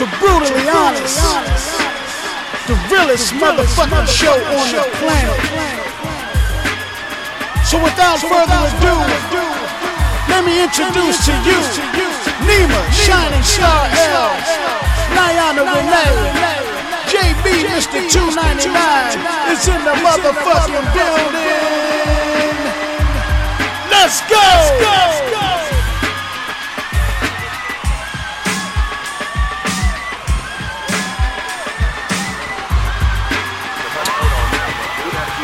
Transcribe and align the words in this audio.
to 0.00 0.06
Brutally 0.16 0.64
Honest, 0.72 1.20
the 2.64 2.72
realest 2.88 3.34
motherfucking 3.36 4.08
show 4.08 4.32
on 4.32 4.66
the 4.72 4.80
planet. 4.96 5.40
So 7.68 7.76
without 7.84 8.16
further 8.16 8.60
ado, 8.64 8.96
let 10.32 10.40
me 10.48 10.64
introduce 10.64 11.20
to 11.28 11.36
you 11.44 11.60
Nima, 12.48 12.80
Shining 12.96 13.44
Star 13.44 13.84
L, 14.16 14.32
Niana 15.12 15.68
Renee, 15.68 16.16
JB, 17.12 17.68
Mr. 17.68 18.00
299 18.08 19.52
is 19.52 19.68
in 19.68 19.84
the 19.84 19.92
motherfucking 20.00 20.86
building. 20.96 21.36
Let's 23.92 24.22
go! 24.22 24.48
Let's 24.80 25.30
go! 25.30 25.49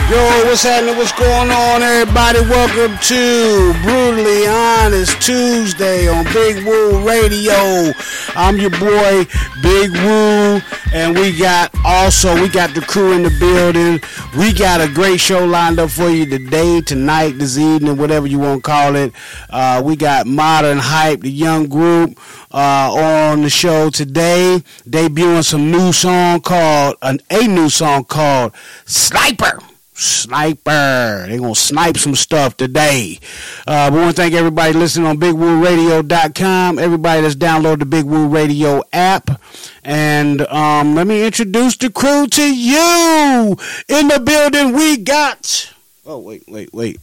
Yo, 0.08 0.16
what's 0.44 0.62
happening? 0.62 0.96
What's 0.96 1.10
going 1.18 1.50
on, 1.50 1.82
everybody? 1.82 2.38
Welcome 2.42 2.96
to 2.96 3.74
Brutally 3.82 4.46
Honest 4.46 5.20
Tuesday 5.20 6.06
on 6.06 6.24
Big 6.26 6.64
Woo 6.64 7.04
Radio. 7.04 7.90
I'm 8.36 8.56
your 8.56 8.70
boy, 8.70 9.26
Big 9.62 9.90
Woo, 9.90 10.60
and 10.94 11.18
we 11.18 11.36
got 11.36 11.74
also 11.84 12.40
we 12.40 12.48
got 12.48 12.72
the 12.72 12.82
crew 12.82 13.14
in 13.14 13.24
the 13.24 13.36
building. 13.40 14.00
We 14.38 14.52
got 14.52 14.80
a 14.80 14.86
great 14.86 15.18
show 15.18 15.44
lined 15.44 15.80
up 15.80 15.90
for 15.90 16.08
you 16.08 16.24
today, 16.24 16.82
tonight, 16.82 17.32
this 17.32 17.58
evening, 17.58 17.96
whatever 17.96 18.28
you 18.28 18.38
want 18.38 18.62
to 18.62 18.70
call 18.70 18.94
it. 18.94 19.12
Uh, 19.50 19.82
we 19.84 19.96
got 19.96 20.28
Modern 20.28 20.78
Hype, 20.78 21.22
the 21.22 21.32
young 21.32 21.66
group, 21.66 22.16
uh, 22.52 22.92
on 23.32 23.42
the 23.42 23.50
show 23.50 23.90
today, 23.90 24.62
debuting 24.88 25.44
some 25.44 25.72
new 25.72 25.92
song 25.92 26.42
called 26.42 26.94
an 27.02 27.18
a 27.28 27.48
new 27.48 27.68
song 27.68 28.04
called 28.04 28.52
Sniper. 28.84 29.58
Sniper. 29.96 31.24
They're 31.28 31.38
going 31.38 31.54
to 31.54 31.60
snipe 31.60 31.96
some 31.96 32.14
stuff 32.14 32.56
today. 32.56 33.18
Uh, 33.66 33.72
I 33.72 33.90
want 33.90 34.14
to 34.14 34.22
thank 34.22 34.34
everybody 34.34 34.74
listening 34.74 35.06
on 35.06 35.18
BigWooRadio.com, 35.18 36.78
everybody 36.78 37.22
that's 37.22 37.34
downloaded 37.34 37.78
the 37.78 37.86
Big 37.86 38.04
Woo 38.04 38.28
Radio 38.28 38.82
app. 38.92 39.40
And 39.82 40.42
um, 40.48 40.94
let 40.94 41.06
me 41.06 41.24
introduce 41.24 41.76
the 41.76 41.90
crew 41.90 42.26
to 42.26 42.54
you. 42.54 43.56
In 43.88 44.08
the 44.08 44.20
building, 44.20 44.74
we 44.74 44.98
got. 44.98 45.72
Oh, 46.04 46.18
wait, 46.18 46.44
wait, 46.46 46.74
wait. 46.74 47.00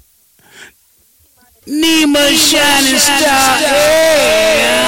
Nima 1.66 2.30
Shining 2.30 3.00
Star. 3.00 3.62
Yeah. 3.62 4.84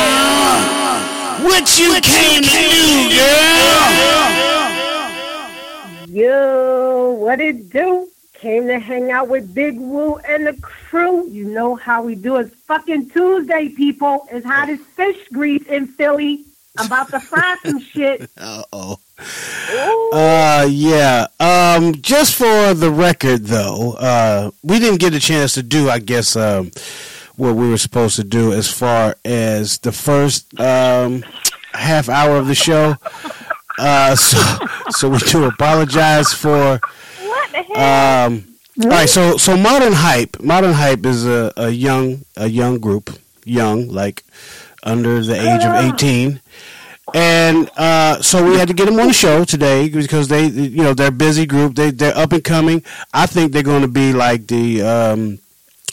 What 1.44 1.80
you 1.80 2.00
came 2.02 2.44
to 2.44 2.50
do, 2.50 3.10
girl? 3.16 4.45
Yo, 6.16 7.10
what 7.10 7.42
it 7.42 7.70
do? 7.70 8.08
Came 8.36 8.68
to 8.68 8.80
hang 8.80 9.12
out 9.12 9.28
with 9.28 9.54
Big 9.54 9.78
Woo 9.78 10.16
and 10.16 10.48
the 10.48 10.54
crew. 10.62 11.28
You 11.28 11.44
know 11.44 11.76
how 11.76 12.04
we 12.04 12.16
do. 12.16 12.38
It's 12.38 12.56
fucking 12.56 13.10
Tuesday, 13.10 13.68
people. 13.68 14.26
It's 14.32 14.46
hot 14.46 14.70
as 14.70 14.80
fish 14.80 15.28
grease 15.34 15.66
in 15.68 15.88
Philly. 15.88 16.46
I'm 16.78 16.86
about 16.86 17.10
to 17.10 17.20
fry 17.20 17.58
some 17.66 17.82
shit. 17.82 18.32
Uh 18.38 18.64
oh. 18.72 18.98
Ooh. 19.74 20.12
Uh, 20.18 20.66
yeah. 20.70 21.28
Um, 21.42 21.96
just 21.96 22.36
for 22.36 22.74
the 22.74 22.92
record, 22.92 23.48
though, 23.48 23.96
uh, 24.00 24.52
we 24.64 24.80
didn't 24.80 25.02
get 25.02 25.14
a 25.14 25.20
chance 25.20 25.56
to 25.56 25.64
do, 25.64 25.90
I 25.90 26.00
guess, 26.00 26.38
um, 26.38 26.72
what 27.36 27.58
we 27.58 27.70
were 27.70 27.78
supposed 27.78 28.16
to 28.16 28.24
do 28.24 28.54
as 28.54 28.72
far 28.72 29.18
as 29.26 29.80
the 29.80 29.92
first 29.92 30.58
um, 30.62 31.26
half 31.74 32.08
hour 32.08 32.38
of 32.38 32.48
the 32.48 32.56
show. 32.56 32.96
Uh, 33.78 34.16
so, 34.16 34.38
so 34.90 35.10
we 35.10 35.18
do 35.20 35.46
apologize 35.46 36.34
for. 36.34 36.80
what 36.80 37.52
the 37.52 37.64
hell? 37.64 38.28
Um, 38.28 38.46
all 38.84 38.90
right, 38.90 39.10
so 39.10 39.38
so 39.38 39.56
modern 39.56 39.94
hype, 39.94 40.42
modern 40.42 40.74
hype 40.74 41.06
is 41.06 41.26
a, 41.26 41.54
a 41.56 41.70
young 41.70 42.26
a 42.36 42.48
young 42.48 42.80
group, 42.80 43.10
young 43.46 43.88
like 43.88 44.24
under 44.84 45.24
the 45.24 45.34
age 45.36 45.64
of 45.64 45.74
eighteen, 45.86 46.42
and 47.14 47.70
uh, 47.78 48.22
so 48.22 48.44
we 48.44 48.58
had 48.58 48.68
to 48.68 48.74
get 48.74 48.86
them 48.86 49.00
on 49.00 49.08
the 49.08 49.14
show 49.14 49.46
today 49.46 49.88
because 49.88 50.28
they 50.28 50.48
you 50.48 50.84
know 50.84 50.94
they're 50.94 51.08
a 51.08 51.12
busy 51.12 51.46
group, 51.46 51.76
they 51.76 51.92
they're 51.92 52.18
up 52.18 52.34
and 52.34 52.44
coming. 52.44 52.84
I 53.14 53.28
think 53.28 53.54
they're 53.54 53.64
going 53.64 53.84
to 53.84 53.88
be 53.88 54.12
like 54.14 54.48
the. 54.48 54.82
Um, 54.82 55.40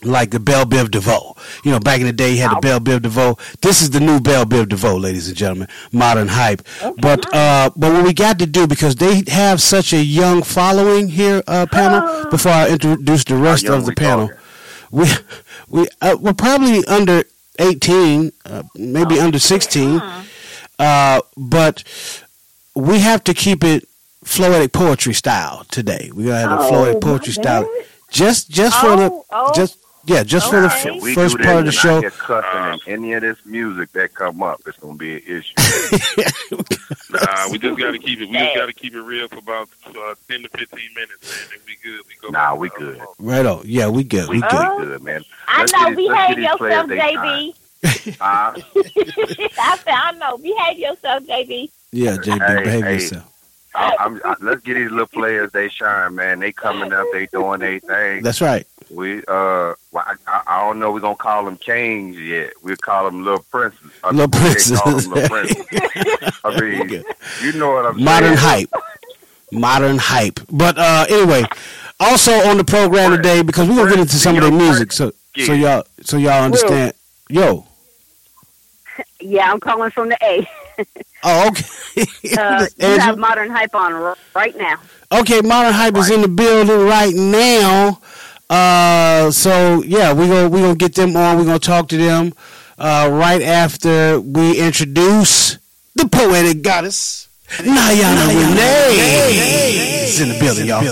like 0.04 0.30
the 0.30 0.40
Bell 0.40 0.64
Biv 0.64 0.90
DeVoe. 0.90 1.36
You 1.64 1.70
know, 1.72 1.80
back 1.80 2.00
in 2.00 2.06
the 2.06 2.12
day, 2.12 2.32
you 2.32 2.42
had 2.42 2.50
the 2.56 2.60
Bell 2.60 2.80
Biv 2.80 3.02
DeVoe. 3.02 3.36
This 3.60 3.80
is 3.82 3.90
the 3.90 4.00
new 4.00 4.20
Bell 4.20 4.44
Biv 4.44 4.68
DeVoe, 4.68 4.96
ladies 4.96 5.28
and 5.28 5.36
gentlemen. 5.36 5.68
Modern 5.92 6.28
hype. 6.28 6.62
But 6.98 7.32
uh, 7.34 7.70
but 7.76 7.92
what 7.92 8.04
we 8.04 8.12
got 8.12 8.38
to 8.40 8.46
do 8.46 8.66
because 8.66 8.96
they 8.96 9.22
have 9.28 9.60
such 9.60 9.92
a 9.92 10.02
young 10.02 10.42
following 10.42 11.08
here, 11.08 11.42
uh, 11.46 11.66
panel. 11.70 12.26
Before 12.30 12.52
I 12.52 12.68
introduce 12.68 13.24
the 13.24 13.36
rest 13.36 13.66
of 13.68 13.84
the 13.86 13.92
panel, 13.92 14.28
talking? 14.28 14.40
we 14.90 15.06
we 15.68 15.86
uh, 16.00 16.16
we're 16.20 16.32
probably 16.34 16.84
under 16.86 17.24
eighteen, 17.58 18.32
uh, 18.46 18.62
maybe 18.74 19.20
under 19.20 19.38
sixteen. 19.38 20.00
Uh, 20.78 21.20
but 21.36 21.84
we 22.74 23.00
have 23.00 23.22
to 23.24 23.34
keep 23.34 23.62
it 23.62 23.86
floetic 24.24 24.72
poetry 24.72 25.12
style 25.14 25.64
today. 25.70 26.10
We're 26.14 26.26
gonna 26.28 26.38
have 26.38 26.50
a 26.60 26.62
Oh, 26.62 26.70
floetic 26.72 26.94
my 26.94 27.00
poetry 27.00 27.32
style. 27.34 27.62
bad. 27.64 27.86
Just 28.10 28.50
just 28.50 28.78
for 28.80 28.96
the 28.96 29.10
Oh, 29.10 29.24
oh. 29.30 29.52
just 29.54 29.78
yeah, 30.04 30.22
just 30.24 30.50
for 30.50 30.60
the 30.60 30.66
f- 30.68 31.00
we 31.02 31.14
first 31.14 31.36
do 31.36 31.44
part 31.44 31.60
of 31.60 31.66
the 31.66 31.72
show. 31.72 31.96
and 31.98 32.06
I 32.06 32.10
cussing 32.10 32.80
in 32.86 32.92
any 33.04 33.12
of 33.14 33.22
this 33.22 33.38
music 33.44 33.92
that 33.92 34.14
come 34.14 34.42
up, 34.42 34.60
it's 34.66 34.78
gonna 34.78 34.94
be 34.96 35.14
an 35.14 35.22
issue. 35.26 35.54
Nah, 37.10 37.48
we 37.50 37.58
just 37.58 37.78
gotta 37.78 37.98
keep 37.98 38.20
it. 38.20 38.28
We 38.28 38.38
just 38.38 38.56
gotta 38.56 38.72
keep 38.72 38.94
it 38.94 39.00
real 39.02 39.28
for 39.28 39.38
about 39.38 39.68
uh, 39.86 40.14
ten 40.28 40.42
to 40.42 40.48
fifteen 40.48 40.88
minutes, 40.94 41.20
man. 41.22 41.58
And 41.58 41.62
we 41.66 41.76
good. 41.82 42.00
We 42.08 42.14
go. 42.22 42.28
Nah, 42.30 42.54
we 42.54 42.68
good. 42.70 43.00
Right 43.18 43.44
on. 43.44 43.62
Yeah, 43.66 43.88
we 43.88 44.02
good. 44.04 44.28
We 44.28 44.36
We 44.36 44.40
good. 44.42 44.50
Oh. 44.52 44.78
good, 44.84 45.02
man. 45.02 45.22
I 45.46 45.60
Let's 45.60 45.72
know. 45.72 45.84
get 45.90 45.92
it- 45.92 45.96
Behave 45.96 46.38
yourself, 46.38 46.86
JB. 46.88 47.54
Uh, 48.20 48.54
I 48.64 49.78
said, 49.84 49.88
I 49.88 50.12
know. 50.18 50.38
Behave 50.38 50.78
yourself, 50.78 51.24
JB. 51.24 51.68
Yeah, 51.90 52.16
JB, 52.16 52.46
Hey, 52.46 52.62
behave 52.64 52.84
hey. 52.84 52.92
yourself. 52.94 53.28
I, 53.74 53.96
I'm, 53.98 54.20
I, 54.24 54.34
let's 54.40 54.60
get 54.62 54.74
these 54.74 54.90
little 54.90 55.06
players 55.06 55.50
they 55.52 55.68
shine, 55.68 56.14
man. 56.14 56.38
They 56.40 56.52
coming 56.52 56.92
up, 56.92 57.06
they 57.12 57.26
doing 57.26 57.60
their 57.60 57.80
thing. 57.80 58.22
That's 58.22 58.40
right. 58.40 58.66
We 58.92 59.18
uh, 59.20 59.72
well, 59.90 60.04
I, 60.06 60.14
I, 60.26 60.42
I 60.46 60.60
don't 60.66 60.78
know. 60.78 60.92
We're 60.92 61.00
gonna 61.00 61.16
call 61.16 61.44
them 61.46 61.56
kings 61.56 62.18
yet. 62.18 62.52
We 62.62 62.76
call 62.76 63.04
them 63.06 63.24
little 63.24 63.44
princes. 63.50 63.80
I 64.04 64.10
Little 64.10 64.28
think 64.28 64.42
call 64.82 64.92
princes. 64.92 65.04
them 65.08 65.14
little 65.14 65.28
princes. 65.30 66.40
I 66.44 66.60
mean, 66.60 66.82
Okay. 66.82 67.02
you 67.42 67.52
know 67.54 67.72
what 67.72 67.86
I'm 67.86 68.02
Modern 68.04 68.36
saying? 68.36 68.66
hype. 68.70 68.82
Modern 69.50 69.98
hype. 69.98 70.40
But 70.50 70.76
uh 70.78 71.06
anyway, 71.08 71.44
also 72.00 72.32
on 72.32 72.58
the 72.58 72.64
program 72.64 73.12
today 73.16 73.42
because 73.42 73.66
we're 73.68 73.76
gonna 73.76 73.90
get 73.90 73.98
into 74.00 74.16
some 74.16 74.36
of 74.36 74.42
their 74.42 74.52
music, 74.52 74.92
so 74.92 75.12
so 75.36 75.52
y'all 75.54 75.84
so 76.02 76.18
y'all 76.18 76.42
understand. 76.44 76.92
Yo, 77.30 77.66
Yeah, 79.20 79.50
I'm 79.50 79.60
calling 79.60 79.90
from 79.90 80.10
the 80.10 80.18
A. 80.22 80.46
Oh, 81.24 81.48
okay. 81.48 82.04
Uh, 82.36 82.66
you 82.80 82.98
have 82.98 83.16
modern 83.16 83.48
hype 83.48 83.76
on 83.76 83.92
r- 83.92 84.16
right 84.34 84.56
now. 84.56 84.80
Okay, 85.12 85.40
Modern 85.40 85.72
Hype 85.72 85.96
is 85.96 86.10
in 86.10 86.20
the 86.22 86.26
building 86.26 86.84
right 86.88 87.14
now. 87.14 88.00
Uh, 88.52 89.30
so 89.30 89.82
yeah, 89.82 90.12
we 90.12 90.28
gonna 90.28 90.46
we 90.46 90.60
gonna 90.60 90.74
get 90.74 90.94
them 90.94 91.16
on. 91.16 91.36
We 91.36 91.42
are 91.42 91.46
gonna 91.46 91.58
talk 91.58 91.88
to 91.88 91.96
them 91.96 92.34
uh, 92.78 93.08
right 93.10 93.40
after 93.40 94.20
we 94.20 94.60
introduce 94.60 95.56
the 95.94 96.06
poetic 96.06 96.60
goddess 96.60 97.28
Niana 97.48 98.28
Renee. 98.28 100.04
is 100.04 100.20
in 100.20 100.28
the 100.28 100.38
building, 100.38 100.66
y'all. 100.66 100.84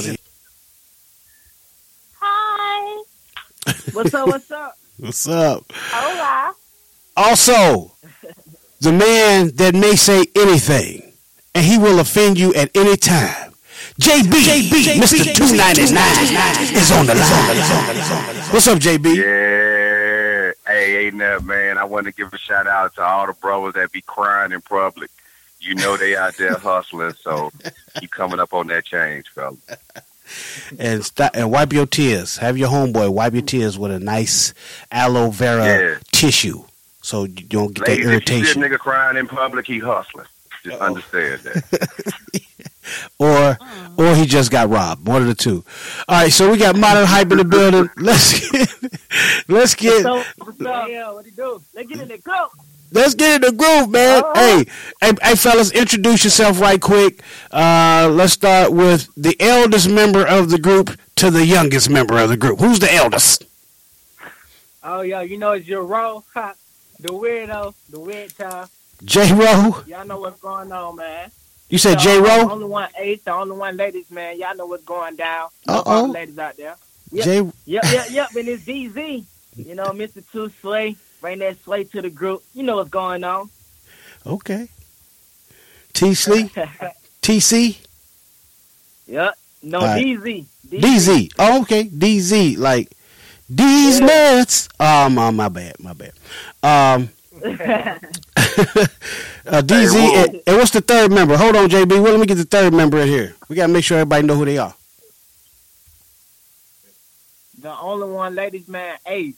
Hi. 2.21 3.03
What's 3.93 4.15
up? 4.15 4.27
What's 4.29 4.51
up? 4.51 4.79
What's 4.97 5.29
up? 5.29 5.71
Hola. 5.75 6.55
Also, 7.15 7.93
the 8.81 8.93
man 8.93 9.51
that 9.57 9.75
may 9.75 9.97
say 9.97 10.25
anything 10.35 11.13
and 11.55 11.67
he 11.67 11.77
will 11.77 11.99
offend 12.01 12.39
you 12.39 12.55
at 12.55 12.71
any 12.75 12.97
time. 12.97 13.50
JB, 14.01 14.97
Mr. 14.99 15.35
299 15.35 16.75
is 16.75 16.91
on 16.91 17.05
the 17.05 17.15
line. 17.15 18.37
What's 18.51 18.67
up, 18.67 18.79
JB? 18.79 19.15
Yeah. 19.15 20.53
Hey, 20.67 21.07
ain't 21.07 21.19
that 21.19 21.45
man? 21.45 21.77
I 21.77 21.85
want 21.85 22.07
to 22.07 22.13
give 22.13 22.33
a 22.33 22.39
shout 22.39 22.67
out 22.67 22.95
to 22.95 23.03
all 23.03 23.27
the 23.27 23.35
brothers 23.35 23.75
that 23.75 23.93
be 23.93 24.01
crying 24.01 24.53
in 24.53 24.63
public. 24.63 25.11
You 25.61 25.75
know 25.75 25.99
they 25.99 26.17
out 26.17 26.35
there 26.39 26.55
hustling, 26.59 27.13
so 27.21 27.53
keep 27.99 28.11
coming 28.11 28.41
up 28.41 28.55
on 28.55 28.69
that 28.69 28.87
change, 28.87 29.29
fella. 29.29 29.57
and 30.79 31.05
stop 31.05 31.33
and 31.35 31.51
wipe 31.51 31.73
your 31.75 31.85
tears. 31.87 32.39
Have 32.39 32.57
your 32.57 32.71
homeboy 32.71 33.11
wipe 33.13 33.35
your 33.35 33.43
tears 33.43 33.79
with 33.79 33.91
a 33.91 33.99
nice 34.01 34.55
aloe 34.91 35.29
vera 35.31 35.65
Yeah. 35.67 35.99
tissue, 36.13 36.65
so 37.03 37.25
you 37.25 37.35
don't 37.43 37.75
get 37.75 37.85
that 37.85 37.99
irritation. 37.99 38.37
if 38.37 38.47
you 38.47 38.55
see 38.55 38.61
a 38.61 38.65
nigga 38.65 38.79
crying 38.79 39.19
in 39.19 39.27
public, 39.29 39.67
he 39.67 39.79
hustling. 39.79 40.27
Just 40.65 40.81
understand 40.81 41.41
that. 41.43 42.43
Or 43.19 43.59
or 43.97 44.15
he 44.15 44.27
just 44.27 44.51
got 44.51 44.69
robbed. 44.69 45.07
One 45.07 45.23
of 45.23 45.29
the 45.29 45.35
two. 45.35 45.65
All 46.09 46.23
right, 46.23 46.33
so 46.33 46.51
we 46.51 46.59
got 46.59 46.77
modern 46.77 47.07
hype 47.07 47.31
in 47.33 47.39
the 47.39 47.45
building. 47.45 47.91
Let's 47.97 48.51
get 48.51 48.69
let's 49.49 49.75
get 49.75 50.03
So, 50.03 50.23
what's 50.39 50.61
up? 50.61 50.89
Yeah, 50.89 51.11
what 51.11 51.25
you 51.27 51.33
do? 51.33 51.63
Let's 51.75 51.89
get 51.89 52.01
in 52.01 52.09
the 52.09 52.19
go. 52.19 52.49
let's 52.93 53.15
get 53.15 53.37
in 53.37 53.41
the 53.51 53.57
groove, 53.57 53.91
man. 53.91 54.23
Hey, 54.35 54.65
hey, 55.01 55.13
hey, 55.23 55.35
fellas, 55.35 55.73
introduce 55.73 56.25
yourself 56.25 56.61
right 56.61 56.81
quick. 56.81 57.23
Uh, 57.51 58.09
let's 58.13 58.33
start 58.33 58.73
with 58.73 59.09
the 59.17 59.37
eldest 59.41 59.91
member 59.91 60.25
of 60.27 60.51
the 60.51 60.59
group 60.59 60.99
to 61.17 61.31
the 61.31 61.45
youngest 61.45 61.91
member 61.91 62.19
of 62.19 62.29
the 62.31 62.37
group. 62.37 62.61
Who's 62.61 62.79
the 62.79 62.93
eldest? 62.93 63.45
Oh, 64.83 65.03
yeah, 65.03 65.21
you 65.21 65.37
know 65.39 65.53
it's 65.53 65.69
your 65.69 65.85
role. 65.85 66.25
The 66.35 67.09
weirdo, 67.09 67.75
the 67.91 68.01
weird 68.01 68.37
child. 68.37 68.69
J. 69.05 69.33
Rowe. 69.33 69.83
Y'all 69.87 70.07
know 70.07 70.21
what's 70.21 70.41
going 70.41 70.71
on, 70.73 70.97
man. 70.97 71.31
You 71.71 71.79
said 71.79 71.99
J. 72.01 72.21
Rowe. 72.21 72.51
Only 72.51 72.67
one 72.67 72.89
ace, 72.99 73.23
the 73.23 73.33
only 73.33 73.57
one 73.57 73.77
ladies, 73.77 74.11
man. 74.11 74.39
Y'all 74.39 74.57
know 74.57 74.67
what's 74.67 74.85
going 74.85 75.17
down. 75.17 75.49
Uh-oh. 75.69 76.07
Ladies 76.07 76.39
out 76.39 76.57
there. 76.57 76.75
Yep. 77.13 77.25
J. 77.25 77.37
Yep, 77.67 77.85
yep, 77.93 78.11
yep. 78.11 78.29
And 78.37 78.49
it's 78.49 78.65
DZ. 78.65 79.25
You 79.57 79.75
know, 79.75 79.87
Mr. 79.87 80.23
Two 80.33 80.51
Slay. 80.61 80.97
Bring 81.21 81.39
that 81.41 81.63
Slay 81.65 81.85
to 81.85 82.03
the 82.03 82.11
group. 82.11 82.43
You 82.55 82.63
know 82.65 82.77
what's 82.77 82.91
going 82.91 83.23
on. 83.25 83.51
Okay. 84.27 84.69
T. 85.93 86.15
Slee. 86.15 86.45
TC. 87.23 87.79
Yep. 89.07 89.35
No, 89.63 89.81
right. 89.81 90.05
DZ. 90.05 90.45
DZ. 90.69 91.33
Oh, 91.39 91.63
okay. 91.63 91.85
DZ. 91.85 92.59
Like 92.59 92.91
these 93.49 94.01
Yeah. 94.01 94.07
nuts. 94.07 94.69
Oh, 94.79 95.09
my, 95.11 95.31
my 95.31 95.49
bad. 95.49 95.77
My 95.79 95.93
bad. 95.93 96.13
Um, 96.63 97.11
uh, 97.45 97.99
DZ. 99.63 99.93
Hey, 99.93 100.25
and, 100.25 100.43
and 100.47 100.57
what's 100.57 100.71
the 100.73 100.81
third 100.81 101.13
member? 101.13 101.37
Hold 101.37 101.57
on, 101.57 101.69
JB. 101.69 101.91
Well, 102.03 102.13
let 102.13 102.21
me 102.21 102.27
get 102.27 102.37
the 102.37 102.45
third 102.45 102.73
member 102.75 102.99
in 102.99 103.09
here. 103.09 103.35
We 103.49 103.57
gotta 103.57 103.73
make 103.73 103.85
sure 103.85 103.99
everybody 103.99 104.27
know 104.27 104.35
who 104.37 104.45
they 104.45 104.59
are. 104.59 104.75
the 107.59 107.77
only 107.79 108.09
one 108.09 108.35
ladies, 108.35 108.67
man. 108.69 108.99
Ace. 109.07 109.37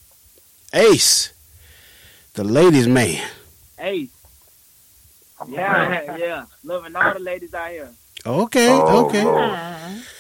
Ace, 0.73 1.33
the 2.35 2.45
ladies' 2.45 2.89
man. 2.89 3.23
Ace. 3.79 4.11
Yeah, 5.49 6.17
yeah. 6.19 6.45
Loving 6.65 6.97
all 6.97 7.13
the 7.15 7.21
ladies 7.21 7.53
out 7.55 7.71
here. 7.71 7.91
Okay. 8.25 8.69
Oh, 8.71 9.07
okay. 9.07 9.25
Lord. 9.25 9.59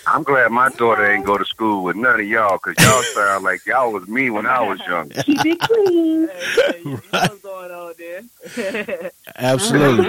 I'm 0.05 0.25
glad 0.25 0.51
my 0.51 0.69
daughter 0.71 1.09
ain't 1.13 1.25
go 1.25 1.39
to 1.39 1.45
school 1.45 1.85
with 1.85 1.95
none 1.95 2.19
of 2.19 2.27
y'all, 2.27 2.59
cause 2.59 2.75
y'all 2.81 3.03
sound 3.15 3.45
like 3.45 3.65
y'all 3.67 3.93
was 3.93 4.09
me 4.09 4.31
when 4.31 4.47
I 4.47 4.61
was 4.61 4.81
young. 4.81 5.09
Keep 5.11 5.45
it 5.47 5.61
clean. 5.61 6.27
Hey, 6.29 6.45
hey, 6.73 6.81
you 6.85 6.91
know 6.91 7.01
what's 7.13 7.43
going 7.43 7.71
on 7.71 7.95
there? 7.99 9.11
Absolutely. 9.37 10.05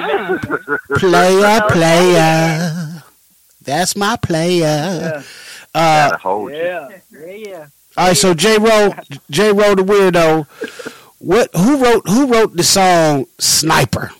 player, 0.98 1.62
player. 1.70 3.04
That's 3.62 3.96
my 3.96 4.16
player. 4.18 4.62
yeah, 4.62 5.24
Uh, 5.76 6.10
Gotta 6.10 6.18
hold 6.18 6.52
you. 6.52 6.58
yeah, 6.58 6.90
yeah, 7.12 7.26
yeah. 7.32 7.66
All 7.96 8.08
right, 8.08 8.18
so 8.18 8.34
J. 8.34 8.58
Rowe, 8.58 8.94
J. 9.30 9.52
Rowe 9.54 9.76
the 9.76 9.84
weirdo. 9.84 10.48
What? 11.20 11.50
Who 11.56 11.78
wrote? 11.78 12.08
Who 12.10 12.26
wrote 12.34 12.56
the 12.58 12.64
song 12.64 13.28
"Sniper"? 13.40 14.12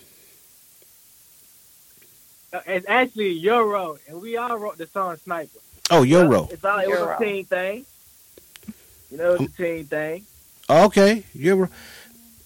Uh, 2.54 2.60
It's 2.66 2.86
actually 2.88 3.32
Euro, 3.32 3.98
and 4.08 4.22
we 4.22 4.36
all 4.36 4.56
wrote 4.56 4.78
the 4.78 4.86
song 4.86 5.16
Sniper. 5.24 5.58
Oh, 5.90 6.02
Euro. 6.02 6.48
It's 6.52 6.64
all 6.64 6.78
it 6.78 6.88
was 6.88 6.98
Euro. 6.98 7.16
a 7.16 7.18
team 7.18 7.44
thing. 7.44 7.84
You 9.10 9.18
know, 9.18 9.34
it's 9.34 9.52
a 9.52 9.56
team 9.62 9.84
thing. 9.86 10.24
Okay, 10.70 11.24
Euro. 11.34 11.68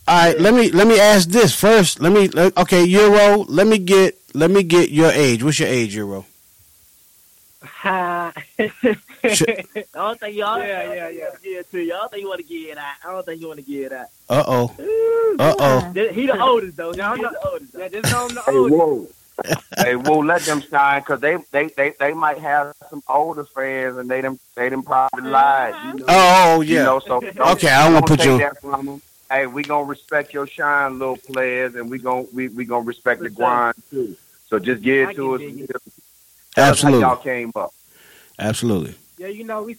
All 0.08 0.16
right, 0.24 0.40
let 0.40 0.54
me 0.54 0.70
let 0.70 0.86
me 0.86 0.98
ask 0.98 1.28
this 1.28 1.54
first. 1.54 2.00
Let 2.00 2.12
me 2.12 2.28
let- 2.28 2.56
okay, 2.56 2.84
Euro. 2.84 3.44
Let 3.44 3.66
me 3.66 3.76
get 3.78 4.18
let 4.34 4.50
me 4.50 4.62
get 4.62 4.90
your 4.90 5.10
age. 5.12 5.42
What's 5.42 5.58
your 5.60 5.68
age, 5.68 5.94
Euro? 5.94 6.24
Ha. 7.62 8.32
Sh- 8.58 9.42
I 9.76 9.84
don't 9.94 10.18
think 10.20 10.36
y'all. 10.36 10.58
Yeah, 10.58 10.92
yeah, 10.94 11.08
yeah. 11.10 11.30
Yeah, 11.44 11.62
too. 11.70 11.80
Y'all 11.80 12.08
think 12.08 12.22
you 12.22 12.28
want 12.28 12.40
to 12.40 12.46
get 12.46 12.70
it 12.72 12.78
out? 12.78 12.94
I 13.04 13.12
don't 13.12 13.26
think 13.26 13.40
you 13.40 13.48
want 13.48 13.58
to 13.60 13.66
get 13.70 13.86
it 13.86 13.92
out. 13.92 14.06
Uh 14.30 14.44
oh. 14.46 15.36
Uh 15.38 15.54
oh. 15.58 15.92
He 16.12 16.26
the 16.26 16.40
oldest 16.40 16.76
though. 16.76 16.92
Y'all 16.94 17.16
know 17.16 17.30
the 17.30 17.48
oldest. 17.50 17.74
Yeah, 17.76 17.88
just 17.88 18.12
know 18.12 18.26
I'm 18.28 18.34
the 18.34 18.42
Hey, 18.42 18.56
oldest. 18.56 18.76
whoa. 18.78 19.08
Hey, 19.78 19.96
whoa, 19.96 20.18
let 20.18 20.42
them 20.42 20.60
shine, 20.60 21.02
cause 21.02 21.20
they, 21.20 21.36
they, 21.52 21.68
they, 21.68 21.94
they 21.98 22.12
might 22.12 22.38
have 22.38 22.74
some 22.90 23.02
older 23.08 23.44
fans, 23.44 23.96
and 23.96 24.10
they 24.10 24.20
them, 24.20 24.38
they 24.54 24.68
them 24.68 24.82
probably 24.82 25.22
mm-hmm. 25.22 25.30
lied. 25.30 25.74
You 25.94 26.00
know, 26.00 26.04
Oh, 26.08 26.54
oh, 26.56 26.60
You 26.60 26.76
know, 26.76 26.98
so 27.00 27.20
don't- 27.20 27.38
Okay, 27.52 27.68
I 27.70 27.88
won't 27.90 28.06
don't 28.06 28.16
put 28.18 28.26
you- 28.26 28.38
that 28.38 28.60
from 28.60 28.88
'em. 28.88 29.02
Hey, 29.30 29.46
we 29.46 29.62
gonna 29.62 29.84
respect 29.84 30.32
your 30.32 30.46
shine, 30.46 30.98
little 30.98 31.18
players, 31.18 31.74
and 31.74 31.90
we 31.90 31.98
gonna 31.98 32.24
we, 32.32 32.48
we 32.48 32.64
gonna 32.64 32.84
respect 32.86 33.20
the 33.22 33.28
For 33.28 33.34
grind 33.34 33.74
too. 33.90 34.16
So 34.48 34.58
just 34.58 34.80
get 34.80 35.08
I 35.08 35.14
to 35.14 35.34
us. 35.34 35.40
can 35.42 35.58
it. 35.60 35.70
How 36.56 36.62
Absolutely. 36.62 37.00
y'all 37.00 37.16
came 37.16 37.52
up. 37.54 37.74
Absolutely. 38.38 38.94
Yeah, 39.18 39.26
you 39.26 39.44
know, 39.44 39.64
we 39.64 39.76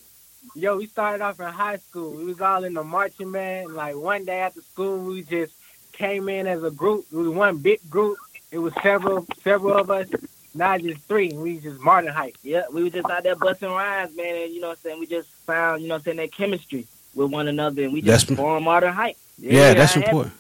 yo, 0.54 0.78
we 0.78 0.86
started 0.86 1.24
off 1.24 1.40
in 1.40 1.48
high 1.48 1.78
school. 1.78 2.12
We 2.12 2.26
was 2.26 2.40
all 2.42 2.64
in 2.64 2.76
the 2.76 2.84
marching 2.84 3.32
band. 3.32 3.74
Like 3.74 3.96
one 3.96 4.24
day 4.24 4.40
after 4.42 4.62
school, 4.62 5.00
we 5.00 5.24
just 5.24 5.54
came 5.94 6.30
in 6.30 6.46
as 6.46 6.64
a 6.64 6.70
group. 6.70 7.06
It 7.12 7.16
was 7.16 7.30
one 7.30 7.58
big 7.58 7.80
group. 7.90 8.18
It 8.52 8.60
was 8.60 8.74
several, 8.82 9.26
several 9.44 9.78
of 9.78 9.90
us. 9.92 10.08
Not 10.56 10.82
just 10.82 11.02
three. 11.04 11.32
We 11.34 11.60
just 11.60 11.80
Modern 11.80 12.12
hype. 12.12 12.36
Yeah, 12.42 12.64
we 12.74 12.84
were 12.84 12.90
just 12.90 13.08
out 13.10 13.22
there 13.24 13.36
busting 13.36 13.70
rhymes, 13.70 14.16
man. 14.18 14.36
And 14.36 14.52
you 14.54 14.60
know 14.62 14.70
what 14.70 14.80
I'm 14.80 14.90
saying? 14.90 15.00
We 15.00 15.06
just 15.06 15.30
found, 15.46 15.82
you 15.84 15.88
know 15.88 15.94
what 15.96 16.00
I'm 16.00 16.04
saying, 16.06 16.18
that 16.18 16.32
chemistry 16.34 16.88
with 17.14 17.32
one 17.32 17.48
another, 17.48 17.84
and 17.84 17.94
we 17.94 18.02
just 18.02 18.28
That's- 18.28 18.38
formed 18.38 18.66
Modern 18.66 18.94
hype. 18.94 19.16
Yeah, 19.38 19.74
that's 19.74 19.96
I 19.96 20.02
important. 20.02 20.34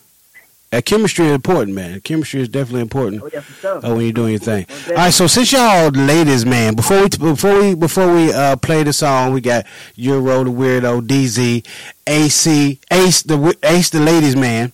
That 0.71 0.85
chemistry 0.85 1.25
is 1.25 1.31
important, 1.31 1.73
man. 1.75 1.99
Chemistry 2.01 2.41
is 2.41 2.49
definitely 2.49 2.81
important. 2.81 3.23
Oh 3.23 3.29
yeah, 3.33 3.41
sure. 3.41 3.79
Oh, 3.81 3.95
when 3.95 4.03
you're 4.05 4.11
doing 4.13 4.31
your 4.31 4.39
thing. 4.39 4.67
All 4.89 4.95
right, 4.95 5.13
so 5.13 5.25
since 5.25 5.51
y'all 5.51 5.89
ladies, 5.89 6.45
man, 6.45 6.75
before 6.75 7.01
we 7.01 7.09
before 7.09 7.59
we 7.59 7.73
before 7.75 8.13
we 8.13 8.31
uh, 8.31 8.55
play 8.57 8.83
the 8.83 8.93
song, 8.93 9.33
we 9.33 9.41
got 9.41 9.65
Euro 9.95 10.43
the 10.43 10.51
weirdo, 10.51 11.01
DZ, 11.01 11.65
AC, 12.05 12.79
Ace 12.91 13.23
the 13.23 13.57
Ace 13.63 13.89
the 13.89 13.99
ladies, 13.99 14.35
man, 14.35 14.71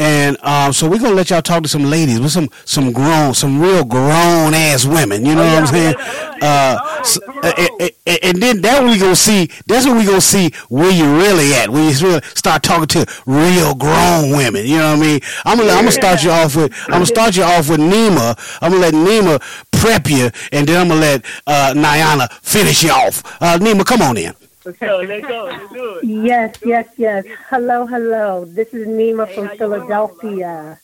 and 0.00 0.36
um, 0.42 0.72
so 0.72 0.88
we're 0.88 0.98
gonna 0.98 1.14
let 1.14 1.28
y'all 1.30 1.42
talk 1.42 1.62
to 1.62 1.68
some 1.68 1.84
ladies 1.84 2.18
with 2.20 2.32
some 2.32 2.48
some 2.64 2.90
grown, 2.90 3.34
some 3.34 3.60
real 3.60 3.84
grown 3.84 4.54
ass 4.54 4.86
women. 4.86 5.24
You 5.26 5.34
know 5.34 5.44
what 5.44 5.58
I'm 5.62 5.66
saying? 5.66 5.94
Uh, 6.42 6.78
s- 7.00 7.18
uh, 7.42 7.52
and, 7.58 7.90
and- 8.06 8.18
and 8.22 8.42
then 8.42 8.60
that 8.62 8.82
we 8.82 8.96
gonna 8.98 9.14
see. 9.14 9.50
That's 9.66 9.84
when 9.84 9.98
we 9.98 10.06
gonna 10.06 10.22
see 10.22 10.52
where 10.70 10.90
you 10.90 11.04
really 11.18 11.52
at. 11.52 11.68
When 11.68 11.82
you 11.86 11.94
really 12.00 12.22
start 12.34 12.62
talking 12.62 12.86
to 12.86 13.04
real 13.26 13.74
grown 13.74 14.30
women. 14.30 14.64
You 14.64 14.78
know 14.78 14.92
what 14.92 14.98
I 15.00 15.06
mean? 15.06 15.20
I'm 15.44 15.58
gonna 15.58 15.70
I'm 15.72 15.80
gonna 15.80 15.92
start 15.92 16.22
you 16.24 16.30
off 16.30 16.56
with 16.56 16.72
I'm 16.86 16.92
gonna 16.92 17.04
start 17.06 17.36
you 17.36 17.42
off 17.42 17.68
with 17.68 17.80
Nima. 17.80 18.38
I'm 18.62 18.72
gonna 18.72 18.80
let 18.80 18.94
Nima 18.94 19.38
prep 19.70 20.08
you, 20.08 20.30
and 20.50 20.66
then 20.66 20.80
I'm 20.80 20.88
gonna 20.88 21.00
let 21.00 21.24
uh, 21.46 21.74
Niana 21.76 22.32
finish 22.40 22.82
you 22.84 22.90
off. 22.90 23.22
Uh, 23.42 23.58
Nima, 23.58 23.84
come 23.84 24.00
on 24.00 24.16
in. 24.16 24.32
Let's 24.80 25.08
let's 25.08 25.26
go, 25.26 25.44
let's 25.44 25.72
do 25.72 25.94
it. 25.94 26.04
Yes, 26.30 26.56
yes, 26.64 26.88
yes. 26.96 27.24
Hello, 27.48 27.86
hello. 27.86 28.44
This 28.44 28.68
is 28.68 28.86
Nima 28.86 29.26
Hey, 29.26 29.34
from 29.34 29.46
how 29.46 29.52
you 29.52 29.58
doing? 29.58 29.70
Philadelphia. 29.80 30.80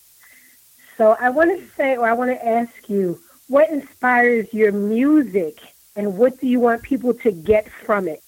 So 0.97 1.17
I 1.21 1.31
want 1.31 1.59
to 1.59 1.67
say, 1.77 1.97
or 1.97 2.09
I 2.09 2.13
want 2.15 2.31
to 2.31 2.47
ask 2.47 2.89
you, 2.89 3.21
what 3.49 3.71
inspires 3.71 4.53
your 4.53 4.73
music, 4.73 5.59
and 5.95 6.17
what 6.17 6.41
do 6.41 6.47
you 6.47 6.61
want 6.61 6.83
people 6.83 7.15
to 7.15 7.31
get 7.31 7.69
from 7.71 8.09
it? 8.09 8.23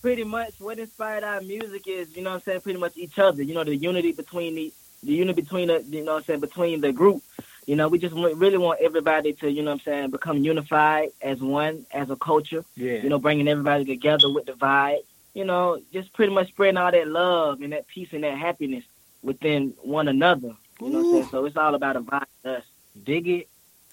pretty 0.00 0.24
much 0.24 0.58
what 0.60 0.78
inspired 0.78 1.24
our 1.24 1.40
music 1.40 1.86
is, 1.86 2.16
you 2.16 2.22
know 2.22 2.30
what 2.30 2.36
I'm 2.36 2.42
saying, 2.42 2.60
pretty 2.62 2.78
much 2.78 2.96
each 2.96 3.18
other, 3.18 3.42
you 3.42 3.54
know, 3.54 3.64
the 3.64 3.76
unity 3.76 4.12
between 4.12 4.54
the 4.54 4.72
the 5.02 5.12
unity 5.12 5.40
between 5.42 5.68
the 5.68 5.82
you 5.82 6.04
know 6.04 6.12
what 6.14 6.18
I'm 6.18 6.24
saying 6.24 6.40
between 6.40 6.80
the 6.80 6.92
group. 6.92 7.22
You 7.66 7.76
know, 7.76 7.88
we 7.88 7.98
just 7.98 8.14
really 8.14 8.58
want 8.58 8.80
everybody 8.80 9.32
to 9.34 9.50
you 9.50 9.62
know 9.62 9.70
what 9.70 9.80
I'm 9.80 9.84
saying 9.84 10.10
become 10.10 10.38
unified 10.38 11.10
as 11.22 11.40
one 11.40 11.86
as 11.92 12.10
a 12.10 12.16
culture. 12.16 12.64
Yeah. 12.76 12.94
You 12.94 13.08
know, 13.08 13.18
bringing 13.18 13.48
everybody 13.48 13.84
together 13.84 14.30
with 14.30 14.46
the 14.46 14.52
vibe. 14.52 15.00
You 15.34 15.44
know, 15.44 15.80
just 15.92 16.12
pretty 16.12 16.32
much 16.32 16.48
spreading 16.48 16.76
all 16.76 16.90
that 16.90 17.06
love 17.06 17.60
and 17.60 17.72
that 17.72 17.86
peace 17.86 18.08
and 18.12 18.24
that 18.24 18.36
happiness 18.36 18.84
within 19.22 19.74
one 19.82 20.08
another. 20.08 20.56
You 20.80 20.90
know 20.90 20.98
what 20.98 21.06
I'm 21.06 21.12
saying? 21.12 21.28
So 21.30 21.44
it's 21.44 21.56
all 21.56 21.74
about 21.74 21.96
a 21.96 22.00
vibe. 22.00 22.24
Us 22.44 22.64
dig 23.04 23.28
it. 23.28 23.48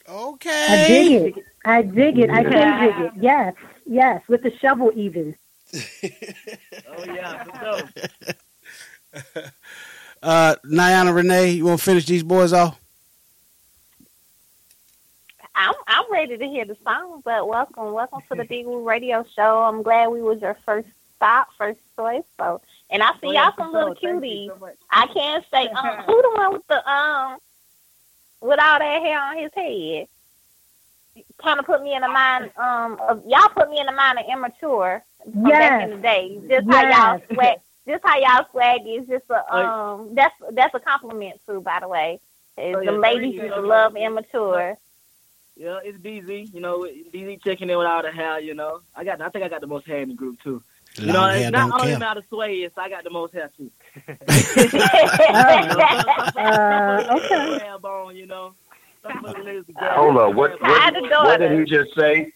Okay. 0.09 0.65
I 0.67 0.87
dig 0.87 1.37
it. 1.37 1.43
I 1.65 1.81
dig 1.81 2.17
it. 2.19 2.29
I 2.29 2.43
can 2.43 2.81
dig 2.81 3.05
it. 3.05 3.11
Yes, 3.21 3.53
yes, 3.85 4.21
with 4.27 4.41
the 4.41 4.55
shovel 4.57 4.91
even. 4.95 5.35
Oh 6.89 7.03
yeah, 7.05 7.43
for 7.43 7.91
sure. 9.13 9.43
Uh, 10.23 10.55
Niana 10.65 11.13
Renee, 11.13 11.51
you 11.51 11.65
want 11.65 11.79
to 11.79 11.85
finish 11.85 12.05
these 12.05 12.23
boys 12.23 12.51
off? 12.51 12.79
I'm 15.57 15.73
I'm 15.87 16.05
ready 16.11 16.37
to 16.37 16.45
hear 16.47 16.65
the 16.65 16.77
song, 16.85 17.21
but 17.25 17.47
welcome, 17.47 17.91
welcome 17.91 18.21
to 18.29 18.35
the 18.35 18.45
Big 18.45 18.67
Woo 18.67 18.87
Radio 18.87 19.25
Show. 19.35 19.63
I'm 19.63 19.81
glad 19.81 20.09
we 20.09 20.21
was 20.21 20.39
your 20.39 20.55
first 20.65 20.87
stop, 21.15 21.47
first 21.57 21.79
choice. 21.95 22.23
So, 22.39 22.61
and 22.91 23.01
I 23.01 23.11
see 23.13 23.27
Oh, 23.27 23.31
y'all 23.31 23.53
some 23.57 23.73
little 23.73 23.95
sure. 23.95 24.21
Cuties. 24.21 24.49
so. 24.59 24.69
I 24.91 25.07
can't 25.07 25.43
say 25.51 25.67
um, 25.75 26.03
who 26.05 26.21
the 26.21 26.31
one 26.35 26.53
with 26.53 26.67
the 26.67 26.87
um 26.89 27.39
with 28.39 28.59
all 28.59 28.77
that 28.79 29.01
hair 29.01 29.19
on 29.19 29.37
his 29.39 29.51
head. 29.55 30.07
Kind 31.41 31.59
of 31.59 31.65
put 31.65 31.81
me 31.81 31.95
in 31.95 32.01
the 32.01 32.07
mind 32.07 32.51
um 32.57 32.99
of 33.01 33.23
y'all 33.25 33.49
put 33.49 33.71
me 33.71 33.79
in 33.79 33.87
the 33.87 33.91
mind 33.93 34.19
of 34.19 34.25
immature 34.31 35.03
from 35.23 35.43
back 35.43 35.83
in 35.83 35.89
the 35.89 35.97
day. 35.97 36.39
Just 36.47 36.67
how 36.69 36.87
y'all 36.87 37.21
swag, 37.33 37.57
just 37.87 38.03
how 38.05 38.19
y'all 38.19 38.45
swag 38.51 38.81
is 38.85 39.07
just 39.07 39.25
a 39.31 39.55
um 39.55 40.13
that's 40.13 40.35
that's 40.51 40.75
a 40.75 40.79
compliment 40.79 41.41
too. 41.47 41.61
By 41.61 41.79
the 41.79 41.87
way, 41.87 42.19
is 42.59 42.75
Oh, 42.75 42.85
the 42.85 42.91
ladies 42.91 43.33
used 43.33 43.55
to 43.55 43.61
love 43.61 43.95
immature. 43.95 44.77
Yeah, 45.57 45.79
it's 45.83 45.97
DZ. 45.97 46.53
You 46.53 46.61
know, 46.61 46.87
DZ 47.13 47.43
checking 47.43 47.69
in 47.69 47.77
with 47.77 47.87
all 47.87 48.03
the 48.03 48.11
hair. 48.11 48.39
You 48.39 48.53
know, 48.53 48.81
I 48.95 49.03
got. 49.03 49.21
I 49.21 49.29
think 49.29 49.43
I 49.43 49.49
got 49.49 49.61
the 49.61 49.67
most 49.67 49.87
hair 49.87 50.01
in 50.01 50.09
the 50.09 50.15
group 50.15 50.39
too. 50.41 50.61
You 50.99 51.11
know, 51.11 51.27
it's 51.27 51.51
not 51.51 51.71
only 51.71 51.87
care. 51.87 51.97
about 51.97 52.15
the 52.15 52.23
sway, 52.29 52.57
it's 52.57 52.77
I 52.77 52.89
got 52.89 53.03
the 53.03 53.09
most 53.09 53.33
hair 53.33 53.49
too. 53.55 53.71
Uh, 56.37 57.17
okay. 57.17 57.59
Hair 57.59 57.79
bone, 57.79 58.15
you 58.15 58.25
know. 58.27 58.53
Some 59.03 59.25
of 59.25 59.35
the 59.35 59.41
niggas 59.41 59.65
together. 59.67 59.91
Hold 59.91 60.17
up. 60.17 60.33
What, 60.33 60.51
I 60.61 60.91
what, 60.91 61.01
what 61.01 61.39
did 61.39 61.49
daughter. 61.49 61.59
he 61.59 61.65
just 61.65 61.95
say? 61.95 62.31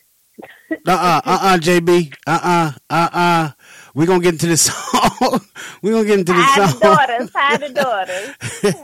Uh 0.87 0.91
uh 0.91 1.21
uh 1.25 1.39
uh 1.41 1.57
JB. 1.57 2.13
Uh 2.25 2.39
uh 2.43 2.71
uh 2.89 3.09
uh. 3.11 3.51
We 3.93 4.05
gonna 4.05 4.21
get 4.23 4.33
into 4.33 4.47
this 4.47 4.61
song. 4.71 5.41
we 5.81 5.91
gonna 5.91 6.05
get 6.05 6.19
into 6.19 6.33
this 6.33 6.45
Hide 6.45 6.73
the 6.73 6.79
daughters, 6.79 7.31
hide 7.33 7.61
the 7.61 7.69
daughters. 7.69 8.29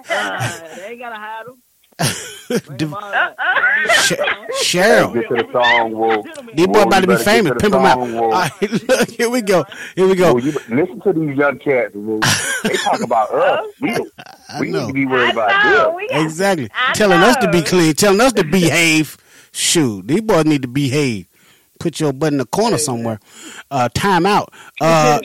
Uh, 0.10 0.76
they 0.76 0.92
ain't 0.92 1.00
gotta 1.00 1.16
hide 1.16 1.46
them. 1.48 1.62
Div-. 2.78 2.94
Sh- 3.90 4.14
Cheryl. 4.64 5.14
Get 5.14 5.28
to 5.28 5.36
the 5.36 5.50
song, 5.52 5.92
Wolf. 5.92 6.26
These 6.54 6.68
boy 6.68 6.84
about 6.84 7.02
to 7.02 7.08
be 7.08 7.18
famous. 7.18 7.54
Pimp 7.60 7.74
him 7.74 7.82
out. 7.82 7.96
song, 7.98 8.30
right, 8.32 8.62
look, 8.88 9.10
here 9.10 9.30
we 9.30 9.42
go. 9.42 9.66
Here 9.96 10.08
we 10.08 10.16
go. 10.16 10.34
Wolf, 10.34 10.46
you, 10.46 10.52
listen 10.70 11.02
to 11.02 11.14
these 11.14 11.36
young 11.38 11.60
cats, 11.60 11.94
Wolf. 11.96 12.24
They 12.64 12.74
talk 12.78 13.02
about 13.02 13.32
us. 13.34 13.66
We, 13.82 13.92
we 14.60 14.72
need 14.72 14.88
to 14.88 14.94
be 14.94 15.06
worried 15.06 15.30
I 15.30 15.32
about 15.32 15.66
know. 15.66 16.00
them. 16.10 16.26
Exactly. 16.26 16.70
I 16.74 16.94
telling 16.94 17.20
us 17.20 17.36
to 17.38 17.50
be 17.52 17.62
clean, 17.62 17.94
telling 17.94 18.22
us 18.22 18.34
to 18.34 18.44
behave. 18.44 19.18
Shoot, 19.52 20.08
these 20.08 20.22
boys 20.22 20.46
need 20.46 20.62
to 20.64 20.68
behave. 20.68 21.28
Put 21.80 22.00
your 22.00 22.14
butt 22.14 22.32
in 22.34 22.38
the 22.40 22.46
corner 22.46 22.78
somewhere. 22.78 23.20
Uh, 23.72 23.90
time 23.90 24.26
out. 24.26 24.54
Uh, 24.82 25.20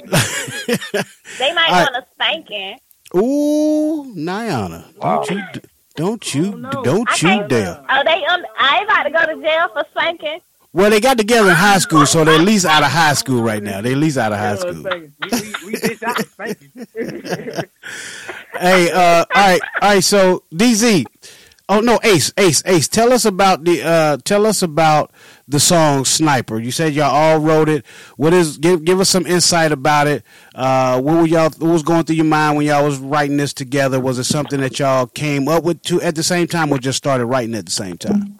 they 1.39 1.53
might 1.55 1.69
All 1.69 1.73
right. 1.85 1.89
want 1.93 1.97
a 1.97 2.07
spanking. 2.15 2.79
ooh, 3.17 4.15
Niana, 4.17 4.85
don't 5.01 5.31
you, 5.31 5.43
d- 5.53 5.61
don't 5.95 6.35
you, 6.35 6.53
Oh, 6.55 6.57
no. 6.57 6.71
don't 6.83 7.09
I 7.11 7.15
you 7.15 7.19
can't- 7.29 7.49
dare. 7.49 7.85
Oh, 7.89 8.03
they 8.05 8.25
um, 8.27 8.43
I 8.59 8.83
about 8.85 9.03
to 9.05 9.11
go 9.11 9.35
to 9.35 9.43
jail 9.43 9.69
for 9.73 9.85
spanking. 9.93 10.41
Well, 10.75 10.89
they 10.89 11.01
got 11.01 11.19
together 11.19 11.51
in 11.51 11.55
high 11.55 11.77
school, 11.79 12.07
so 12.07 12.25
they're 12.25 12.37
at 12.37 12.41
least 12.41 12.65
out 12.65 12.83
of 12.83 12.91
high 12.91 13.13
school 13.23 13.43
right 13.43 13.63
now. 13.63 13.83
They're 13.83 13.93
at 13.93 13.99
least 13.99 14.17
out 14.17 14.33
of 14.33 14.39
high 14.39 14.57
school. 14.57 14.83
We, 14.83 15.11
we, 15.31 15.55
we. 15.67 15.77
Thank 15.77 16.59
you. 16.63 17.53
Hey, 18.59 18.91
uh, 18.93 19.25
all 19.35 19.43
right, 19.43 19.61
all 19.81 19.89
right. 19.95 20.05
So 20.05 20.43
DZ, 20.55 21.05
oh 21.71 21.81
no, 21.81 21.99
Ace, 22.05 22.33
Ace, 22.37 22.63
Ace. 22.67 22.87
Tell 22.87 23.13
us 23.13 23.25
about 23.25 23.65
the 23.65 23.83
uh, 23.83 24.17
tell 24.25 24.45
us 24.47 24.63
about 24.63 25.11
the 25.53 25.61
song 25.61 26.05
"Sniper." 26.05 26.59
You 26.59 26.73
said 26.73 26.95
y'all 26.95 27.15
all 27.15 27.39
wrote 27.39 27.69
it. 27.69 27.87
What 28.17 28.35
is? 28.35 28.59
Give 28.59 28.85
give 28.85 28.99
us 28.99 29.09
some 29.09 29.27
insight 29.27 29.71
about 29.71 30.09
it. 30.09 30.25
Uh, 30.55 31.01
what 31.01 31.17
were 31.19 31.27
y'all? 31.27 31.51
What 31.59 31.73
was 31.73 31.85
going 31.85 32.05
through 32.05 32.17
your 32.17 32.25
mind 32.25 32.57
when 32.57 32.67
y'all 32.67 32.85
was 32.85 32.99
writing 32.99 33.37
this 33.37 33.53
together? 33.53 34.01
Was 34.01 34.19
it 34.19 34.25
something 34.25 34.61
that 34.61 34.81
y'all 34.81 35.07
came 35.07 35.47
up 35.47 35.63
with 35.63 35.83
to 35.83 36.03
at 36.03 36.17
the 36.17 36.25
same 36.25 36.49
time, 36.49 36.73
or 36.73 36.79
just 36.79 36.99
started 36.99 37.27
writing 37.27 37.55
at 37.55 37.67
the 37.67 37.71
same 37.71 37.97
time? 37.97 38.37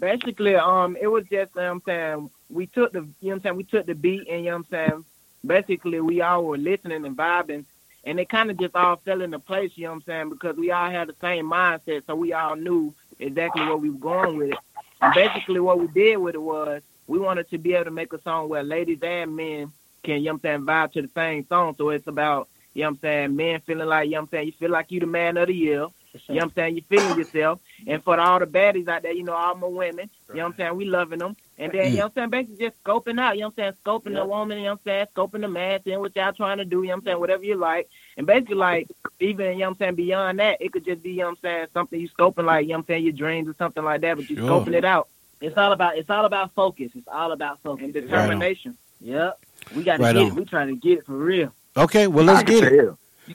Basically, 0.00 0.54
um, 0.54 0.96
it 1.00 1.06
was 1.06 1.24
just, 1.24 1.54
you 1.54 1.62
know 1.62 1.70
I'm 1.72 1.82
saying, 1.84 2.30
we 2.50 2.66
took 2.66 2.92
the, 2.92 3.00
you 3.20 3.30
know 3.30 3.36
I'm 3.36 3.42
saying, 3.42 3.56
we 3.56 3.64
took 3.64 3.86
the 3.86 3.94
beat 3.94 4.28
and, 4.28 4.44
you 4.44 4.50
know 4.50 4.56
I'm 4.56 4.66
saying, 4.70 5.04
basically 5.44 6.00
we 6.00 6.20
all 6.20 6.44
were 6.44 6.58
listening 6.58 7.04
and 7.04 7.16
vibing 7.16 7.64
and 8.04 8.20
it 8.20 8.28
kind 8.28 8.50
of 8.50 8.58
just 8.58 8.76
all 8.76 8.96
fell 8.96 9.22
into 9.22 9.38
place, 9.38 9.72
you 9.74 9.84
know 9.84 9.90
what 9.90 9.96
I'm 9.96 10.02
saying, 10.02 10.30
because 10.30 10.56
we 10.56 10.70
all 10.70 10.90
had 10.90 11.08
the 11.08 11.16
same 11.20 11.46
mindset, 11.46 12.06
so 12.06 12.14
we 12.14 12.32
all 12.32 12.54
knew 12.54 12.94
exactly 13.18 13.64
where 13.64 13.76
we 13.76 13.90
were 13.90 13.98
going 13.98 14.36
with 14.36 14.50
it. 14.50 14.58
And 15.00 15.14
basically 15.14 15.60
what 15.60 15.78
we 15.78 15.86
did 15.88 16.16
with 16.18 16.34
it 16.34 16.42
was 16.42 16.82
we 17.06 17.18
wanted 17.18 17.48
to 17.50 17.58
be 17.58 17.74
able 17.74 17.86
to 17.86 17.90
make 17.90 18.12
a 18.12 18.20
song 18.22 18.48
where 18.48 18.62
ladies 18.62 18.98
and 19.02 19.36
men 19.36 19.72
can, 20.02 20.18
you 20.18 20.26
know 20.26 20.32
I'm 20.32 20.40
saying, 20.40 20.60
vibe 20.62 20.92
to 20.92 21.02
the 21.02 21.08
same 21.14 21.46
song. 21.48 21.74
So 21.78 21.90
it's 21.90 22.06
about, 22.06 22.48
you 22.74 22.82
know 22.82 22.88
I'm 22.88 22.98
saying, 22.98 23.36
men 23.36 23.60
feeling 23.60 23.88
like, 23.88 24.06
you 24.06 24.12
know 24.12 24.20
I'm 24.20 24.28
saying, 24.28 24.46
you 24.46 24.52
feel 24.52 24.70
like 24.70 24.90
you 24.90 25.00
the 25.00 25.06
man 25.06 25.36
of 25.36 25.48
the 25.48 25.54
year. 25.54 25.86
You 26.14 26.20
know 26.28 26.34
what 26.34 26.42
I'm 26.44 26.52
saying? 26.54 26.76
You 26.76 26.82
feeling 26.88 27.18
yourself. 27.18 27.60
And 27.86 28.02
for 28.02 28.18
all 28.18 28.38
the 28.38 28.46
baddies 28.46 28.88
out 28.88 29.02
there, 29.02 29.12
you 29.12 29.22
know, 29.24 29.34
all 29.34 29.54
my 29.54 29.66
women, 29.66 30.10
you 30.28 30.34
know 30.36 30.44
what 30.44 30.52
I'm 30.52 30.56
saying? 30.56 30.76
We 30.76 30.84
loving 30.86 31.18
them. 31.18 31.36
And 31.58 31.72
then, 31.72 31.90
you 31.90 31.98
know 31.98 32.04
what 32.04 32.12
I'm 32.16 32.30
saying? 32.30 32.30
Basically 32.30 32.66
just 32.68 32.82
scoping 32.84 33.20
out, 33.20 33.34
you 33.36 33.42
know 33.42 33.48
what 33.48 33.64
I'm 33.64 33.74
saying? 33.74 33.74
Scoping 33.84 34.14
the 34.14 34.24
woman, 34.24 34.58
you 34.58 34.64
know 34.64 34.70
what 34.70 34.80
I'm 34.80 34.84
saying? 34.84 35.06
Scoping 35.14 35.40
the 35.42 35.48
man, 35.48 35.80
seeing 35.84 36.00
what 36.00 36.16
y'all 36.16 36.32
trying 36.32 36.58
to 36.58 36.64
do, 36.64 36.82
you 36.82 36.88
know 36.88 36.94
what 36.94 36.98
I'm 36.98 37.04
saying? 37.04 37.20
Whatever 37.20 37.44
you 37.44 37.56
like. 37.56 37.88
And 38.16 38.26
basically, 38.26 38.54
like, 38.56 38.88
even, 39.20 39.46
you 39.46 39.58
know 39.58 39.66
what 39.66 39.68
I'm 39.72 39.76
saying? 39.78 39.94
Beyond 39.96 40.38
that, 40.38 40.56
it 40.60 40.72
could 40.72 40.84
just 40.84 41.02
be, 41.02 41.10
you 41.10 41.16
know 41.18 41.24
what 41.24 41.30
I'm 41.30 41.36
saying? 41.42 41.66
Something 41.74 42.00
you 42.00 42.08
scoping, 42.08 42.44
like, 42.44 42.64
you 42.64 42.68
know 42.70 42.74
what 42.74 42.78
I'm 42.80 42.86
saying? 42.86 43.04
Your 43.04 43.12
dreams 43.12 43.48
or 43.48 43.54
something 43.58 43.84
like 43.84 44.00
that, 44.02 44.16
but 44.16 44.30
you 44.30 44.36
Sure. 44.36 44.48
scoping 44.48 44.74
it 44.74 44.84
out. 44.84 45.08
It's 45.40 45.56
all 45.56 45.72
about, 45.72 45.96
it's 45.98 46.10
all 46.10 46.24
about 46.24 46.52
focus. 46.54 46.90
It's 46.94 47.08
all 47.08 47.32
about 47.32 47.60
focus. 47.62 47.84
And 47.84 47.92
determination. 47.92 48.76
Yep. 49.00 49.38
We 49.76 49.84
got 49.84 49.98
to 49.98 50.02
Right 50.02 50.12
get 50.14 50.22
on. 50.22 50.28
it. 50.28 50.34
We 50.34 50.44
trying 50.44 50.68
to 50.68 50.76
get 50.76 50.98
it 50.98 51.06
for 51.06 51.12
real. 51.16 51.52
Okay, 51.76 52.06
well 52.08 52.24
let's 52.24 52.42
get 52.42 52.64
it. 52.64 52.90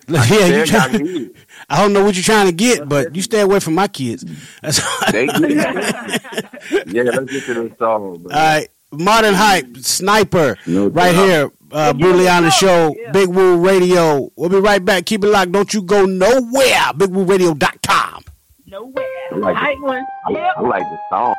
Hell, 0.07 0.25
Yeah, 0.39 0.45
you 0.59 0.65
Tell 0.65 0.89
try, 0.89 0.97
need. 0.97 1.31
I 1.69 1.81
don't 1.81 1.93
know 1.93 2.03
what 2.03 2.15
you're 2.15 2.23
trying 2.23 2.47
to 2.47 2.51
get, 2.53 2.87
but 2.89 3.15
you 3.15 3.21
stay 3.21 3.41
away 3.41 3.59
from 3.59 3.75
my 3.75 3.87
kids. 3.87 4.25
That's. 4.61 4.81
They 5.11 5.27
get 5.27 5.41
yeah, 6.87 7.03
let's 7.03 7.31
get 7.31 7.45
to 7.45 7.53
the 7.69 7.75
song. 7.77 8.23
Man. 8.27 8.37
All 8.37 8.55
right, 8.59 8.67
modern 8.91 9.33
hype 9.33 9.77
sniper 9.77 10.57
No 10.65 10.87
right 10.87 11.11
doubt. 11.13 11.25
here. 11.25 11.51
Uh, 11.71 11.91
brutally 11.91 12.27
on 12.29 12.43
the 12.43 12.51
show, 12.51 12.95
Big 13.13 13.27
Woo 13.29 13.57
Radio. 13.57 14.29
We'll 14.35 14.49
be 14.49 14.59
right 14.59 14.83
back. 14.83 15.07
Keep 15.07 15.23
it 15.23 15.27
locked. 15.27 15.51
Don't 15.51 15.73
you 15.73 15.81
go 15.81 16.05
nowhere. 16.05 16.91
BigWooRadio.com. 16.93 18.23
Nowhere. 18.67 19.05
I 19.31 19.35
like, 19.37 19.55
Hype 19.55 19.79
one. 19.79 20.03
I, 20.27 20.33
I 20.55 20.61
like 20.61 20.83
the 20.83 20.97
song. 21.09 21.33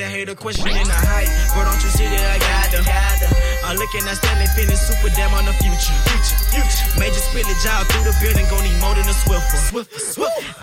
A 0.00 0.08
hater 0.08 0.34
questioning 0.34 0.88
the 0.88 0.96
hype. 0.96 1.28
Bro, 1.52 1.64
don't 1.68 1.82
you 1.84 1.90
see 1.92 2.08
that 2.08 2.24
I 2.24 2.38
got 2.40 2.72
them? 2.72 2.84
I'm 3.64 3.76
looking 3.76 4.02
at 4.08 4.16
Stanley 4.16 4.48
Finish 4.56 4.80
super 4.80 5.12
damn 5.12 5.34
on 5.36 5.44
the 5.44 5.52
future. 5.60 5.94
Major 6.96 7.20
spillage 7.20 7.66
out 7.68 7.86
through 7.92 8.08
the 8.08 8.14
building, 8.18 8.48
gon' 8.48 8.64
need 8.64 8.80
more 8.80 8.96
than 8.96 9.04
a 9.06 9.14
Swiffer. 9.14 9.44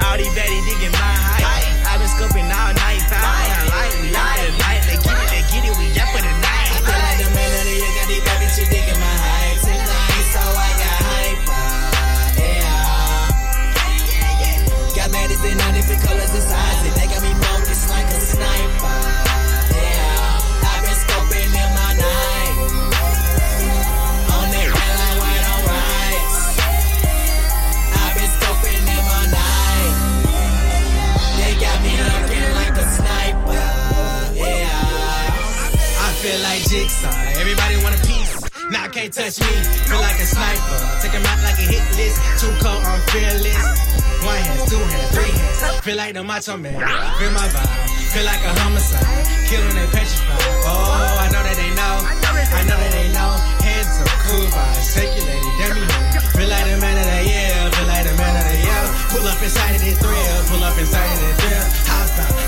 All 0.03 0.17
these 0.17 0.33
baddies 0.33 0.63
digging 0.65 0.91
my 0.91 1.13
height. 1.17 1.65
I've 1.87 2.01
been 2.01 2.09
scoping 2.09 2.49
all 2.49 2.73
night. 2.73 3.01
Fire 3.07 3.63
light, 3.69 3.93
for 3.93 4.09
the. 4.09 4.57
They 4.89 4.97
get 4.97 5.13
it, 5.13 5.29
they 5.29 5.43
get 5.53 5.63
it, 5.69 5.75
we 5.77 5.93
out 6.01 6.09
for 6.11 6.21
the 6.23 6.33
night. 6.41 6.67
I 6.73 6.81
feel 6.81 6.97
like 6.97 7.19
the 7.21 7.29
man 7.31 7.51
of 7.51 7.63
the 7.67 7.75
year 7.77 7.91
got 7.93 8.07
these 8.09 8.23
bad 8.25 8.37
bitches 8.41 8.67
digging 8.73 8.99
my 8.99 9.15
height 9.21 9.57
tonight, 9.61 10.25
so 10.33 10.41
I 10.41 10.69
got 10.81 10.99
hyper. 11.07 11.67
Uh, 11.93 12.43
yeah. 12.43 12.87
Got 14.97 15.07
baddies 15.13 15.43
in 15.45 15.61
all 15.61 15.73
different 15.77 16.01
colors 16.01 16.31
and 16.33 16.43
sizes. 16.43 16.93
They 16.95 17.07
got 17.07 17.21
me 17.21 17.31
focused 17.39 17.87
like 17.91 18.09
a 18.09 18.19
sniper. 18.19 18.76
Feel 36.27 36.41
like 36.43 36.63
Jigsaw. 36.67 37.39
Everybody 37.39 37.75
want 37.83 37.95
a 37.95 38.01
piece. 38.03 38.35
Now 38.67 38.87
can't 38.91 39.11
touch 39.13 39.39
me. 39.39 39.53
Feel 39.87 40.01
like 40.03 40.19
a 40.19 40.27
sniper. 40.27 40.79
Take 41.01 41.15
'em 41.15 41.23
out 41.23 41.39
like 41.47 41.59
a 41.63 41.67
hit 41.71 41.83
list. 41.95 42.19
Too 42.39 42.51
cold, 42.59 42.83
I'm 42.83 42.99
fearless. 43.11 43.63
One 44.27 44.35
hand, 44.35 44.61
two 44.67 44.83
hands, 44.91 45.09
three 45.15 45.31
hands. 45.31 45.79
Feel 45.85 45.95
like 45.95 46.13
the 46.17 46.23
macho 46.23 46.57
man. 46.57 46.75
Feel 47.19 47.31
my 47.31 47.47
vibe. 47.55 47.71
Feel 48.11 48.25
like 48.31 48.43
a 48.43 48.51
homicide. 48.59 49.07
Killing 49.47 49.75
they 49.79 49.87
petrified. 49.95 50.43
Oh, 50.67 51.23
I 51.23 51.27
know 51.31 51.43
that 51.47 51.55
they 51.55 51.71
know. 51.79 51.95
I 52.59 52.61
know 52.67 52.77
that 52.83 52.91
they 52.91 53.07
know. 53.17 53.31
Heads 53.63 53.95
up, 54.03 54.11
cool 54.27 54.47
vibes. 54.55 54.87
Damn 55.59 55.79
me. 55.79 55.87
Feel 56.35 56.49
like 56.49 56.65
the 56.67 56.77
man 56.83 56.95
of 57.03 57.07
the 57.13 57.19
year. 57.31 57.55
Feel 57.75 57.87
like 57.87 58.03
the 58.09 58.15
man 58.19 58.33
of 58.35 58.45
the 58.51 58.57
year. 58.67 58.83
Pull 59.11 59.27
up 59.31 59.41
inside 59.41 59.75
of 59.77 59.81
this 59.81 59.97
thrill. 60.03 60.37
Pull 60.49 60.63
up 60.63 60.77
inside 60.77 61.07
of 61.13 61.19
this 61.23 61.35
thrill. 61.39 61.65
Out, 61.95 62.07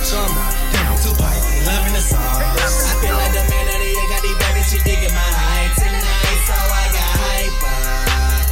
show 0.10 0.24
'em 0.28 0.38
out. 0.44 0.54
Damn, 0.74 1.16
pipes. 1.22 1.46
They 1.48 1.62
loving 1.70 1.94
the 1.94 2.04
sauce. 2.12 2.92
I 2.92 2.94
feel 3.02 3.16
like 3.16 3.34
the 3.38 3.44
man 3.52 3.69
bitches 4.70 4.84
digging 4.84 5.14
my 5.14 5.18
height 5.18 5.74
tonight. 5.82 6.40
So 6.46 6.54
I 6.54 6.86
got 6.94 7.14
hyper. 7.18 7.82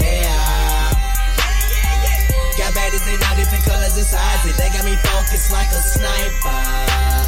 Yeah. 0.01 0.97
Got 2.57 2.73
baddies 2.73 3.05
in 3.05 3.21
all 3.21 3.35
different 3.37 3.63
colors 3.63 3.93
and 3.97 4.05
sizes. 4.05 4.57
They 4.57 4.69
got 4.69 4.85
me 4.85 4.95
focused 5.05 5.51
like 5.51 5.69
a 5.69 5.81
sniper. 5.81 6.57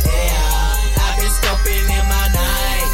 Yeah. 0.10 1.05
I've 1.05 1.17
been 1.22 1.29
scoping 1.29 1.86
in 1.86 2.05
my 2.10 2.25
night. 2.34 2.89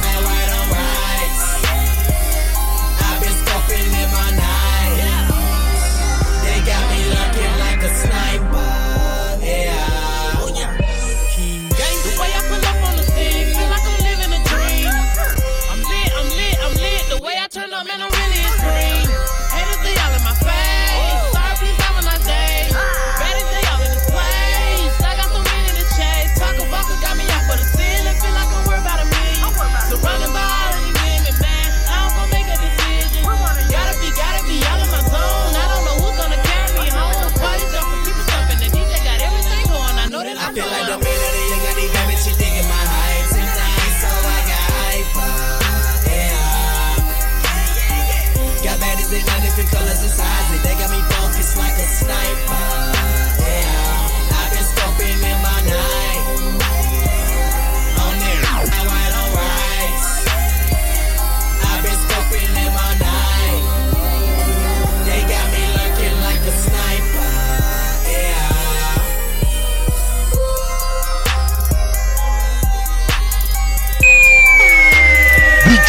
That 0.00 0.22
right 0.24 0.50
on 0.56 0.66
right. 0.72 1.32
I've 3.04 3.20
been 3.20 3.36
scoping 3.44 3.92
in 3.92 4.08
my 4.08 4.30
night. 4.40 5.28
They 6.48 6.64
got 6.64 6.80
me 6.88 7.00
looking 7.12 7.52
like 7.60 7.82
a 7.82 7.92
sniper. 7.94 8.29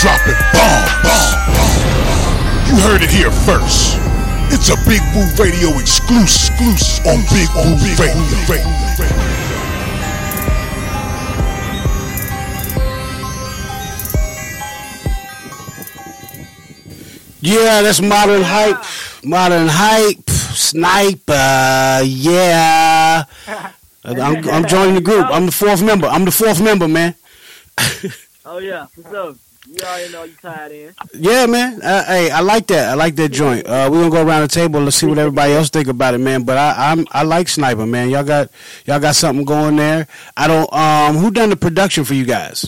Dropping 0.02 0.34
bombs. 0.52 1.38
You 2.68 2.76
heard 2.82 3.04
it 3.04 3.12
here 3.12 3.30
first. 3.30 4.00
It's 4.54 4.70
a 4.70 4.76
Big 4.90 5.02
Woo 5.14 5.30
Radio 5.38 5.78
exclusive 5.80 6.52
exclusive 6.60 7.06
on 7.06 7.22
Big 7.30 7.50
Woo 7.56 7.78
Radio. 8.42 9.22
Yeah, 17.42 17.82
that's 17.82 18.02
modern 18.02 18.42
hype. 18.44 18.84
Modern 19.24 19.68
hype. 19.70 20.30
Sniper. 20.30 22.02
Yeah. 22.04 23.24
I'm, 24.04 24.50
I'm 24.50 24.66
joining 24.66 24.96
the 24.96 25.02
group. 25.02 25.28
I'm 25.30 25.46
the 25.46 25.52
fourth 25.52 25.84
member. 25.84 26.08
I'm 26.08 26.26
the 26.26 26.32
fourth 26.32 26.62
member, 26.62 26.88
man. 26.88 27.16
Oh 28.44 28.58
yeah, 28.58 28.88
what's 28.96 29.14
up? 29.14 29.51
You 29.74 29.78
already 29.86 30.12
know 30.12 30.24
you 30.24 30.34
tied 30.42 30.72
in. 30.74 30.94
Yeah, 31.14 31.46
man. 31.46 31.82
Uh, 31.82 32.04
hey, 32.04 32.30
I 32.30 32.42
like 32.42 32.68
that. 32.68 32.90
I 32.90 32.94
like 32.94 33.16
that 33.16 33.30
joint. 33.30 33.66
Uh, 33.66 33.88
we're 33.90 34.00
gonna 34.02 34.12
go 34.12 34.28
around 34.28 34.42
the 34.42 34.50
table. 34.50 34.82
Let's 34.82 34.98
see 34.98 35.06
what 35.06 35.18
everybody 35.18 35.54
else 35.54 35.70
think 35.70 35.88
about 35.88 36.14
it, 36.14 36.18
man. 36.18 36.44
But 36.44 36.58
I, 36.58 36.92
I'm 36.92 37.08
I 37.12 37.24
like 37.24 37.48
Sniper, 37.48 37.86
man. 37.86 38.10
Y'all 38.10 38.26
got 38.26 38.50
y'all 38.86 39.00
got 39.00 39.16
something 39.16 39.46
going 39.46 39.78
there. 39.78 40.08
I 40.36 40.48
don't. 40.48 40.72
Um, 40.74 41.16
who 41.16 41.32
done 41.32 41.50
the 41.52 41.56
production 41.56 42.04
for 42.04 42.14
you 42.16 42.26
guys? 42.26 42.66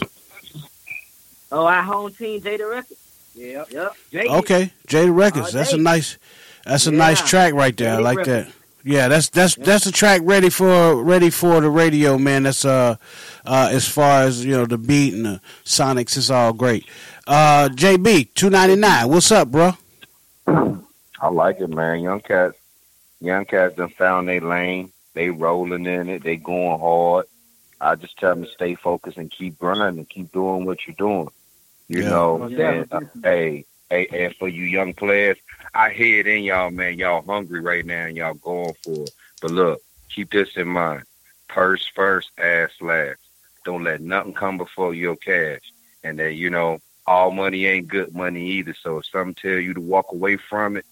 Oh, 1.51 1.65
our 1.65 1.83
home 1.83 2.13
team, 2.13 2.39
Jada 2.39 2.69
Records. 2.69 2.99
Yep, 3.35 3.71
yep. 3.71 3.93
Jada. 4.11 4.39
Okay, 4.39 4.71
Jada 4.87 5.13
Records. 5.13 5.51
That's 5.51 5.73
a 5.73 5.77
nice. 5.77 6.17
That's 6.65 6.87
a 6.87 6.91
Yeah. 6.91 6.97
nice 6.99 7.21
track 7.29 7.53
right 7.53 7.75
there. 7.75 7.95
I 7.95 7.97
like 7.97 8.19
Records. 8.19 8.47
that. 8.47 8.62
Yeah, 8.83 9.07
that's 9.07 9.29
that's 9.29 9.55
that's 9.55 9.85
a 9.85 9.91
track 9.93 10.21
ready 10.25 10.49
for 10.49 11.01
ready 11.01 11.29
for 11.29 11.61
the 11.61 11.69
radio, 11.69 12.17
man. 12.17 12.43
That's 12.43 12.65
uh, 12.65 12.95
uh 13.45 13.69
as 13.71 13.87
far 13.87 14.23
as 14.23 14.43
you 14.43 14.51
know 14.51 14.65
the 14.65 14.77
beat 14.77 15.13
and 15.13 15.25
the 15.25 15.41
sonics, 15.63 16.17
it's 16.17 16.29
all 16.29 16.51
great. 16.51 16.85
Uh, 17.25 17.69
JB 17.71 18.33
two 18.33 18.49
ninety 18.49 18.75
nine. 18.75 19.07
What's 19.07 19.31
up, 19.31 19.49
bro? 19.49 19.71
I 20.47 21.29
like 21.29 21.61
it, 21.61 21.69
man. 21.69 22.01
Young 22.01 22.19
cats, 22.19 22.57
young 23.21 23.45
cats 23.45 23.77
done 23.77 23.89
found 23.89 24.27
their 24.27 24.41
lane. 24.41 24.91
They 25.13 25.29
rolling 25.29 25.85
in 25.85 26.09
it. 26.09 26.23
They 26.23 26.35
going 26.35 26.79
hard. 26.79 27.27
I 27.79 27.95
just 27.95 28.17
tell 28.17 28.35
them 28.35 28.43
to 28.45 28.51
stay 28.51 28.75
focused 28.75 29.17
and 29.17 29.31
keep 29.31 29.57
grinding, 29.59 30.05
keep 30.05 30.31
doing 30.33 30.65
what 30.65 30.85
you're 30.85 30.95
doing. 30.97 31.29
You 31.87 32.03
Yeah. 32.03 32.09
know, 32.09 32.47
Yeah. 32.47 32.69
and 32.71 32.93
uh, 32.93 32.99
hey, 33.23 33.65
hey, 33.89 34.07
and 34.11 34.35
for 34.35 34.47
you 34.49 34.63
young 34.63 34.93
players, 34.93 35.37
I 35.73 35.89
hear 35.91 36.19
it 36.19 36.27
in 36.27 36.43
y'all, 36.43 36.69
man. 36.71 36.97
Y'all 36.99 37.23
hungry 37.23 37.59
right 37.61 37.85
now, 37.85 38.05
and 38.05 38.15
y'all 38.17 38.35
going 38.35 38.75
for 38.83 39.07
it. 39.07 39.13
But 39.41 39.51
look, 39.51 39.81
keep 40.09 40.31
this 40.31 40.55
in 40.55 40.67
mind: 40.67 41.03
purse 41.47 41.89
first, 41.95 42.31
ass 42.37 42.71
last. 42.81 43.19
Don't 43.65 43.83
let 43.83 44.01
nothing 44.01 44.33
come 44.33 44.57
before 44.57 44.93
your 44.93 45.15
cash. 45.15 45.61
And 46.03 46.19
that 46.19 46.33
you 46.33 46.49
know, 46.49 46.79
all 47.07 47.31
money 47.31 47.65
ain't 47.65 47.87
good 47.87 48.13
money 48.13 48.45
either. 48.51 48.75
So 48.81 48.97
if 48.99 49.05
something 49.05 49.35
tell 49.35 49.59
you 49.59 49.73
to 49.73 49.81
walk 49.81 50.11
away 50.11 50.37
from 50.37 50.75
it, 50.77 50.85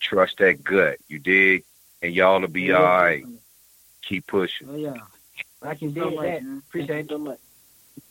trust 0.00 0.38
that 0.38 0.64
gut. 0.64 0.96
You 1.08 1.18
dig? 1.18 1.64
And 2.02 2.14
y'all 2.14 2.40
will 2.40 2.48
be 2.48 2.62
Yeah. 2.68 2.78
all 2.78 2.82
right. 3.02 3.24
Keep 4.02 4.26
pushing, 4.26 4.68
Oh 4.70 4.76
yeah. 4.76 4.96
I 5.62 5.74
can 5.74 5.92
dig 5.92 6.18
that. 6.20 6.42
Appreciate 6.68 7.06
it 7.06 7.08
so 7.08 7.18
much. 7.18 7.38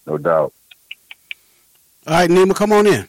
no 0.07 0.17
doubt. 0.17 0.53
All 2.07 2.13
right, 2.13 2.29
Nima, 2.29 2.55
come 2.55 2.71
on 2.73 2.87
in. 2.87 3.07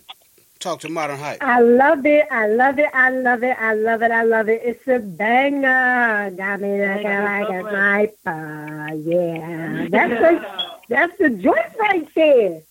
Talk 0.65 0.81
to 0.81 0.89
Modern 0.89 1.19
Hype. 1.19 1.43
I 1.43 1.61
love 1.61 2.07
it. 2.07 2.27
I 2.31 2.47
love 2.47 2.79
it. 2.79 2.89
I 2.95 3.11
love 3.11 3.43
it. 3.43 3.55
I 3.61 3.75
love 3.75 4.01
it. 4.01 4.11
I 4.11 4.23
love 4.23 4.49
it. 4.49 4.63
It's 4.65 4.89
a 4.89 4.99
banger. 4.99 6.31
Got 6.35 6.63
me 6.63 6.81
looking 6.81 7.05
like 7.05 7.51
a 7.51 7.61
sniper. 7.69 8.89
Yeah. 9.05 9.87
That's 9.91 10.21
the 10.21 10.65
that's 10.89 11.19
the 11.19 11.29
joint 11.29 11.67
right 11.79 12.09
there. 12.15 12.63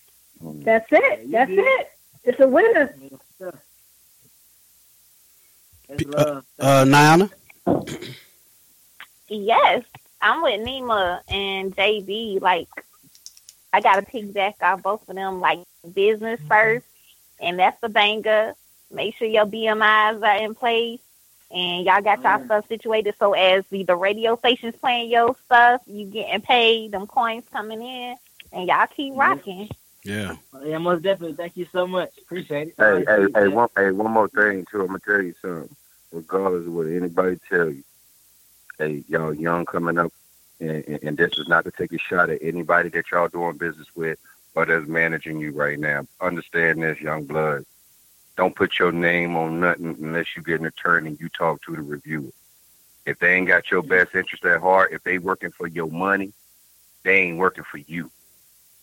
That's 0.41 0.87
it. 0.91 1.31
That's 1.31 1.51
it. 1.51 1.91
It's 2.23 2.39
a 2.39 2.47
winner. 2.47 2.95
That's 5.87 6.05
love. 6.05 6.45
Uh, 6.57 6.85
Niana. 6.85 7.31
Yes. 9.27 9.83
I'm 10.19 10.41
with 10.41 10.65
Nima 10.65 11.19
and 11.27 11.75
JB. 11.75 12.41
Like, 12.41 12.69
I 13.71 13.81
got 13.81 13.97
to 13.97 14.01
piggyback 14.01 14.55
off 14.63 14.81
both 14.81 15.07
of 15.07 15.15
them. 15.15 15.39
Like, 15.39 15.59
business 15.93 16.39
first, 16.47 16.85
and 17.43 17.59
that's 17.59 17.79
the 17.81 17.89
banger. 17.89 18.55
Make 18.91 19.15
sure 19.15 19.27
your 19.27 19.45
BMIs 19.45 20.21
are 20.21 20.43
in 20.43 20.55
place, 20.55 20.99
and 21.51 21.85
y'all 21.85 22.01
got 22.01 22.21
y'all 22.21 22.39
mm. 22.39 22.45
stuff 22.45 22.67
situated. 22.67 23.15
So 23.19 23.33
as 23.33 23.65
the, 23.69 23.83
the 23.83 23.95
radio 23.95 24.37
stations 24.37 24.75
playing 24.79 25.09
your 25.09 25.35
stuff, 25.45 25.81
you 25.87 26.05
getting 26.05 26.41
paid, 26.41 26.91
them 26.91 27.07
coins 27.07 27.43
coming 27.51 27.81
in, 27.81 28.15
and 28.51 28.67
y'all 28.67 28.87
keep 28.87 29.13
mm. 29.13 29.17
rocking. 29.17 29.69
Yeah. 30.03 30.35
Yeah, 30.63 30.77
most 30.79 31.01
definitely. 31.01 31.35
Thank 31.35 31.57
you 31.57 31.65
so 31.71 31.87
much. 31.87 32.11
Appreciate 32.17 32.69
it. 32.69 32.75
Hey, 32.77 33.03
hey, 33.07 33.27
hey, 33.33 33.47
one, 33.47 33.69
hey, 33.75 33.91
one 33.91 34.11
more 34.11 34.27
thing 34.27 34.65
too. 34.69 34.81
I'm 34.81 34.87
gonna 34.87 34.99
tell 34.99 35.21
you 35.21 35.33
something. 35.41 35.75
Regardless 36.11 36.67
of 36.67 36.73
what 36.73 36.85
anybody 36.87 37.39
tell 37.49 37.69
you, 37.69 37.83
hey, 38.77 39.03
y'all 39.07 39.33
young 39.33 39.65
coming 39.65 39.97
up, 39.97 40.13
and, 40.59 40.83
and, 40.87 40.99
and 41.03 41.17
this 41.17 41.37
is 41.39 41.47
not 41.47 41.63
to 41.65 41.71
take 41.71 41.91
a 41.93 41.97
shot 41.97 42.29
at 42.29 42.43
anybody 42.43 42.89
that 42.89 43.09
y'all 43.09 43.27
doing 43.29 43.57
business 43.57 43.87
with 43.95 44.19
or 44.55 44.65
that's 44.65 44.87
managing 44.87 45.39
you 45.39 45.51
right 45.51 45.79
now. 45.79 46.05
Understand 46.21 46.83
this, 46.83 46.99
young 46.99 47.25
blood. 47.25 47.65
Don't 48.35 48.55
put 48.55 48.79
your 48.79 48.91
name 48.91 49.35
on 49.35 49.59
nothing 49.59 49.95
unless 50.01 50.35
you 50.35 50.43
get 50.43 50.59
an 50.59 50.65
attorney 50.65 51.09
and 51.09 51.19
you 51.19 51.29
talk 51.29 51.61
to 51.63 51.75
the 51.75 51.81
reviewer. 51.81 52.31
If 53.05 53.19
they 53.19 53.35
ain't 53.35 53.47
got 53.47 53.69
your 53.69 53.83
best 53.83 54.15
interest 54.15 54.45
at 54.45 54.61
heart, 54.61 54.93
if 54.93 55.03
they 55.03 55.17
working 55.17 55.51
for 55.51 55.67
your 55.67 55.91
money, 55.91 56.33
they 57.03 57.19
ain't 57.23 57.37
working 57.37 57.63
for 57.63 57.77
you. 57.77 58.09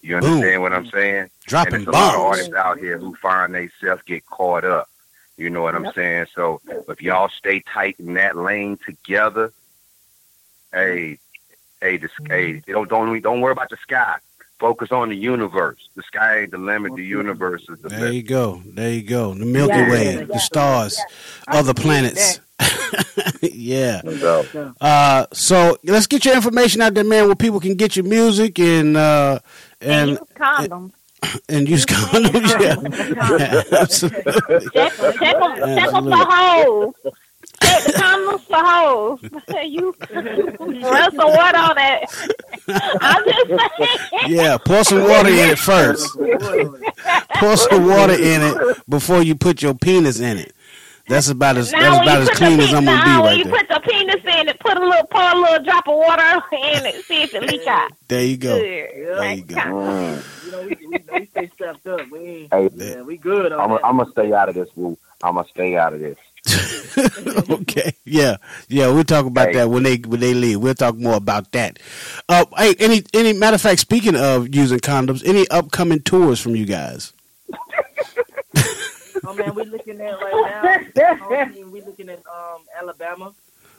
You 0.03 0.19
Boom. 0.21 0.35
understand 0.35 0.63
what 0.63 0.73
I'm 0.73 0.87
saying? 0.87 1.31
Dropping 1.47 1.75
and 1.75 1.87
there's 1.87 1.97
a 1.97 1.99
lot 1.99 2.15
of 2.15 2.21
artists 2.21 2.55
out 2.55 2.79
here 2.79 2.99
who 2.99 3.15
find 3.17 3.55
themselves 3.55 4.03
get 4.07 4.25
caught 4.27 4.65
up. 4.65 4.89
You 5.37 5.51
know 5.51 5.63
what 5.63 5.75
I'm 5.75 5.91
saying? 5.93 6.27
So 6.35 6.61
if 6.89 7.01
y'all 7.03 7.31
stay 7.31 7.61
tight 7.61 7.97
in 7.99 8.15
that 8.15 8.37
lane 8.37 8.79
together, 8.85 9.53
hey, 10.73 11.19
hey, 11.81 11.97
the, 11.97 12.11
hey, 12.29 12.53
mm-hmm. 12.53 12.73
don't 12.73 12.89
don't 12.89 13.23
don't 13.23 13.41
worry 13.41 13.53
about 13.53 13.71
the 13.71 13.79
sky. 13.79 14.19
Focus 14.61 14.93
on 14.93 15.09
the 15.09 15.17
universe. 15.17 15.79
The 15.97 16.03
sky 16.03 16.41
ain't 16.41 16.51
the 16.51 16.59
limit. 16.59 16.95
The 16.95 17.03
universe 17.05 17.63
is 17.69 17.81
the 17.81 17.89
There 17.89 17.99
limit. 18.01 18.15
you 18.15 18.23
go. 18.23 18.63
There 18.67 18.93
you 18.93 19.03
go. 19.03 19.33
The 19.35 19.47
Milky 19.47 19.75
Yeah. 19.75 19.91
Way, 19.91 20.15
Yeah. 20.17 20.25
the 20.27 20.39
stars, 20.39 20.99
other 21.49 21.73
planets. 21.75 22.41
yeah. 23.41 24.03
So, 24.03 24.45
Uh, 24.81 25.27
so 25.33 25.79
let's 25.85 26.07
get 26.07 26.25
your 26.27 26.35
information 26.35 26.83
out 26.83 26.93
there, 26.95 27.05
man, 27.05 27.27
where 27.27 27.35
people 27.37 27.59
can 27.61 27.75
get 27.75 27.97
your 27.97 28.05
music 28.05 28.59
and 28.59 28.97
uh, 28.99 29.39
and 29.81 30.19
Condoms. 30.37 30.93
and 31.49 31.67
use 31.69 31.87
condoms. 31.87 32.51
Yeah, 32.61 33.63
absolutely. 33.81 34.33
Check, 34.75 34.93
check 34.93 34.93
them, 34.93 35.19
check 35.19 35.37
them 35.39 35.79
Absolutely. 35.79 36.13
for 36.13 36.27
hoes. 36.31 36.95
Check 37.63 37.85
the 37.85 37.93
condoms 37.93 38.41
for 38.43 38.57
hoes. 38.57 39.21
you 39.67 39.95
run 40.83 41.15
some 41.15 41.29
water 41.29 41.59
on 41.59 41.75
that. 41.77 42.05
I'm 43.01 43.25
just 43.25 44.01
saying. 44.19 44.35
Yeah, 44.35 44.59
pour 44.59 44.85
some 44.85 45.03
water 45.03 45.29
in 45.29 45.51
it 45.51 45.59
first. 45.59 46.17
Pour 47.37 47.57
some 47.57 47.87
water 47.87 48.15
in 48.15 48.43
it 48.43 48.89
before 48.89 49.23
you 49.23 49.35
put 49.35 49.63
your 49.63 49.75
penis 49.75 50.21
in 50.21 50.39
it. 50.39 50.53
That's 51.09 51.29
about 51.29 51.57
as 51.57 51.73
Now, 51.73 51.81
that's 51.81 52.03
about 52.03 52.23
as 52.23 52.31
clean 52.31 52.59
the 52.59 52.65
as 52.65 52.73
I'm 52.73 52.85
gonna 52.85 52.97
now, 52.99 53.05
be 53.05 53.11
when 53.11 53.25
right 53.25 53.39
you 53.39 53.45
there. 53.45 53.53
put 53.55 53.69
the 53.69 53.81
penis 53.81 54.25
in 54.39 54.49
it, 54.49 54.61
put 54.61 54.77
a 54.77 54.81
little, 54.81 55.07
pour 55.11 55.21
a 55.23 55.35
little 55.35 55.65
drop 55.65 55.89
of 55.89 55.97
water 55.97 56.43
in 56.53 56.87
it, 56.87 57.05
see 57.05 57.23
if 57.23 57.35
it 57.35 57.43
leak 57.43 57.67
out. 57.67 57.91
There 58.07 58.23
you 58.25 58.37
go. 58.37 58.57
Good. 58.57 59.19
There 59.19 59.35
you 59.35 59.43
go. 59.43 59.57
You 60.45 60.53
know, 60.53 60.63
we, 60.63 60.87
we, 60.87 60.99
we 61.13 61.27
stay 61.27 61.51
strapped 61.55 61.85
up. 61.89 62.09
We 62.13 62.49
Hey, 62.53 62.71
yeah, 62.75 63.03
we 63.03 63.17
good 63.17 63.53
I'm 63.53 63.71
gonna 63.81 64.09
stay 64.13 64.33
out 64.33 64.51
of 64.51 64.55
this, 64.55 64.69
Woo. 64.77 64.97
I'm 65.23 65.35
gonna 65.35 65.49
stay 65.49 65.77
out 65.77 65.95
of 65.95 66.01
this. 66.01 66.17
okay. 67.51 67.93
Yeah. 68.05 68.37
Yeah. 68.69 68.89
We'll 68.89 69.05
talk 69.05 69.27
about 69.27 69.49
Hey. 69.49 69.55
that 69.55 69.71
when 69.71 69.83
they 69.83 69.97
when 69.97 70.21
they 70.21 70.35
leave. 70.35 70.61
We'll 70.61 70.75
talk 70.75 70.97
more 70.97 71.15
about 71.15 71.53
that. 71.53 71.79
Uh, 72.29 72.45
hey, 72.57 72.75
any 72.79 73.03
any 73.15 73.33
matter 73.33 73.55
of 73.57 73.61
fact, 73.61 73.81
speaking 73.81 74.17
of 74.17 74.55
using 74.55 74.79
condoms, 74.81 75.23
any 75.27 75.47
upcoming 75.49 76.01
tours 76.01 76.41
from 76.41 76.57
you 76.57 76.67
guys? 76.67 77.13
Oh 79.23 79.35
man, 79.35 79.55
we're 79.55 79.65
looking 79.67 80.01
at 80.01 80.15
right 80.21 80.91
now. 80.97 81.15
hopefully 81.17 81.65
we 81.65 81.83
looking 81.83 82.09
at 82.09 82.19
um 82.27 82.63
Alabama. 82.81 83.33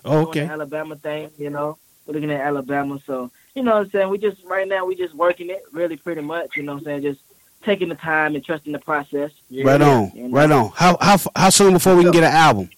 Oh, 0.06 0.28
okay. 0.28 0.46
the 0.46 0.52
Alabama 0.52 0.96
thing, 0.96 1.32
you 1.38 1.50
know. 1.50 1.78
We're 2.06 2.14
looking 2.14 2.32
at 2.32 2.42
Alabama, 2.42 3.00
so 3.06 3.32
you 3.56 3.64
know 3.64 3.72
what 3.76 3.86
I'm 3.86 3.90
saying. 3.90 4.10
We 4.10 4.18
just 4.20 4.44
right 4.46 4.68
now 4.68 4.86
we 4.86 4.96
just 4.96 5.14
working 5.16 5.50
it 5.50 5.64
really 5.72 5.98
pretty 5.98 6.22
much. 6.22 6.56
You 6.56 6.64
know 6.64 6.74
what 6.74 6.80
I'm 6.80 6.86
saying. 6.86 7.02
Just 7.02 7.22
taking 7.64 7.90
the 7.90 7.96
time 7.96 8.36
and 8.36 8.44
trusting 8.46 8.72
the 8.72 8.80
process. 8.80 9.32
Right 9.52 9.82
on. 9.82 10.12
You 10.14 10.28
know? 10.28 10.30
Right 10.30 10.52
on. 10.52 10.72
How 10.76 10.98
how 11.02 11.18
how 11.36 11.50
soon 11.50 11.74
before 11.74 11.96
we 11.96 12.04
can 12.04 12.12
get 12.12 12.24
an 12.24 12.32
album? 12.34 12.70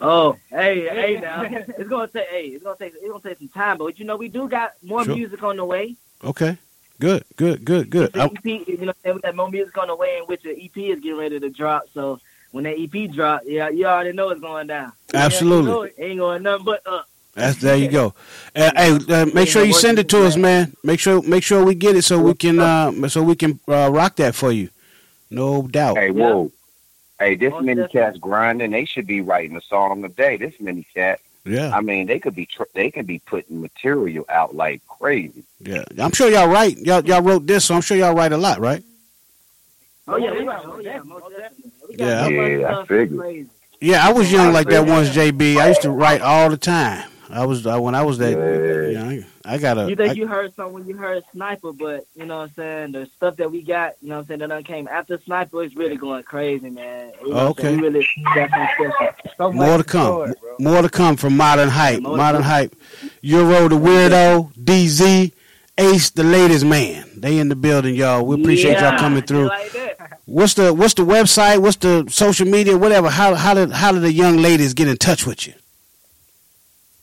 Oh, 0.00 0.36
hey, 0.50 0.86
hey, 0.88 1.20
now 1.20 1.42
it's 1.42 1.88
gonna 1.88 2.08
take, 2.08 2.28
hey, 2.28 2.46
it's 2.48 2.62
gonna 2.64 2.76
take, 2.78 2.94
it's 2.94 3.08
gonna 3.08 3.20
take 3.22 3.38
some 3.38 3.48
time, 3.48 3.78
but 3.78 3.98
you 3.98 4.04
know 4.04 4.16
we 4.16 4.28
do 4.28 4.48
got 4.48 4.72
more 4.82 5.04
Sure. 5.04 5.14
music 5.14 5.42
on 5.42 5.56
the 5.56 5.64
way. 5.64 5.96
Okay. 6.22 6.58
Good. 6.98 7.24
Good. 7.36 7.64
Good. 7.64 7.90
Good. 7.90 8.12
The 8.12 8.22
I- 8.22 8.26
EP, 8.26 8.44
you 8.68 8.76
know, 8.78 8.92
what 9.02 9.14
we 9.16 9.20
got 9.20 9.36
more 9.36 9.50
music 9.50 9.76
on 9.78 9.88
the 9.88 9.96
way, 9.96 10.18
in 10.18 10.24
which 10.24 10.42
the 10.42 10.50
EP 10.50 10.76
is 10.76 11.00
getting 11.00 11.18
ready 11.18 11.38
to 11.40 11.50
drop. 11.50 11.84
So 11.92 12.20
when 12.52 12.64
that 12.64 12.78
EP 12.78 13.10
drop, 13.10 13.42
yeah, 13.44 13.68
you 13.68 13.86
already 13.86 14.12
know 14.12 14.30
it's 14.30 14.40
going 14.40 14.66
down. 14.66 14.92
Absolutely. 15.12 15.70
You 15.70 15.76
know 15.76 15.82
it 15.82 15.94
ain't 15.98 16.18
going 16.18 16.42
nothing 16.42 16.64
but 16.64 16.86
up. 16.86 17.08
That's 17.34 17.58
there 17.58 17.76
you 17.76 17.88
go. 17.88 18.14
Uh, 18.56 18.70
hey, 18.74 18.98
uh, 19.14 19.26
make 19.34 19.46
sure 19.48 19.62
you 19.62 19.74
send 19.74 19.98
it 19.98 20.08
to 20.08 20.24
us, 20.24 20.34
man. 20.38 20.74
Make 20.82 20.98
sure 20.98 21.20
make 21.20 21.42
sure 21.42 21.62
we 21.62 21.74
get 21.74 21.94
it 21.94 22.02
so 22.02 22.18
we 22.18 22.32
can 22.32 22.58
uh, 22.58 22.90
so 23.08 23.22
we 23.22 23.36
can 23.36 23.60
uh, 23.68 23.90
rock 23.92 24.16
that 24.16 24.34
for 24.34 24.50
you. 24.50 24.70
No 25.28 25.66
doubt. 25.68 25.98
Hey, 25.98 26.10
whoa. 26.10 26.50
Hey, 27.18 27.34
this 27.36 27.52
many 27.60 27.86
cats 27.88 28.18
grinding. 28.18 28.70
They 28.72 28.84
should 28.84 29.06
be 29.06 29.20
writing 29.22 29.56
a 29.56 29.60
song 29.62 30.04
a 30.04 30.08
day. 30.08 30.36
This 30.36 30.54
many 30.60 30.86
cats. 30.94 31.22
Yeah. 31.44 31.74
I 31.74 31.80
mean, 31.80 32.06
they 32.06 32.18
could 32.18 32.34
be 32.34 32.46
tr- 32.46 32.64
they 32.74 32.90
could 32.90 33.06
be 33.06 33.20
putting 33.20 33.60
material 33.60 34.24
out 34.28 34.54
like 34.54 34.82
crazy. 34.86 35.44
Yeah, 35.60 35.84
I'm 35.98 36.12
sure 36.12 36.28
y'all 36.28 36.48
write. 36.48 36.78
Y'all 36.78 37.04
y'all 37.04 37.22
wrote 37.22 37.46
this, 37.46 37.64
so 37.64 37.74
I'm 37.74 37.80
sure 37.80 37.96
y'all 37.96 38.14
write 38.14 38.32
a 38.32 38.36
lot, 38.36 38.58
right? 38.58 38.82
Oh 40.08 40.16
yeah, 40.16 40.32
we 40.32 40.44
got, 40.44 40.64
oh 40.66 40.78
yeah, 40.80 40.98
most 41.02 41.30
definitely. 41.36 41.72
We 41.88 41.96
got 41.96 42.30
Yeah. 42.32 42.56
Yeah, 42.58 42.78
I 42.78 42.86
figured. 42.86 43.48
Yeah, 43.80 44.06
I 44.06 44.12
was 44.12 44.32
young 44.32 44.52
like 44.52 44.68
that 44.68 44.86
once, 44.86 45.10
JB. 45.10 45.58
I 45.58 45.68
used 45.68 45.82
to 45.82 45.90
write 45.90 46.20
all 46.20 46.50
the 46.50 46.56
time. 46.56 47.08
I 47.30 47.44
was 47.44 47.66
uh, 47.66 47.78
when 47.78 47.94
I 47.94 48.02
was 48.02 48.18
that. 48.18 48.30
You 48.30 48.98
know, 48.98 49.24
I, 49.46 49.54
I 49.54 49.58
got 49.58 49.78
a. 49.78 49.88
You 49.88 49.96
think 49.96 50.10
I- 50.10 50.14
you 50.14 50.26
heard 50.26 50.54
something 50.54 50.74
when 50.74 50.86
you 50.86 50.96
heard 50.96 51.22
Sniper, 51.32 51.72
but 51.72 52.06
you 52.14 52.26
know 52.26 52.38
what 52.38 52.42
I'm 52.44 52.54
saying? 52.54 52.92
The 52.92 53.06
stuff 53.16 53.36
that 53.36 53.50
we 53.50 53.62
got, 53.62 53.92
you 54.02 54.08
know 54.08 54.16
what 54.16 54.20
I'm 54.22 54.26
saying, 54.26 54.40
that 54.40 54.48
done 54.48 54.62
came 54.64 54.88
after 54.88 55.18
Sniper 55.24 55.62
is 55.62 55.74
really 55.76 55.96
going 55.96 56.22
crazy, 56.24 56.70
man. 56.70 57.12
You 57.22 57.30
know 57.30 57.48
Okay. 57.48 57.76
Really. 57.76 58.06
So 59.36 59.52
more 59.52 59.78
to 59.78 59.84
come. 59.84 60.06
store, 60.06 60.34
bro. 60.40 60.56
More 60.58 60.82
to 60.82 60.88
come 60.88 61.16
from 61.16 61.36
Modern 61.36 61.68
Hype. 61.68 62.00
More 62.02 62.16
Modern. 62.16 62.42
Hype. 62.42 62.74
Euro 63.22 63.68
the 63.68 63.76
Weirdo, 63.76 64.52
DZ, 64.54 65.32
Ace 65.78 66.10
the 66.10 66.24
latest 66.24 66.64
Man. 66.64 67.04
They 67.16 67.38
in 67.38 67.48
the 67.48 67.56
building, 67.56 67.94
y'all. 67.94 68.24
We 68.24 68.40
appreciate 68.40 68.78
y'all 68.78 68.98
coming 68.98 69.22
through. 69.22 69.48
like. 69.48 69.72
What's 70.24 70.54
the 70.54 70.72
What's 70.74 70.94
the 70.94 71.04
website? 71.04 71.58
What's 71.60 71.76
the 71.76 72.06
social 72.08 72.46
media? 72.48 72.76
Whatever. 72.76 73.08
How 73.10 73.34
how 73.34 73.54
did 73.54 73.70
how 73.72 73.92
did 73.92 74.02
the 74.02 74.12
young 74.12 74.38
ladies 74.38 74.74
get 74.74 74.88
in 74.88 74.96
touch 74.96 75.26
with 75.26 75.46
you? 75.46 75.54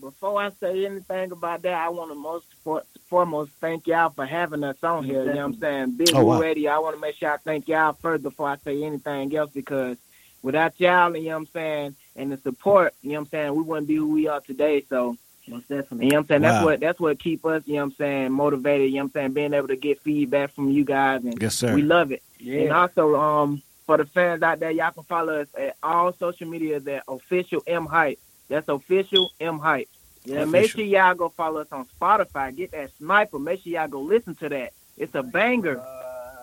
Before 0.04 0.42
I 0.42 0.52
say 0.60 0.86
anything 0.86 1.32
about 1.32 1.62
that, 1.62 1.74
I 1.74 1.88
want 1.88 2.12
to 2.12 2.16
most 2.16 2.46
for, 2.62 2.84
foremost 3.08 3.52
thank 3.62 3.88
y'all 3.88 4.10
for 4.10 4.26
having 4.26 4.62
us 4.66 4.76
on 4.84 5.06
here. 5.06 5.22
You 5.24 5.28
know 5.34 5.48
what 5.48 5.56
I'm 5.56 5.60
saying? 5.62 5.92
Big 5.92 6.10
Oh, 6.14 6.24
Woo 6.26 6.32
wow. 6.32 6.40
Radio. 6.42 6.72
I 6.72 6.80
want 6.80 6.96
to 6.98 7.02
make 7.02 7.16
sure 7.16 7.32
I 7.32 7.38
thank 7.38 7.70
y'all 7.70 7.94
first 7.94 8.22
before 8.22 8.50
I 8.50 8.58
say 8.58 8.84
anything 8.84 9.34
else 9.34 9.52
because 9.54 9.96
without 10.42 10.78
y'all, 10.78 11.16
you 11.16 11.24
know 11.24 11.30
what 11.30 11.36
I'm 11.38 11.46
saying, 11.48 11.96
and 12.18 12.34
the 12.34 12.38
support, 12.38 12.94
you 13.02 13.12
know 13.12 13.16
what 13.16 13.20
I'm 13.22 13.30
saying, 13.30 13.56
we 13.56 13.64
wouldn't 13.64 13.88
be 13.88 13.96
who 13.96 14.12
we 14.12 14.28
are 14.28 14.42
today. 14.42 14.84
So 14.90 15.16
most 15.48 15.70
definitely, 15.70 16.08
you 16.08 16.12
know 16.12 16.18
what 16.18 16.22
I'm 16.24 16.28
saying. 16.28 16.42
That's 16.42 16.60
Wow. 16.60 16.66
what 16.66 16.80
that's 16.82 17.00
what 17.00 17.20
keep 17.20 17.46
us, 17.46 17.64
you 17.66 17.76
know 17.76 17.80
what 17.80 17.86
I'm 17.86 17.96
saying, 17.96 18.32
motivated. 18.34 18.90
You 18.90 18.98
know 18.98 19.04
what 19.04 19.06
I'm 19.06 19.12
saying, 19.14 19.34
being 19.34 19.54
able 19.54 19.70
to 19.70 19.78
get 19.78 20.02
feedback 20.02 20.52
from 20.54 20.70
you 20.70 20.84
guys, 20.84 21.24
and 21.24 21.42
Yes, 21.42 21.56
sir. 21.56 21.74
we 21.74 21.82
love 21.82 22.12
it. 22.12 22.22
Yeah. 22.40 22.64
And 22.64 22.74
also, 22.74 23.16
um, 23.16 23.62
for 23.86 23.96
the 23.96 24.06
fans 24.06 24.44
out 24.44 24.60
there, 24.60 24.72
y'all 24.72 24.92
can 24.92 25.04
follow 25.04 25.40
us 25.42 25.48
at 25.58 25.78
all 25.82 26.12
social 26.12 26.48
media. 26.50 26.82
That 26.82 27.04
official 27.08 27.64
M 27.66 27.86
Hype. 27.86 28.20
That's 28.50 28.68
official 28.68 29.32
M 29.40 29.60
Hype. 29.60 29.88
Yeah, 30.26 30.46
make 30.46 30.72
sure 30.72 30.84
y'all 30.84 31.16
go 31.16 31.30
follow 31.30 31.62
us 31.62 31.68
on 31.72 31.86
Spotify. 32.00 32.56
Get 32.56 32.72
that 32.72 32.92
sniper. 32.98 33.40
Make 33.40 33.64
sure 33.64 33.74
y'all 33.74 33.88
go 33.88 34.02
listen 34.02 34.36
to 34.36 34.50
that. 34.50 34.74
It's 34.98 35.14
a 35.16 35.24
banger. 35.24 35.84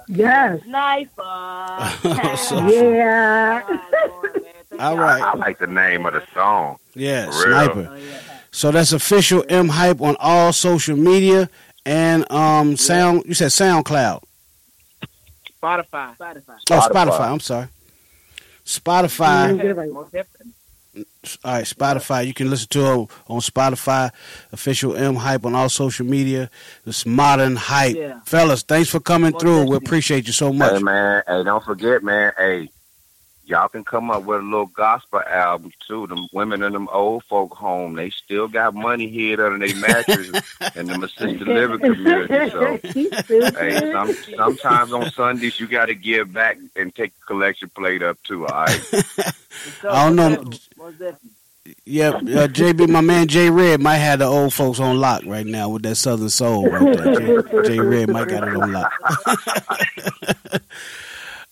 Yes. 0.09 0.63
Sniper. 0.65 1.23
Yeah. 2.71 3.63
All 4.79 4.99
I, 4.99 5.03
right. 5.03 5.23
I 5.23 5.35
like 5.37 5.59
the 5.59 5.67
name 5.67 6.07
of 6.07 6.15
the 6.15 6.23
song. 6.33 6.79
Yeah, 6.95 7.31
For 7.31 7.49
real. 7.49 7.65
Sniper. 7.65 7.99
So 8.51 8.71
that's 8.71 8.93
official 8.93 9.45
M 9.49 9.69
Hype 9.69 10.01
on 10.01 10.17
all 10.19 10.53
social 10.53 10.97
media 10.97 11.51
and 11.85 12.31
um 12.33 12.77
sound. 12.77 13.25
You 13.27 13.35
said 13.35 13.49
SoundCloud. 13.49 14.23
Spotify. 15.63 16.17
Spotify. 16.17 16.57
Oh, 16.71 16.89
Spotify. 16.91 17.31
I'm 17.31 17.41
sorry. 17.41 17.69
Spotify. 18.65 19.59
Most 21.23 21.43
definitely. 21.43 21.51
All 21.51 21.57
right, 21.59 21.65
Spotify. 21.99 22.27
You 22.27 22.35
can 22.35 22.51
listen 22.51 22.69
to 22.71 22.81
it 22.81 23.11
on 23.29 23.41
Spotify. 23.41 24.11
Official 24.53 24.97
M 24.97 25.17
Hype 25.17 25.45
on 25.45 25.55
all 25.55 25.69
social 25.69 26.07
media. 26.07 26.51
It's 26.87 27.05
modern 27.07 27.57
hype, 27.57 27.97
Yeah. 27.97 28.21
fellas. 28.25 28.63
Thanks 28.63 28.89
for 28.89 29.01
coming 29.01 29.33
through. 29.39 29.65
We 29.69 29.77
appreciate 29.77 30.27
you 30.27 30.33
so 30.33 30.53
much. 30.53 30.73
Hey 30.73 30.79
man, 30.83 31.23
hey, 31.27 31.45
don't 31.45 31.65
forget, 31.65 32.03
man. 32.03 32.33
Hey, 32.37 32.71
y'all 33.51 33.69
can 33.69 33.85
come 33.85 34.11
up 34.11 34.23
with 34.23 34.41
a 34.41 34.45
little 34.45 34.67
gospel 34.67 35.21
album 35.21 35.73
too. 35.87 36.07
Them 36.07 36.29
women 36.33 36.63
in 36.63 36.73
them 36.73 36.89
old 36.93 37.25
folk 37.25 37.53
home, 37.53 37.95
they 37.95 38.11
still 38.11 38.49
got 38.49 38.75
money 38.75 39.09
hid 39.09 39.41
under 39.41 39.67
their 39.67 39.77
mattress 39.77 40.31
in 40.77 40.87
them 40.87 41.03
assisted 41.03 41.47
living 41.47 41.81
community. 41.81 42.51
So 42.51 42.79
hey, 43.59 43.93
some, 43.93 44.15
sometimes 44.37 44.93
on 44.93 45.11
Sundays 45.11 45.59
you 45.59 45.67
got 45.67 45.87
to 45.87 45.95
give 45.95 46.33
back 46.33 46.59
and 46.77 46.95
take 46.95 47.13
a 47.23 47.27
collection 47.27 47.69
plate 47.71 48.03
up 48.03 48.23
too. 48.23 48.47
All 48.47 48.65
right. 48.65 48.81
I 49.85 50.05
don't 50.07 50.17
know. 50.17 50.45
Yeah, 51.85 52.09
uh, 52.09 52.49
JB, 52.49 52.89
my 52.89 53.01
man 53.01 53.29
J 53.29 53.51
Red 53.51 53.81
might 53.81 53.99
have 53.99 54.21
the 54.21 54.25
old 54.25 54.55
folks 54.55 54.81
on 54.81 54.99
lock 54.99 55.25
right 55.27 55.47
now 55.47 55.69
with 55.69 55.83
that 55.83 55.97
Southern 55.97 56.31
Soul. 56.31 56.69
Right 56.69 56.97
there. 56.97 57.43
J, 57.43 57.69
J 57.69 57.81
Red 57.81 58.09
might 58.09 58.29
got 58.29 58.49
it 58.49 58.57
on 58.57 58.73
lock. 58.73 58.93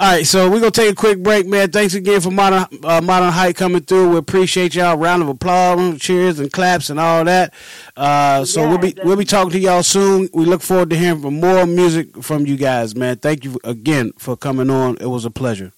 All 0.00 0.12
right, 0.12 0.24
so 0.24 0.48
we're 0.48 0.60
gonna 0.60 0.70
take 0.70 0.92
a 0.92 0.94
quick 0.94 1.24
break, 1.24 1.44
man. 1.48 1.72
Thanks 1.72 1.92
again 1.94 2.20
for 2.20 2.30
modern 2.30 2.66
uh, 2.84 3.00
modern 3.00 3.32
height 3.32 3.56
coming 3.56 3.82
through. 3.82 4.10
We 4.10 4.16
appreciate 4.18 4.76
y'all. 4.76 4.96
Round 4.96 5.22
of 5.22 5.28
applause, 5.28 5.98
cheers, 5.98 6.38
and 6.38 6.52
claps, 6.52 6.88
and 6.88 7.00
all 7.00 7.24
that. 7.24 7.52
Uh, 7.96 8.44
so 8.44 8.60
yeah, 8.62 8.68
we'll 8.68 8.78
be 8.78 8.94
we'll 9.02 9.16
be 9.16 9.24
talking 9.24 9.50
to 9.50 9.58
y'all 9.58 9.82
soon. 9.82 10.28
We 10.32 10.44
look 10.44 10.62
forward 10.62 10.90
to 10.90 10.96
hearing 10.96 11.20
from 11.20 11.40
more 11.40 11.66
music 11.66 12.22
from 12.22 12.46
you 12.46 12.56
guys, 12.56 12.94
man. 12.94 13.16
Thank 13.16 13.42
you 13.44 13.58
again 13.64 14.12
for 14.18 14.36
coming 14.36 14.70
on. 14.70 14.98
It 15.00 15.06
was 15.06 15.24
a 15.24 15.30
pleasure. 15.32 15.72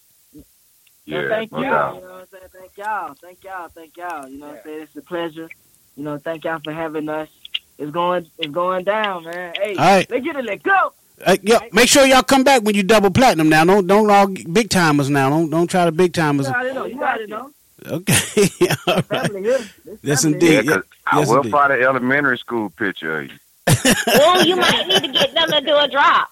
Yeah, 1.07 1.27
thank 1.31 1.51
you. 1.53 1.61
No 1.61 1.65
you 1.65 1.71
know 1.71 1.87
what 1.87 2.21
I'm 2.21 2.27
saying? 2.31 2.45
Thank 2.53 2.77
y'all. 2.77 3.15
Thank 3.15 3.43
y'all. 3.45 3.69
Thank 3.69 3.97
y'all. 3.97 4.29
You 4.29 4.39
know 4.39 4.49
what 4.49 4.57
I'm 4.57 4.63
saying? 4.65 4.83
It's 4.83 4.97
a 4.97 5.01
pleasure. 5.01 5.49
You 5.97 6.05
know, 6.05 6.19
thank 6.19 6.45
y'all 6.45 6.61
for 6.63 6.75
having 6.75 7.09
us. 7.09 7.31
It's 7.79 7.91
going 7.91 8.27
it's 8.37 8.53
going 8.53 8.85
down, 8.85 9.25
man. 9.25 9.55
Hey, 9.57 9.77
all 9.77 9.77
right. 9.77 10.11
let's 10.11 10.25
get 10.27 10.37
it, 10.37 10.45
let 10.45 10.63
go. 10.63 10.93
Uh, 11.25 11.37
yo, 11.43 11.59
make 11.73 11.89
sure 11.89 12.07
y'all 12.07 12.23
come 12.23 12.45
back 12.45 12.63
when 12.63 12.75
you 12.75 12.83
double 12.83 13.11
platinum 13.11 13.49
now. 13.49 13.65
Don't 13.65 13.87
don't 13.87 14.11
all 14.11 14.27
big 14.27 14.71
timers 14.71 15.11
now. 15.11 15.29
Don't 15.29 15.51
don't 15.51 15.69
try 15.69 15.85
to 15.85 15.93
big 15.93 16.13
timers. 16.13 16.47
You 16.47 16.53
gotta 16.53 16.75
know. 16.75 16.85
You 16.87 16.99
gotta 16.99 17.27
know. 17.27 17.51
Okay. 17.87 18.49
all 18.87 19.03
right. 19.11 19.71
Yes, 20.03 20.25
indeed. 20.25 20.65
Yeah, 20.65 20.75
yes, 20.77 20.83
I 21.07 21.21
will 21.21 21.37
indeed. 21.39 21.53
find 21.53 21.73
an 21.73 21.83
elementary 21.83 22.39
school 22.39 22.71
picture 22.71 23.21
of 23.21 23.31
you. 23.31 23.39
well, 24.07 24.45
you 24.45 24.57
might 24.57 24.87
need 24.89 25.03
to 25.03 25.09
get 25.13 25.35
them 25.35 25.49
to 25.51 25.61
do 25.61 25.77
a 25.77 25.89
drop. 25.89 26.29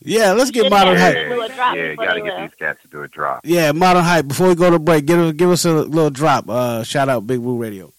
Yeah, 0.00 0.32
let's 0.32 0.50
get 0.50 0.70
modern 0.70 0.96
hype. 0.96 1.14
Yeah, 1.14 1.74
yeah 1.74 1.90
you 1.90 1.96
gotta 1.96 2.20
get 2.20 2.40
these 2.40 2.54
cats 2.58 2.82
to 2.82 2.88
do 2.88 3.02
a 3.02 3.08
drop. 3.08 3.40
Yeah, 3.44 3.72
modern 3.72 4.04
hype. 4.04 4.28
Before 4.28 4.48
we 4.48 4.54
go 4.54 4.70
to 4.70 4.78
break, 4.78 5.04
give 5.06 5.18
us 5.18 5.32
give 5.32 5.50
us 5.50 5.64
a 5.64 5.72
little 5.72 6.10
drop. 6.10 6.48
Uh, 6.48 6.82
shout 6.84 7.08
out 7.08 7.26
Big 7.26 7.40
Woo 7.40 7.60
Radio. 7.60 7.92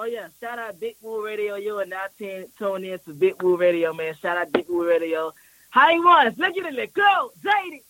Oh 0.00 0.04
yeah, 0.04 0.28
shout 0.40 0.60
out 0.60 0.78
Big 0.78 0.94
Woo 1.02 1.26
Radio. 1.26 1.56
You 1.56 1.80
are 1.80 1.84
now 1.84 2.04
t- 2.16 2.44
tuned 2.56 2.84
in 2.84 3.00
to 3.00 3.12
Big 3.12 3.42
Woo 3.42 3.56
Radio, 3.56 3.92
man. 3.92 4.14
Shout 4.14 4.36
out 4.36 4.52
Big 4.52 4.66
Woo 4.68 4.88
Radio. 4.88 5.34
How 5.70 5.90
you 5.90 6.04
want? 6.04 6.38
Let's 6.38 6.54
get 6.54 6.66
it. 6.66 6.74
Let 6.74 6.94
go, 6.94 7.32
Zadie. 7.44 7.82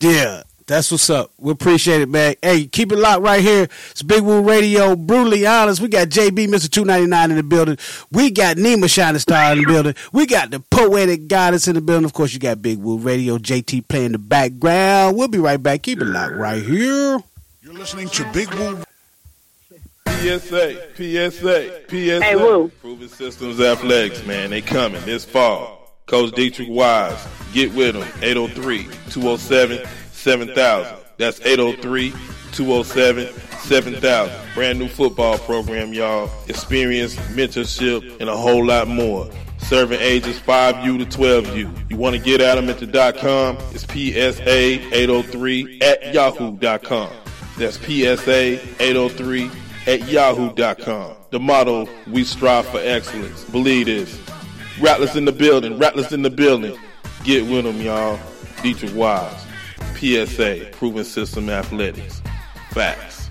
Yeah. 0.00 0.42
That's 0.66 0.90
what's 0.90 1.08
up. 1.08 1.30
We 1.38 1.50
appreciate 1.50 2.02
it, 2.02 2.10
man. 2.10 2.34
Hey, 2.42 2.66
keep 2.66 2.92
it 2.92 2.96
locked 2.96 3.22
right 3.22 3.42
here. 3.42 3.68
It's 3.90 4.02
Big 4.02 4.22
Woo 4.22 4.42
Radio, 4.42 4.96
brutally 4.96 5.46
honest. 5.46 5.80
We 5.80 5.88
got 5.88 6.08
JB, 6.08 6.48
Mr. 6.48 6.70
299 6.70 7.30
in 7.30 7.36
the 7.38 7.42
building. 7.42 7.78
We 8.12 8.30
got 8.30 8.58
Nima 8.58 8.88
Shining 8.90 9.18
Star 9.20 9.52
in 9.52 9.60
the 9.60 9.66
building. 9.66 9.94
We 10.12 10.26
got 10.26 10.50
the 10.50 10.60
poetic 10.60 11.26
goddess 11.26 11.68
in 11.68 11.74
the 11.74 11.80
building. 11.80 12.04
Of 12.04 12.12
course, 12.12 12.34
you 12.34 12.38
got 12.38 12.60
Big 12.60 12.78
Woo 12.78 12.98
Radio, 12.98 13.38
JT 13.38 13.88
playing 13.88 14.12
the 14.12 14.18
background. 14.18 15.16
We'll 15.16 15.28
be 15.28 15.38
right 15.38 15.62
back. 15.62 15.82
Keep 15.82 16.02
it 16.02 16.06
locked 16.06 16.34
right 16.34 16.62
here. 16.62 17.22
You're 17.62 17.74
listening 17.74 18.08
to 18.10 18.30
Big 18.32 18.52
Woo 18.54 18.84
PSA, 20.14 20.94
PSA, 20.96 21.82
PSA. 21.88 22.22
Hey, 22.22 22.36
Woo. 22.36 22.70
Proven 22.80 23.08
Systems 23.08 23.60
Athletics, 23.60 24.24
man. 24.26 24.50
They 24.50 24.60
coming 24.60 25.04
this 25.04 25.24
fall. 25.24 25.92
Coach 26.06 26.34
Dietrich 26.34 26.68
Wise. 26.70 27.26
Get 27.52 27.74
with 27.74 27.94
them. 27.94 28.08
803 28.22 28.84
207 29.10 29.86
7000. 30.12 30.96
That's 31.18 31.40
803 31.40 32.10
207 32.52 33.32
7000. 33.60 34.54
Brand 34.54 34.78
new 34.78 34.88
football 34.88 35.38
program, 35.38 35.92
y'all. 35.92 36.30
Experience, 36.48 37.16
mentorship, 37.34 38.20
and 38.20 38.28
a 38.28 38.36
whole 38.36 38.64
lot 38.64 38.86
more. 38.88 39.28
Serving 39.58 40.00
ages 40.00 40.38
5U 40.40 40.98
to 40.98 41.06
12U. 41.18 41.90
You 41.90 41.96
want 41.96 42.14
to 42.14 42.22
get 42.22 42.40
at 42.40 42.56
them 42.56 42.68
at 42.68 42.78
the 42.78 42.86
dot 42.86 43.16
.com? 43.16 43.56
It's 43.72 43.84
PSA803 43.86 45.82
at 45.82 46.12
yahoo.com. 46.14 47.10
That's 47.56 47.76
PSA 47.78 48.60
803 48.82 49.50
at 49.86 50.08
yahoo.com. 50.08 51.16
The 51.30 51.40
motto, 51.40 51.88
we 52.10 52.24
strive 52.24 52.66
for 52.66 52.80
excellence. 52.82 53.44
Believe 53.44 53.86
this. 53.86 54.20
Rattlers 54.80 55.16
in 55.16 55.24
the 55.24 55.32
building, 55.32 55.78
rattlers 55.78 56.12
in 56.12 56.22
the 56.22 56.30
building. 56.30 56.76
Get 57.24 57.44
with 57.50 57.64
them, 57.64 57.80
y'all. 57.80 58.18
Dietrich 58.62 58.94
Wise. 58.94 59.44
PSA, 59.96 60.70
Proven 60.72 61.04
System 61.04 61.48
Athletics. 61.48 62.22
Facts. 62.70 63.28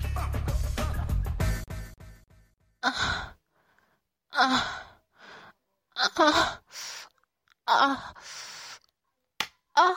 Uh, 2.82 2.90
uh, 4.32 4.60
uh, 6.16 6.56
uh, 7.66 7.96
uh, 9.76 9.94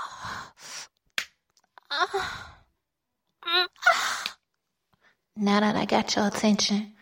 uh, 3.49 4.16
now 5.39 5.59
that 5.59 5.75
I 5.75 5.85
got 5.85 6.15
your 6.15 6.27
attention, 6.27 6.93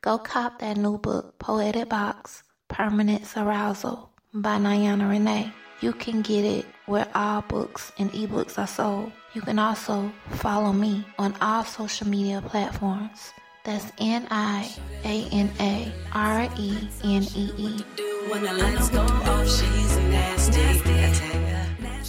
go 0.00 0.18
cop 0.18 0.58
that 0.60 0.76
new 0.76 0.98
book, 0.98 1.38
Poetic 1.38 1.88
Box 1.88 2.42
Permanent 2.68 3.24
Arousal 3.36 4.10
by 4.32 4.58
Niana 4.58 5.08
Renee. 5.08 5.52
You 5.80 5.92
can 5.92 6.22
get 6.22 6.44
it 6.44 6.66
where 6.86 7.06
all 7.14 7.42
books 7.42 7.92
and 7.98 8.10
ebooks 8.12 8.58
are 8.58 8.66
sold. 8.66 9.12
You 9.34 9.42
can 9.42 9.58
also 9.58 10.12
follow 10.30 10.72
me 10.72 11.04
on 11.18 11.34
all 11.40 11.64
social 11.64 12.08
media 12.08 12.40
platforms. 12.40 13.32
That's 13.64 13.90
N 13.98 14.26
I 14.30 14.70
A 15.04 15.28
N 15.32 15.50
A 15.60 15.92
R 16.12 16.48
E 16.58 16.88
N 17.02 17.22
E 17.34 17.50
E. 17.58 17.84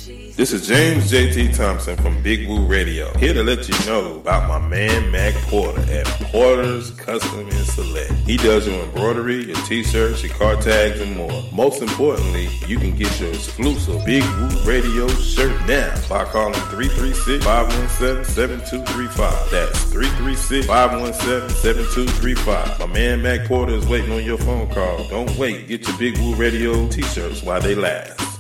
This 0.06 0.54
is 0.54 0.68
James 0.68 1.12
JT 1.12 1.58
Thompson 1.58 1.98
from 1.98 2.22
Big 2.22 2.48
Woo 2.48 2.68
Radio, 2.68 3.12
here 3.18 3.34
to 3.34 3.42
let 3.42 3.68
you 3.68 3.74
know 3.88 4.20
about 4.20 4.48
my 4.48 4.60
man 4.68 5.10
Mac 5.10 5.34
Porter 5.46 5.82
at 5.92 6.06
Porter's 6.06 6.92
Custom 6.92 7.40
and 7.40 7.66
Select. 7.66 8.12
He 8.12 8.38
does 8.38 8.68
your 8.68 8.84
embroidery, 8.84 9.46
your 9.46 9.56
t-shirts, 9.66 10.22
your 10.22 10.32
car 10.34 10.58
tags, 10.58 11.02
and 11.02 11.18
more. 11.18 11.44
Most 11.52 11.82
importantly, 11.82 12.50
you 12.68 12.78
can 12.78 12.96
get 12.96 13.20
your 13.20 13.32
exclusive 13.32 14.06
Big 14.06 14.24
Woo 14.24 14.50
Radio 14.64 15.08
shirt 15.08 15.60
now 15.66 15.92
by 16.08 16.24
calling 16.26 16.54
336-517-7235. 16.54 19.50
That's 19.50 19.86
336-517-7235. 19.86 22.80
My 22.80 22.86
man 22.86 23.24
Mac 23.24 23.48
Porter 23.48 23.74
is 23.74 23.88
waiting 23.88 24.12
on 24.12 24.24
your 24.24 24.38
phone 24.38 24.72
call. 24.72 25.04
Don't 25.08 25.36
wait. 25.36 25.68
Get 25.68 25.88
your 25.88 25.98
Big 25.98 26.16
Woo 26.20 26.36
Radio 26.36 26.88
t-shirts 26.90 27.42
while 27.42 27.60
they 27.60 27.74
last. 27.74 28.35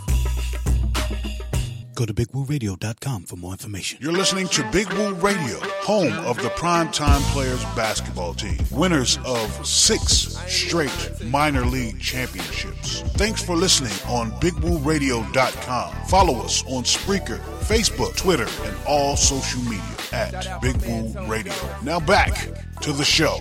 Go 1.95 2.05
to 2.05 2.13
BigWooRadio.com 2.13 3.23
for 3.23 3.37
more 3.37 3.53
information. 3.53 3.99
You're 4.01 4.11
listening 4.11 4.49
to 4.49 4.69
Big 4.69 4.91
Woo 4.93 5.13
Radio, 5.13 5.57
home 5.81 6.11
of 6.25 6.35
the 6.43 6.49
Primetime 6.49 7.21
Players 7.31 7.63
basketball 7.73 8.33
team, 8.33 8.57
winners 8.69 9.17
of 9.25 9.65
six 9.65 10.03
straight 10.47 10.91
minor 11.23 11.63
league 11.63 12.01
championships. 12.01 12.99
Thanks 13.13 13.41
for 13.41 13.55
listening 13.55 13.93
on 14.09 14.31
BigWooRadio.com. 14.41 15.95
Follow 16.07 16.41
us 16.41 16.65
on 16.65 16.83
Spreaker, 16.83 17.39
Facebook, 17.61 18.17
Twitter, 18.17 18.47
and 18.63 18.75
all 18.85 19.15
social 19.15 19.61
media 19.61 19.81
at 20.11 20.61
Big 20.61 20.75
Woo 20.85 21.27
Radio. 21.27 21.53
Now 21.81 22.01
back 22.01 22.49
to 22.81 22.91
the 22.91 23.05
show. 23.05 23.39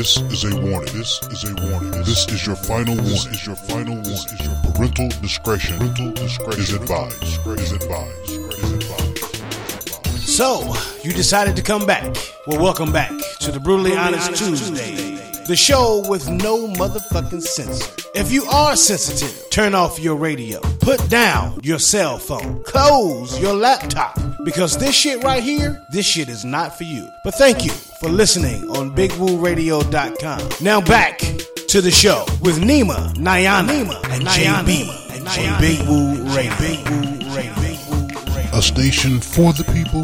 This 0.00 0.16
is 0.16 0.44
a 0.44 0.56
warning. 0.56 0.94
This 0.94 1.20
is 1.30 1.44
a 1.44 1.52
warning. 1.68 1.90
This 1.90 2.26
is 2.28 2.46
your 2.46 2.56
final 2.56 2.94
warning. 2.94 3.12
This 3.12 3.26
is 3.26 3.46
your 3.46 3.54
final 3.54 3.92
warning. 3.96 4.10
This 4.10 4.32
is 4.32 4.40
your 4.46 4.56
parental 4.72 5.08
discretion. 5.20 5.76
Parental 5.76 6.12
discretion 6.12 6.60
is 6.62 6.72
advised. 6.72 7.22
Is 7.22 7.72
advised. 7.72 8.30
Is 8.30 8.72
advised. 8.72 10.26
So, 10.26 10.74
you 11.04 11.12
decided 11.12 11.54
to 11.56 11.62
come 11.62 11.84
back. 11.84 12.16
Well, 12.46 12.58
welcome 12.62 12.92
back 12.92 13.12
to 13.40 13.52
the 13.52 13.60
Brutally 13.60 13.94
Honest 13.94 14.34
Tuesday, 14.36 15.09
the 15.50 15.56
show 15.56 16.04
with 16.08 16.28
no 16.28 16.68
motherfucking 16.68 17.42
censor. 17.42 17.92
If 18.14 18.30
you 18.30 18.44
are 18.44 18.76
sensitive, 18.76 19.50
turn 19.50 19.74
off 19.74 19.98
your 19.98 20.14
radio, 20.14 20.60
put 20.78 21.10
down 21.10 21.58
your 21.64 21.80
cell 21.80 22.18
phone, 22.18 22.62
close 22.62 23.36
your 23.40 23.54
laptop, 23.54 24.16
because 24.44 24.78
this 24.78 24.94
shit 24.94 25.24
right 25.24 25.42
here, 25.42 25.84
this 25.90 26.06
shit 26.06 26.28
is 26.28 26.44
not 26.44 26.78
for 26.78 26.84
you. 26.84 27.10
But 27.24 27.34
thank 27.34 27.64
you 27.64 27.72
for 27.72 28.08
listening 28.08 28.62
on 28.70 28.94
BigWooRadio.com. 28.94 30.50
Now 30.60 30.80
back 30.80 31.18
to 31.18 31.80
the 31.80 31.90
show 31.90 32.24
with 32.42 32.60
Nima, 32.60 33.12
Niana, 33.14 33.66
Nima, 33.66 34.04
and 34.04 34.24
JB, 34.24 35.16
and 35.16 35.26
JB. 35.26 35.60
Big 35.60 35.88
Woo 35.88 36.14
Radio. 36.32 36.56
Big 36.60 36.88
Woo 36.88 37.34
Radio. 37.34 38.56
A 38.56 38.62
station 38.62 39.18
for 39.18 39.52
the 39.52 39.64
people, 39.72 40.02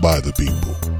by 0.00 0.18
the 0.20 0.32
people. 0.32 0.97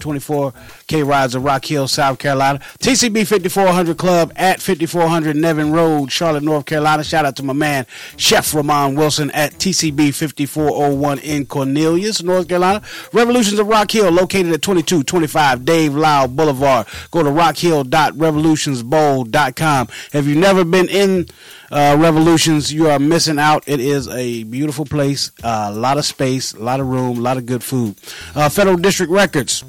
24K 0.87 1.07
Rides 1.07 1.35
of 1.35 1.43
Rock 1.43 1.65
Hill, 1.65 1.87
South 1.87 2.17
Carolina. 2.19 2.59
TCB 2.79 3.27
5400 3.27 3.97
Club 3.97 4.31
at 4.35 4.61
5400 4.61 5.35
Nevin 5.35 5.71
Road, 5.71 6.11
Charlotte, 6.11 6.43
North 6.43 6.65
Carolina. 6.65 7.03
Shout 7.03 7.25
out 7.25 7.35
to 7.37 7.43
my 7.43 7.53
man, 7.53 7.87
Chef 8.17 8.53
Ramon 8.53 8.93
Wilson 8.95 9.31
at 9.31 9.53
TCB 9.53 10.13
5401 10.13 11.19
in 11.19 11.45
Cornelius, 11.45 12.21
North 12.23 12.47
Carolina. 12.47 12.81
Revolutions 13.13 13.59
of 13.59 13.67
Rock 13.67 13.91
Hill, 13.91 14.09
located 14.11 14.53
at 14.53 14.61
2225 14.61 15.65
Dave 15.65 15.95
Lyle 15.95 16.27
Boulevard. 16.27 16.87
Go 17.11 17.23
to 17.23 17.29
rockhill.revolutionsbowl.com. 17.29 19.87
Have 20.13 20.27
you 20.27 20.35
never 20.35 20.65
been 20.65 20.89
in 20.89 21.27
uh, 21.71 21.97
Revolutions, 21.99 22.71
you 22.71 22.89
are 22.89 22.99
missing 22.99 23.39
out. 23.39 23.63
It 23.65 23.79
is 23.79 24.07
a 24.07 24.43
beautiful 24.43 24.85
place, 24.85 25.31
uh, 25.43 25.71
a 25.73 25.75
lot 25.75 25.97
of 25.97 26.05
space, 26.05 26.53
a 26.53 26.59
lot 26.59 26.79
of 26.79 26.85
room, 26.87 27.17
a 27.17 27.21
lot 27.21 27.37
of 27.37 27.47
good 27.47 27.63
food. 27.63 27.95
Uh, 28.35 28.49
Federal 28.49 28.77
District 28.77 29.11
Records. 29.11 29.63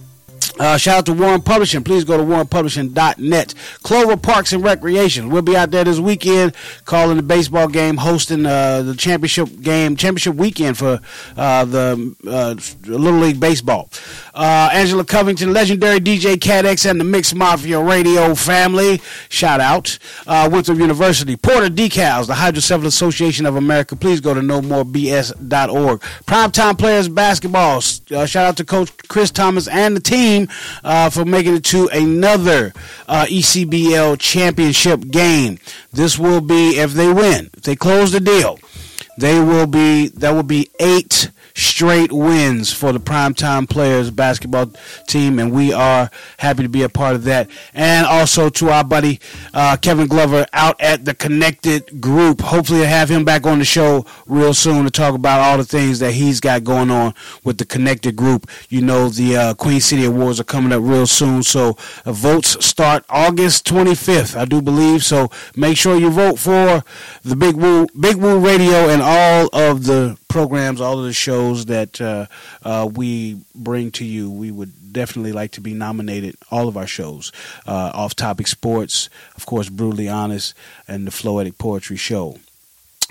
Uh, 0.58 0.78
shout 0.78 0.98
out 0.98 1.06
to 1.06 1.12
Warren 1.12 1.42
Publishing. 1.42 1.84
Please 1.84 2.04
go 2.04 2.16
to 2.16 2.22
warrenpublishing.net. 2.22 3.54
Clover 3.82 4.16
Parks 4.16 4.52
and 4.52 4.64
Recreation. 4.64 5.28
We'll 5.28 5.42
be 5.42 5.56
out 5.56 5.70
there 5.70 5.84
this 5.84 5.98
weekend 5.98 6.54
calling 6.86 7.18
the 7.18 7.22
baseball 7.22 7.68
game, 7.68 7.98
hosting 7.98 8.46
uh, 8.46 8.82
the 8.82 8.94
championship 8.94 9.60
game, 9.60 9.96
championship 9.96 10.34
weekend 10.36 10.78
for 10.78 11.00
uh, 11.36 11.64
the 11.66 12.14
uh, 12.26 12.54
Little 12.88 13.20
League 13.20 13.38
Baseball. 13.38 13.90
Uh, 14.34 14.70
Angela 14.72 15.04
Covington, 15.04 15.52
legendary 15.52 16.00
DJ 16.00 16.36
CadX, 16.36 16.88
and 16.88 16.98
the 16.98 17.04
Mix 17.04 17.34
Mafia 17.34 17.82
Radio 17.82 18.34
family. 18.34 19.00
Shout 19.28 19.60
out. 19.60 19.98
Uh, 20.26 20.48
Winthrop 20.50 20.78
University. 20.78 21.36
Porter 21.36 21.68
Decals, 21.68 22.28
the 22.28 22.34
Hydrocephalus 22.34 22.94
Association 22.94 23.44
of 23.44 23.56
America. 23.56 23.94
Please 23.94 24.20
go 24.20 24.32
to 24.32 24.40
nomorebs.org. 24.40 26.00
Primetime 26.00 26.78
Players 26.78 27.08
Basketball. 27.08 27.80
shout 27.80 28.36
out 28.36 28.56
to 28.56 28.64
Coach 28.64 28.90
Chris 29.08 29.30
Thomas 29.30 29.68
and 29.68 29.94
the 29.94 30.00
team 30.00 30.45
uh, 30.84 31.10
for 31.10 31.24
making 31.24 31.56
it 31.56 31.64
to 31.64 31.88
another 31.88 32.72
uh, 33.08 33.26
ECBL 33.28 34.18
championship 34.18 35.08
game. 35.10 35.58
This 35.92 36.18
will 36.18 36.40
be 36.40 36.78
if 36.78 36.92
they 36.92 37.12
win, 37.12 37.50
if 37.54 37.62
they 37.62 37.76
close 37.76 38.12
the 38.12 38.20
deal, 38.20 38.58
they 39.18 39.40
will 39.40 39.66
be 39.66 40.08
that 40.08 40.30
will 40.32 40.42
be 40.42 40.68
eight 40.80 41.30
straight 41.56 42.12
wins 42.12 42.72
for 42.72 42.92
the 42.92 43.00
primetime 43.00 43.68
players 43.68 44.10
basketball 44.10 44.70
team, 45.08 45.38
and 45.38 45.52
we 45.52 45.72
are 45.72 46.10
happy 46.38 46.62
to 46.62 46.68
be 46.68 46.82
a 46.82 46.88
part 46.88 47.16
of 47.16 47.24
that. 47.24 47.50
And 47.74 48.06
also 48.06 48.48
to 48.50 48.68
our 48.68 48.84
buddy 48.84 49.20
uh, 49.54 49.76
Kevin 49.78 50.06
Glover 50.06 50.46
out 50.52 50.80
at 50.80 51.04
the 51.04 51.14
Connected 51.14 52.00
Group. 52.00 52.42
Hopefully, 52.42 52.80
to 52.80 52.86
have 52.86 53.08
him 53.08 53.24
back 53.24 53.46
on 53.46 53.58
the 53.58 53.64
show 53.64 54.04
real 54.26 54.52
soon 54.52 54.84
to 54.84 54.90
talk 54.90 55.14
about 55.14 55.40
all 55.40 55.56
the 55.56 55.64
things 55.64 55.98
that 56.00 56.12
he's 56.12 56.40
got 56.40 56.62
going 56.62 56.90
on 56.90 57.14
with 57.42 57.58
the 57.58 57.64
Connected 57.64 58.16
Group. 58.16 58.48
You 58.68 58.82
know, 58.82 59.08
the 59.08 59.36
uh, 59.36 59.54
Queen 59.54 59.80
City 59.80 60.04
Awards 60.04 60.38
are 60.38 60.44
coming 60.44 60.72
up 60.72 60.82
real 60.82 61.06
soon, 61.06 61.42
so 61.42 61.76
uh, 62.04 62.12
votes 62.12 62.64
start 62.64 63.04
August 63.08 63.66
25th, 63.66 64.36
I 64.36 64.44
do 64.44 64.60
believe. 64.60 65.04
So 65.04 65.30
make 65.56 65.76
sure 65.76 65.96
you 65.96 66.10
vote 66.10 66.38
for 66.38 66.84
the 67.24 67.36
Big 67.36 67.56
Woo 67.56 67.86
Big 67.98 68.16
Woo 68.16 68.38
Radio 68.38 68.88
and 68.88 69.00
all 69.02 69.48
of 69.52 69.84
the 69.84 70.18
programs, 70.28 70.80
all 70.82 70.98
of 70.98 71.04
the 71.06 71.12
shows 71.14 71.45
that 71.66 72.00
uh, 72.00 72.26
uh, 72.62 72.88
we 72.92 73.40
bring 73.54 73.90
to 73.92 74.04
you. 74.04 74.30
We 74.30 74.50
would 74.50 74.92
definitely 74.92 75.32
like 75.32 75.52
to 75.52 75.60
be 75.60 75.74
nominated. 75.74 76.36
All 76.50 76.68
of 76.68 76.76
our 76.76 76.86
shows, 76.86 77.32
uh, 77.66 77.92
off 77.94 78.14
topic 78.14 78.46
sports, 78.46 79.08
of 79.36 79.46
course, 79.46 79.68
brutally 79.68 80.08
honest, 80.08 80.54
and 80.88 81.06
the 81.06 81.10
Floetic 81.10 81.58
Poetry 81.58 81.96
Show. 81.96 82.38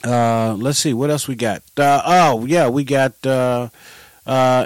Uh, 0.04 0.56
let's 0.60 0.80
see 0.80 0.94
what 0.94 1.10
else 1.10 1.28
we 1.28 1.36
got. 1.36 1.64
Uh, 1.78 2.02
oh 2.06 2.46
yeah, 2.46 2.68
we 2.68 2.84
got 2.84 3.14
uh, 3.26 3.70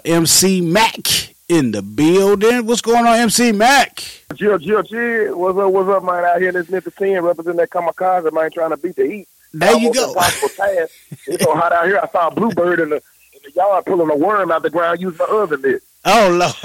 MC 0.03 0.61
Mack 0.61 1.35
in 1.47 1.71
the 1.71 1.81
building. 1.81 2.65
What's 2.65 2.81
going 2.81 3.05
on, 3.05 3.19
MC 3.19 3.51
Mack? 3.51 4.03
Jill, 4.35 4.57
Jill, 4.59 4.83
Jill. 4.83 5.37
What's 5.37 5.57
up? 5.57 5.71
What's 5.71 5.89
up, 5.89 6.03
man? 6.03 6.25
Out 6.25 6.41
here 6.41 6.51
listening 6.51 6.81
to 6.81 6.91
10, 6.91 7.23
representing 7.23 7.57
that 7.57 7.69
kamikaze, 7.69 8.31
man, 8.31 8.51
trying 8.51 8.69
to 8.69 8.77
beat 8.77 8.95
the 8.95 9.05
heat. 9.05 9.27
There 9.53 9.77
you 9.77 9.91
go. 9.93 10.13
It's 10.15 11.43
so 11.43 11.55
hot 11.55 11.71
out 11.73 11.85
here. 11.87 11.99
I 12.01 12.07
saw 12.09 12.27
a 12.27 12.31
bluebird 12.31 12.79
in 12.79 12.89
the, 12.89 13.01
in 13.49 13.53
the 13.55 13.61
yard 13.61 13.85
pulling 13.85 14.09
a 14.09 14.15
worm 14.15 14.51
out 14.51 14.61
the 14.63 14.69
ground 14.69 15.01
using 15.01 15.17
the 15.17 15.25
oven 15.25 15.61
mitt. 15.61 15.83
Oh 16.05 16.29
Lord! 16.31 16.55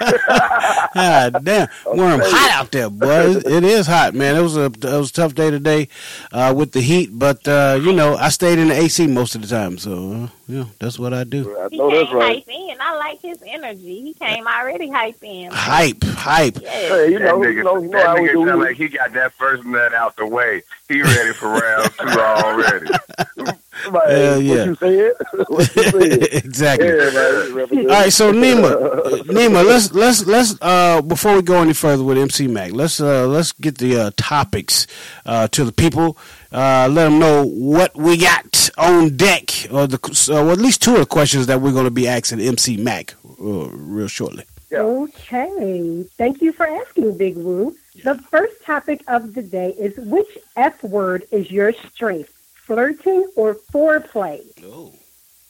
God 0.94 1.44
damn, 1.44 1.68
worm 1.86 2.20
hot 2.22 2.50
out 2.52 2.70
there, 2.72 2.90
boy. 2.90 3.36
It 3.36 3.64
is 3.64 3.86
hot, 3.86 4.14
man. 4.14 4.36
It 4.36 4.42
was 4.42 4.56
a 4.56 4.64
it 4.66 4.82
was 4.84 5.10
a 5.10 5.12
tough 5.12 5.34
day 5.34 5.50
today 5.50 5.88
uh, 6.32 6.52
with 6.56 6.72
the 6.72 6.80
heat, 6.80 7.10
but 7.12 7.46
uh, 7.48 7.78
you 7.82 7.92
know 7.92 8.16
I 8.16 8.28
stayed 8.30 8.58
in 8.58 8.68
the 8.68 8.74
AC 8.74 9.06
most 9.06 9.34
of 9.34 9.42
the 9.42 9.48
time, 9.48 9.78
so 9.78 10.12
uh, 10.12 10.28
yeah, 10.48 10.64
that's 10.78 10.98
what 10.98 11.14
I 11.14 11.24
do. 11.24 11.56
I 11.58 11.68
He 11.70 11.78
know 11.78 11.90
that's 11.90 12.08
came 12.08 12.18
right. 12.18 12.36
hype 12.46 12.48
in. 12.48 12.76
I 12.80 12.96
like 12.96 13.20
his 13.22 13.38
energy. 13.46 14.02
He 14.02 14.14
came 14.14 14.46
already 14.46 14.88
hype 14.90 15.22
in. 15.22 15.50
Hype, 15.52 16.02
hype. 16.04 16.62
Hey, 16.62 17.10
you 17.12 17.18
that 17.18 17.24
know, 17.24 17.38
nigga, 17.38 17.54
you 17.54 17.62
know, 17.64 17.76
you 17.78 17.88
know 17.88 17.98
that 17.98 18.16
nigga 18.16 18.46
sound 18.48 18.60
like 18.60 18.76
he 18.76 18.88
got 18.88 19.12
that 19.12 19.32
first 19.34 19.64
nut 19.64 19.94
out 19.94 20.16
the 20.16 20.26
way. 20.26 20.62
He 20.88 21.02
ready 21.02 21.32
for 21.32 21.48
round 21.48 21.90
two 21.98 22.06
already. 22.20 22.90
Man, 23.90 24.02
Hell 24.08 24.42
yeah. 24.42 24.66
What 24.80 24.90
you 24.90 25.14
said? 25.14 25.48
what 25.48 25.76
you 25.76 26.10
said? 26.10 26.22
exactly. 26.44 26.88
Yeah. 26.88 27.82
All 27.82 28.00
right, 28.00 28.12
so 28.12 28.32
Nima, 28.32 28.70
Nima, 29.24 29.64
let's 29.66 29.92
let's 29.92 30.26
let's 30.26 30.56
uh 30.60 31.00
before 31.02 31.34
we 31.36 31.42
go 31.42 31.60
any 31.62 31.72
further 31.72 32.04
with 32.04 32.18
MC 32.18 32.46
Mack, 32.48 32.72
let's 32.72 33.00
uh 33.00 33.26
let's 33.26 33.52
get 33.52 33.78
the 33.78 33.96
uh, 33.96 34.10
topics 34.16 34.86
uh 35.26 35.48
to 35.48 35.64
the 35.64 35.72
people. 35.72 36.16
Uh, 36.52 36.86
let 36.90 37.04
them 37.04 37.18
know 37.18 37.46
what 37.46 37.96
we 37.96 38.18
got 38.18 38.68
on 38.76 39.16
deck, 39.16 39.48
or 39.70 39.86
the 39.86 39.96
uh, 40.30 40.44
well, 40.44 40.50
at 40.52 40.58
least 40.58 40.82
two 40.82 40.92
of 40.92 41.00
the 41.00 41.06
questions 41.06 41.46
that 41.46 41.62
we're 41.62 41.72
going 41.72 41.86
to 41.86 41.90
be 41.90 42.06
asking 42.06 42.40
MC 42.40 42.76
Mack 42.76 43.14
uh, 43.40 43.68
real 43.70 44.06
shortly. 44.06 44.44
Okay. 44.70 46.04
Thank 46.18 46.42
you 46.42 46.52
for 46.52 46.66
asking, 46.66 47.16
Big 47.16 47.36
Woo. 47.36 47.76
The 48.04 48.16
first 48.30 48.62
topic 48.64 49.02
of 49.06 49.34
the 49.34 49.42
day 49.42 49.74
is 49.78 49.96
which 49.96 50.38
F 50.56 50.82
word 50.82 51.24
is 51.30 51.50
your 51.50 51.72
strength, 51.72 52.32
flirting 52.66 53.26
or 53.36 53.54
foreplay? 53.54 54.42
Oh. 54.64 54.92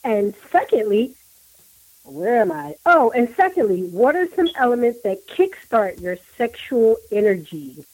And 0.05 0.35
secondly, 0.51 1.15
where 2.05 2.41
am 2.41 2.51
I? 2.51 2.75
Oh, 2.85 3.11
and 3.11 3.33
secondly, 3.37 3.83
what 3.83 4.17
are 4.17 4.29
some 4.35 4.49
elements 4.57 5.01
that 5.03 5.27
kickstart 5.29 6.01
your 6.01 6.17
sexual 6.37 6.97
energy? 7.13 7.85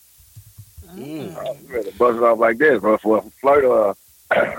You 0.94 1.36
better 1.70 1.90
buzz 1.98 2.16
it 2.16 2.22
off 2.22 2.38
like 2.38 2.58
this, 2.58 2.80
bro. 2.80 2.96
For 2.96 3.22
flirt, 3.40 3.64
uh, 3.64 3.94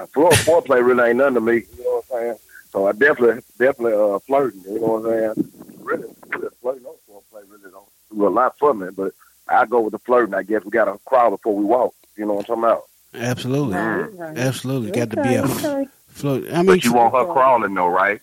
floor 0.08 0.32
foreplay 0.46 0.86
really 0.86 1.10
ain't 1.10 1.18
nothing 1.18 1.36
to 1.36 1.42
me. 1.42 1.64
You 1.78 1.84
know 1.84 2.04
what 2.08 2.20
I'm 2.20 2.20
saying? 2.20 2.38
So 2.72 2.88
I 2.88 2.92
definitely, 2.92 3.42
definitely 3.58 3.94
uh, 3.94 4.20
flirting. 4.20 4.62
You 4.68 4.80
know 4.80 5.00
what 5.00 5.12
I'm 5.12 5.36
saying? 5.36 5.52
Really, 5.80 6.08
really 6.28 6.50
flirting 6.62 6.86
on 6.86 6.96
foreplay 7.10 7.50
really 7.50 7.72
don't 7.72 7.88
do 8.14 8.28
a 8.28 8.30
lot 8.30 8.58
for 8.60 8.74
me. 8.74 8.90
But 8.96 9.14
I 9.48 9.66
go 9.66 9.82
with 9.82 9.94
the 9.94 10.00
flirting. 10.00 10.36
I 10.36 10.44
guess 10.44 10.64
we 10.64 10.70
got 10.70 10.86
to 10.86 11.00
crawl 11.06 11.32
before 11.32 11.56
we 11.56 11.66
walk. 11.66 11.96
You 12.16 12.28
know 12.28 12.34
what 12.34 12.50
I'm 12.50 12.58
talking 12.58 12.64
about? 12.64 12.84
Absolutely, 13.14 13.76
Right. 13.76 14.38
absolutely, 14.38 14.92
got 14.92 15.10
to 15.12 15.22
be 15.22 15.34
a 15.36 15.44
okay. 15.46 15.88
float. 16.10 16.46
I 16.52 16.58
mean, 16.58 16.66
But 16.68 16.84
you 16.84 16.94
want 16.94 17.14
her 17.16 17.26
crawling 17.34 17.74
though, 17.74 17.88
right? 17.88 18.22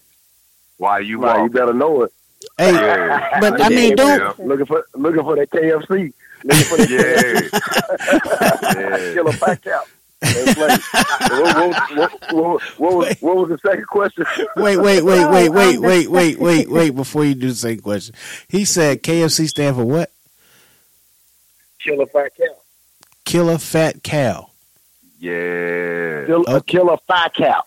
Why 0.79 1.01
you 1.01 1.19
Right, 1.21 1.37
you 1.37 1.43
walk? 1.45 1.53
better 1.53 1.73
know 1.73 2.03
it. 2.03 2.13
hey, 2.59 2.73
Yeah. 2.73 3.41
but 3.41 3.61
I 3.61 3.69
mean, 3.69 3.97
don't 3.97 4.39
Looking 4.47 4.67
for, 4.67 4.85
looking 4.95 5.23
for 5.23 5.35
that 5.37 5.51
KFC. 5.51 6.13
Looking 6.45 6.65
for 6.65 6.77
that 6.77 7.51
Yeah. 8.77 9.13
killer 9.15 9.33
back 9.39 9.67
out. 9.67 9.89
What, 10.21 10.57
what, 10.57 11.91
what, 11.97 12.33
what, 12.33 12.63
what, 12.79 12.95
was, 12.97 13.17
what 13.21 13.37
was 13.37 13.49
the 13.49 13.59
second 13.69 13.87
question? 13.87 14.25
wait, 14.57 14.77
wait, 14.79 15.03
wait, 15.03 15.27
wait, 15.31 15.49
wait, 15.51 15.79
wait, 15.81 16.09
wait, 16.11 16.39
wait, 16.39 16.71
wait. 16.71 16.91
Before 16.95 17.25
you 17.25 17.35
do 17.35 17.49
the 17.49 17.55
same 17.55 17.81
question, 17.81 18.15
he 18.49 18.65
said 18.65 19.03
KFC 19.03 19.49
stand 19.49 19.77
for 19.77 19.85
what? 19.85 20.11
Killer 21.83 22.07
fat 22.07 22.33
cow. 22.37 22.45
Killer 23.25 23.59
fat 23.59 24.03
cow. 24.03 24.51
Yeah. 25.19 26.25
Kill, 26.27 26.45
a 26.47 26.61
killer 26.63 26.97
fat 27.09 27.35
cow. 27.35 27.63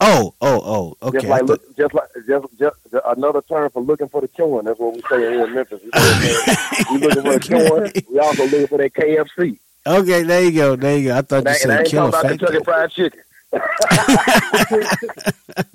Oh, 0.00 0.34
oh, 0.42 0.60
oh. 1.02 1.06
Okay. 1.08 1.18
Just 1.18 1.26
like 1.28 1.40
thought- 1.40 1.48
look, 1.48 1.76
just 1.76 1.94
like 1.94 2.08
just 2.26 2.46
just 2.58 2.76
another 3.06 3.40
term 3.42 3.70
for 3.70 3.80
looking 3.82 4.08
for 4.08 4.20
the 4.20 4.28
killing. 4.28 4.66
That's 4.66 4.78
what 4.78 4.94
we 4.94 5.00
say 5.08 5.18
here 5.20 5.46
in 5.46 5.54
Memphis. 5.54 5.80
You 5.82 5.90
know 5.94 6.00
what 6.00 6.14
I'm 6.14 6.20
saying? 6.20 6.86
we 6.90 6.98
looking 7.06 7.22
for 7.22 7.32
the 7.32 7.40
killing. 7.40 7.92
We 8.12 8.18
also 8.18 8.42
looking 8.44 8.66
for 8.66 8.78
that 8.78 8.92
KFC. 8.92 9.58
Okay, 9.86 10.22
there 10.24 10.42
you 10.44 10.52
go. 10.52 10.76
There 10.76 10.98
you 10.98 11.08
go. 11.08 11.16
I 11.16 11.22
thought 11.22 11.36
And 11.38 11.46
you 11.46 11.50
I 11.52 11.54
said 11.54 11.80
ain't 11.80 11.88
killer 11.88 12.10
talking 12.10 12.30
about 12.30 12.38
fat 12.38 12.38
Kentucky 12.38 12.64
Fried 12.64 12.90
Chicken. 12.90 13.20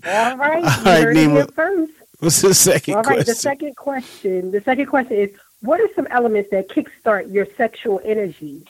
All 0.06 0.38
right. 0.38 0.64
All 0.64 0.70
you 0.78 0.84
right, 0.86 1.02
heard 1.04 1.18
it 1.18 1.30
Nima. 1.30 1.54
first. 1.54 1.94
What's 2.20 2.42
the 2.42 2.54
second 2.54 2.96
All 2.96 3.02
right. 3.04 3.26
The 3.26 3.34
second 3.34 3.76
question. 3.76 4.52
The 4.52 4.62
second 4.62 4.86
question 4.88 5.18
is: 5.18 5.30
What 5.62 5.80
are 5.80 5.90
some 5.96 6.08
elements 6.12 6.52
that 6.52 6.68
kickstart 6.70 7.32
your 7.34 7.48
sexual 7.58 8.00
energy? 8.04 8.66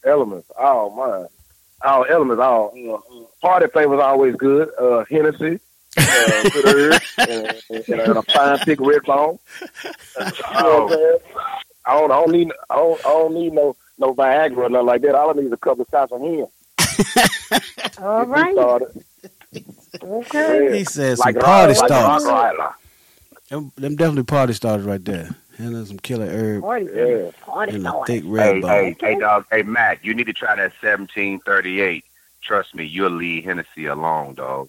Some 0.00 0.10
elements. 0.10 0.50
Oh 0.58 0.90
my, 0.90 1.26
Oh, 1.84 2.02
elements. 2.04 2.40
Oh, 2.40 2.94
uh, 2.94 3.44
party 3.44 3.66
flavors 3.66 3.98
always 4.00 4.36
good. 4.36 4.70
Uh, 4.78 5.04
Hennessy, 5.10 5.58
uh, 5.98 6.48
good 6.50 6.64
herb, 6.64 7.02
and, 7.18 7.62
and, 7.70 8.00
and 8.00 8.18
a 8.18 8.22
fine 8.22 8.58
thick 8.58 8.80
red 8.80 9.02
bone. 9.02 9.38
You 9.60 9.90
know 9.90 9.90
what 10.16 10.38
I'm 10.62 10.88
saying? 10.90 11.18
I 11.84 11.92
don't, 11.98 12.10
I 12.12 12.14
don't 12.14 12.30
need, 12.30 12.52
I 12.70 12.76
don't, 12.76 13.00
I 13.00 13.08
don't 13.08 13.34
need 13.34 13.52
no, 13.52 13.74
no 13.98 14.14
Viagra 14.14 14.56
or 14.58 14.68
nothing 14.68 14.86
like 14.86 15.02
that. 15.02 15.16
All 15.16 15.30
I 15.30 15.32
need 15.32 15.46
is 15.46 15.52
a 15.52 15.56
couple 15.56 15.82
of 15.82 15.88
shots 15.90 16.12
of 16.12 16.20
him. 16.20 16.46
All 18.00 18.26
right. 18.26 18.54
Started. 18.54 19.04
Okay. 20.00 20.78
He 20.78 20.84
said 20.84 21.18
Like 21.18 21.34
some 21.34 21.42
party 21.42 21.74
like 21.74 21.90
a 21.90 22.20
starters. 22.20 22.74
Them, 23.48 23.72
them 23.76 23.96
definitely 23.96 24.22
party 24.22 24.52
starters 24.52 24.86
right 24.86 25.04
there. 25.04 25.30
And 25.62 25.76
there's 25.76 25.88
some 25.88 25.98
killer 25.98 26.26
herb 26.26 26.62
Party. 26.62 26.86
Yeah. 26.92 27.30
And 27.74 27.86
a 27.86 28.04
thick 28.04 28.24
red 28.26 28.56
Hey, 28.56 28.60
bone. 28.60 28.70
hey, 28.70 28.96
hey, 29.00 29.18
dog. 29.20 29.46
Hey, 29.50 29.62
Mack, 29.62 30.04
you 30.04 30.12
need 30.14 30.26
to 30.26 30.32
try 30.32 30.56
that 30.56 30.72
1738. 30.82 32.04
Trust 32.42 32.74
me, 32.74 32.84
you'll 32.84 33.10
leave 33.10 33.44
Hennessy 33.44 33.86
alone, 33.86 34.34
dog. 34.34 34.68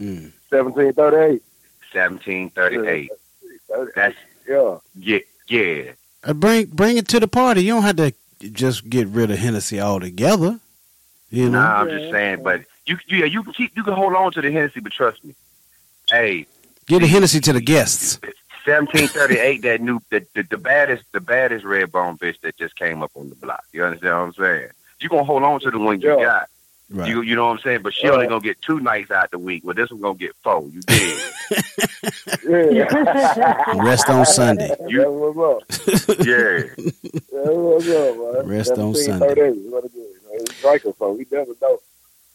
Mm. 0.00 0.32
Seventeen 0.50 0.92
thirty-eight. 0.92 1.42
1738. 1.92 3.10
That's 3.94 4.16
Yeah. 4.48 4.78
yeah, 4.96 5.18
yeah. 5.48 5.92
Uh, 6.24 6.32
bring 6.32 6.66
bring 6.66 6.96
it 6.96 7.06
to 7.08 7.20
the 7.20 7.28
party. 7.28 7.62
You 7.62 7.74
don't 7.74 7.82
have 7.82 7.96
to 7.96 8.12
just 8.50 8.88
get 8.90 9.06
rid 9.08 9.30
of 9.30 9.38
Hennessy 9.38 9.80
altogether. 9.80 10.58
You 11.30 11.50
know. 11.50 11.60
Nah, 11.60 11.80
I'm 11.82 11.88
just 11.88 12.10
saying, 12.10 12.42
but 12.42 12.62
you, 12.86 12.98
you, 13.06 13.18
yeah, 13.18 13.24
you 13.26 13.42
can 13.44 13.52
keep, 13.52 13.76
you 13.76 13.82
can 13.84 13.92
hold 13.94 14.14
on 14.14 14.32
to 14.32 14.40
the 14.40 14.50
Hennessy, 14.50 14.80
but 14.80 14.92
trust 14.92 15.22
me. 15.24 15.34
Hey, 16.10 16.46
Get 16.86 17.00
the 17.02 17.06
Hennessy 17.06 17.38
to 17.40 17.52
the 17.52 17.60
guests. 17.60 18.18
1738, 18.68 19.62
that 19.62 19.80
new, 19.80 20.00
the, 20.10 20.24
the, 20.34 20.42
the 20.44 20.58
baddest, 20.58 21.04
the 21.12 21.20
baddest 21.20 21.64
red 21.64 21.90
bone 21.92 22.16
bitch 22.18 22.40
that 22.42 22.56
just 22.56 22.76
came 22.76 23.02
up 23.02 23.10
on 23.16 23.28
the 23.28 23.34
block. 23.34 23.64
You 23.72 23.84
understand 23.84 24.14
what 24.14 24.20
I'm 24.26 24.32
saying? 24.34 24.68
You 25.00 25.08
gonna 25.08 25.24
hold 25.24 25.42
on 25.42 25.60
to 25.60 25.70
the 25.70 25.78
one 25.78 26.00
you 26.00 26.10
Yeah. 26.18 26.24
got. 26.24 26.48
Right. 26.90 27.08
You, 27.08 27.20
you 27.20 27.36
know 27.36 27.44
what 27.46 27.52
I'm 27.52 27.58
saying? 27.58 27.82
But 27.82 27.92
she 27.94 28.06
Yeah. 28.06 28.12
only 28.14 28.26
gonna 28.26 28.40
get 28.40 28.60
two 28.62 28.80
nights 28.80 29.10
out 29.10 29.30
the 29.30 29.38
week. 29.38 29.62
Well, 29.64 29.74
this 29.74 29.90
one 29.90 30.00
gonna 30.00 30.14
get 30.18 30.34
four. 30.42 30.62
You 30.72 30.80
did. 30.82 31.20
Yeah. 32.48 33.74
Rest 33.82 34.08
on 34.08 34.24
Sunday. 34.26 34.68
That's 34.68 34.80
what's 34.90 35.38
up. 35.38 36.26
yeah. 36.26 36.62
That's 36.76 37.26
what's 37.32 37.88
up. 37.88 38.46
Rest 38.46 38.72
on 38.78 38.94
Sunday. 38.94 39.34
38, 39.34 39.56
what 39.70 39.84
it 39.84 39.92
is. 39.94 40.16
You 40.32 40.44
know, 40.62 40.94
so 40.98 41.16
he 41.16 41.26
never 41.30 41.52
know. 41.60 41.78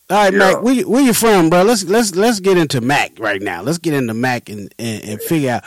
All 0.10 0.18
right, 0.18 0.34
Yeah. 0.34 0.40
Mack. 0.40 0.62
Where 0.62 0.74
you, 0.74 0.90
where 0.90 1.02
you 1.02 1.14
from, 1.14 1.50
bro? 1.50 1.64
Let's 1.64 1.86
let's 1.86 2.16
let's 2.16 2.40
get 2.40 2.58
into 2.58 2.82
Mack 2.82 3.14
right 3.20 3.42
now. 3.42 3.62
Let's 3.62 3.78
get 3.78 3.94
into 3.94 4.14
Mack 4.14 4.50
and, 4.50 4.74
and, 4.78 5.04
and 5.04 5.22
figure 5.22 5.52
out. 5.52 5.64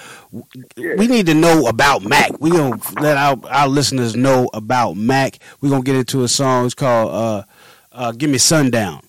We 0.76 1.07
need 1.07 1.26
to 1.26 1.34
know 1.34 1.66
about 1.66 2.03
Mack. 2.03 2.39
We 2.41 2.51
gonna 2.51 2.78
let 3.01 3.16
our 3.16 3.39
our 3.49 3.66
listeners 3.68 4.14
know 4.14 4.51
about 4.53 4.95
Mack. 4.95 5.39
We 5.61 5.68
are 5.68 5.70
gonna 5.70 5.82
get 5.84 5.97
into 5.97 6.22
a 6.22 6.28
song. 6.28 6.66
It's 6.66 6.74
called 6.74 7.12
uh, 7.12 7.43
uh, 7.93 8.12
"Give 8.12 8.28
Me 8.28 8.39
Sundown," 8.39 9.01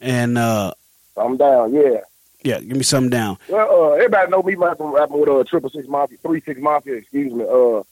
and 0.00 0.38
uh, 0.38 0.72
I'm 1.16 1.36
down, 1.36 1.74
yeah. 1.74 2.00
yeah, 2.42 2.60
give 2.60 2.76
me 2.76 2.82
something 2.82 3.10
down. 3.10 3.36
Well, 3.48 3.92
uh, 3.92 3.94
everybody 3.96 4.30
know 4.30 4.42
me, 4.42 4.54
from 4.54 4.94
rapping 4.94 5.20
with 5.20 5.28
uh, 5.28 5.44
Triple 5.44 5.70
Six 5.70 5.86
Mafia, 5.88 6.16
Three 6.18 6.40
Six 6.40 6.58
Mafia, 6.58 6.94
excuse 6.94 7.32
me. 7.32 7.44
Uh, 7.44 7.82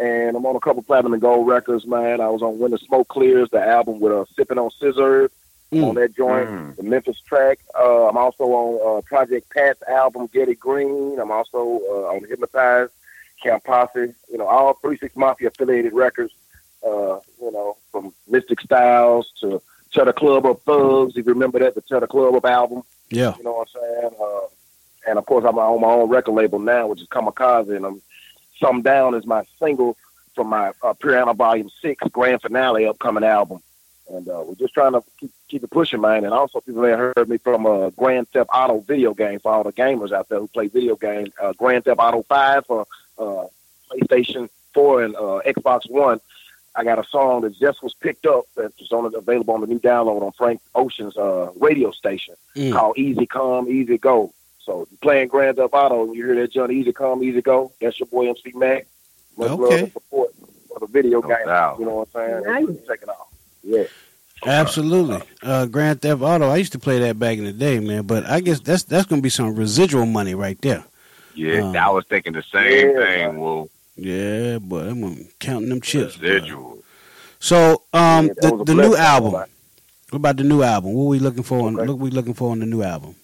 and 0.00 0.36
I'm 0.36 0.46
on 0.46 0.56
a 0.56 0.60
couple 0.60 0.82
platinum 0.82 1.12
and 1.12 1.20
gold 1.20 1.46
records, 1.46 1.86
man. 1.86 2.20
I 2.20 2.30
was 2.30 2.40
on 2.40 2.58
When 2.58 2.70
the 2.70 2.78
Smoke 2.78 3.08
Clears, 3.08 3.50
the 3.50 3.60
album 3.60 4.00
with 4.00 4.12
uh, 4.12 4.24
Sipping 4.36 4.56
on 4.58 4.70
Scissor 4.70 5.30
Mm. 5.72 5.88
on 5.88 5.94
that 5.96 6.16
joint, 6.16 6.48
Mm. 6.48 6.76
the 6.76 6.82
Memphis 6.82 7.20
track. 7.20 7.58
Uh, 7.78 8.08
I'm 8.08 8.16
also 8.16 8.44
on 8.44 8.98
uh, 8.98 9.02
Project 9.02 9.50
Pat's 9.50 9.82
album, 9.82 10.26
Ghetty 10.32 10.54
Green. 10.54 11.18
I'm 11.20 11.30
also 11.30 11.58
uh, 11.90 12.14
on 12.14 12.24
Hypnotized, 12.24 12.92
Camp 13.42 13.64
Posse. 13.64 14.14
You 14.30 14.38
know, 14.38 14.46
all 14.46 14.74
Three 14.74 14.96
Six 14.96 15.14
Mafia 15.14 15.48
affiliated 15.48 15.92
records. 15.92 16.32
Uh, 16.82 17.18
you 17.40 17.50
know, 17.52 17.76
from 17.92 18.14
Mystic 18.28 18.60
Stylez 18.60 19.24
to 19.40 19.60
Tear 19.92 20.06
Da 20.06 20.12
Club 20.12 20.46
Up 20.46 20.62
Thugs. 20.62 21.16
If 21.16 21.26
you 21.26 21.32
remember 21.34 21.58
that, 21.58 21.74
the 21.74 21.82
Tear 21.82 22.00
Da 22.00 22.06
Club 22.06 22.34
Up 22.36 22.46
album. 22.46 22.82
Yeah, 23.10 23.34
You 23.36 23.44
know 23.44 23.52
what 23.54 23.68
I'm 23.74 23.80
saying? 23.82 24.10
Uh, 24.20 24.46
and 25.08 25.18
of 25.18 25.26
course, 25.26 25.44
I'm 25.44 25.58
on 25.58 25.80
my 25.80 25.88
own 25.88 26.08
record 26.08 26.32
label 26.32 26.58
now, 26.60 26.86
which 26.86 27.00
is 27.02 27.08
Kamikaze, 27.08 27.74
and 27.76 27.84
I'm 27.84 28.00
Some 28.60 28.80
Down 28.82 29.14
is 29.14 29.26
my 29.26 29.44
single 29.58 29.96
from 30.34 30.48
my 30.48 30.72
uh, 30.82 30.92
Piranha 30.94 31.34
Volume 31.34 31.68
Six 31.82 32.02
grand 32.12 32.40
finale 32.40 32.86
upcoming 32.86 33.24
album. 33.24 33.60
And 34.10 34.26
uh, 34.28 34.42
we're 34.46 34.54
just 34.54 34.72
trying 34.74 34.92
to 34.92 35.02
keep, 35.20 35.30
keep 35.48 35.64
it 35.64 35.70
pushing, 35.70 36.00
man. 36.00 36.24
And 36.24 36.32
also, 36.32 36.60
people 36.60 36.82
that 36.82 36.98
heard 36.98 37.28
me 37.28 37.36
from 37.36 37.66
uh, 37.66 37.90
Grand 37.90 38.28
Theft 38.30 38.48
Auto 38.52 38.80
video 38.80 39.12
game 39.14 39.38
for 39.40 39.52
all 39.52 39.62
the 39.64 39.72
gamers 39.72 40.12
out 40.12 40.28
there 40.28 40.38
who 40.40 40.48
play 40.48 40.68
video 40.68 40.96
games. 40.96 41.30
Uh, 41.40 41.52
Grand 41.52 41.84
Theft 41.84 42.00
Auto 42.00 42.22
Five 42.22 42.64
for 42.66 42.86
uh, 43.18 43.44
PlayStation 43.90 44.48
Four 44.72 45.02
and 45.02 45.14
uh, 45.14 45.40
Xbox 45.46 45.90
One. 45.90 46.20
I 46.74 46.84
got 46.84 46.98
a 46.98 47.04
song 47.04 47.40
that 47.42 47.58
just 47.58 47.82
was 47.82 47.92
picked 47.94 48.24
up 48.24 48.44
that's 48.56 48.92
on 48.92 49.12
available 49.14 49.54
on 49.54 49.60
the 49.62 49.66
new 49.66 49.80
download 49.80 50.22
on 50.22 50.32
Frank 50.32 50.60
Ocean's 50.74 51.16
uh, 51.16 51.50
radio 51.58 51.90
station 51.90 52.34
Mm. 52.54 52.72
called 52.72 52.96
Easy 52.98 53.26
Come, 53.26 53.68
Easy 53.68 53.98
Go. 53.98 54.32
So 54.60 54.86
you're 54.90 54.98
playing 55.02 55.28
Grand 55.28 55.56
Theft 55.56 55.74
Auto 55.74 56.04
and 56.04 56.14
you 56.14 56.24
hear 56.24 56.34
that 56.36 56.52
John 56.52 56.70
Easy 56.70 56.92
Come, 56.92 57.22
Easy 57.24 57.42
Go, 57.42 57.72
that's 57.80 57.98
your 57.98 58.06
boy 58.06 58.28
MC 58.28 58.52
Mack. 58.54 58.86
Much 59.36 59.50
love 59.50 59.70
and 59.72 59.92
support 59.92 60.30
for 60.68 60.80
the 60.80 60.86
video 60.86 61.20
No 61.20 61.28
game. 61.28 61.46
doubt. 61.46 61.78
You 61.78 61.84
know 61.86 61.94
what 62.04 62.08
I'm 62.14 62.42
saying? 62.44 62.66
Nice. 62.66 62.86
Check 62.86 63.00
it 63.02 63.08
out. 63.08 63.27
Yeah. 63.62 63.84
absolutely. 64.46 65.22
Uh, 65.42 65.66
Grand 65.66 66.00
Theft 66.00 66.22
Auto. 66.22 66.48
I 66.48 66.56
used 66.56 66.72
to 66.72 66.78
play 66.78 66.98
that 67.00 67.18
back 67.18 67.38
in 67.38 67.44
the 67.44 67.52
day, 67.52 67.80
man. 67.80 68.04
But 68.06 68.24
I 68.26 68.40
guess 68.40 68.60
that's 68.60 68.84
that's 68.84 69.06
gonna 69.06 69.22
be 69.22 69.30
some 69.30 69.54
residual 69.54 70.06
money 70.06 70.34
right 70.34 70.60
there. 70.60 70.84
Yeah, 71.34 71.60
Um, 71.62 71.76
I 71.76 71.90
was 71.90 72.04
thinking 72.08 72.32
the 72.32 72.42
same 72.42 72.90
Yeah. 72.90 72.98
thing. 73.28 73.38
Well, 73.40 73.68
Yeah, 73.96 74.58
but 74.58 74.88
I'm 74.88 75.28
counting 75.40 75.68
them 75.70 75.80
chips. 75.80 76.16
boy. 76.16 76.26
residual. 76.28 76.78
So, 77.40 77.82
um, 77.92 78.26
Yeah, 78.28 78.32
the 78.40 78.64
the 78.64 78.74
new 78.74 78.88
blessing. 78.90 79.04
album. 79.04 79.32
What 79.32 80.16
about 80.16 80.36
the 80.38 80.44
new 80.44 80.62
album? 80.62 80.94
What 80.94 81.04
we 81.04 81.18
looking 81.18 81.42
for? 81.42 81.66
On, 81.66 81.76
Okay. 81.78 81.86
What 81.86 81.98
we 81.98 82.10
looking 82.10 82.34
for 82.34 82.50
on 82.50 82.60
the 82.60 82.66
new 82.66 82.82
album? 82.82 83.14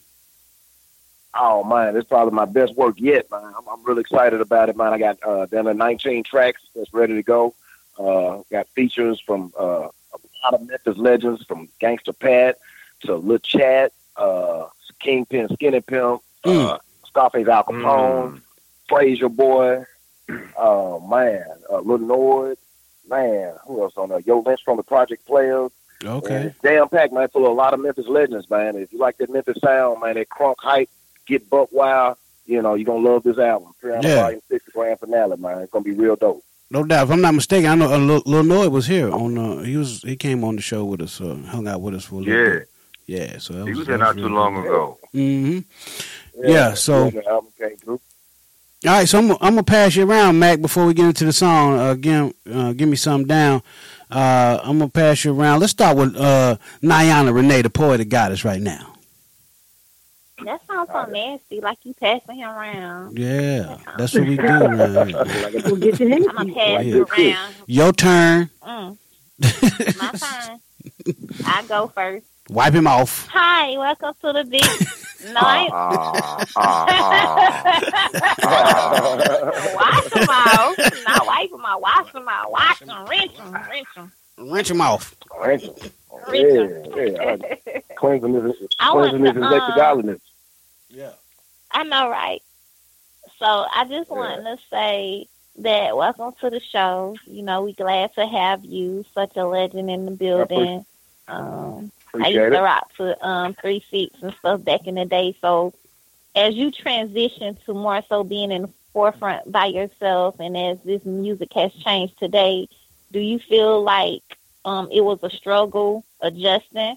Oh 1.37 1.65
man, 1.65 1.97
it's 1.97 2.07
probably 2.09 2.33
my 2.35 2.45
best 2.45 2.77
work 2.77 2.95
yet, 2.99 3.29
man. 3.31 3.43
I'm, 3.45 3.69
I'm 3.69 3.83
really 3.85 4.03
excited 4.03 4.41
about 4.41 4.69
it, 4.69 4.77
man. 4.77 4.93
I 4.93 4.99
got 4.99 5.19
uh, 5.27 5.47
down 5.47 5.65
to 5.65 5.75
19 5.75 6.23
tracks 6.23 6.63
that's 6.77 6.93
ready 6.95 7.15
to 7.15 7.23
go. 7.23 7.55
Uh, 7.99 8.43
got 8.53 8.69
features 8.69 9.21
from 9.21 9.53
uh, 9.59 9.89
a 9.89 9.91
lot 10.45 10.61
of 10.61 10.67
Memphis 10.67 10.97
legends, 10.97 11.45
from 11.45 11.69
Gangsta 11.81 12.19
Pat 12.19 12.59
to 13.01 13.17
La 13.17 13.39
Chat, 13.39 13.93
uh, 14.17 14.67
Kingpin, 15.01 15.49
Skinny 15.53 15.81
Pimp, 15.81 16.23
uh, 16.45 16.79
Scarface 17.07 17.49
Al 17.49 17.65
Kapone, 17.65 18.41
Frayser 18.89 19.35
Boy, 19.35 19.85
uh, 20.59 20.99
man, 21.09 21.45
uh, 21.71 21.81
Lil 21.81 21.99
Noid, 21.99 22.57
man, 23.09 23.55
who 23.67 23.83
else 23.83 23.95
on 23.97 24.09
there? 24.11 24.21
Yo 24.21 24.41
Lynch 24.41 24.63
from 24.65 24.77
the 24.77 24.83
Project 24.83 25.27
Players. 25.27 25.71
Okay. 26.05 26.55
damn 26.63 26.89
packed, 26.89 27.15
man, 27.15 27.29
full 27.29 27.47
of 27.47 27.53
a 27.53 27.55
lot 27.55 27.73
of 27.73 27.81
Memphis 27.81 28.07
legends, 28.07 28.51
man. 28.51 28.77
If 28.77 28.93
you 28.93 28.99
like 28.99 29.17
that 29.19 29.31
Memphis 29.31 29.59
sound, 29.61 30.01
man, 30.01 30.15
that 30.15 30.29
crunk 30.29 30.57
hype, 30.59 30.91
get 31.27 31.49
buck 31.49 31.71
wild, 31.73 32.19
you 32.47 32.61
know, 32.61 32.75
you're 32.75 32.85
gonna 32.85 33.09
love 33.09 33.23
this 33.23 33.39
album. 33.39 33.73
Piranha 33.81 34.07
Yeah. 34.07 34.23
Volume 34.23 34.41
grand 34.75 35.01
finale, 35.01 35.37
man. 35.37 35.61
It's 35.61 35.73
gonna 35.73 35.85
be 35.85 35.93
real 35.93 36.17
dope. 36.17 36.45
No 36.71 36.83
doubt. 36.83 37.05
If 37.05 37.11
I'm 37.13 37.21
not 37.21 37.35
mistaken, 37.35 37.71
I 37.71 37.75
know 37.75 37.93
uh, 37.93 37.99
Lil, 37.99 38.23
Lil 38.27 38.43
Noid 38.43 38.71
was 38.71 38.87
here 38.87 39.11
on. 39.13 39.39
Uh, 39.39 39.59
he 39.63 39.77
was. 39.77 40.03
He 40.03 40.17
came 40.17 40.43
on 40.45 40.57
the 40.57 40.63
show 40.63 40.85
with 40.85 41.03
us. 41.03 41.21
Uh, 41.21 41.37
hung 41.49 41.69
out 41.69 41.81
with 41.81 41.95
us 41.95 42.05
for 42.05 42.17
a 42.17 42.19
little 42.19 42.35
Yeah, 42.35 42.59
bit. 42.61 42.69
Yeah. 43.07 43.39
So 43.39 43.53
that 43.55 43.65
he 43.65 43.71
was, 43.71 43.79
was 43.81 43.87
that 43.87 43.93
here 43.93 43.99
not 43.99 44.17
really 44.17 44.29
too 44.29 44.35
long 44.35 44.55
good. 44.55 44.65
ago. 44.67 44.99
Mm-hmm. 45.15 46.51
Yeah, 46.51 46.75
so- 46.75 47.11
the 47.11 47.43
came 47.59 47.77
through. 47.77 48.01
All 48.87 48.93
right. 48.93 49.09
So 49.09 49.19
I'm. 49.19 49.31
I'm 49.33 49.39
gonna 49.55 49.63
pass 49.63 49.95
you 49.95 50.09
around, 50.11 50.39
Mack. 50.39 50.61
Before 50.61 50.85
we 50.87 50.95
get 50.95 51.07
into 51.07 51.25
the 51.25 51.33
song, 51.33 51.79
uh, 51.79 51.91
again, 51.93 52.35
uh, 52.51 52.73
give 52.73 52.89
me 52.89 52.97
something 52.97 53.27
down. 53.29 53.63
Uh, 54.11 54.59
I'm 54.63 54.79
gonna 54.79 54.91
pass 54.91 55.25
you 55.25 55.39
around. 55.39 55.61
Let's 55.61 55.73
start 55.73 55.97
with 55.97 56.17
uh, 56.17 56.57
Niana 56.83 57.33
Renee, 57.35 57.63
the 57.63 57.71
poetic 57.71 58.09
goddess, 58.09 58.45
right 58.45 58.61
now. 58.61 58.94
That 60.43 60.61
sounds 60.67 60.91
so 60.91 61.05
nasty, 61.07 61.61
like 61.61 61.79
you 61.85 61.95
passing 61.95 62.37
him 62.37 62.49
around. 62.51 63.17
Yeah, 63.17 63.79
that's 63.97 64.15
what 64.15 64.27
we 64.27 64.37
do 64.37 64.43
around 64.43 65.09
here. 65.09 65.63
We'll 65.65 65.77
get 65.77 65.95
to 65.97 66.09
him. 66.09 66.29
I'm 66.31 66.37
gonna 66.37 66.55
pass 66.55 66.85
Yeah. 66.85 66.95
you 66.97 67.05
around. 67.05 67.55
Your 67.67 67.93
turn. 67.93 68.51
Mm. 68.63 68.99
My 69.41 70.11
turn. 70.19 70.61
I 71.47 71.63
go 71.69 71.87
first. 71.89 72.27
Wipe 72.51 72.75
him 72.75 72.87
off. 72.87 73.29
Hi, 73.33 73.79
welcome 73.79 74.13
to 74.23 74.33
the 74.33 74.45
big 74.45 74.63
night. 75.33 75.71
Ah, 75.73 76.45
ah, 76.57 76.87
ah. 78.43 79.51
Wash 79.77 80.11
them 80.11 80.29
out. 80.31 80.77
Not 81.07 81.27
wipe 81.27 81.51
them 81.51 81.65
out. 81.65 81.81
Wash 81.81 82.13
them 82.13 82.29
out. 82.29 82.51
Wash 82.51 82.81
them. 82.81 83.07
Rinse 83.07 83.37
them. 83.39 83.55
Rinse 83.71 83.89
them. 83.95 84.13
Rinse 84.37 84.71
him 84.71 84.81
off. 84.81 85.15
Rinse 85.47 85.65
'em. 85.65 85.91
Yeah, 86.33 86.43
yeah. 86.97 87.37
Cleansing 87.97 88.37
I 88.79 88.91
cleansing 88.91 89.27
is 89.27 89.35
next 89.37 89.67
to 89.67 89.73
um, 89.73 89.77
godliness. 89.77 90.21
Yeah. 90.89 91.13
I 91.71 91.85
know, 91.85 92.09
right? 92.09 92.43
So 93.39 93.47
I 93.47 93.85
just 93.89 94.11
wanted 94.11 94.45
to 94.45 94.59
say 94.71 95.29
that 95.57 95.97
welcome 95.97 96.33
to 96.41 96.51
the 96.51 96.61
show. 96.61 97.17
You 97.27 97.43
know, 97.43 97.63
we 97.63 97.73
glad 97.73 98.15
to 98.15 98.27
have 98.27 98.65
you, 98.65 99.05
such 99.15 99.37
a 99.37 99.45
legend 99.45 99.91
in 99.91 100.07
the 100.07 100.13
building. 100.13 100.85
Um, 101.27 101.91
I 102.15 102.29
used 102.29 102.53
to 102.53 102.59
it. 102.59 102.61
rock 102.61 102.95
to 102.97 103.27
um 103.27 103.55
three 103.61 103.85
seats 103.91 104.17
and 104.23 104.35
stuff 104.35 104.65
back 104.65 104.87
in 104.87 104.95
the 104.95 105.05
day. 105.05 105.37
So 105.41 105.75
as 106.35 106.55
you 106.55 106.71
transition 106.71 107.59
to 107.67 107.75
more 107.75 108.03
so 108.09 108.25
being 108.25 108.51
in 108.53 108.63
the 108.63 108.71
forefront 108.93 109.51
by 109.51 109.67
yourself 109.67 110.37
and 110.39 110.57
as 110.57 110.79
this 110.85 111.05
music 111.05 111.53
has 111.55 111.73
changed 111.73 112.19
today, 112.19 112.69
do 113.13 113.21
you 113.21 113.39
feel 113.39 113.83
like 113.83 114.23
um 114.65 114.89
it 114.93 115.03
was 115.03 115.19
a 115.23 115.31
struggle 115.31 116.05
adjusting 116.21 116.97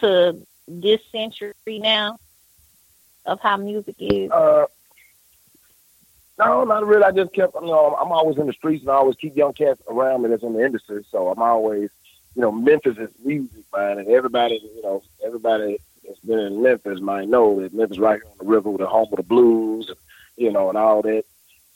to 0.00 0.46
this 0.68 1.00
century 1.10 1.52
now 1.66 2.18
of 3.26 3.40
how 3.40 3.56
music 3.56 3.96
is? 3.98 4.30
Uh, 4.30 4.66
no, 6.38 6.64
not 6.64 6.86
really. 6.86 7.04
I 7.04 7.10
just 7.10 7.32
kept, 7.34 7.54
you 7.54 7.66
know, 7.66 7.96
I'm 8.00 8.12
always 8.12 8.38
in 8.38 8.46
the 8.46 8.52
streets 8.52 8.82
and 8.82 8.90
I 8.90 8.94
always 8.94 9.16
keep 9.16 9.36
young 9.36 9.52
cats 9.52 9.80
around 9.88 10.22
me 10.22 10.30
that's 10.30 10.42
in 10.42 10.54
the 10.54 10.64
industry. 10.64 11.04
So 11.10 11.28
I'm 11.28 11.42
always, 11.42 11.90
you 12.34 12.42
know, 12.42 12.50
Memphis 12.50 12.96
is 12.98 13.10
music, 13.22 13.64
man, 13.74 13.98
and 13.98 14.08
everybody, 14.08 14.60
you 14.74 14.82
know, 14.82 15.02
everybody 15.24 15.78
that's 16.06 16.20
been 16.20 16.38
in 16.38 16.62
Memphis 16.62 17.00
might 17.00 17.28
know 17.28 17.60
that 17.60 17.74
Memphis 17.74 17.98
right 17.98 18.20
here 18.22 18.30
on 18.30 18.38
the 18.38 18.50
river 18.50 18.70
with 18.70 18.80
the 18.80 18.86
home 18.86 19.08
of 19.12 19.16
the 19.16 19.22
blues, 19.22 19.88
and, 19.88 19.98
you 20.36 20.50
know, 20.50 20.68
and 20.70 20.78
all 20.78 21.02
that. 21.02 21.24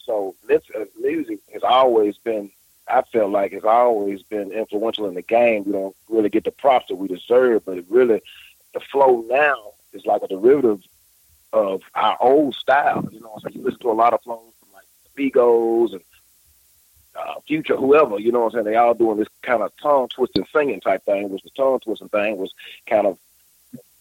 So 0.04 0.34
Memphis 0.48 0.70
uh, 0.74 0.84
music 0.98 1.40
has 1.52 1.62
always 1.62 2.16
been, 2.18 2.50
I 2.86 3.02
feel 3.02 3.28
like 3.28 3.52
it's 3.52 3.64
always 3.64 4.22
been 4.22 4.52
influential 4.52 5.06
in 5.06 5.14
the 5.14 5.22
game. 5.22 5.64
We 5.64 5.72
don't 5.72 5.96
really 6.08 6.28
get 6.28 6.44
the 6.44 6.50
props 6.50 6.86
that 6.88 6.96
we 6.96 7.08
deserve, 7.08 7.64
but 7.64 7.78
it 7.78 7.86
really, 7.88 8.20
the 8.72 8.80
flow 8.80 9.24
now 9.28 9.72
is 9.92 10.04
like 10.04 10.22
a 10.22 10.28
derivative 10.28 10.82
of 11.52 11.82
our 11.94 12.16
old 12.20 12.54
style. 12.54 13.08
You 13.10 13.20
know, 13.20 13.38
so 13.40 13.48
you 13.48 13.62
listen 13.62 13.80
to 13.80 13.90
a 13.90 13.92
lot 13.92 14.12
of 14.12 14.22
flows 14.22 14.52
from 14.58 14.68
like 14.72 14.84
the 15.16 15.92
and 15.92 16.00
uh, 17.16 17.40
Future, 17.46 17.76
whoever. 17.76 18.18
You 18.18 18.32
know 18.32 18.40
what 18.40 18.46
I'm 18.46 18.52
saying? 18.52 18.64
They 18.64 18.76
all 18.76 18.94
doing 18.94 19.18
this 19.18 19.28
kind 19.42 19.62
of 19.62 19.72
tongue 19.80 20.08
twisting 20.08 20.46
singing 20.52 20.80
type 20.80 21.04
thing, 21.04 21.30
which 21.30 21.42
the 21.42 21.50
tongue 21.50 21.80
twisting 21.80 22.08
thing 22.08 22.36
was 22.36 22.52
kind 22.86 23.06
of 23.06 23.18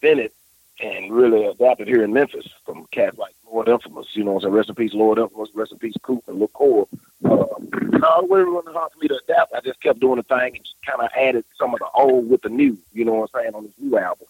invented 0.02 0.32
and 0.80 1.12
really 1.12 1.44
adapted 1.44 1.88
here 1.88 2.02
in 2.02 2.12
Memphis 2.12 2.46
from 2.64 2.86
cats 2.90 3.16
like 3.16 3.34
Lord 3.50 3.68
Infamous. 3.68 4.08
You 4.14 4.24
know 4.24 4.32
what 4.32 4.44
I'm 4.44 4.50
saying? 4.50 4.54
Rest 4.54 4.68
in 4.70 4.74
peace, 4.74 4.94
Lord 4.94 5.18
Infamous. 5.18 5.50
Rest 5.54 5.72
in 5.72 5.78
peace, 5.78 5.94
Coop 6.02 6.24
and 6.26 6.52
Core. 6.52 6.88
Uh, 7.24 7.46
it 7.60 8.28
wasn't 8.28 8.74
hard 8.76 8.92
for 8.92 8.98
me 8.98 9.08
to 9.08 9.20
adapt. 9.24 9.54
I 9.54 9.60
just 9.60 9.80
kept 9.80 10.00
doing 10.00 10.16
the 10.16 10.22
thing 10.24 10.56
and 10.56 10.64
just 10.64 10.76
kind 10.84 11.00
of 11.00 11.10
added 11.16 11.44
some 11.58 11.72
of 11.72 11.80
the 11.80 11.88
old 11.94 12.28
with 12.28 12.42
the 12.42 12.48
new. 12.48 12.76
You 12.92 13.04
know 13.04 13.14
what 13.14 13.30
I'm 13.34 13.40
saying 13.40 13.54
on 13.54 13.64
this 13.64 13.72
new 13.78 13.96
album. 13.96 14.26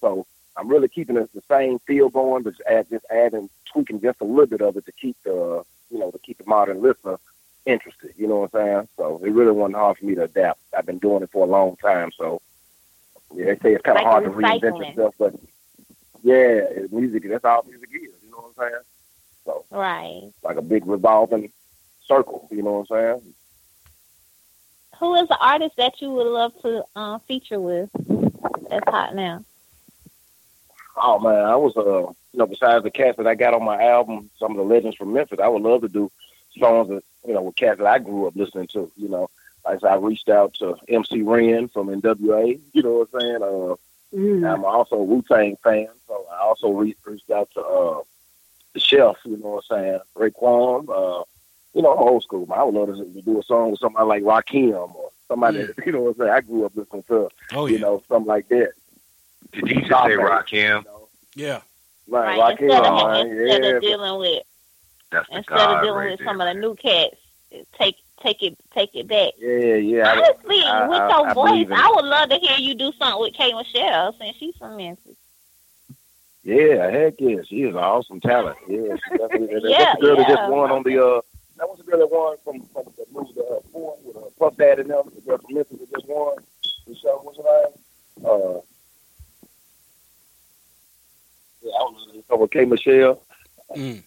So 0.00 0.26
I'm 0.56 0.68
really 0.68 0.88
keeping 0.88 1.16
it 1.16 1.30
the 1.34 1.42
same 1.48 1.78
feel 1.80 2.08
going, 2.08 2.42
but 2.42 2.56
just, 2.56 2.68
add, 2.68 2.88
just 2.88 3.04
adding, 3.10 3.50
tweaking 3.66 4.00
just 4.00 4.20
a 4.20 4.24
little 4.24 4.46
bit 4.46 4.60
of 4.60 4.76
it 4.76 4.86
to 4.86 4.92
keep 4.92 5.16
the, 5.24 5.64
you 5.90 5.98
know, 5.98 6.10
to 6.10 6.18
keep 6.18 6.38
the 6.38 6.44
modern 6.46 6.80
listener 6.80 7.18
interested. 7.66 8.14
You 8.16 8.28
know 8.28 8.38
what 8.40 8.54
I'm 8.54 8.66
saying? 8.66 8.88
So 8.96 9.20
it 9.24 9.30
really 9.30 9.52
wasn't 9.52 9.76
hard 9.76 9.98
for 9.98 10.06
me 10.06 10.14
to 10.14 10.22
adapt. 10.22 10.60
I've 10.76 10.86
been 10.86 10.98
doing 10.98 11.22
it 11.22 11.30
for 11.30 11.44
a 11.44 11.50
long 11.50 11.76
time, 11.76 12.12
so 12.16 12.40
yeah, 13.34 13.46
they 13.46 13.58
say 13.58 13.74
it's 13.74 13.82
kind 13.82 13.98
of 13.98 14.04
Like 14.04 14.12
hard 14.12 14.24
to 14.24 14.30
reinvent 14.30 14.86
yourself, 14.86 15.14
but 15.18 15.34
yeah, 16.22 16.60
it's 16.70 16.92
music. 16.92 17.24
That's 17.28 17.44
all 17.44 17.64
music 17.68 17.88
is. 17.94 18.14
You 18.24 18.30
know 18.30 18.38
what 18.38 18.52
I'm 18.64 18.70
saying? 18.70 18.82
So 19.44 19.64
Right. 19.70 20.32
like 20.42 20.56
a 20.56 20.62
big 20.62 20.86
revolving 20.86 21.52
circle. 22.06 22.48
You 22.50 22.62
know 22.62 22.72
what 22.84 22.96
I'm 22.96 23.20
saying? 23.20 23.34
Who 24.98 25.14
is 25.14 25.28
the 25.28 25.38
artist 25.38 25.76
that 25.76 26.00
you 26.00 26.10
would 26.10 26.26
love 26.26 26.52
to 26.62 26.84
um, 26.94 27.20
feature 27.26 27.60
with 27.60 27.90
that's 28.70 28.88
hot 28.88 29.14
now? 29.14 29.44
Oh 30.96 31.18
man, 31.18 31.44
I 31.44 31.56
was 31.56 31.76
uh, 31.76 32.10
you 32.32 32.38
know, 32.38 32.46
besides 32.46 32.84
the 32.84 32.90
cats 32.90 33.16
that 33.18 33.26
I 33.26 33.34
got 33.34 33.54
on 33.54 33.64
my 33.64 33.82
album, 33.82 34.30
some 34.38 34.52
of 34.52 34.56
the 34.56 34.62
legends 34.62 34.96
from 34.96 35.12
Memphis, 35.12 35.38
I 35.42 35.48
would 35.48 35.62
love 35.62 35.82
to 35.82 35.88
do 35.88 36.10
songs 36.58 36.88
that 36.88 37.02
you 37.26 37.34
know 37.34 37.42
with 37.42 37.56
cats 37.56 37.78
that 37.78 37.86
I 37.86 37.98
grew 37.98 38.26
up 38.26 38.36
listening 38.36 38.68
to. 38.68 38.90
You 38.96 39.08
know, 39.08 39.30
like 39.64 39.76
I 39.76 39.78
said, 39.78 39.90
I 39.92 39.96
reached 39.96 40.28
out 40.28 40.54
to 40.54 40.76
MC 40.88 41.22
Ren 41.22 41.68
from 41.68 41.88
NWA. 41.88 42.58
You 42.72 42.82
know 42.82 43.06
what 43.06 43.08
I'm 43.14 43.20
saying? 43.20 43.42
Uh, 43.42 43.74
I'm 44.12 44.64
also 44.64 44.96
a 44.96 45.02
Wu 45.04 45.22
Tang 45.30 45.56
fan, 45.62 45.88
so 46.06 46.24
I 46.32 46.38
also 46.38 46.70
reached 46.70 47.30
out 47.30 47.50
to 47.54 47.60
uh, 47.60 48.00
the 48.74 48.80
chef. 48.80 49.16
You 49.24 49.36
know 49.36 49.60
what 49.60 49.64
I'm 49.70 49.84
saying? 49.84 50.00
Raekwon. 50.16 50.88
Uh, 50.88 51.24
you 51.74 51.82
know, 51.82 51.92
I'm 51.92 51.98
old 52.08 52.22
school. 52.22 52.46
Man. 52.46 52.58
I 52.58 52.64
would 52.64 52.74
love 52.74 52.88
to, 52.96 53.04
to 53.04 53.22
do 53.22 53.38
a 53.38 53.42
song 53.42 53.70
with 53.70 53.80
somebody 53.80 54.06
like 54.06 54.22
Rakim 54.22 54.94
or 54.94 55.10
somebody. 55.28 55.64
that, 55.64 55.74
You 55.86 55.92
know 55.92 56.00
what 56.00 56.08
I'm 56.10 56.16
saying? 56.16 56.30
I 56.30 56.40
grew 56.40 56.64
up 56.64 56.72
listening 56.74 57.02
to. 57.04 57.28
Oh, 57.52 57.66
You 57.66 57.74
yeah. 57.74 57.80
know, 57.80 58.02
something 58.08 58.26
like 58.26 58.48
that. 58.48 58.72
Did 59.52 59.68
you 59.68 59.74
just 59.82 59.88
say 59.88 59.94
Rakim? 60.16 60.84
Yeah. 61.34 61.60
Right, 62.08 62.38
Right. 62.38 62.58
Rakim, 62.58 62.62
Instead 62.62 62.84
of, 62.84 63.26
instead 63.26 63.62
Yeah, 63.64 63.70
of 63.76 63.82
dealing 63.82 64.18
with 64.18 64.42
That's 65.12 65.28
instead 65.30 65.44
God 65.56 65.76
of 65.76 65.82
dealing 65.84 65.98
right 65.98 66.10
with 66.10 66.18
there. 66.20 66.26
some 66.26 66.40
of 66.40 66.46
the 66.54 66.54
new 66.60 66.74
cats, 66.74 67.16
take 67.78 67.96
take 68.22 68.42
it 68.42 68.56
take 68.74 68.94
it 68.94 69.06
back. 69.08 69.32
Yeah, 69.38 69.74
yeah. 69.76 70.08
I- 70.08 70.12
Honestly, 70.18 70.62
I- 70.64 70.88
with 70.88 70.98
I- 70.98 71.08
your 71.08 71.26
I 71.28 71.34
voice, 71.34 71.68
I 71.72 71.92
would 71.94 72.04
love 72.04 72.28
to 72.30 72.36
hear 72.36 72.56
you 72.58 72.74
do 72.74 72.92
something 72.98 73.20
with 73.20 73.34
K 73.34 73.52
Michelle 73.52 74.12
since 74.14 74.36
she's 74.36 74.56
from 74.56 74.76
Memphis. 74.76 75.16
Yeah, 76.44 76.90
heck 76.90 77.14
yeah, 77.18 77.42
she 77.46 77.62
is 77.62 77.74
an 77.74 77.80
awesome 77.80 78.20
talent. 78.20 78.56
Yeah, 78.68 78.96
she 78.96 79.18
definitely, 79.18 79.60
that- 79.60 79.70
Yeah, 79.70 79.78
that's 79.78 80.00
the 80.00 80.06
girl 80.06 80.16
that 80.16 80.28
just 80.28 80.50
won 80.50 80.70
on 80.70 80.82
the. 80.82 81.04
uh 81.04 81.20
That 81.56 81.68
was 81.68 81.78
the 81.78 81.84
girl 81.84 81.98
that 81.98 82.10
won 82.10 82.36
from 82.44 82.60
from 82.72 82.84
the 82.96 83.04
movie 83.12 83.32
the 83.34 83.42
uh, 83.44 83.60
four 83.72 83.96
with 84.04 84.16
uh, 84.16 84.20
Puff 84.38 84.56
Daddy 84.56 84.82
and 84.82 84.90
them. 84.90 85.10
The 85.14 85.20
girl 85.22 85.38
from 85.38 85.54
Memphis 85.54 85.78
that 85.80 85.90
just 85.90 86.08
won. 86.08 86.36
Michelle, 86.86 87.20
what's 87.22 87.36
her 87.38 87.42
name? 87.42 88.24
Uh, 88.24 88.60
yeah, 91.62 91.72
I 91.72 91.82
was 91.82 92.22
over 92.30 92.48
K 92.48 92.64
Michelle. 92.64 93.20
Mm. 93.76 94.02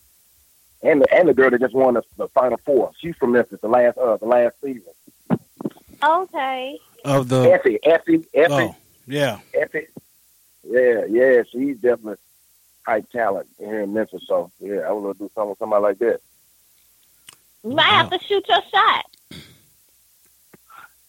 And 0.83 1.01
the 1.01 1.13
and 1.13 1.27
the 1.27 1.33
girl 1.33 1.51
that 1.51 1.61
just 1.61 1.75
won 1.75 1.93
the, 1.93 2.03
the 2.17 2.27
final 2.29 2.57
four. 2.57 2.91
She's 2.99 3.15
from 3.15 3.33
Memphis. 3.33 3.59
The 3.61 3.67
last 3.67 3.97
uh 3.97 4.17
the 4.17 4.25
last 4.25 4.55
season. 4.61 4.93
Okay. 6.03 6.79
Of 7.05 7.29
the 7.29 7.51
Effie, 7.51 7.79
Effie, 7.83 8.25
Effie. 8.33 8.53
oh 8.53 8.75
yeah. 9.07 9.39
Effie. 9.53 9.87
Yeah, 10.63 11.05
yeah, 11.09 11.43
she's 11.51 11.77
definitely 11.77 12.17
high 12.85 13.01
talent 13.01 13.47
here 13.57 13.81
in 13.81 13.93
Memphis. 13.93 14.23
So 14.27 14.51
yeah, 14.59 14.79
I 14.79 14.91
would 14.91 15.03
love 15.03 15.17
to 15.17 15.23
do 15.25 15.31
something 15.35 15.49
with 15.49 15.59
somebody 15.59 15.83
like 15.83 15.99
that. 15.99 16.21
You 17.63 17.71
might 17.71 17.83
have 17.83 18.09
to 18.09 18.19
shoot 18.19 18.47
your 18.47 18.61
shot. 18.71 19.05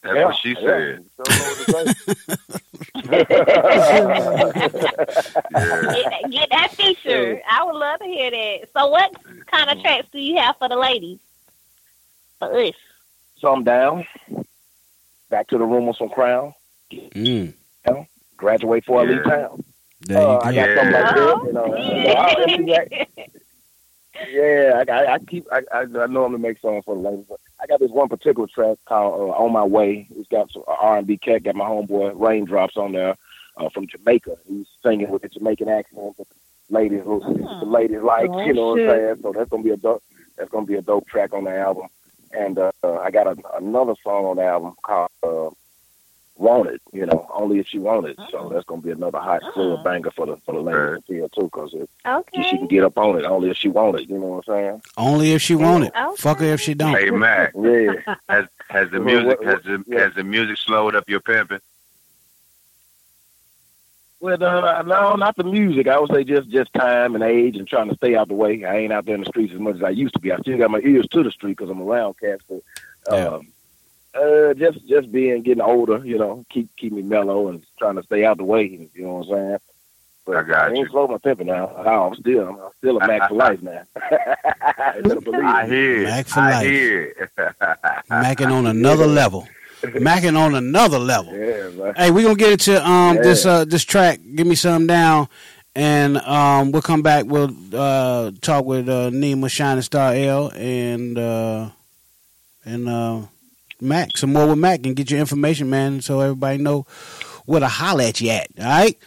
That's 0.03 0.15
Yeah, 0.17 0.25
what 0.25 0.37
she 0.37 0.51
yeah. 0.61 0.61
said. 0.61 1.05
Get, 3.03 3.29
that- 6.11 6.29
get 6.31 6.51
that 6.51 6.75
feature. 6.77 7.41
I 7.49 7.65
would 7.65 7.75
love 7.77 7.99
to 8.01 8.07
hear 8.07 8.31
that. 8.31 8.69
So, 8.77 8.87
what 8.89 9.15
kind 9.47 9.71
of 9.71 9.81
tracks 9.83 10.07
do 10.13 10.19
you 10.19 10.37
have 10.39 10.57
for 10.59 10.69
the 10.69 10.77
ladies? 10.77 11.19
For 12.39 12.53
us. 12.59 12.75
So 13.39 13.53
I'm 13.53 13.65
down. 13.65 14.07
Back 15.31 15.49
to 15.49 15.59
the 15.59 15.65
room 15.65 15.87
with 15.87 15.97
some 15.97 16.09
Crown. 16.11 16.55
Mm. 16.93 17.55
Graduate 18.37 18.85
before 18.85 19.01
I 19.01 19.05
leave 19.05 19.23
Yeah. 19.27 19.37
town. 19.37 19.65
There 20.03 20.21
you 20.21 20.27
Uh, 20.29 20.41
go. 20.41 20.49
I 20.49 20.55
got 20.55 20.77
something 20.77 20.93
like 20.93 21.15
that. 21.15 21.43
You 21.47 21.53
know, 21.53 21.67
so 21.67 22.11
I'll 22.13 22.43
empty 22.51 22.73
that. 22.73 22.89
Yeah, 24.31 24.83
I, 24.89 24.93
I, 24.93 25.15
I 25.15 25.19
keep. 25.21 25.47
I, 25.53 25.63
I, 25.73 25.81
I 25.81 26.07
normally 26.07 26.41
make 26.41 26.59
songs 26.61 26.85
for 26.85 26.95
the 26.97 27.01
ladies, 27.01 27.25
but 27.29 27.39
I 27.63 27.67
got 27.67 27.81
this 27.81 27.91
one 27.91 28.09
particular 28.09 28.49
track 28.49 28.79
called 28.87 29.31
uh, 29.31 29.33
"On 29.35 29.53
My 29.53 29.65
Way." 29.65 30.09
It's 30.17 30.29
got 30.29 30.51
some 30.51 30.65
R 30.67 30.99
and 30.99 31.07
B 31.07 31.17
cat. 31.17 31.45
Got 31.45 31.55
my 31.55 31.65
homeboy 31.65 32.13
Raindrops 32.19 32.77
on 32.77 32.93
there 32.93 33.17
uh, 33.57 33.69
from 33.69 33.87
Jamaica. 33.87 34.37
He's 34.47 34.67
singing 34.83 35.11
with 35.11 35.25
a 35.25 35.29
Jamaican 35.29 35.69
accent. 35.69 36.15
But 36.19 36.27
the 36.29 36.75
ladies, 36.75 37.05
the 37.05 37.65
ladies 37.65 38.03
like. 38.03 38.29
Oh, 38.31 38.41
you 38.41 38.53
know 38.53 38.71
what 38.71 38.81
I'm 38.81 38.89
saying? 38.89 39.17
So 39.23 39.33
that's 39.33 39.49
gonna 39.49 39.63
be 39.63 39.71
a 39.71 39.77
dope. 39.77 40.03
That's 40.37 40.51
gonna 40.51 40.67
be 40.67 40.75
a 40.75 40.83
dope 40.83 41.07
track 41.07 41.33
on 41.33 41.45
the 41.45 41.57
album. 41.57 41.87
And 42.33 42.59
uh, 42.59 42.73
I 42.83 43.11
got 43.11 43.27
a, 43.27 43.37
another 43.57 43.95
song 44.03 44.25
on 44.25 44.37
the 44.37 44.45
album 44.45 44.75
called 44.83 45.11
uh, 46.39 46.43
"Want 46.43 46.69
It." 46.71 46.81
You 46.93 47.07
know, 47.07 47.27
only 47.33 47.59
if 47.59 47.67
she 47.69 47.79
want 47.79 48.07
it. 48.07 48.19
So 48.31 48.49
that's 48.53 48.65
gonna 48.65 48.83
be 48.83 48.91
another 48.91 49.19
hot 49.19 49.43
club 49.53 49.85
banger 49.85 50.11
for 50.11 50.27
the 50.27 50.37
for 50.45 50.55
the 50.55 50.61
ladies 50.61 51.03
to 51.07 51.13
feel 51.13 51.29
too, 51.29 51.45
because 51.53 51.75
Okay. 52.07 52.43
she 52.43 52.59
can 52.59 52.67
get 52.67 52.85
up 52.85 52.99
on 52.99 53.19
it 53.19 53.25
only 53.25 53.51
if 53.51 53.57
she 53.57 53.69
want 53.69 53.99
it. 54.01 54.09
You 54.09 54.19
know 54.19 54.27
what 54.27 54.49
I'm 54.49 54.55
saying? 54.55 54.83
Only 54.97 55.33
if 55.33 55.43
she 55.43 55.55
want 55.55 55.85
it. 55.85 55.93
Fuck 56.17 56.41
her 56.41 56.47
if 56.47 56.61
she 56.61 56.75
don't. 56.75 56.95
Hey 56.99 57.11
Mack, 57.11 57.53
Yeah. 57.57 57.93
has 58.29 58.47
has 58.71 58.91
the 58.91 59.01
Well, 59.01 59.23
music 59.23 59.41
what- 59.41 59.45
has 59.45 59.63
the 59.65 59.85
has 59.99 60.15
the 60.15 60.25
music 60.25 60.59
slowed 60.59 60.95
up 60.95 61.09
your 61.09 61.21
pimping? 61.21 61.61
Well, 64.21 64.39
no, 64.39 64.83
no, 64.83 65.17
not 65.17 65.35
the 65.37 65.43
music. 65.43 65.89
I 65.89 65.99
would 65.99 66.13
say 66.13 66.23
just 66.23 66.49
just 66.49 66.73
time 66.75 67.17
and 67.17 67.25
age 67.25 67.57
and 67.57 67.67
trying 67.67 67.89
to 67.89 67.97
stay 67.97 68.15
out 68.15 68.29
the 68.29 68.35
way. 68.35 68.65
I 68.65 68.77
ain't 68.77 68.93
out 68.93 69.05
there 69.05 69.17
in 69.17 69.23
the 69.23 69.27
streets 69.27 69.53
as 69.53 69.59
much 69.59 69.75
as 69.77 69.83
I 69.83 69.89
used 69.91 70.15
to 70.15 70.21
be. 70.21 70.31
I 70.31 70.37
still 70.39 70.57
got 70.59 70.71
my 70.71 70.79
ears 70.79 71.09
to 71.09 71.25
the 71.25 71.31
street 71.33 71.57
because 71.57 71.71
I'm 71.71 71.83
around 71.83 72.15
cats. 72.21 72.45
But 72.49 72.63
um, 73.13 73.49
uh, 74.15 74.55
just 74.55 74.87
just 74.87 75.11
being 75.13 75.43
getting 75.43 75.63
older, 75.63 76.05
you 76.05 76.19
know, 76.19 76.45
keep 76.51 76.69
keep 76.77 76.93
me 76.93 77.03
mellow 77.03 77.49
and 77.49 77.63
trying 77.79 77.97
to 77.97 78.03
stay 78.03 78.25
out 78.25 78.39
the 78.39 78.45
way. 78.45 78.89
You 78.95 79.03
know 79.05 79.13
what 79.15 79.29
I'm 79.29 79.35
saying? 79.49 79.59
But 80.25 80.37
I 80.37 80.43
got 80.45 80.69
ain't 80.71 80.79
you. 80.79 80.89
slow 80.89 81.09
my 81.09 81.19
pimping 81.19 81.49
now. 81.49 81.67
No, 81.85 82.07
I'm 82.09 82.15
still 82.15 82.49
I'm 82.49 82.59
still 82.79 82.99
a 82.99 83.07
Mac 83.07 83.29
for 83.29 83.35
life 83.35 83.61
now. 83.63 83.83
You 84.97 85.03
better 85.03 85.21
believe 85.21 85.43
I 85.45 85.65
it. 85.65 85.69
hear. 85.69 86.03
Mac 86.05 86.27
it. 86.27 86.31
for 86.31 86.41
I 86.41 86.51
life. 86.51 86.67
hear. 86.71 87.03
it. 87.03 87.31
Macking 88.09 88.53
on 88.53 88.67
another 88.67 89.07
level. 89.07 89.49
Macking 89.83 90.39
on 90.39 90.55
another 90.55 91.01
level. 91.01 91.33
Yeah, 91.35 91.71
man. 91.71 91.95
Hey, 91.97 92.11
we're 92.13 92.23
gonna 92.23 92.37
get 92.37 92.53
into 92.53 92.87
um 92.87 93.17
Yeah. 93.17 93.23
this 93.23 93.45
uh 93.47 93.65
this 93.65 93.83
track, 93.85 94.21
Give 94.37 94.47
Me 94.47 94.55
Some 94.55 94.87
Down, 94.87 95.27
and 95.75 96.19
um 96.19 96.71
we'll 96.71 96.83
come 96.83 97.03
back, 97.03 97.25
we'll 97.27 97.51
uh 97.75 98.31
talk 98.41 98.65
with 98.65 98.89
uh 98.89 99.11
Nima 99.11 99.51
Shining 99.51 99.83
Star 99.83 100.15
L 100.15 100.53
and 100.55 101.19
uh 101.19 101.71
and 102.65 102.89
uh, 102.89 103.23
Mack, 103.83 104.17
some 104.17 104.33
more 104.33 104.47
with 104.47 104.59
Mack, 104.59 104.87
and 104.87 104.97
get 104.97 105.11
your 105.11 105.21
information, 105.21 105.69
man, 105.69 106.01
so 106.01 106.21
everybody 106.21 106.59
know 106.59 106.87
where 107.45 107.61
to 107.61 107.69
holler 107.69 108.05
at 108.05 108.21
you 108.21 108.31
at. 108.31 108.49
All 108.59 108.65
right. 108.65 108.99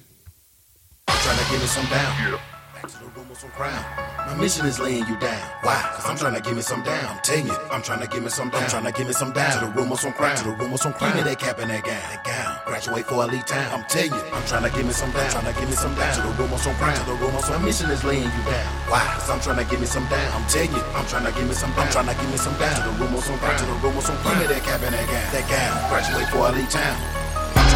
Some 3.37 3.51
crown. 3.51 3.85
My 4.25 4.33
mission 4.35 4.65
is 4.65 4.79
laying 4.79 5.05
you 5.05 5.15
down. 5.19 5.39
Why? 5.61 5.77
Cause 5.93 6.09
I'm 6.09 6.17
trying 6.17 6.33
to 6.33 6.41
give 6.41 6.55
me 6.55 6.63
some 6.63 6.81
down. 6.81 7.05
I'm 7.05 7.21
telling 7.21 7.45
you, 7.45 7.57
I'm 7.69 7.83
trying 7.83 8.01
to 8.01 8.07
give 8.07 8.23
me 8.23 8.29
some 8.29 8.49
down. 8.49 8.63
I'm 8.63 8.69
trying 8.69 8.85
to 8.85 8.91
give 8.91 9.05
me 9.05 9.13
some 9.13 9.31
down. 9.31 9.61
To 9.61 9.65
the 9.67 9.71
room 9.77 9.89
with 9.91 9.99
some 9.99 10.13
crown. 10.13 10.35
To 10.37 10.43
the 10.43 10.51
room 10.57 10.71
with 10.71 10.81
some 10.81 10.93
crown. 10.93 11.13
Give 11.13 11.23
me 11.23 11.29
that 11.29 11.39
cap 11.39 11.59
and 11.59 11.69
that 11.69 11.83
gown. 11.85 12.01
That 12.01 12.23
gown. 12.25 12.57
Graduate 12.65 13.05
for 13.05 13.23
elite 13.23 13.45
town. 13.45 13.69
I'm 13.69 13.85
telling 13.85 14.09
you, 14.09 14.23
I'm 14.33 14.45
trying 14.49 14.65
to 14.65 14.71
give 14.73 14.85
me 14.87 14.93
some 14.93 15.11
down. 15.11 15.29
Trying 15.29 15.53
to 15.53 15.59
give 15.59 15.69
me 15.69 15.77
some 15.77 15.93
down. 15.93 16.15
To 16.17 16.21
the 16.25 16.33
room 16.33 16.49
with 16.49 16.61
some 16.65 16.75
crown. 16.81 16.97
To 16.97 17.03
the 17.05 17.13
room 17.13 17.33
with 17.35 17.45
some 17.45 17.61
My 17.61 17.65
mission 17.69 17.89
is 17.91 18.03
laying 18.03 18.25
you 18.25 18.43
down. 18.49 18.67
Why? 18.89 19.05
Cause 19.21 19.29
I'm 19.29 19.39
trying 19.39 19.61
to 19.61 19.67
give 19.69 19.79
me 19.81 19.85
some 19.85 20.07
down. 20.09 20.27
I'm 20.33 20.45
telling 20.49 20.73
you, 20.73 20.81
I'm 20.97 21.05
trying 21.05 21.25
to 21.29 21.33
give 21.37 21.45
me 21.45 21.53
some 21.53 21.71
down. 21.77 21.85
I'm 21.85 21.91
trying 21.93 22.09
to 22.09 22.15
give 22.17 22.31
me 22.33 22.37
some 22.41 22.57
down. 22.57 22.73
To 22.73 22.81
the 22.89 22.93
room 22.97 23.13
with 23.13 23.25
some 23.29 23.37
crown. 23.37 23.53
To 23.53 23.65
the 23.69 23.77
room 23.85 23.93
with 23.93 24.05
some 24.09 24.17
crown. 24.25 24.33
Give 24.33 24.49
me 24.49 24.55
that 24.57 24.63
cap 24.65 24.81
and 24.81 24.93
that 24.97 25.05
gown. 25.05 25.27
That 25.29 25.45
gown. 25.45 25.73
Graduate 25.93 26.29
for 26.33 26.49
elite 26.49 26.73
town. 26.73 26.97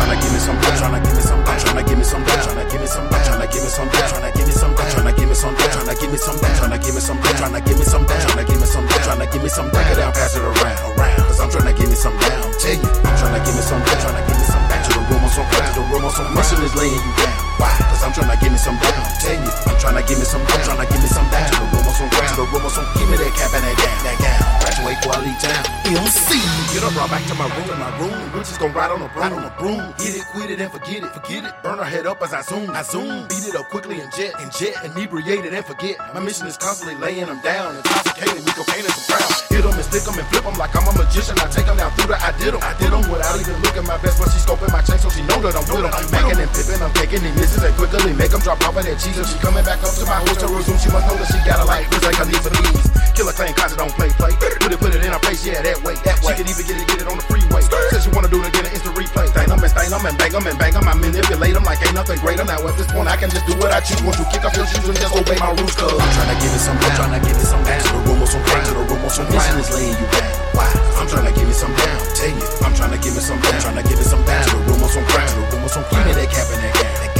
Tryna 0.01 0.17
give 0.17 0.33
me 0.33 0.39
some 0.41 0.57
down, 0.57 0.73
tryna 0.81 0.99
give 1.05 1.13
me 1.13 1.21
some 1.21 1.43
down, 1.45 1.57
tryna 1.61 1.85
give 1.85 1.97
me 1.99 2.03
some 2.03 2.23
down, 2.25 2.39
tryna 2.41 2.65
give 2.73 2.81
me 2.81 2.87
some 2.89 3.05
down, 3.05 3.21
tryna 3.21 3.53
give 3.53 3.61
me 3.61 3.69
some 3.69 3.89
down, 3.93 4.09
tryna 4.09 4.33
give 4.33 4.47
me 4.49 4.53
some 4.57 4.73
down, 4.73 4.89
tryna 4.89 5.13
give 5.13 5.29
me 5.29 5.35
some 5.37 5.53
down, 5.53 5.69
tryna 5.69 6.01
give 6.01 6.09
me 6.09 6.17
some 6.17 6.37
down, 6.41 6.51
tryna 6.57 6.81
give 6.81 6.89
me 6.89 7.01
some 7.05 7.21
down, 7.21 7.37
tryna 7.37 7.61
give 7.61 7.77
me 7.77 7.85
some 7.85 8.05
down, 8.09 8.17
tryna 8.17 8.47
give 8.49 8.57
me 8.57 8.65
some 8.65 8.87
down, 8.89 8.99
tryna 9.05 9.31
give 9.31 9.43
me 9.45 9.49
some 9.49 9.69
down, 9.69 9.95
down, 9.95 10.11
pass 10.11 10.33
it 10.35 10.41
around, 10.41 10.97
around, 10.97 11.17
cause 11.29 11.39
I'm 11.39 11.49
tryna 11.53 11.77
give 11.77 11.89
me 11.89 11.93
some 11.93 12.17
down, 12.17 12.49
tell 12.57 12.73
you, 12.73 12.89
I'm 13.05 13.13
tryna 13.13 13.45
give 13.45 13.53
me 13.53 13.61
some 13.61 13.81
down, 13.85 13.97
tryna 14.01 14.25
give 14.25 14.37
me 14.41 14.45
some 14.49 14.65
down, 14.65 14.81
to 14.81 14.89
the 14.89 15.01
room 15.05 15.21
on 15.21 15.29
some 15.29 15.47
down, 15.53 15.61
to 15.69 15.73
the 15.77 15.85
room 15.85 16.05
on 16.05 16.11
some 16.17 16.33
mission 16.33 16.59
is 16.65 16.73
laying 16.73 16.97
you 16.97 17.13
down, 17.21 17.50
why? 17.57 17.71
Cause 17.91 18.03
I'm 18.03 18.11
tryna 18.11 18.39
give 18.39 18.51
me 18.51 18.57
some 18.57 18.77
down, 18.79 19.01
tell 19.19 19.35
you, 19.35 19.51
I'm 19.67 19.75
tryna 19.81 20.03
give 20.07 20.19
me 20.19 20.25
some 20.25 20.43
down, 20.45 20.61
tryna 20.63 20.85
give 20.87 21.01
me 21.01 21.09
some 21.09 21.27
down, 21.31 21.49
to 21.51 21.57
the 21.59 21.67
room 21.71 21.87
on 21.87 21.95
some 21.95 22.09
down, 22.11 22.27
to 22.27 22.35
the 22.35 22.45
room 22.47 22.63
on 22.65 22.71
some, 22.71 22.87
give 22.95 23.09
me 23.09 23.17
that 23.17 23.33
cap 23.35 23.51
and 23.55 23.63
that 23.65 23.75
gown, 23.77 23.97
that 24.05 24.17
gown, 24.21 24.41
graduate 24.61 24.99
quality 25.01 25.33
town, 25.41 25.63
MC, 25.87 26.29
get 26.71 26.83
up, 26.85 26.95
right 26.95 27.09
back 27.11 27.23
to 27.27 27.35
my 27.35 27.47
room, 27.51 27.67
my 27.79 27.91
room, 27.99 28.17
bitches 28.31 28.57
gon' 28.59 28.73
ride 28.73 28.91
on 28.91 29.01
a 29.01 29.09
broom, 29.11 29.33
on 29.33 29.43
a 29.43 29.53
broom, 29.59 29.81
hit 29.99 30.15
it, 30.17 30.25
quit 30.31 30.49
it, 30.49 30.61
and 30.61 30.71
forget 30.71 31.03
it, 31.03 31.11
forget 31.11 31.41
it, 31.45 31.53
burn 31.63 31.77
her 31.77 31.87
head 31.87 32.05
up 32.05 32.21
as 32.21 32.33
I 32.33 32.41
zoom, 32.41 32.69
I 32.71 32.83
zoom, 32.83 33.27
beat 33.27 33.45
it 33.45 33.55
up 33.55 33.67
quickly 33.69 33.99
and 33.99 34.11
jet, 34.13 34.33
and 34.39 34.51
jet, 34.51 34.73
inebriated 34.85 35.53
and 35.53 35.65
forget, 35.65 35.97
my 36.13 36.19
mission 36.19 36.47
is 36.47 36.57
constantly 36.57 36.95
laying 36.97 37.25
them 37.25 37.41
down, 37.41 37.75
intoxicated, 37.75 38.41
we 38.45 38.51
cocaine 38.53 38.85
and 38.85 38.93
some 38.93 39.07
brown, 39.11 39.29
hit 39.49 39.63
them 39.63 39.73
and 39.75 39.85
stick 39.85 40.03
them 40.03 40.17
and 40.17 40.27
flip 40.29 40.43
them 40.43 40.55
like 40.55 40.73
I'm 40.75 40.87
a 40.87 40.93
magician, 40.97 41.37
I 41.37 41.45
take 41.49 41.65
them 41.65 41.77
down 41.77 41.91
through 41.93 42.09
the, 42.09 42.17
I 42.17 42.31
did 42.37 42.53
them, 42.53 42.61
I 42.63 42.73
did 42.79 42.91
them 42.91 43.03
without 43.11 43.37
even 43.39 43.57
looking. 43.61 43.85
My 43.91 43.97
best, 43.97 44.21
but 44.21 44.29
she 44.29 44.37
scoping 44.37 44.71
my 44.71 44.81
chain 44.85 45.01
so 45.01 45.09
she 45.09 45.25
know 45.25 45.41
that 45.41 45.57
I'm 45.57 45.65
with 45.65 45.83
them, 45.83 45.91
I'm 45.91 46.05
macking 46.13 46.37
and 46.37 46.51
pippin', 46.53 46.81
I'm 46.81 46.93
taking 46.93 47.25
these 47.41 47.57
misses 47.57 47.63
and 47.65 47.73
quickly 47.73 48.13
make 48.13 48.29
them 48.29 48.41
drop 48.41 48.61
off 48.61 48.77
of 48.77 48.85
that 48.85 48.97
cheese, 49.01 49.17
and 49.17 49.25
she 49.25 49.37
coming 49.41 49.65
back 49.65 49.81
up 49.81 49.93
to 49.97 50.05
my 50.05 50.21
hotel 50.29 50.53
resume, 50.53 50.77
she 50.77 50.89
must 50.93 51.05
know 51.09 51.17
that 51.17 51.25
she 51.25 51.41
got 51.41 51.57
a 51.57 51.65
light, 51.65 51.89
cause 51.89 52.05
like 52.05 52.21
I 52.21 52.25
need 52.29 52.37
for 52.37 52.53
these, 52.53 52.85
killer 53.17 53.33
claim 53.33 53.53
cause 53.57 53.73
don't 53.73 53.93
play, 53.97 54.13
play, 54.21 54.33
put 54.37 54.69
it, 54.69 54.77
put 54.77 54.93
it 54.93 55.01
in 55.01 55.09
her 55.09 55.21
face, 55.25 55.41
yeah, 55.41 55.61
that 55.65 55.81
way, 55.81 55.97
that 56.05 56.21
way, 56.21 56.37
she 56.37 56.45
can 56.45 56.47
even 56.53 56.65
get 56.69 56.77
it, 56.77 56.85
get 56.85 57.01
it 57.01 57.07
on 57.09 57.17
the 57.17 57.25
freeway, 57.25 57.65
says 57.89 58.05
she 58.05 58.11
wanna 58.13 58.29
do 58.29 58.37
it, 58.45 58.53
get 58.53 58.69
an 58.69 58.73
instant 58.77 58.93
replay, 58.93 59.25
stain 59.33 59.49
them 59.49 59.57
and 59.57 59.71
stain 59.73 59.89
them 59.89 60.05
and 60.05 60.15
bang 60.21 60.33
them 60.33 60.45
and 60.45 60.57
bang 60.61 60.73
them, 60.77 60.85
I 60.85 60.93
manipulate 60.93 61.53
them 61.57 61.65
like 61.65 61.81
ain't 61.81 61.97
nothing 61.97 62.21
greater, 62.21 62.45
now 62.45 62.61
at 62.61 62.75
this 62.77 62.89
point 62.93 63.09
I 63.09 63.17
can 63.17 63.33
just 63.33 63.45
do 63.49 63.57
what 63.57 63.73
I 63.73 63.81
choose, 63.81 64.01
want 64.05 64.21
you 64.21 64.25
kick 64.29 64.45
off 64.45 64.53
your 64.53 64.69
shoes 64.69 64.85
and 64.85 64.97
just 65.01 65.13
obey 65.17 65.37
my 65.41 65.49
rules, 65.57 65.73
cause 65.73 65.97
I'm 65.97 66.11
trying 66.13 66.31
to 66.31 66.37
give 66.37 66.53
it 66.53 66.61
some 66.61 66.77
down, 66.77 66.93
trying 66.93 67.15
to 67.17 67.21
give 67.25 67.37
it 67.41 67.47
some 67.49 67.63
down, 67.65 67.81
to 67.81 67.89
the 67.89 68.01
room 68.05 68.19
with 68.21 68.31
some 68.31 68.43
crown, 68.45 68.63
to 68.69 68.73
the 68.77 68.85
room 68.85 69.01
with 69.01 69.15
some 69.17 69.27
mission 69.33 69.57
is 69.57 69.69
laying 69.73 69.97
you 69.97 70.07
down, 70.13 70.29
why? 70.53 70.69
I'm 71.01 71.09
trying 71.09 71.25
to 71.25 71.33
give 71.33 71.49
it 71.49 71.57
some 71.57 71.73
down, 71.73 71.97
tell 72.13 72.29
you, 72.29 72.45
I'm 72.61 72.73
trying 72.77 72.93
to 72.93 73.01
give 73.01 73.17
it 73.17 73.25
some 73.25 73.41
down, 73.41 73.57
I'm 73.57 73.61
trying 73.65 73.79
to 73.81 73.85
give 73.89 73.97
it 73.97 74.05
some 74.05 74.21
down, 74.29 74.45
to 74.45 74.53
the 74.53 74.61
room 74.69 74.79
with 74.85 74.93
some 74.93 75.05
crown, 75.09 75.25
to 75.25 75.35
the 75.41 75.45
room 75.49 75.61
with 75.65 75.73
some 75.73 75.85
crown, 75.89 76.05
give 76.05 76.13
me 76.13 76.21
that 76.21 76.29
cap 76.29 76.47
and 76.53 76.61
that 76.61 76.73
gown, 76.77 77.10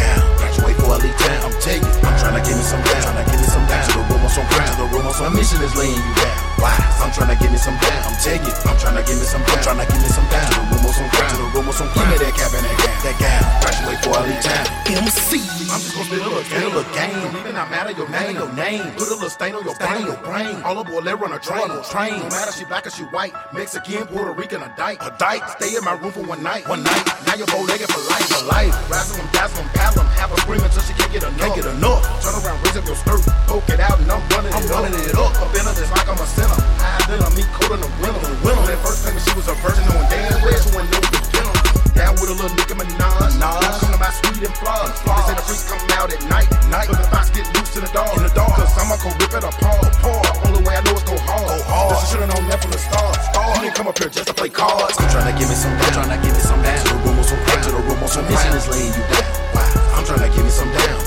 gown, 0.91 0.99
graduate 0.99 1.17
town, 1.17 1.45
I'm 1.45 1.61
you, 1.61 1.87
I'm 2.03 2.19
trying 2.19 2.41
to 2.41 2.49
give 2.49 2.57
me 2.57 2.63
some 2.63 2.83
down, 2.83 3.01
trying 3.01 3.25
to 3.25 3.31
give 3.31 3.39
me 3.39 3.47
some 3.47 3.65
down, 3.67 4.20
crown, 4.39 4.67
to 4.71 4.75
the 4.79 4.87
room 4.87 5.03
with 5.03 5.15
some, 5.19 5.35
mission 5.35 5.59
is 5.59 5.75
laying 5.75 5.99
you 5.99 6.13
down, 6.15 6.35
why? 6.61 6.71
I'm 7.03 7.11
trying 7.11 7.35
to 7.35 7.37
give 7.41 7.51
me 7.51 7.59
some 7.59 7.75
down, 7.83 7.99
I'm 8.07 8.15
telling 8.23 8.45
you, 8.47 8.53
I'm 8.63 8.77
trying 8.79 8.95
to 8.95 9.03
give 9.03 9.19
me 9.19 9.27
some 9.27 9.43
down, 9.43 9.59
trying 9.59 9.81
to 9.83 9.87
give 9.91 9.99
me 9.99 10.07
some 10.07 10.27
down, 10.31 10.47
the 10.47 10.61
room 10.71 10.83
with 10.87 10.95
some 10.95 11.09
to 11.11 11.35
the 11.35 11.47
room 11.51 11.65
with 11.67 11.75
some 11.75 11.89
crown, 11.91 12.07
give 12.07 12.21
me 12.21 12.25
that 12.25 12.33
cap 12.39 12.51
and 12.55 12.63
that 12.63 12.77
gown, 12.79 12.95
that 13.03 13.15
gown, 13.19 13.41
graduate 13.59 13.99
for 13.99 14.15
elite 14.23 14.43
town, 14.45 14.65
MC, 14.87 15.31
I'm 15.71 15.79
just 15.83 15.91
gonna 15.95 16.07
spit 16.07 16.19
a 16.19 16.27
little, 16.27 16.39
a 16.39 16.59
little 16.63 16.87
game, 16.95 17.19
even 17.35 17.53
not 17.57 17.67
matter 17.71 17.91
your 17.91 18.07
name, 18.07 18.35
your 18.39 18.51
name, 18.53 18.83
put 18.95 19.11
a 19.11 19.15
little 19.17 19.31
stain 19.31 19.55
on 19.55 19.63
your 19.67 19.75
brain, 19.75 20.05
your 20.07 20.21
brain, 20.23 20.55
all 20.63 20.79
aboard, 20.79 21.03
let 21.03 21.19
run 21.19 21.33
a 21.33 21.39
train, 21.39 21.67
no 21.67 22.29
matter 22.31 22.51
she 22.55 22.63
black 22.65 22.87
or 22.87 22.91
she 22.91 23.03
white, 23.11 23.33
Mexican, 23.51 24.07
Puerto 24.07 24.31
Rican, 24.31 24.61
a 24.61 24.71
dyke, 24.77 25.01
a 25.01 25.11
dyke, 25.17 25.43
stay 25.59 25.75
in 25.75 25.83
my 25.83 25.93
room 25.99 26.11
for 26.11 26.23
one 26.23 26.43
night, 26.43 26.67
one 26.67 26.83
night, 26.83 27.03
now 27.27 27.35
you're 27.35 27.47
bow-legged 27.47 27.89
for 27.89 28.03
life, 28.07 28.27
for 28.31 28.45
life, 28.45 28.73
razzle 28.87 29.17
them, 29.17 29.27
dazzle 29.33 29.63
them, 29.63 29.69
paddle 29.73 30.03
them, 30.03 30.11
have 30.15 30.29
her 30.29 30.37
screaming 30.37 30.69
till 30.69 30.83
she 30.83 30.93
can't 30.93 31.11
get 31.11 31.23
enough, 31.23 31.39
can't 31.39 31.55
get 31.55 31.65
enough, 31.65 32.03
turn 32.21 32.35
around, 32.37 32.59
raise 32.63 32.77
up 32.77 32.85
your 32.85 32.95
skirt, 32.95 33.21
poke 33.47 33.69
it 33.69 33.79
out, 33.79 33.99
and 33.99 34.11
I'm 34.11 34.20
running 34.33 34.53
I'm 34.53 34.63
it 34.63 34.69
running 34.69 34.93
up, 34.93 35.07
it 35.07 35.15
up, 35.17 35.33
up 35.41 35.53
in 35.55 35.63
her 35.65 35.75
just 35.75 35.91
like 35.91 36.07
I'm 36.07 36.19
a 36.19 36.27
sinner, 36.27 36.59
high 36.77 37.01
then 37.09 37.19
I'm 37.23 37.33
me 37.35 37.43
cold 37.55 37.77
in 37.77 37.81
the 37.81 37.91
winter, 38.01 38.31
winter, 38.45 38.65
that 38.69 38.79
first 38.85 39.03
time 39.05 39.17
she 39.17 39.31
was 39.33 39.47
a 39.49 39.55
virgin, 39.59 39.83
knowing 39.89 40.07
damn 40.11 40.37
well 40.41 40.55
she 40.55 40.69
wasn't 40.71 40.91
no 40.91 40.99
beginner, 41.11 41.55
down 41.97 42.13
with 42.19 42.29
a 42.31 42.35
little 42.37 42.53
Nicki 42.55 42.75
Minaj, 42.77 43.35
Minaj. 43.35 43.61
come 43.81 43.91
to 43.91 43.99
my 43.99 44.11
suite 44.15 44.43
and 44.45 44.55
flaws, 44.61 44.91
they 45.03 45.21
say 45.27 45.35
the 45.35 45.43
freaks 45.43 45.65
come 45.67 45.81
out 45.97 46.09
at 46.13 46.21
night, 46.31 46.47
night, 46.71 46.87
but 46.87 46.99
the 47.01 47.07
box 47.11 47.29
get 47.35 47.45
loose 47.57 47.73
in 47.75 47.83
the 47.83 47.91
dark, 47.91 48.15
in 48.15 48.23
the 48.23 48.33
dark, 48.33 48.55
cause 48.55 48.71
I'ma 48.79 48.95
go 49.01 49.09
rip 49.19 49.33
it 49.33 49.43
apart, 49.43 49.83
apart, 49.91 50.27
only 50.47 50.61
way 50.63 50.75
I 50.77 50.81
know 50.87 50.95
is 50.95 51.03
go 51.03 51.15
hard, 51.27 51.47
go 51.47 51.57
hard, 51.67 51.89
cause 51.91 52.01
you 52.01 52.07
should've 52.15 52.31
known 52.31 52.45
that 52.47 52.59
from 52.61 52.71
the 52.71 52.81
start, 52.81 53.15
start, 53.31 53.55
you 53.57 53.61
didn't 53.67 53.75
come 53.75 53.87
up 53.91 53.97
here 53.99 54.09
just 54.09 54.27
to 54.27 54.35
play 54.35 54.49
cards, 54.49 54.95
I'm 54.99 55.09
trying 55.11 55.29
to 55.31 55.35
give 55.35 55.49
me 55.49 55.57
some 55.57 55.75
down, 55.77 55.91
trying 55.91 56.13
to 56.15 56.19
give 56.23 56.33
me 56.33 56.43
some 56.43 56.61
down, 56.63 56.79
to 56.79 56.93
the 56.95 56.99
room 57.03 57.15
with 57.19 57.27
some 57.27 57.41
crack, 57.43 57.61
to 57.67 57.71
the 57.75 57.81
room 57.83 57.99
with 57.99 58.13
some 58.13 58.25
mission 58.27 58.53
is 58.55 58.67
laying 58.71 58.93
you 58.95 59.03
down, 59.11 59.31
why? 59.51 59.67
I'm 59.99 60.03
trying 60.07 60.23
to 60.23 60.31
give 60.31 60.45
me 60.47 60.53
some 60.53 60.71
down, 60.71 60.97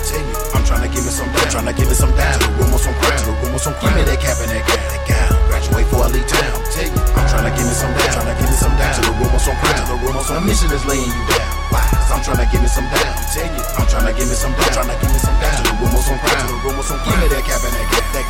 to 0.83 0.89
give 0.89 1.05
me 1.05 1.13
some 1.13 1.29
down, 1.31 1.47
trying 1.53 1.69
to 1.69 1.75
give 1.77 1.89
me 1.89 1.95
some 1.95 2.11
down, 2.17 2.33
to 2.35 2.39
the 2.41 2.51
room 2.57 2.71
with 2.73 2.83
some 2.83 2.97
crack, 2.99 3.15
to 3.21 3.25
the 3.29 3.35
room 3.39 3.53
with 3.53 3.63
some 3.63 3.75
crack, 3.79 3.95
give 3.95 4.01
me 4.01 4.03
that 4.09 4.19
cap 4.19 4.39
and 4.41 4.51
that 4.51 4.65
gown, 4.65 4.83
that 4.89 5.03
gown, 5.05 5.31
graduate 5.47 5.87
for 5.93 6.01
elite 6.09 6.29
town, 6.29 6.57
tell 6.73 6.89
you, 6.89 7.01
I'm 7.15 7.27
trying 7.29 7.47
to 7.47 7.53
give 7.55 7.67
me 7.69 7.75
some 7.77 7.93
down, 7.95 8.09
trying 8.11 8.31
to 8.33 8.37
give 8.41 8.49
me 8.49 8.57
some 8.57 8.75
down, 8.81 8.93
to 8.97 9.01
the 9.05 9.13
room 9.15 9.31
with 9.31 9.45
some 9.45 9.57
crack, 9.61 9.77
to 9.79 9.85
the 9.85 9.97
room 10.01 10.15
with 10.17 10.27
some, 10.27 10.37
my 10.41 10.45
mission 10.49 10.71
is 10.73 10.85
laying 10.89 11.07
you 11.07 11.25
down, 11.31 11.47
why? 11.69 11.85
Cause 11.95 12.11
I'm 12.11 12.23
trying 12.25 12.43
to 12.43 12.49
give 12.49 12.63
me 12.65 12.71
some 12.71 12.89
down, 12.89 13.13
tell 13.31 13.47
you, 13.47 13.63
I'm 13.77 13.87
trying 13.87 14.09
to 14.09 14.15
give 14.17 14.29
me 14.29 14.37
some 14.37 14.55
down, 14.57 14.71
trying 14.73 14.91
to 14.91 14.97
give 14.99 15.13
me 15.13 15.21
some 15.21 15.37
down, 15.39 15.53
to 15.55 15.63
the 15.69 15.75
room 15.79 15.93
with 15.93 16.07
some 16.09 16.19
crack, 16.25 16.37
to 16.41 16.47
the 16.49 16.59
room 16.65 16.75
with 16.81 16.89
some, 16.89 17.01
give 17.05 17.17
me 17.21 17.27
that 17.29 17.43
cap 17.45 17.61
and 17.61 17.75
that 17.77 17.87
gown, 17.93 18.07
that 18.15 18.24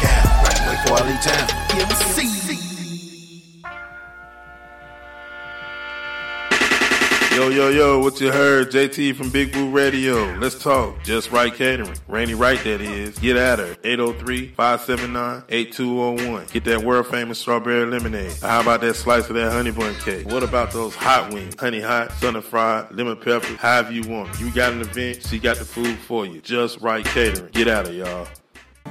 Yo, 7.54 7.68
yo, 7.68 8.00
what 8.00 8.20
you 8.20 8.32
heard? 8.32 8.72
JT 8.72 9.14
from 9.14 9.30
Big 9.30 9.54
Woo 9.54 9.70
Radio. 9.70 10.34
Let's 10.40 10.60
talk. 10.60 11.00
Just 11.04 11.30
Right 11.30 11.54
Catering. 11.54 11.94
Rainy 12.08 12.34
Right, 12.34 12.58
that 12.64 12.80
is. 12.80 13.16
Get 13.20 13.36
at 13.36 13.60
her. 13.60 13.76
803-579-8201. 13.84 16.50
Get 16.50 16.64
that 16.64 16.82
world 16.82 17.06
famous 17.06 17.38
strawberry 17.38 17.86
lemonade. 17.86 18.32
How 18.42 18.60
about 18.60 18.80
that 18.80 18.96
slice 18.96 19.28
of 19.28 19.36
that 19.36 19.52
honey 19.52 19.70
bun 19.70 19.94
cake? 20.00 20.26
What 20.26 20.42
about 20.42 20.72
those 20.72 20.96
hot 20.96 21.32
wings? 21.32 21.54
Honey 21.56 21.80
hot, 21.80 22.10
sun 22.14 22.34
and 22.34 22.44
fried, 22.44 22.90
lemon 22.90 23.18
pepper, 23.18 23.54
however 23.54 23.92
you 23.92 24.02
want. 24.02 24.40
You 24.40 24.50
got 24.50 24.72
an 24.72 24.80
event, 24.80 25.24
she 25.24 25.38
got 25.38 25.58
the 25.58 25.64
food 25.64 25.96
for 25.96 26.26
you. 26.26 26.40
Just 26.40 26.80
Right 26.80 27.04
Catering. 27.04 27.52
Get 27.52 27.68
at 27.68 27.86
her, 27.86 27.92
y'all. 27.92 28.26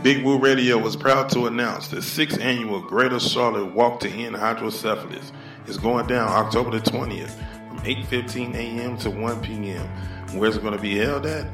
Big 0.03 0.23
Woo 0.23 0.39
Radio 0.39 0.77
was 0.77 0.95
proud 0.95 1.27
to 1.31 1.47
announce 1.47 1.89
the 1.89 2.01
sixth 2.01 2.39
annual 2.39 2.79
Greater 2.79 3.19
Charlotte 3.19 3.73
Walk 3.73 3.99
to 3.99 4.09
End 4.09 4.37
Hydrocephalus 4.37 5.33
is 5.67 5.77
going 5.77 6.07
down 6.07 6.29
October 6.29 6.71
the 6.71 6.79
20th 6.79 7.29
from 7.29 7.52
8.15 7.83 8.55
a.m. 8.55 8.97
to 8.97 9.09
1 9.09 9.41
p.m. 9.41 9.87
Where's 10.33 10.57
it 10.57 10.61
going 10.61 10.75
to 10.75 10.81
be 10.81 10.97
held 10.97 11.25
at? 11.25 11.47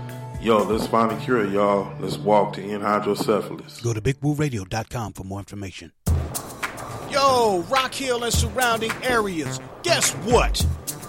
Yo, 0.45 0.59
let's 0.59 0.87
find 0.87 1.11
a 1.11 1.17
cure, 1.17 1.43
y'all. 1.47 1.91
Let's 2.01 2.19
walk 2.19 2.53
to 2.57 2.63
end 2.63 2.83
hydrocephalus. 2.83 3.81
Go 3.81 3.95
to 3.95 4.03
bigwooradio.com 4.03 5.15
for 5.15 5.25
more 5.25 5.39
information. 5.39 5.93
Yo, 7.11 7.65
Rock 7.71 7.95
Hill 7.95 8.25
and 8.25 8.33
surrounding 8.33 8.93
areas. 9.03 9.59
Guess 9.85 10.13
what? 10.27 10.67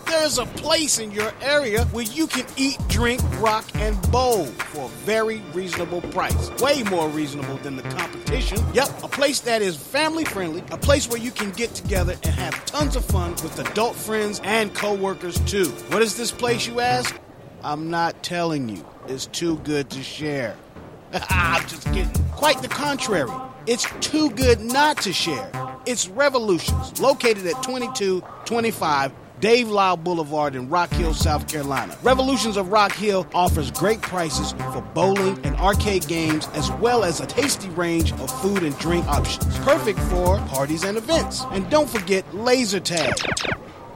There's 0.08 0.38
a 0.38 0.46
place 0.46 1.00
in 1.00 1.12
your 1.12 1.34
area 1.42 1.84
where 1.88 2.06
you 2.06 2.28
can 2.28 2.46
eat, 2.56 2.78
drink, 2.88 3.22
rock, 3.42 3.66
and 3.76 4.02
bowl 4.10 4.46
for 4.46 4.86
a 4.86 4.90
very 5.04 5.42
reasonable 5.52 6.00
price. 6.00 6.50
Way 6.62 6.84
more 6.84 7.10
reasonable 7.10 7.58
than 7.58 7.76
the 7.76 7.84
competition. 7.84 8.64
Yep, 8.74 9.04
a 9.04 9.10
place 9.10 9.42
that 9.42 9.62
is 9.62 9.76
family 9.76 10.24
friendly, 10.24 10.64
a 10.72 10.78
place 10.78 11.10
where 11.10 11.20
you 11.20 11.32
can 11.32 11.52
get 11.52 11.74
together 11.74 12.16
and 12.24 12.34
have 12.36 12.66
tons 12.68 12.96
of 12.96 13.04
fun 13.04 13.32
with 13.32 13.60
adult 13.60 13.98
friends 13.98 14.40
and 14.46 14.74
coworkers 14.74 15.38
too. 15.42 15.68
What 15.90 16.02
is 16.02 16.16
this 16.16 16.32
place, 16.32 16.66
you 16.66 16.80
ask? 16.80 17.14
I'm 17.62 17.90
not 17.90 18.24
telling 18.24 18.70
you. 18.70 18.86
It's 19.08 19.28
too 19.28 19.58
good 19.60 19.90
to 19.92 20.04
share. 20.04 20.56
I'm 21.30 21.68
just 21.68 21.86
kidding. 21.86 22.12
Quite 22.32 22.62
the 22.62 22.68
contrary. 22.68 23.32
It's 23.68 23.88
too 24.02 24.30
good 24.32 24.60
not 24.60 24.98
to 25.04 25.14
share. 25.14 25.50
It's 25.86 26.08
Revolutions, 26.08 27.00
located 27.00 27.46
at 27.46 27.62
2225 27.64 29.14
Dave 29.40 29.68
Lyle 29.70 29.98
Boulevard 29.98 30.56
in 30.56 30.70
Rock 30.70 30.90
Hill, 30.92 31.14
South 31.14 31.48
Carolina. 31.48 31.96
Revolutions 32.04 32.58
of 32.58 32.72
Rock 32.72 32.94
Hill 32.94 33.28
offers 33.34 33.70
great 33.70 34.02
prices 34.02 34.54
for 34.74 34.82
bowling 34.94 35.38
and 35.46 35.56
arcade 35.58 36.08
games, 36.08 36.48
as 36.54 36.72
well 36.74 37.04
as 37.04 37.20
a 37.20 37.26
tasty 37.26 37.70
range 37.70 38.12
of 38.14 38.32
food 38.42 38.64
and 38.64 38.78
drink 38.80 39.06
options. 39.08 39.58
Perfect 39.60 40.00
for 40.00 40.38
parties 40.48 40.84
and 40.84 40.98
events. 40.98 41.44
And 41.52 41.70
don't 41.70 41.90
forget 41.90 42.34
laser 42.34 42.80
tag. 42.80 43.14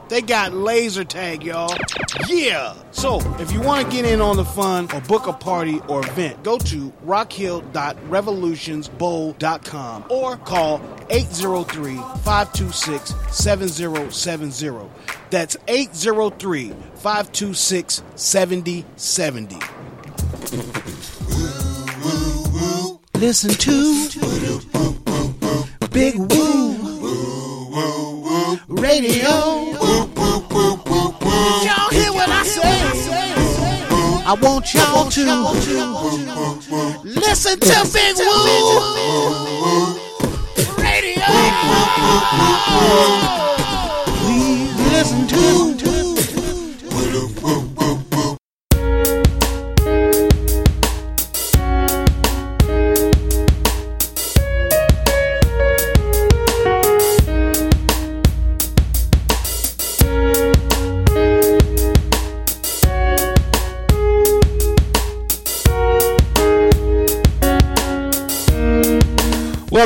They 0.09 0.21
got 0.21 0.53
laser 0.53 1.03
tag, 1.03 1.43
y'all. 1.43 1.75
Yeah! 2.27 2.73
So, 2.89 3.19
if 3.39 3.51
you 3.51 3.61
want 3.61 3.85
to 3.85 3.91
get 3.95 4.05
in 4.05 4.21
on 4.21 4.37
the 4.37 4.45
fun 4.45 4.89
or 4.91 5.01
book 5.01 5.27
a 5.27 5.33
party 5.33 5.79
or 5.87 5.99
event, 5.99 6.41
go 6.43 6.57
to 6.57 6.91
rockhill.revolutionsbowl.com 7.05 10.05
or 10.09 10.37
call 10.37 10.81
803 11.11 11.95
526 11.95 13.13
7070. 13.29 14.89
That's 15.29 15.57
803 15.67 16.69
526 16.95 18.01
7070. 18.15 19.59
Listen 23.19 23.51
to 23.51 24.09
Big 25.91 26.15
Woo 26.15 26.79
Radio. 28.67 29.29
Y'all 31.65 31.89
hear 31.91 32.11
what 32.13 32.29
I 32.29 32.43
say? 32.43 32.79
I 34.25 34.33
want 34.41 34.73
y'all 34.73 35.09
to 35.09 35.23
Listen 37.03 37.59
to 37.59 37.89
Big 37.93 38.15
Woo 38.17 38.79
Radio. 40.77 41.25
Please 44.21 44.75
listen 44.91 45.27
to 45.27 45.88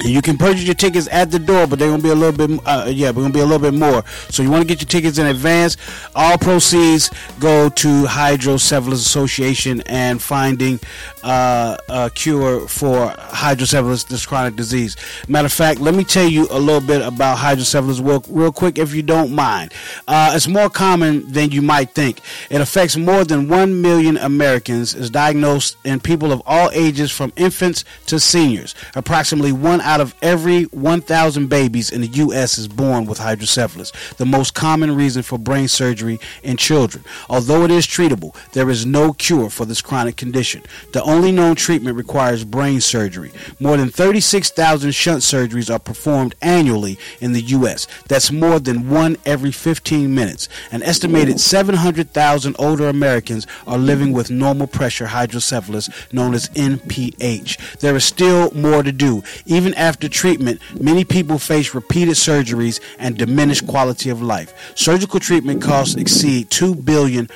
You 0.03 0.23
can 0.23 0.39
purchase 0.39 0.65
your 0.65 0.75
tickets 0.75 1.09
at 1.11 1.31
the 1.31 1.39
door, 1.39 1.67
but 1.67 1.79
they're 1.79 1.91
gonna 1.91 2.03
be 2.03 2.09
a 2.09 2.15
little 2.15 2.47
bit, 2.47 2.61
uh, 2.67 2.87
yeah, 2.89 3.11
we're 3.11 3.23
gonna 3.23 3.35
be 3.35 3.41
a 3.41 3.45
little 3.45 3.71
bit 3.71 3.79
more. 3.79 4.03
So 4.31 4.43
you 4.43 4.51
want 4.51 4.63
to 4.63 4.67
get 4.67 4.81
your 4.81 4.89
tickets 4.89 5.19
in 5.19 5.27
advance. 5.27 5.77
All 6.15 6.39
proceeds 6.39 7.11
go 7.39 7.69
to 7.69 8.05
Hydrocephalus 8.07 9.01
Association 9.01 9.83
and 9.87 10.23
finding 10.23 10.81
uh, 11.23 11.77
a 11.89 12.11
cure 12.15 12.67
for 12.67 13.15
hydrocephalus, 13.19 14.05
this 14.05 14.25
chronic 14.25 14.57
disease. 14.57 14.97
Matter 15.29 15.47
of 15.47 15.53
fact, 15.53 15.81
let 15.81 15.95
me 15.95 16.05
tell 16.05 16.27
you 16.27 16.49
a 16.51 16.59
little 16.59 16.81
bit 16.81 17.03
about 17.03 17.37
hydrocephalus 17.39 18.01
real, 18.01 18.25
real 18.29 18.53
quick, 18.53 18.79
if 18.79 18.95
you 18.95 19.03
don't 19.03 19.33
mind. 19.33 19.73
Uh, 20.09 20.33
it's 20.35 20.49
more 20.49 20.71
common 20.71 21.31
than 21.31 21.51
you 21.51 21.61
might 21.61 21.91
think. 21.91 22.21
It 22.49 22.61
affects 22.61 22.97
more 22.97 23.25
than 23.25 23.49
one 23.49 23.83
million 23.83 24.17
Americans. 24.17 24.95
Is 24.95 25.11
diagnosed 25.11 25.77
in 25.85 26.01
people 26.01 26.33
of 26.33 26.43
all 26.47 26.71
ages, 26.73 27.11
from 27.11 27.33
infants 27.37 27.85
to 28.07 28.19
seniors. 28.19 28.75
Approximately 28.95 29.53
one 29.53 29.81
out 29.91 30.01
of 30.01 30.15
every 30.23 30.63
1,000 30.67 31.49
babies 31.49 31.91
in 31.91 32.01
the 32.01 32.07
U.S. 32.07 32.59
is 32.59 32.69
born 32.69 33.07
with 33.07 33.19
hydrocephalus, 33.19 33.91
the 34.19 34.25
most 34.25 34.55
common 34.55 34.95
reason 34.95 35.25
for 35.25 35.37
brain 35.37 35.67
surgery 35.67 36.21
in 36.45 36.57
children. 36.57 37.03
Although 37.29 37.65
it 37.65 37.73
is 37.73 37.89
treatable, 37.89 38.37
there 38.53 38.71
is 38.71 38.87
no 38.87 39.13
cure 39.13 39.51
for 39.51 39.65
this 39.65 39.83
chronic 39.83 40.17
condition. 40.17 40.63
The 40.93 41.03
only 41.03 41.33
known 41.33 41.57
treatment 41.57 41.97
requires 41.97 42.45
brain 42.45 42.81
surgery. 42.81 43.33
More 43.59 43.77
than 43.77 43.89
36,000 43.89 44.93
shunt 44.93 45.23
surgeries 45.23 45.75
are 45.75 45.81
performed 45.81 46.37
annually 46.41 46.97
in 47.21 47.33
the 47.33 47.43
U.S. 47.59 47.89
That's 48.07 48.31
more 48.31 48.61
than 48.61 48.91
one 48.91 49.17
every 49.27 49.51
15 49.51 50.15
minutes. 50.15 50.49
An 50.71 50.85
estimated 50.85 51.41
700,000 51.41 52.55
older 52.61 52.89
Americans 52.89 53.45
are 53.67 53.79
living 53.79 54.13
with 54.13 54.31
normal 54.31 54.69
pressure 54.69 55.07
hydrocephalus, 55.07 55.91
known 56.13 56.33
as 56.35 56.49
NPH. 56.51 57.81
There 57.81 57.97
is 57.97 58.05
still 58.05 58.53
more 58.53 58.85
to 58.85 58.93
do. 58.93 59.25
Even 59.47 59.70
after 59.75 60.09
treatment, 60.09 60.61
many 60.81 61.05
people 61.05 61.39
face 61.39 61.75
repeated 61.75 62.15
surgeries 62.15 62.81
and 62.99 63.17
diminished 63.17 63.67
quality 63.67 64.11
of 64.11 64.23
life. 64.23 64.73
Surgical 64.77 65.21
treatment 65.21 65.63
costs 65.63 65.97
exceed 65.97 66.51
$2 66.51 66.85
billion 66.85 67.29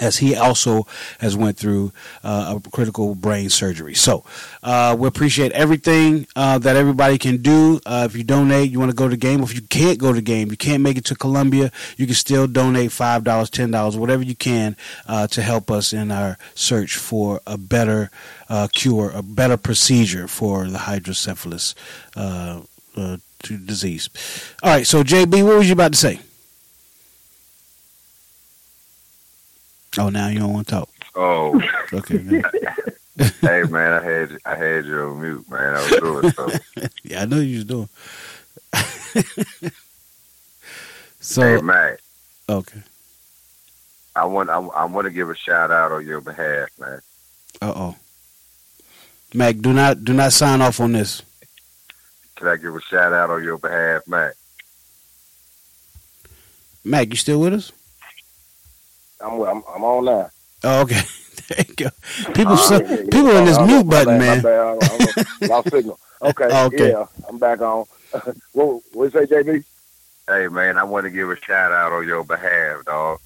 as 0.00 0.16
he 0.16 0.34
also 0.34 0.86
has 1.18 1.36
went 1.36 1.56
through 1.56 1.92
uh, 2.24 2.58
a 2.64 2.70
critical 2.70 3.14
brain 3.14 3.50
surgery. 3.50 3.94
So 3.94 4.24
uh, 4.62 4.96
we 4.98 5.06
appreciate 5.06 5.52
everything 5.52 6.26
uh, 6.34 6.58
that 6.58 6.76
everybody 6.76 7.18
can 7.18 7.38
do. 7.38 7.80
Uh, 7.84 8.08
if 8.08 8.16
you 8.16 8.24
donate, 8.24 8.70
you 8.70 8.78
want 8.78 8.90
to 8.90 8.96
go 8.96 9.04
to 9.04 9.10
the 9.10 9.16
game. 9.16 9.42
If 9.42 9.54
you 9.54 9.60
can't 9.60 9.98
go 9.98 10.08
to 10.08 10.14
the 10.14 10.22
game, 10.22 10.50
you 10.50 10.56
can't 10.56 10.82
make 10.82 10.96
it 10.96 11.04
to 11.06 11.14
Columbia, 11.14 11.70
you 11.96 12.06
can 12.06 12.14
still 12.14 12.46
donate 12.46 12.92
five 12.92 13.24
dollars, 13.24 13.50
ten 13.50 13.70
dollars, 13.70 13.96
whatever 13.96 14.22
you 14.22 14.34
can 14.34 14.76
uh, 15.06 15.26
to 15.28 15.42
help 15.42 15.70
us 15.70 15.92
in 15.92 16.10
our 16.10 16.38
search 16.54 16.96
for 16.96 17.40
a 17.46 17.58
better 17.58 18.10
uh, 18.48 18.68
cure, 18.72 19.10
a 19.10 19.22
better 19.22 19.56
procedure 19.56 20.26
for 20.26 20.66
the 20.68 20.78
hydrocephalus 20.78 21.74
disease. 23.42 24.08
All 24.62 24.70
right, 24.70 24.86
so 24.86 25.02
JB, 25.02 25.44
what 25.44 25.56
was 25.58 25.66
you 25.68 25.72
about 25.74 25.92
to 25.92 25.98
say? 25.98 26.20
Oh, 29.98 30.08
now 30.08 30.28
you 30.28 30.38
don't 30.38 30.52
want 30.52 30.68
to 30.68 30.74
talk. 30.74 30.88
Oh, 31.16 31.60
Okay. 31.92 32.18
man. 32.18 32.44
hey 33.40 33.62
man, 33.64 33.92
I 33.92 34.02
had 34.02 34.38
I 34.46 34.54
had 34.54 34.86
you 34.86 34.98
on 35.00 35.20
mute, 35.20 35.50
man. 35.50 35.74
I 35.74 35.80
was 35.90 36.00
doing 36.00 36.30
something. 36.30 36.60
yeah, 37.02 37.22
I 37.22 37.24
know 37.26 37.36
you 37.40 37.56
was 37.56 37.64
doing. 37.64 37.88
so, 41.20 41.42
hey 41.42 41.60
man, 41.60 41.96
okay. 42.48 42.80
I 44.16 44.24
want 44.24 44.48
I, 44.48 44.58
I 44.58 44.84
want 44.86 45.06
to 45.06 45.10
give 45.10 45.28
a 45.28 45.34
shout 45.34 45.70
out 45.70 45.92
on 45.92 46.06
your 46.06 46.20
behalf, 46.20 46.68
man. 46.78 47.00
Uh 47.60 47.72
oh. 47.74 47.96
Mack, 49.34 49.58
do 49.58 49.72
not 49.72 50.04
do 50.04 50.12
not 50.12 50.32
sign 50.32 50.62
off 50.62 50.80
on 50.80 50.92
this. 50.92 51.22
Can 52.40 52.48
I 52.48 52.56
give 52.56 52.74
a 52.74 52.80
shout 52.80 53.12
out 53.12 53.28
on 53.28 53.44
your 53.44 53.58
behalf, 53.58 54.00
Mack? 54.08 54.32
Mack, 56.82 57.10
you 57.10 57.16
still 57.16 57.38
with 57.38 57.52
us? 57.52 57.70
I'm, 59.20 59.42
I'm, 59.42 59.62
I'm 59.68 59.84
on 59.84 60.06
now. 60.06 60.30
Oh, 60.64 60.80
okay. 60.80 61.02
there 61.50 61.66
you 61.68 61.74
go. 61.74 61.88
People, 62.32 62.54
Uh, 62.54 62.56
so, 62.56 62.80
yeah, 62.80 62.88
yeah, 62.88 62.96
people 63.02 63.32
yeah. 63.32 63.38
in 63.40 63.44
this 63.44 63.58
Oh, 63.58 63.66
mute 63.66 63.86
button, 63.86 64.18
bad, 64.18 64.18
man. 64.20 64.40
bad. 64.42 64.58
I- 64.58 64.72
I- 64.72 65.12
I 65.42 65.46
lost 65.46 65.68
signal. 65.70 66.00
Okay, 66.22 66.44
Okay. 66.44 66.90
yeah, 66.90 67.06
I'm 67.28 67.38
back 67.38 67.60
on. 67.62 67.86
what 68.52 68.80
what 68.92 69.04
you 69.04 69.10
say, 69.10 69.24
JB? 69.26 69.64
Hey 70.28 70.48
man, 70.48 70.76
I 70.76 70.84
want 70.84 71.04
to 71.04 71.10
give 71.10 71.30
a 71.30 71.36
shout 71.40 71.72
out 71.72 71.92
on 71.92 72.06
your 72.06 72.24
behalf, 72.24 72.84
dog. 72.84 73.20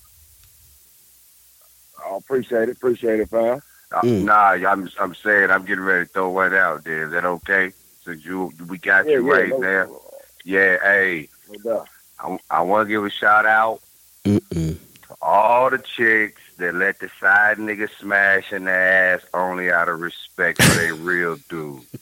I 2.04 2.16
appreciate 2.16 2.68
it, 2.68 2.76
appreciate 2.76 3.18
it, 3.18 3.30
fam. 3.30 3.60
Uh, 3.90 4.02
Nah, 4.04 4.50
I'm 4.52 4.88
I'm 5.00 5.14
saying 5.16 5.50
I'm 5.50 5.64
getting 5.64 5.82
ready 5.84 6.06
to 6.06 6.12
throw 6.12 6.28
one 6.30 6.54
out 6.54 6.84
there. 6.84 7.06
Is 7.06 7.10
that 7.12 7.24
okay? 7.24 7.72
Since 8.04 8.24
you 8.24 8.52
we 8.68 8.78
got 8.78 9.06
Yeah, 9.06 9.12
you 9.14 9.26
yeah, 9.26 9.32
right 9.32 9.48
no- 9.50 9.58
now. 9.58 10.00
Yeah, 10.44 10.76
hey, 10.82 11.28
No. 11.64 11.84
I, 12.20 12.38
I 12.50 12.60
want 12.62 12.86
to 12.86 12.92
give 12.92 13.04
a 13.04 13.10
shout 13.10 13.46
out 13.46 13.80
Mm-mm. 14.24 14.76
to 15.08 15.16
all 15.22 15.70
the 15.70 15.78
chicks 15.78 16.40
that 16.58 16.74
let 16.74 16.98
the 17.00 17.08
side 17.18 17.56
nigga 17.58 17.88
smash 17.98 18.52
in 18.52 18.64
their 18.64 19.14
ass 19.16 19.22
only 19.32 19.72
out 19.72 19.88
of 19.88 20.00
respect 20.00 20.62
for 20.62 20.74
their 20.76 20.94
real 20.94 21.36
dude. 21.48 21.82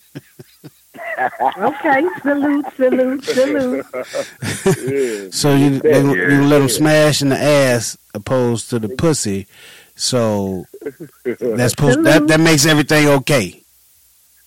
Okay, 1.59 2.03
salute, 2.23 2.67
salute, 2.77 3.25
salute. 3.25 3.87
So 5.35 5.55
you 5.55 5.79
they, 5.81 6.03
Yeah. 6.03 6.13
you 6.13 6.29
gonna 6.29 6.47
let 6.47 6.59
them 6.59 6.69
smash 6.69 7.23
in 7.23 7.31
the 7.31 7.39
ass 7.39 7.97
opposed 8.15 8.69
to 8.71 8.79
the 8.79 8.89
pussy. 8.91 9.47
So 9.95 10.67
that's 11.25 11.73
supposed 11.73 12.05
that 12.05 12.27
that 12.29 12.41
makes 12.41 12.67
everything 12.67 13.09
okay. 13.09 13.62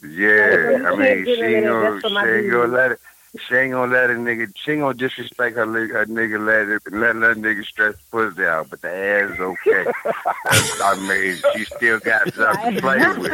Yeah, 0.03 0.81
I 0.85 0.95
mean, 0.95 1.27
she 1.39 1.45
in 1.45 1.55
ain't 1.55 1.65
gonna, 1.65 2.01
she 2.19 2.25
ain't 2.25 2.51
gonna 2.51 2.73
let 2.73 2.91
it. 2.93 3.01
She 3.47 3.55
ain't 3.55 3.71
gonna 3.73 3.91
let 3.91 4.09
a 4.09 4.13
nigga. 4.13 4.49
She 4.55 4.71
ain't 4.71 4.81
gonna 4.81 4.93
disrespect 4.93 5.55
her, 5.57 5.65
her 5.65 6.05
nigga. 6.05 6.39
Let 6.45 6.69
it, 6.69 6.81
let 6.93 7.19
that 7.19 7.37
nigga 7.37 7.65
stretch 7.65 7.95
pussy 8.11 8.45
out, 8.45 8.69
but 8.69 8.81
the 8.81 8.89
ass 8.89 9.31
is 9.31 9.39
okay. 9.39 9.85
I 10.83 10.95
mean, 11.07 11.35
she 11.53 11.65
still 11.65 11.99
got 11.99 12.33
something 12.33 12.75
to 12.75 12.81
play 12.81 12.97
with. 13.17 13.31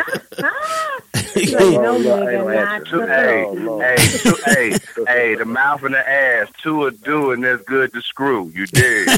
Like, 1.34 1.52
no, 1.54 1.98
nigga, 1.98 2.56
not 2.56 2.86
Two, 2.88 3.00
today. 3.02 3.46
hey, 3.80 3.96
hey, 3.96 4.18
two, 4.18 4.36
hey, 4.46 4.78
hey, 5.08 5.36
the 5.36 5.46
mouth 5.46 5.82
and 5.84 5.94
the 5.94 6.10
ass, 6.10 6.48
two 6.62 6.84
are 6.84 6.92
do, 6.92 7.32
and 7.32 7.42
that's 7.44 7.64
good 7.64 7.94
to 7.94 8.02
screw. 8.02 8.52
You 8.54 8.66
dig? 8.68 9.08
like 9.08 9.18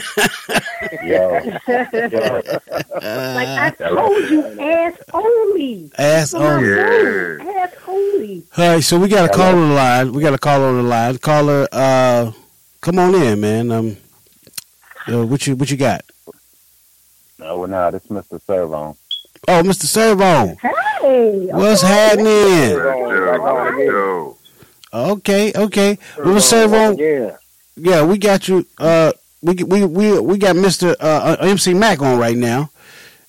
I 3.47 3.73
uh, 3.79 3.89
told 3.89 4.29
you, 4.29 4.45
ass 4.61 4.93
only. 5.13 5.91
Ass 5.97 6.31
For 6.31 6.39
my 6.39 6.53
only. 6.53 6.67
dude, 6.67 7.41
Ass 7.41 7.71
only. 7.87 8.43
All 8.57 8.73
right, 8.75 8.83
so 8.83 8.99
we 8.99 9.07
got 9.07 9.29
a 9.29 9.33
caller 9.33 9.57
on 9.57 9.69
the 9.69 9.75
line. 9.75 10.11
We 10.13 10.21
got 10.21 10.33
a 10.33 10.37
caller 10.37 10.65
on 10.65 10.72
the 10.77 10.83
line. 10.83 11.17
Caller, 11.17 11.67
uh, 11.71 12.31
come 12.81 12.99
on 12.99 13.15
in, 13.15 13.39
man. 13.41 13.71
Um, 13.71 13.97
uh, 15.07 15.25
what 15.25 15.45
you 15.47 15.55
what 15.55 15.69
you 15.71 15.77
got? 15.77 16.03
No, 17.39 17.57
well, 17.59 17.67
nah, 17.67 17.91
this 17.91 18.03
is 18.05 18.09
Mr. 18.09 18.39
Serve 18.45 18.73
On. 18.73 18.95
Oh, 19.47 19.61
Mr. 19.63 19.83
Servo. 19.83 20.55
Hey. 21.01 21.47
What's 21.51 21.83
okay. 21.83 21.93
happening? 21.93 22.69
Yo, 23.85 24.37
Okay, 24.93 25.51
okay. 25.55 25.97
Well, 26.23 26.39
Servo, 26.39 26.95
Yeah. 26.97 27.35
yeah, 27.75 28.05
we 28.05 28.17
got 28.17 28.47
you. 28.47 28.65
Uh, 28.77 29.11
we 29.41 29.55
we 29.63 29.83
we 29.85 30.19
we 30.19 30.37
got 30.37 30.55
Mr. 30.55 30.95
Uh, 31.01 31.35
uh, 31.41 31.45
MC 31.45 31.73
Mack 31.73 32.01
on 32.01 32.17
right 32.17 32.37
now, 32.37 32.69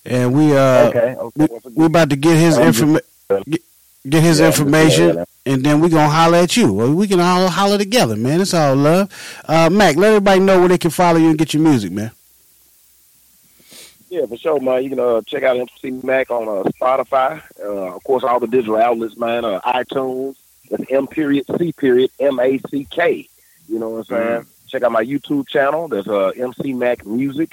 and 0.04 0.32
we 0.32 0.56
uh 0.56 0.88
Okay, 0.88 1.16
okay. 1.18 1.46
we, 1.64 1.72
we 1.74 1.84
about 1.86 2.10
to 2.10 2.16
get 2.16 2.36
his 2.36 2.56
I'm 2.58 2.70
just- 2.72 2.84
informa- 2.84 3.00
get, 4.08 4.22
his 4.22 4.40
Yeah, 4.40 4.46
information, 4.46 5.24
and 5.46 5.64
then 5.64 5.80
we're 5.80 5.88
gonna 5.88 6.08
holler 6.08 6.38
at 6.38 6.56
you. 6.56 6.72
We 6.72 7.06
can 7.08 7.20
all 7.20 7.48
holler 7.48 7.78
together, 7.78 8.16
man. 8.16 8.40
It's 8.40 8.54
all 8.54 8.76
love. 8.76 9.08
Uh, 9.44 9.70
Mack, 9.70 9.96
let 9.96 10.08
everybody 10.08 10.40
know 10.40 10.60
where 10.60 10.68
they 10.68 10.78
can 10.78 10.90
follow 10.90 11.18
you 11.18 11.30
and 11.30 11.38
get 11.38 11.54
your 11.54 11.62
music, 11.62 11.92
man. 11.92 12.10
Yeah, 14.10 14.26
for 14.26 14.36
sure, 14.36 14.60
man. 14.60 14.84
You 14.84 14.90
can 14.90 15.00
uh, 15.00 15.22
check 15.26 15.42
out 15.42 15.56
MC 15.56 15.90
Mack 16.04 16.30
on 16.30 16.46
uh, 16.46 16.62
Spotify. 16.80 17.42
Uh, 17.58 17.96
of 17.96 18.04
course, 18.04 18.22
all 18.22 18.38
the 18.38 18.46
digital 18.46 18.76
outlets, 18.76 19.16
man. 19.16 19.44
Uh, 19.44 19.60
iTunes. 19.62 20.36
That's 20.70 20.84
M 20.90 21.06
period 21.06 21.44
C 21.58 21.72
period 21.72 22.10
M 22.20 22.38
A 22.38 22.58
C 22.70 22.86
K. 22.90 23.28
You 23.68 23.78
know 23.78 23.90
what 23.90 23.98
I'm 23.98 24.04
saying? 24.04 24.46
Check 24.68 24.82
out 24.82 24.92
my 24.92 25.04
YouTube 25.04 25.48
channel. 25.48 25.88
There's 25.88 26.08
uh, 26.08 26.28
MC 26.28 26.72
Mack 26.72 27.04
Music. 27.04 27.52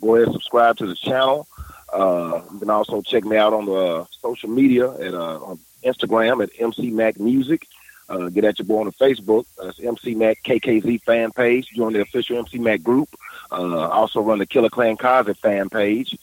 Go 0.00 0.16
ahead 0.16 0.28
and 0.28 0.34
subscribe 0.34 0.76
to 0.78 0.86
the 0.86 0.94
channel. 0.94 1.46
Uh, 1.92 2.42
you 2.52 2.58
can 2.60 2.70
also 2.70 3.02
check 3.02 3.24
me 3.24 3.36
out 3.36 3.52
on 3.52 3.66
the 3.66 3.72
uh, 3.72 4.04
social 4.20 4.48
media 4.48 4.90
at 4.92 5.14
uh, 5.14 5.38
on 5.40 5.58
Instagram 5.84 6.42
at 6.42 6.50
MC 6.58 6.90
Mack 6.90 7.18
Music. 7.18 7.66
Uh, 8.08 8.28
get 8.28 8.44
at 8.44 8.58
your 8.58 8.66
boy 8.66 8.80
on 8.80 8.86
the 8.86 8.92
Facebook. 8.92 9.46
That's 9.60 9.80
MC 9.80 10.14
Mack 10.14 10.42
KKZ 10.42 11.02
fan 11.02 11.30
page. 11.32 11.68
Join 11.70 11.92
the 11.92 12.00
official 12.00 12.38
MC 12.38 12.58
Mack 12.58 12.82
group. 12.82 13.08
Uh, 13.50 13.88
also 13.88 14.20
run 14.20 14.38
the 14.38 14.46
Killer 14.46 14.70
Clan 14.70 14.96
Closet 14.96 15.38
fan 15.38 15.68
page. 15.68 16.16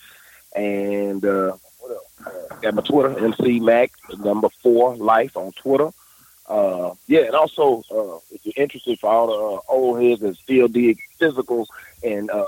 And 0.56 1.24
uh? 1.26 1.58
Uh, 2.26 2.56
got 2.62 2.74
my 2.74 2.82
Twitter, 2.82 3.18
MC 3.18 3.60
Mack 3.60 3.92
number 4.18 4.50
four 4.62 4.96
life 4.96 5.38
on 5.38 5.52
Twitter. 5.54 5.90
Uh, 6.48 6.94
yeah, 7.08 7.22
and 7.22 7.36
also 7.36 7.84
uh, 7.92 8.18
if 8.32 8.46
you're 8.46 8.64
interested 8.64 9.00
for 9.00 9.10
all 9.10 9.28
the 9.28 9.34
uh, 9.34 9.74
old 9.74 10.02
heads 10.02 10.22
that 10.22 10.36
still 10.36 10.68
dig 10.68 11.00
physicals 11.20 11.68
and 12.04 12.30
uh, 12.32 12.48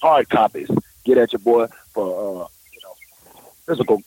hard 0.00 0.28
copies, 0.28 0.70
get 1.04 1.18
at 1.18 1.32
your 1.32 1.40
boy 1.40 1.66
for 1.92 2.44
uh, 2.44 2.46
you 2.72 2.80
know 2.82 3.42
physical 3.66 4.02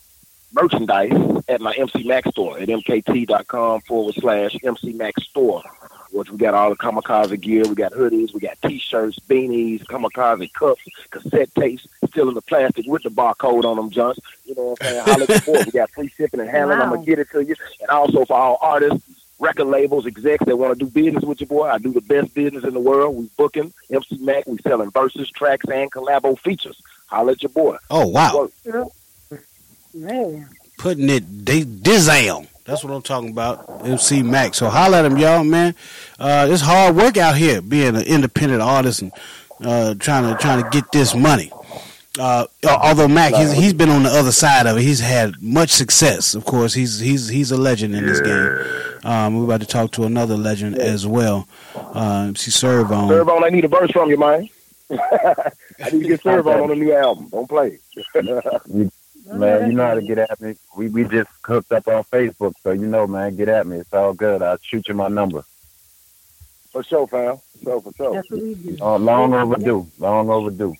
merchandise 0.55 1.43
at 1.47 1.61
my 1.61 1.73
MC 1.73 2.03
Max 2.03 2.29
store 2.29 2.57
at 2.57 2.67
mkt.com 2.67 3.81
forward 3.81 4.15
slash 4.15 4.55
MC 4.63 4.93
Max 4.93 5.23
store. 5.23 5.61
Which 6.11 6.29
we 6.29 6.37
got 6.37 6.53
all 6.53 6.69
the 6.69 6.77
kamikaze 6.77 7.41
gear, 7.41 7.63
we 7.67 7.75
got 7.75 7.91
hoodies, 7.91 8.33
we 8.33 8.39
got 8.39 8.61
t-shirts, 8.61 9.19
beanies, 9.27 9.83
kamikaze 9.83 10.53
cups, 10.53 10.81
cassette 11.09 11.53
tapes, 11.55 11.85
still 12.07 12.29
in 12.29 12.35
the 12.35 12.41
plastic 12.41 12.85
with 12.87 13.03
the 13.03 13.09
barcode 13.09 13.65
on 13.65 13.75
them 13.75 13.89
junks. 13.89 14.19
You 14.45 14.55
know 14.55 14.63
what 14.63 14.81
I'm 14.81 14.87
saying? 14.87 15.03
Holla 15.05 15.23
at 15.23 15.29
your 15.29 15.55
boy. 15.55 15.63
We 15.65 15.71
got 15.71 15.91
free 15.91 16.07
shipping 16.07 16.39
and 16.39 16.49
handling. 16.49 16.79
I'm 16.79 16.89
going 16.89 17.01
to 17.01 17.05
get 17.05 17.19
it 17.19 17.29
to 17.31 17.43
you. 17.43 17.55
And 17.81 17.89
also 17.89 18.23
for 18.23 18.33
all 18.33 18.57
artists, 18.61 19.03
record 19.39 19.65
labels, 19.65 20.05
execs 20.05 20.45
that 20.45 20.55
want 20.55 20.77
to 20.79 20.85
do 20.85 20.89
business 20.89 21.23
with 21.25 21.41
your 21.41 21.47
boy, 21.47 21.67
I 21.67 21.79
do 21.79 21.91
the 21.91 21.99
best 22.01 22.33
business 22.33 22.63
in 22.63 22.73
the 22.73 22.79
world. 22.79 23.17
We 23.17 23.29
booking 23.35 23.73
MC 23.91 24.17
Mack, 24.19 24.47
we 24.47 24.57
selling 24.59 24.91
verses, 24.91 25.29
tracks, 25.31 25.65
and 25.67 25.91
collabo 25.91 26.39
features. 26.39 26.81
Holla 27.07 27.33
at 27.33 27.43
your 27.43 27.49
boy. 27.49 27.77
Oh 27.89 28.07
wow, 28.07 28.49
Man. 29.95 30.49
putting 30.77 31.09
it 31.09 31.45
di- 31.45 31.63
dizzle. 31.65 32.47
That's 32.65 32.83
what 32.83 32.91
I'm 32.91 33.01
talking 33.01 33.29
about. 33.29 33.85
MC 33.85 34.23
Mack. 34.23 34.55
So 34.55 34.69
holler 34.69 34.97
at 34.97 35.05
him, 35.05 35.17
y'all, 35.17 35.43
man. 35.43 35.75
Uh, 36.19 36.47
it's 36.49 36.61
hard 36.61 36.95
work 36.95 37.15
out 37.15 37.37
here 37.37 37.61
being 37.61 37.95
an 37.95 38.01
independent 38.01 38.61
artist 38.61 39.03
and 39.03 39.11
uh, 39.63 39.93
trying 39.95 40.23
to 40.23 40.41
trying 40.41 40.63
to 40.63 40.69
get 40.69 40.91
this 40.91 41.15
money. 41.15 41.51
Uh, 42.17 42.47
although 42.67 43.07
Mack, 43.07 43.35
he's, 43.35 43.51
he's 43.51 43.73
been 43.73 43.89
on 43.89 44.03
the 44.03 44.09
other 44.09 44.31
side 44.31 44.67
of 44.67 44.77
it. 44.77 44.81
He's 44.81 44.99
had 44.99 45.41
much 45.41 45.69
success. 45.69 46.33
Of 46.33 46.45
course, 46.45 46.73
he's 46.73 46.99
he's 46.99 47.27
he's 47.27 47.51
a 47.51 47.57
legend 47.57 47.93
in 47.95 48.05
this 48.05 48.19
game. 48.21 49.01
Um, 49.03 49.37
we're 49.37 49.43
about 49.43 49.61
to 49.61 49.67
talk 49.67 49.91
to 49.93 50.05
another 50.05 50.35
legend 50.35 50.77
as 50.77 51.05
well. 51.05 51.47
Uh, 51.75 52.25
MC 52.29 52.51
Serve 52.51 52.91
On. 52.91 53.07
Serve 53.09 53.29
on, 53.29 53.43
I 53.43 53.49
need 53.49 53.65
a 53.65 53.67
verse 53.67 53.91
from 53.91 54.09
you, 54.09 54.17
man. 54.17 54.49
I 54.91 55.89
need 55.91 56.03
to 56.03 56.07
get 56.07 56.23
serve 56.23 56.47
on 56.47 56.59
on 56.61 56.69
the 56.69 56.75
new 56.75 56.93
album. 56.93 57.29
Don't 57.29 57.47
play. 57.47 57.79
Man, 59.26 59.71
you 59.71 59.76
know 59.76 59.88
how 59.88 59.95
to 59.95 60.01
get 60.01 60.17
at 60.19 60.39
me. 60.39 60.55
We 60.78 60.89
we 60.89 61.03
just 61.05 61.30
hooked 61.43 61.71
up 61.71 61.88
on 61.88 62.03
Facebook, 62.05 62.53
so 62.61 62.71
you 62.71 62.86
know, 62.86 63.07
man, 63.07 63.36
get 63.36 63.49
at 63.49 63.65
me. 63.65 63.78
It's 63.78 63.93
all 63.93 64.13
good. 64.13 64.41
I'll 64.41 64.57
shoot 64.61 64.88
you 64.88 64.93
my 64.93 65.07
number. 65.07 65.43
For 66.71 66.84
sure, 66.84 67.07
fam. 67.07 67.38
For 67.38 67.63
sure, 67.63 67.82
for 67.82 67.93
sure. 67.93 68.13
That's 68.13 68.30
what 68.30 68.41
we 68.41 68.53
do. 68.55 68.78
Uh, 68.82 68.97
long 68.97 69.34
overdue. 69.34 69.88
Long 69.97 70.30
overdue. 70.30 70.76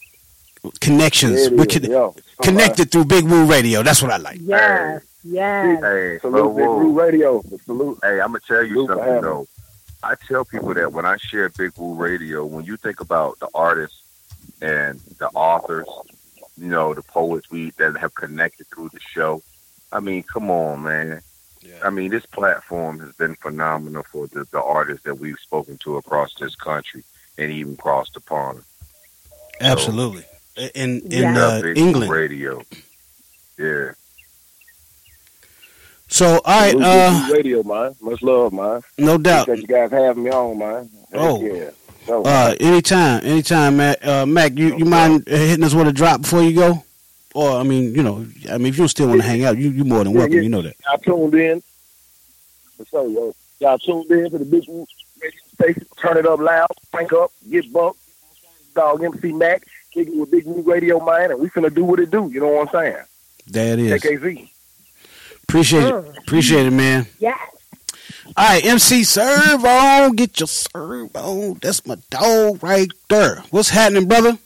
Connections. 0.80 1.50
We 1.50 1.66
is, 1.66 1.80
con- 1.80 1.84
yo. 1.92 2.16
connected 2.42 2.92
through 2.92 3.06
Big 3.06 3.26
Woo 3.26 3.46
Radio. 3.46 3.82
That's 3.82 4.02
what 4.02 4.12
I 4.12 4.18
like. 4.18 4.40
Yes, 4.42 5.04
yes. 5.24 5.82
Hey, 5.82 6.20
Salute 6.20 6.38
so, 6.38 6.50
Big 6.50 6.66
whoa. 6.66 6.78
Woo 6.78 7.00
Radio. 7.00 7.42
Salute. 7.66 8.00
Hey, 8.04 8.20
I'm 8.22 8.28
gonna 8.28 8.40
tell 8.48 8.64
you 8.64 8.86
Salute 8.86 8.88
something 8.90 9.22
though. 9.22 9.48
I 10.04 10.16
tell 10.28 10.46
people 10.46 10.74
that 10.76 10.92
when 10.92 11.06
I 11.06 11.18
share 11.18 11.50
Big 11.50 11.72
Woo 11.78 11.96
Radio, 11.96 12.46
when 12.46 12.66
you 12.66 12.78
think 12.78 13.00
about 13.00 13.40
the 13.40 13.48
artists 13.56 14.02
and 14.62 15.00
the 15.20 15.30
authors, 15.30 15.88
you 16.58 16.68
know, 16.68 16.94
the 16.94 17.02
poets 17.04 17.50
we 17.50 17.72
that 17.72 17.98
have 17.98 18.14
connected 18.16 18.68
through 18.68 18.90
the 18.90 19.00
show. 19.00 19.42
I 19.92 20.00
mean, 20.00 20.24
come 20.24 20.50
on, 20.50 20.84
man. 20.84 21.22
I 21.84 21.90
mean, 21.90 22.12
this 22.12 22.26
platform 22.28 23.00
has 23.00 23.12
been 23.14 23.36
phenomenal 23.36 24.04
for 24.04 24.28
the, 24.28 24.46
the 24.52 24.62
artists 24.62 25.04
that 25.06 25.18
we've 25.20 25.40
spoken 25.40 25.78
to 25.80 25.98
across 25.98 26.34
this 26.36 26.56
country 26.56 27.04
and 27.38 27.52
even 27.52 27.74
across 27.74 28.10
the 28.12 28.20
pond. 28.20 28.62
Absolutely. 29.60 30.24
In 30.76 31.02
in 31.02 31.12
Yeah. 31.24 31.38
uh, 31.40 31.62
Big 31.62 31.78
England. 31.78 32.12
Radio. 32.12 32.62
Yeah. 33.58 33.92
So 36.08 36.40
all 36.46 36.62
right, 36.62 36.72
Salute 36.72 36.86
uh, 36.86 37.28
Big 37.28 37.36
Radio, 37.38 37.64
man. 37.64 37.96
Much 38.02 38.22
love, 38.22 38.54
man. 38.54 38.82
no 38.98 39.18
doubt. 39.18 39.44
Appreciate 39.44 39.70
you 39.70 39.76
guys 39.76 39.92
having 39.92 40.24
me 40.24 40.30
on, 40.30 40.58
man. 40.60 40.90
Heck 41.12 41.20
Oh. 41.22 41.42
yeah. 41.42 41.72
So, 42.06 42.24
Uh, 42.24 42.56
anytime, 42.60 43.26
anytime, 43.26 43.78
Mack. 43.78 44.06
Uh, 44.06 44.26
Mack, 44.26 44.58
you, 44.58 44.78
you 44.78 44.86
mind 44.86 45.28
uh, 45.28 45.36
hitting 45.36 45.64
us 45.64 45.74
with 45.74 45.88
a 45.88 45.94
drop 45.94 46.22
before 46.22 46.44
you 46.44 46.56
go? 46.56 46.84
Or 47.34 47.52
I 47.60 47.64
mean, 47.64 47.94
you 47.96 48.02
know, 48.04 48.26
I 48.50 48.58
mean, 48.58 48.68
if 48.68 48.78
you 48.78 48.88
still 48.88 49.08
want 49.10 49.22
to 49.22 49.28
hang 49.28 49.44
out, 49.44 49.58
you 49.58 49.70
you 49.70 49.84
more 49.84 50.04
than 50.04 50.14
welcome. 50.14 50.34
yeah. 50.36 50.42
You 50.42 50.50
know 50.50 50.62
that. 50.62 50.76
y'all 50.86 50.98
tuned 51.00 51.36
in. 51.36 51.62
For 52.78 52.86
sure, 52.86 53.10
yo. 53.10 53.36
Y'all 53.60 53.78
tuned 53.78 54.10
in 54.12 54.30
to 54.32 54.38
the 54.38 54.46
Big 54.46 54.64
Woo 54.68 54.86
Radio 55.22 55.40
Station. 55.56 55.88
Turn 56.02 56.18
it 56.18 56.26
up 56.26 56.40
loud, 56.40 56.68
crank 56.94 57.12
up, 57.14 57.32
get 57.50 57.72
bumped. 57.74 58.00
Dog 58.74 59.04
MC 59.04 59.34
Mack, 59.34 59.64
kick 59.94 60.08
it 60.10 60.16
with 60.16 60.32
Big 60.32 60.46
Woo 60.46 60.62
Radio, 60.62 61.04
man, 61.04 61.32
and 61.32 61.40
we 61.40 61.50
finna 61.50 61.74
do 61.74 61.84
what 61.86 62.00
it 62.00 62.12
do. 62.12 62.30
You 62.32 62.40
know 62.42 62.48
what 62.50 62.74
I'm 62.76 62.82
saying? 62.94 63.04
That 63.48 63.80
is. 63.80 64.02
KKZ. 64.04 64.50
Appreciate 65.44 65.84
it. 65.84 66.18
Appreciate 66.20 66.66
it, 66.68 66.72
man. 66.72 67.06
Yes. 67.20 67.38
All 68.26 68.34
right, 68.50 68.66
MC 68.66 69.04
Serve 69.04 69.64
on. 69.64 70.14
Get 70.16 70.40
your 70.40 70.48
serve 70.48 71.16
on. 71.16 71.60
That's 71.62 71.86
my 71.86 71.98
dog 72.10 72.64
right 72.64 72.92
there. 73.08 73.44
What's 73.52 73.70
happening, 73.70 74.08
brother? 74.08 74.38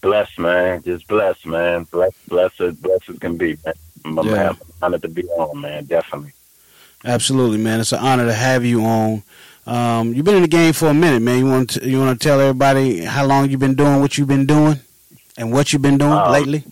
Blessed, 0.00 0.38
man. 0.38 0.82
Just 0.82 1.06
blessed, 1.08 1.44
man. 1.46 1.84
Blessed, 1.84 2.28
blessed, 2.28 2.80
blessed 2.80 3.08
as 3.10 3.18
can 3.18 3.36
be, 3.36 3.58
man. 3.64 3.74
I'm, 4.04 4.18
I'm 4.18 4.26
Yeah. 4.28 4.36
happy- 4.36 4.58
honored 4.80 5.02
to 5.02 5.08
be 5.08 5.24
on, 5.24 5.60
man. 5.60 5.84
Definitely. 5.84 6.32
Absolutely, 7.04 7.58
man. 7.58 7.80
It's 7.80 7.92
an 7.92 7.98
honor 7.98 8.26
to 8.26 8.32
have 8.32 8.64
you 8.64 8.82
on. 8.84 9.22
Um, 9.66 10.14
you've 10.14 10.24
been 10.24 10.36
in 10.36 10.42
the 10.42 10.48
game 10.48 10.72
for 10.72 10.86
a 10.88 10.94
minute, 10.94 11.20
man. 11.20 11.38
You 11.38 11.46
want 11.46 11.70
to, 11.70 11.86
you 11.88 11.98
want 11.98 12.18
to 12.18 12.28
tell 12.28 12.40
everybody 12.40 13.04
how 13.04 13.26
long 13.26 13.50
you've 13.50 13.60
been 13.60 13.74
doing 13.74 14.00
what 14.00 14.16
you've 14.16 14.28
been 14.28 14.46
doing, 14.46 14.80
and 15.36 15.52
what 15.52 15.72
you've 15.72 15.82
been 15.82 15.98
doing 15.98 16.12
Um, 16.12 16.32
lately. 16.32 16.64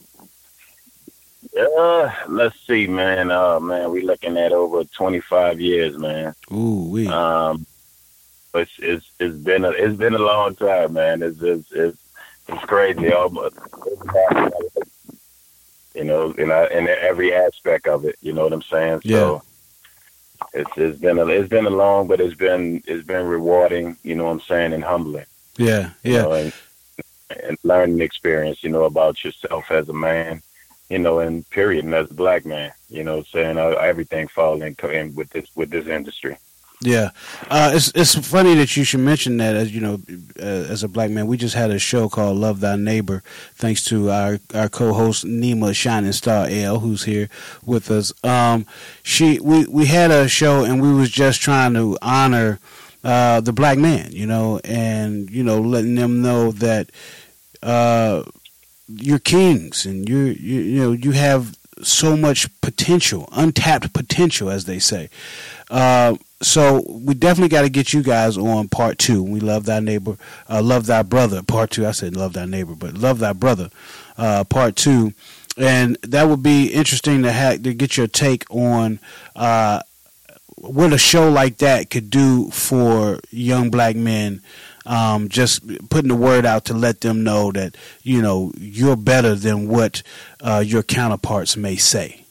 Uh, 1.59 2.12
let's 2.28 2.59
see, 2.66 2.86
man. 2.86 3.30
Uh, 3.30 3.59
man, 3.59 3.90
we 3.90 4.02
looking 4.02 4.36
at 4.36 4.52
over 4.52 4.84
25 4.84 5.61
years, 5.61 5.98
man. 5.98 6.34
Ooh, 6.52 6.88
we. 6.90 7.09
Um, 7.09 7.66
it's 8.54 8.72
it's 8.78 9.11
it's 9.18 9.36
been 9.36 9.64
a 9.64 9.70
it's 9.70 9.96
been 9.96 10.14
a 10.14 10.18
long 10.18 10.54
time, 10.54 10.94
man. 10.94 11.22
It's 11.22 11.40
it's 11.42 11.70
it's, 11.72 11.98
it's 12.48 12.64
crazy. 12.64 13.12
Almost, 13.12 13.56
you 15.94 16.04
know, 16.04 16.30
in 16.32 16.50
a, 16.50 16.64
in 16.66 16.88
every 16.88 17.34
aspect 17.34 17.86
of 17.86 18.04
it. 18.04 18.16
You 18.20 18.32
know 18.32 18.44
what 18.44 18.52
I'm 18.52 18.62
saying? 18.62 19.02
So 19.04 19.42
it's 20.52 20.70
it's 20.76 20.98
been 20.98 21.18
a 21.18 21.26
it's 21.26 21.48
been 21.48 21.66
a 21.66 21.70
long, 21.70 22.06
but 22.06 22.20
it's 22.20 22.36
been 22.36 22.82
it's 22.86 23.06
been 23.06 23.26
rewarding. 23.26 23.96
You 24.02 24.14
know 24.14 24.24
what 24.24 24.32
I'm 24.32 24.40
saying, 24.40 24.72
and 24.72 24.84
humbling. 24.84 25.26
Yeah, 25.56 25.90
you 26.02 26.14
yeah. 26.14 26.22
know, 26.22 26.32
and, 26.32 26.52
and 27.42 27.59
learning 27.64 28.00
experience, 28.00 28.62
you 28.62 28.70
know, 28.70 28.84
about 28.84 29.24
yourself 29.24 29.70
as 29.70 29.88
a 29.88 29.92
man, 29.92 30.40
you 30.89 30.99
know, 30.99 31.20
and 31.20 31.49
period, 31.51 31.84
and 31.84 31.95
as 31.95 32.11
a 32.11 32.14
black 32.14 32.47
man, 32.47 32.72
you 32.89 33.05
know, 33.05 33.22
saying 33.22 33.59
uh, 33.59 33.70
everything 33.70 34.28
fall 34.28 34.61
in, 34.62 34.74
in 34.91 35.14
with 35.14 35.30
this 35.30 35.49
with 35.55 35.70
this 35.70 35.86
industry. 35.86 36.36
Yeah, 36.80 37.11
uh, 37.51 37.72
it's 37.74 37.91
it's 37.97 38.14
funny 38.14 38.55
that 38.55 38.76
you 38.76 38.84
should 38.84 39.01
mention 39.01 39.36
that. 39.39 39.57
As 39.57 39.74
you 39.74 39.80
know, 39.80 40.01
uh, 40.39 40.70
as 40.70 40.84
a 40.84 40.89
black 40.89 41.11
man, 41.11 41.26
we 41.26 41.36
just 41.36 41.57
had 41.57 41.72
a 41.72 41.78
show 41.78 42.09
called 42.09 42.39
"Love 42.39 42.61
Thy 42.61 42.76
Neighbor," 42.76 43.24
thanks 43.57 43.84
to 43.86 44.11
our 44.11 44.39
our 44.55 44.68
co-host 44.68 45.24
Nima 45.24 45.74
Shining 45.74 46.12
Star 46.12 46.47
L, 46.49 46.78
who's 46.78 47.03
here 47.03 47.28
with 47.64 47.91
us. 47.91 48.12
Um, 48.22 48.64
she 49.03 49.41
we 49.41 49.66
we 49.66 49.86
had 49.86 50.12
a 50.12 50.28
show 50.28 50.62
and 50.62 50.80
we 50.80 50.93
was 50.93 51.11
just 51.11 51.41
trying 51.41 51.74
to 51.74 51.99
honor 52.01 52.61
uh, 53.03 53.41
the 53.41 53.53
black 53.53 53.78
man, 53.78 54.12
you 54.12 54.26
know, 54.26 54.61
and 54.62 55.28
you 55.30 55.43
know, 55.43 55.61
letting 55.61 55.97
them 55.97 56.22
know 56.22 56.53
that 56.53 56.91
uh, 57.62 58.22
you're 58.89 59.18
kings 59.18 59.86
and 59.86 60.09
you're 60.09 60.28
you, 60.28 60.61
you 60.61 60.80
know 60.80 60.93
you 60.93 61.12
have 61.12 61.57
so 61.82 62.16
much 62.16 62.49
potential, 62.61 63.28
untapped 63.32 63.93
potential, 63.93 64.51
as 64.51 64.64
they 64.64 64.78
say. 64.78 65.09
Uh, 65.70 66.16
so 66.41 66.84
we 66.89 67.14
definitely 67.14 67.49
got 67.49 67.62
to 67.62 67.68
get 67.68 67.93
you 67.93 68.03
guys 68.03 68.36
on 68.36 68.68
part 68.68 68.99
two. 68.99 69.22
We 69.22 69.41
love 69.41 69.64
thy 69.64 69.80
neighbor, 69.80 70.16
uh, 70.49 70.62
love 70.62 70.86
thy 70.86 71.03
brother. 71.03 71.43
Part 71.43 71.70
two. 71.70 71.86
I 71.86 71.93
said 71.93 72.16
love 72.16 72.32
thy 72.32 72.47
neighbor, 72.47 72.74
but 72.74 72.95
love 72.95 73.18
thy 73.18 73.32
brother. 73.32 73.70
Uh, 74.16 74.45
part 74.45 74.76
two, 74.76 75.12
and 75.57 75.97
that 76.03 76.24
would 76.24 76.43
be 76.43 76.68
interesting 76.68 77.22
to 77.22 77.32
have 77.32 77.62
to 77.62 77.74
get 77.74 77.97
your 77.97 78.07
take 78.07 78.45
on 78.51 78.99
uh, 79.36 79.80
what 80.61 80.93
a 80.93 80.99
show 80.99 81.30
like 81.30 81.59
that 81.59 81.91
could 81.91 82.11
do 82.11 82.51
for 82.51 83.20
young 83.30 83.70
black 83.70 83.97
men. 83.97 84.43
Um, 84.86 85.28
just 85.28 85.66
putting 85.90 86.08
the 86.08 86.16
word 86.16 86.46
out 86.46 86.64
to 86.66 86.74
let 86.74 87.00
them 87.02 87.22
know 87.24 87.52
that 87.52 87.76
you 88.02 88.22
know 88.22 88.52
you're 88.58 88.96
better 88.96 89.34
than 89.34 89.68
what 89.68 90.02
uh, 90.40 90.62
your 90.64 90.82
counterparts 90.82 91.56
may 91.56 91.76
say. 91.76 92.24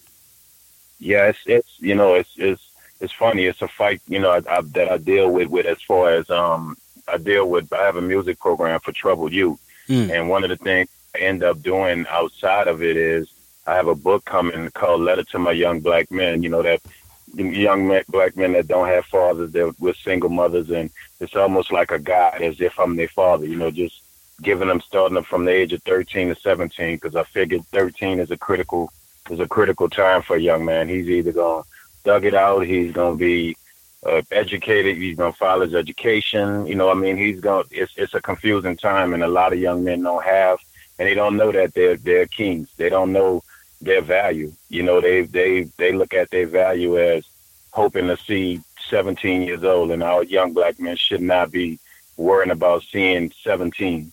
Yeah, 0.99 1.27
it's 1.27 1.39
it's 1.45 1.69
you 1.79 1.93
know 1.95 2.15
it's 2.15 2.31
it's 2.37 2.61
it's 2.99 3.13
funny. 3.13 3.45
It's 3.45 3.61
a 3.61 3.67
fight, 3.67 4.01
you 4.07 4.17
know, 4.19 4.31
I, 4.31 4.41
I, 4.49 4.61
that 4.61 4.91
I 4.91 4.97
deal 4.97 5.29
with 5.31 5.49
with 5.49 5.65
as 5.67 5.81
far 5.83 6.11
as 6.13 6.29
um 6.29 6.75
I 7.07 7.17
deal 7.17 7.47
with. 7.47 7.71
I 7.71 7.83
have 7.83 7.95
a 7.97 8.01
music 8.01 8.39
program 8.39 8.79
for 8.79 8.91
troubled 8.91 9.33
youth, 9.33 9.59
Mm. 9.87 10.09
and 10.11 10.29
one 10.29 10.43
of 10.43 10.49
the 10.49 10.57
things 10.57 10.89
I 11.15 11.19
end 11.19 11.43
up 11.43 11.61
doing 11.61 12.05
outside 12.09 12.67
of 12.67 12.81
it 12.83 12.97
is 12.97 13.29
I 13.65 13.75
have 13.75 13.87
a 13.87 13.95
book 13.95 14.25
coming 14.25 14.69
called 14.71 15.01
"Letter 15.01 15.23
to 15.25 15.39
My 15.39 15.51
Young 15.51 15.79
Black 15.81 16.09
Men." 16.11 16.41
You 16.43 16.49
know 16.49 16.63
that 16.63 16.81
young 17.38 17.88
men, 17.88 18.03
black 18.09 18.35
men 18.35 18.53
that 18.53 18.67
don't 18.67 18.88
have 18.88 19.05
fathers, 19.05 19.51
they're 19.51 19.71
with 19.79 19.95
single 19.97 20.29
mothers, 20.29 20.69
and 20.69 20.89
it's 21.19 21.35
almost 21.35 21.71
like 21.71 21.91
a 21.91 21.99
guide, 21.99 22.41
as 22.41 22.59
if 22.61 22.79
I'm 22.79 22.95
their 22.95 23.07
father. 23.07 23.45
You 23.45 23.55
know, 23.55 23.71
just 23.71 24.01
giving 24.41 24.67
them 24.67 24.81
starting 24.81 25.15
them 25.15 25.23
from 25.23 25.45
the 25.45 25.51
age 25.51 25.73
of 25.73 25.81
13 25.83 26.29
to 26.29 26.35
17, 26.35 26.95
because 26.95 27.15
I 27.15 27.23
figured 27.23 27.65
13 27.67 28.19
is 28.19 28.31
a 28.31 28.38
critical 28.38 28.91
is 29.29 29.39
a 29.39 29.47
critical 29.47 29.89
time 29.89 30.21
for 30.21 30.38
a 30.38 30.41
young 30.41 30.63
man. 30.65 30.88
He's 30.88 31.09
either 31.09 31.31
gonna 31.31 31.63
dug 32.03 32.25
it 32.25 32.33
out, 32.33 32.65
he's 32.65 32.91
gonna 32.91 33.17
be 33.17 33.57
uh, 34.05 34.21
educated, 34.31 34.97
he's 34.97 35.17
gonna 35.17 35.33
follow 35.33 35.65
his 35.65 35.75
education. 35.75 36.65
You 36.65 36.75
know, 36.75 36.89
I 36.89 36.93
mean, 36.93 37.17
he's 37.17 37.39
gonna. 37.39 37.65
It's 37.71 37.93
it's 37.97 38.13
a 38.13 38.21
confusing 38.21 38.77
time, 38.77 39.13
and 39.13 39.23
a 39.23 39.27
lot 39.27 39.53
of 39.53 39.59
young 39.59 39.83
men 39.83 40.01
don't 40.03 40.23
have, 40.23 40.59
and 40.97 41.07
they 41.07 41.13
don't 41.13 41.38
know 41.38 41.51
that 41.51 41.73
they're 41.73 41.97
they're 41.97 42.25
kings. 42.27 42.69
They 42.77 42.89
don't 42.89 43.11
know 43.11 43.43
their 43.82 44.01
value. 44.01 44.51
You 44.69 44.84
know, 44.84 45.01
they 45.01 45.21
they 45.21 45.63
they 45.78 45.91
look 45.91 46.13
at 46.13 46.30
their 46.32 46.47
value 46.47 46.99
as 46.99 47.25
hoping 47.71 48.07
to 48.07 48.17
see 48.17 48.61
17 48.89 49.41
years 49.43 49.63
old, 49.63 49.91
and 49.91 50.03
our 50.03 50.23
young 50.23 50.53
black 50.53 50.80
men 50.80 50.95
should 50.95 51.21
not 51.21 51.51
be 51.51 51.80
worrying 52.15 52.51
about 52.51 52.84
seeing 52.84 53.32
17 53.43 54.11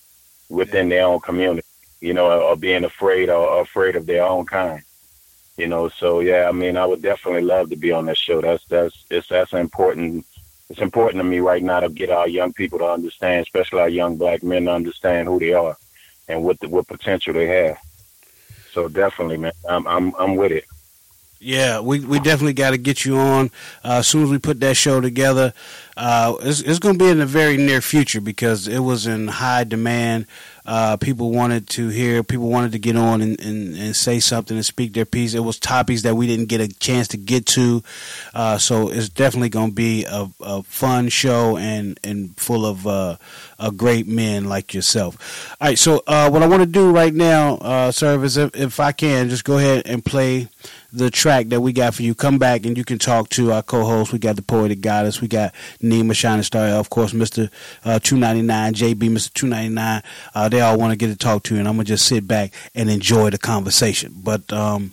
within 0.50 0.88
their 0.88 1.06
own 1.06 1.20
community. 1.20 1.66
You 2.00 2.12
know, 2.12 2.42
or 2.42 2.56
being 2.56 2.84
afraid 2.84 3.30
or 3.30 3.62
afraid 3.62 3.96
of 3.96 4.04
their 4.04 4.24
own 4.24 4.44
kind. 4.44 4.82
You 5.56 5.68
know, 5.68 5.88
so 5.88 6.20
yeah, 6.20 6.48
I 6.48 6.52
mean, 6.52 6.76
I 6.76 6.84
would 6.84 7.00
definitely 7.00 7.42
love 7.42 7.70
to 7.70 7.76
be 7.76 7.92
on 7.92 8.06
that 8.06 8.18
show. 8.18 8.40
That's 8.40 8.64
that's 8.66 9.04
it's 9.08 9.28
that's 9.28 9.52
important. 9.52 10.26
It's 10.68 10.80
important 10.80 11.20
to 11.20 11.24
me 11.24 11.38
right 11.38 11.62
now 11.62 11.80
to 11.80 11.88
get 11.88 12.10
our 12.10 12.28
young 12.28 12.52
people 12.52 12.78
to 12.80 12.86
understand, 12.86 13.42
especially 13.42 13.80
our 13.80 13.88
young 13.88 14.16
black 14.16 14.42
men, 14.42 14.64
to 14.64 14.72
understand 14.72 15.28
who 15.28 15.38
they 15.38 15.52
are 15.52 15.76
and 16.28 16.42
what 16.42 16.58
the, 16.60 16.68
what 16.68 16.88
potential 16.88 17.34
they 17.34 17.46
have. 17.46 17.78
So 18.74 18.88
definitely, 18.88 19.38
man, 19.38 19.52
I'm 19.68 19.86
I'm 19.86 20.14
I'm 20.16 20.36
with 20.36 20.50
it. 20.50 20.64
Yeah, 21.38 21.80
we, 21.80 22.00
we 22.00 22.20
definitely 22.20 22.54
got 22.54 22.70
to 22.70 22.78
get 22.78 23.04
you 23.04 23.18
on 23.18 23.50
uh, 23.84 23.98
as 23.98 24.06
soon 24.08 24.22
as 24.24 24.30
we 24.30 24.38
put 24.38 24.60
that 24.60 24.76
show 24.76 25.00
together. 25.00 25.52
Uh, 25.96 26.34
it's 26.40 26.60
it's 26.60 26.78
going 26.78 26.98
to 26.98 27.04
be 27.04 27.10
in 27.10 27.18
the 27.18 27.26
very 27.26 27.56
near 27.56 27.80
future 27.80 28.20
because 28.20 28.66
it 28.66 28.78
was 28.80 29.06
in 29.06 29.28
high 29.28 29.64
demand 29.64 30.26
Uh, 30.66 30.96
people 30.96 31.30
wanted 31.30 31.68
to 31.68 31.88
hear, 31.88 32.22
people 32.22 32.48
wanted 32.48 32.72
to 32.72 32.78
get 32.78 32.96
on 32.96 33.20
and, 33.20 33.38
and, 33.40 33.76
and 33.76 33.94
say 33.94 34.18
something 34.18 34.56
and 34.56 34.64
speak 34.64 34.92
their 34.94 35.04
piece. 35.04 35.34
It 35.34 35.40
was 35.40 35.58
topics 35.58 36.02
that 36.02 36.14
we 36.14 36.26
didn't 36.26 36.46
get 36.46 36.60
a 36.60 36.68
chance 36.68 37.08
to 37.08 37.16
get 37.16 37.46
to. 37.46 37.82
Uh, 38.32 38.58
so 38.58 38.88
it's 38.88 39.08
definitely 39.08 39.50
going 39.50 39.70
to 39.70 39.74
be 39.74 40.04
a, 40.04 40.28
a, 40.40 40.62
fun 40.62 41.08
show 41.08 41.58
and, 41.58 42.00
and 42.02 42.36
full 42.36 42.64
of 42.64 42.86
uh, 42.86 43.16
great 43.76 44.06
men 44.06 44.46
like 44.46 44.72
yourself. 44.72 45.56
All 45.60 45.68
right, 45.68 45.78
so 45.78 46.02
uh, 46.06 46.30
what 46.30 46.42
I 46.42 46.46
want 46.46 46.62
to 46.62 46.66
do 46.66 46.90
right 46.90 47.14
now, 47.14 47.56
uh, 47.56 47.90
sir, 47.90 48.22
is 48.24 48.36
if, 48.36 48.54
if 48.56 48.80
I 48.80 48.92
can, 48.92 49.28
just 49.28 49.44
go 49.44 49.58
ahead 49.58 49.86
and 49.86 50.04
play 50.04 50.48
the 50.94 51.10
track 51.10 51.48
that 51.48 51.60
we 51.60 51.72
got 51.72 51.94
for 51.94 52.02
you. 52.02 52.14
Come 52.14 52.38
back 52.38 52.64
and 52.64 52.76
you 52.78 52.84
can 52.84 52.98
talk 52.98 53.28
to 53.30 53.52
our 53.52 53.62
co-host. 53.62 54.12
We 54.12 54.18
got 54.18 54.36
the 54.36 54.42
poetic 54.42 54.80
goddess. 54.80 55.20
We 55.20 55.28
got 55.28 55.52
Nima 55.82 56.14
Shining 56.14 56.44
Star. 56.44 56.68
Of 56.68 56.90
course, 56.90 57.12
Mister 57.12 57.50
uh, 57.84 57.98
Two 57.98 58.16
Ninety 58.16 58.42
Nine, 58.42 58.74
JB, 58.74 59.10
Mister 59.10 59.32
Two 59.32 59.48
Ninety 59.48 59.74
Nine. 59.74 60.02
Uh, 60.34 60.48
they 60.48 60.60
all 60.60 60.78
want 60.78 60.92
to 60.92 60.96
get 60.96 61.08
to 61.08 61.16
talk 61.16 61.42
to 61.44 61.54
you, 61.54 61.60
and 61.60 61.68
I'm 61.68 61.74
gonna 61.74 61.84
just 61.84 62.06
sit 62.06 62.26
back 62.26 62.52
and 62.74 62.88
enjoy 62.88 63.30
the 63.30 63.38
conversation. 63.38 64.14
But 64.16 64.52
um, 64.52 64.92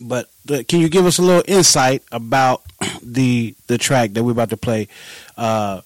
but 0.00 0.30
the, 0.44 0.64
can 0.64 0.80
you 0.80 0.88
give 0.88 1.06
us 1.06 1.18
a 1.18 1.22
little 1.22 1.44
insight 1.48 2.02
about 2.12 2.62
the 3.02 3.54
the 3.66 3.78
track 3.78 4.12
that 4.12 4.22
we're 4.22 4.32
about 4.32 4.50
to 4.50 4.56
play? 4.56 4.88
Uh, 5.36 5.80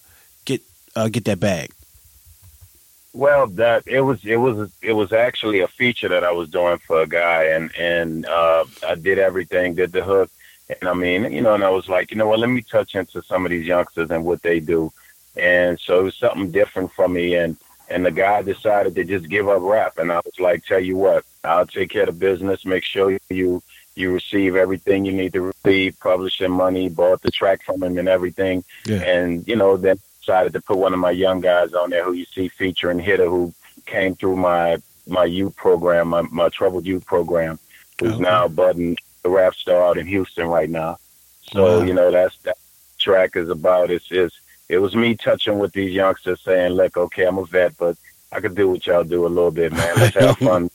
get 0.45 0.61
uh, 0.95 1.09
get 1.09 1.25
that 1.25 1.41
bag. 1.41 1.73
Well, 3.15 3.47
that 3.49 3.83
it 3.87 4.01
was 4.01 4.25
it 4.25 4.37
was 4.37 4.71
it 4.81 4.93
was 4.93 5.13
actually 5.13 5.61
a 5.61 5.69
feature 5.69 6.09
that 6.09 6.25
I 6.25 6.33
was 6.33 6.49
doing 6.49 6.79
for 6.79 7.03
a 7.03 7.07
guy, 7.07 7.45
and 7.45 7.71
and 7.77 8.27
uh, 8.27 8.65
I 8.87 8.95
did 8.95 9.19
everything, 9.19 9.75
did 9.75 9.93
the 9.93 10.03
hook, 10.03 10.31
and 10.81 10.89
I 10.89 10.95
mean, 10.95 11.31
you 11.31 11.43
know, 11.43 11.55
and 11.55 11.65
I 11.65 11.69
was 11.69 11.89
like, 11.89 12.11
you 12.11 12.17
know 12.17 12.29
what, 12.29 12.39
let 12.39 12.49
me 12.49 12.63
touch 12.63 12.95
into 12.95 13.23
some 13.23 13.45
of 13.45 13.51
these 13.51 13.67
youngsters 13.67 14.11
and 14.11 14.25
what 14.25 14.43
they 14.43 14.61
do, 14.61 14.91
and 15.37 15.79
so 15.79 16.01
it 16.01 16.05
was 16.05 16.17
something 16.17 16.51
different 16.51 16.91
for 16.93 17.07
me, 17.07 17.35
and 17.35 17.59
and 17.91 18.07
the 18.07 18.11
guy 18.11 18.41
decided 18.41 18.95
to 18.95 19.05
just 19.05 19.29
give 19.29 19.47
up 19.47 19.61
rap, 19.61 19.99
and 19.99 20.11
I 20.11 20.17
was 20.25 20.41
like, 20.41 20.65
tell 20.65 20.81
you 20.81 20.97
what, 20.97 21.27
I'll 21.45 21.67
take 21.67 21.91
care 21.91 22.05
of 22.05 22.07
the 22.07 22.13
business, 22.13 22.65
make 22.65 22.85
sure 22.85 23.19
you 23.29 23.63
you 23.95 24.11
receive 24.11 24.57
everything 24.57 25.05
you 25.05 25.13
need 25.13 25.35
to 25.35 25.43
receive, 25.43 26.01
publishing 26.01 26.51
money, 26.51 26.89
bought 26.89 27.21
the 27.21 27.31
track 27.31 27.63
from 27.63 27.83
him 27.83 27.99
and 27.99 28.09
everything, 28.09 28.65
yeah. 28.87 29.03
and 29.03 29.47
you 29.47 29.57
know 29.57 29.77
then 29.77 29.99
decided 30.23 30.53
to 30.53 30.61
put 30.61 30.79
one 30.79 30.93
of 30.93 31.01
my 31.01 31.11
young 31.11 31.41
guys 31.41 31.73
on 31.75 31.91
there 31.91 32.05
who 32.05 32.13
you 32.13 32.25
see 32.27 32.49
featuring 32.49 32.99
Hitter, 32.99 33.27
who 33.29 33.53
came 33.87 34.15
through 34.15 34.37
my 34.37 34.81
my 35.09 35.25
youth 35.25 35.57
program, 35.57 36.09
my, 36.09 36.23
my 36.31 36.49
troubled 36.49 36.87
youth 36.87 37.05
program, 37.05 37.59
who's 37.99 38.15
Okay. 38.15 38.23
now 38.23 38.47
budding 38.49 38.97
the 39.25 39.31
rap 39.31 39.55
star 39.55 39.83
out 39.85 39.99
in 39.99 40.07
Houston 40.07 40.47
right 40.47 40.71
now. 40.71 40.99
So 41.53 41.81
Wow. 41.81 41.87
you 41.87 41.95
know 41.95 42.11
that's 42.11 42.37
that 42.45 42.57
track 42.99 43.37
is 43.37 43.49
about. 43.49 43.91
It's 43.91 44.11
is 44.13 44.33
it 44.69 44.79
was 44.79 44.95
me 44.95 45.15
touching 45.17 45.59
with 45.59 45.73
these 45.73 45.93
youngsters, 45.93 46.41
saying, 46.41 46.73
"Look, 46.73 46.97
okay, 46.97 47.25
I'm 47.25 47.39
a 47.39 47.45
vet, 47.45 47.77
but 47.77 47.97
I 48.31 48.41
could 48.41 48.55
do 48.55 48.71
what 48.71 48.87
y'all 48.87 49.05
do 49.05 49.27
a 49.27 49.29
little 49.37 49.51
bit, 49.51 49.73
man. 49.73 49.99
Let's 49.99 50.15
have 50.15 50.39
fun." 50.49 50.71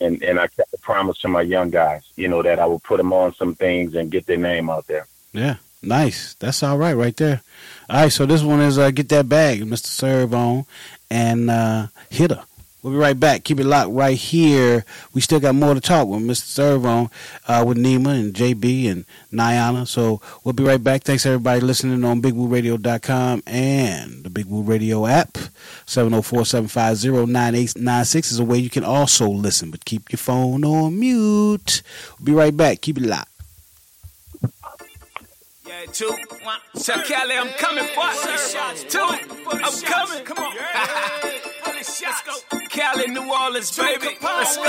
And 0.00 0.22
and 0.22 0.38
I 0.38 0.46
kept 0.48 0.72
a 0.74 0.78
promise 0.78 1.18
to 1.18 1.28
my 1.28 1.42
young 1.42 1.70
guys, 1.70 2.02
you 2.16 2.28
know, 2.28 2.42
that 2.42 2.58
I 2.58 2.66
would 2.66 2.82
put 2.82 2.98
them 2.98 3.12
on 3.12 3.34
some 3.34 3.54
things 3.54 3.94
and 3.94 4.10
get 4.10 4.26
their 4.26 4.36
name 4.36 4.68
out 4.70 4.86
there. 4.86 5.06
Yeah, 5.32 5.56
nice. 5.82 6.34
That's 6.34 6.62
all 6.62 6.78
right, 6.78 6.94
right 6.94 7.16
there. 7.16 7.42
All 7.88 8.02
right, 8.02 8.12
so 8.12 8.26
this 8.26 8.42
one 8.42 8.60
is 8.60 8.78
uh, 8.78 8.90
get 8.90 9.08
that 9.10 9.28
bag, 9.28 9.62
Mr. 9.62 9.86
Serve 9.86 10.34
on, 10.34 10.66
and 11.10 11.50
uh, 11.50 11.86
hitter. 12.10 12.42
We'll 12.82 12.92
be 12.92 12.98
right 12.98 13.18
back. 13.18 13.42
Keep 13.42 13.58
it 13.58 13.64
locked 13.64 13.90
right 13.90 14.16
here. 14.16 14.84
We 15.12 15.20
still 15.20 15.40
got 15.40 15.56
more 15.56 15.74
to 15.74 15.80
talk 15.80 16.06
with 16.06 16.20
Mr. 16.20 16.44
Serve 16.44 16.86
on, 16.86 17.10
uh, 17.48 17.64
with 17.66 17.76
Nima 17.76 18.16
and 18.18 18.32
JB 18.32 18.88
and 18.88 19.04
Niana. 19.32 19.84
So 19.86 20.20
we'll 20.44 20.52
be 20.52 20.62
right 20.62 20.82
back. 20.82 21.02
Thanks 21.02 21.26
everybody 21.26 21.60
listening 21.60 22.04
on 22.04 22.22
BigWooRadio.com 22.22 23.42
and 23.46 24.22
the 24.22 24.30
Big 24.30 24.46
Woo 24.46 24.62
Radio 24.62 25.06
app. 25.06 25.38
704-750-9896 25.86 28.30
is 28.30 28.38
a 28.38 28.44
way 28.44 28.58
you 28.58 28.70
can 28.70 28.84
also 28.84 29.28
listen, 29.28 29.72
but 29.72 29.84
keep 29.84 30.12
your 30.12 30.18
phone 30.18 30.64
on 30.64 31.00
mute. 31.00 31.82
We'll 32.18 32.26
be 32.26 32.32
right 32.32 32.56
back. 32.56 32.80
Keep 32.80 32.98
it 32.98 33.04
locked. 33.04 33.37
Two, 35.92 36.10
one. 36.42 36.58
So 36.74 36.94
Kelly, 37.02 37.34
I'm 37.36 37.48
coming, 37.58 37.84
boy. 37.94 38.10
Two, 38.88 39.00
I'm 39.00 39.82
coming. 39.82 40.24
Come 40.24 40.38
on. 40.38 40.54
Let's 41.66 42.22
go. 42.22 42.58
Cali, 42.68 43.08
New 43.08 43.32
Orleans, 43.32 43.76
baby. 43.76 44.16
Let's 44.22 44.56
go. 44.56 44.62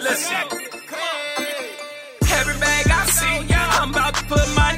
Listen. 0.00 0.36
Every 2.32 2.54
bag 2.60 2.86
I 2.90 3.06
see, 3.06 3.54
I'm 3.54 3.90
about 3.90 4.14
to 4.14 4.24
put 4.24 4.46
my 4.56 4.76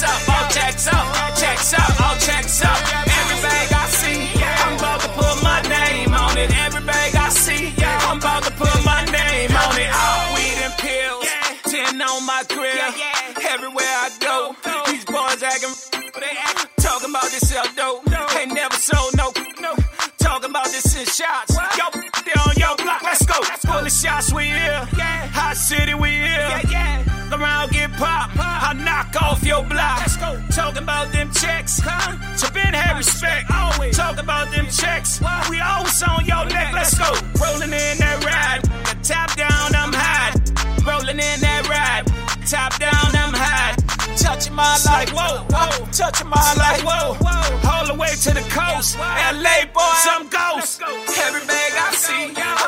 checks 0.00 0.28
up, 0.28 0.28
out, 0.28 0.50
checks 0.50 0.86
up, 0.88 1.36
checks 1.36 1.74
up, 1.74 2.00
all 2.00 2.16
checks 2.16 2.64
up. 2.64 2.78
Every 3.20 3.42
bag 3.42 3.72
I 3.72 3.86
see, 3.86 4.28
I'm 4.40 4.78
about 4.78 5.00
to 5.02 5.08
put 5.08 5.42
my 5.42 5.60
name 5.68 6.14
on 6.14 6.38
it. 6.38 6.50
Every 6.64 6.82
bag 6.84 7.14
I 7.16 7.28
see, 7.28 7.72
I'm 7.78 8.18
about 8.18 8.44
to 8.44 8.50
put 8.52 8.72
my 8.84 9.04
name 9.04 9.50
on 9.50 9.76
it. 9.76 9.90
All 9.92 10.34
weed 10.34 10.56
and 10.64 10.74
pills, 10.78 11.28
ten 11.64 12.00
on 12.00 12.24
my 12.24 12.42
grill. 12.48 12.94
Everywhere 13.44 13.84
I 13.84 14.10
go, 14.20 14.56
these 14.90 15.04
boys 15.04 15.42
acting, 15.42 15.74
talking 16.80 17.10
about 17.10 17.28
this 17.30 17.52
dope. 17.76 18.08
Ain't 18.36 18.54
never 18.54 18.76
sold 18.76 19.16
no, 19.16 19.32
no. 19.60 19.74
Talking 20.18 20.50
about 20.50 20.66
this 20.66 20.96
in 20.96 21.04
shots. 21.04 21.49
Let's 23.10 23.26
go. 23.26 23.42
Full 23.42 23.86
of 23.86 23.90
shots, 23.90 24.32
we 24.32 24.44
here. 24.44 24.86
Hot 25.34 25.56
city, 25.56 25.94
we 25.94 26.10
here. 26.10 26.46
Around 27.32 27.72
get 27.72 27.90
pop. 27.94 28.30
I 28.38 28.72
knock 28.72 29.20
off 29.20 29.42
your 29.42 29.64
block. 29.64 29.98
Let's 29.98 30.16
go. 30.16 30.40
Talking 30.54 30.84
about 30.84 31.10
them 31.10 31.32
checks. 31.32 31.80
Huh? 31.82 32.16
Been 32.54 32.72
have 32.72 32.98
respect. 32.98 33.50
Always. 33.50 33.96
Talk 33.96 34.18
about 34.22 34.52
them 34.52 34.66
checks. 34.70 35.20
We 35.50 35.60
always 35.60 36.02
on 36.02 36.24
your 36.24 36.44
neck. 36.46 36.72
Let's 36.72 36.96
go. 36.96 37.10
Rolling 37.42 37.74
in 37.74 37.98
that 37.98 38.22
ride. 38.22 38.62
The 38.86 38.94
top 39.02 39.34
down, 39.34 39.74
I'm 39.74 39.92
high. 39.92 40.30
Rolling 40.86 41.18
in 41.18 41.40
that 41.42 41.66
ride. 41.66 42.06
Top 42.46 42.78
down, 42.78 43.10
I'm 43.14 43.34
high. 43.34 43.74
Touching 44.16 44.54
my 44.54 44.78
life, 44.86 45.10
whoa, 45.10 45.46
whoa. 45.50 45.86
Touching 45.92 46.28
my 46.28 46.54
life, 46.54 46.82
whoa, 46.82 47.14
whoa. 47.18 47.70
All 47.70 47.86
the 47.86 47.94
way 47.94 48.10
to 48.22 48.30
the 48.34 48.44
coast. 48.50 48.98
LA 48.98 49.66
boy, 49.72 49.94
some 50.02 50.28
ghost. 50.28 50.82
Every 50.82 51.46
bag 51.46 51.72
I 51.74 51.92
see, 51.94 52.24
I'm 52.26 52.32
about 52.32 52.58
to 52.58 52.59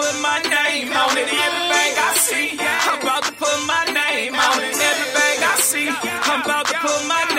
put 0.00 0.16
my 0.22 0.40
name 0.40 0.88
on 0.96 1.12
it. 1.20 1.28
Every 1.28 1.64
bag 1.68 1.92
I 2.08 2.10
see, 2.16 2.56
I'm 2.56 3.00
about 3.02 3.24
to 3.24 3.32
put 3.32 3.58
my 3.68 3.84
name 3.92 4.34
on 4.34 4.56
it. 4.64 4.72
Every 4.72 5.08
bag 5.12 5.38
I 5.44 5.54
see, 5.60 5.88
I'm 5.88 6.40
about 6.40 6.66
to 6.68 6.76
put 6.80 7.00
my 7.06 7.29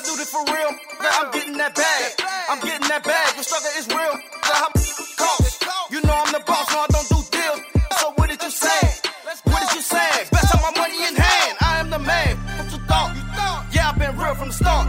I 0.00 0.02
do 0.02 0.16
this 0.16 0.32
for 0.32 0.40
real. 0.48 0.72
Girl, 0.96 1.12
I'm 1.12 1.30
getting 1.30 1.58
that 1.60 1.74
bag. 1.76 2.24
I'm 2.48 2.60
getting 2.64 2.88
that 2.88 3.04
bag. 3.04 3.36
Your 3.36 3.44
struggle 3.44 3.68
is 3.76 3.84
real. 3.92 4.16
Girl, 4.16 4.56
how 4.56 4.72
cost? 4.72 5.60
You 5.92 6.00
know 6.00 6.16
I'm 6.16 6.32
the 6.32 6.40
boss, 6.40 6.72
no, 6.72 6.80
I 6.80 6.86
don't 6.88 7.04
do 7.12 7.20
deals. 7.28 7.60
So 8.00 8.08
what 8.16 8.30
did 8.32 8.40
you 8.40 8.48
say? 8.48 8.80
What 9.44 9.60
did 9.60 9.76
you 9.76 9.84
say? 9.84 10.08
Best 10.32 10.54
of 10.56 10.60
my 10.64 10.72
money 10.72 11.04
in 11.04 11.12
hand. 11.12 11.52
I 11.60 11.80
am 11.84 11.90
the 11.90 11.98
man. 11.98 12.32
What 12.56 12.72
you 12.72 12.80
thought? 12.88 13.12
Yeah, 13.76 13.92
I've 13.92 13.98
been 13.98 14.16
real 14.16 14.34
from 14.40 14.48
the 14.48 14.56
start. 14.56 14.88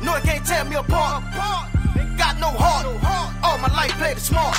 No, 0.00 0.16
it 0.16 0.24
can't 0.24 0.46
tear 0.46 0.64
me 0.64 0.76
apart. 0.76 1.20
Got 2.16 2.40
no 2.40 2.48
heart. 2.48 2.88
All 3.44 3.58
my 3.60 3.68
life 3.76 3.92
played 4.00 4.16
it 4.16 4.24
smart. 4.24 4.56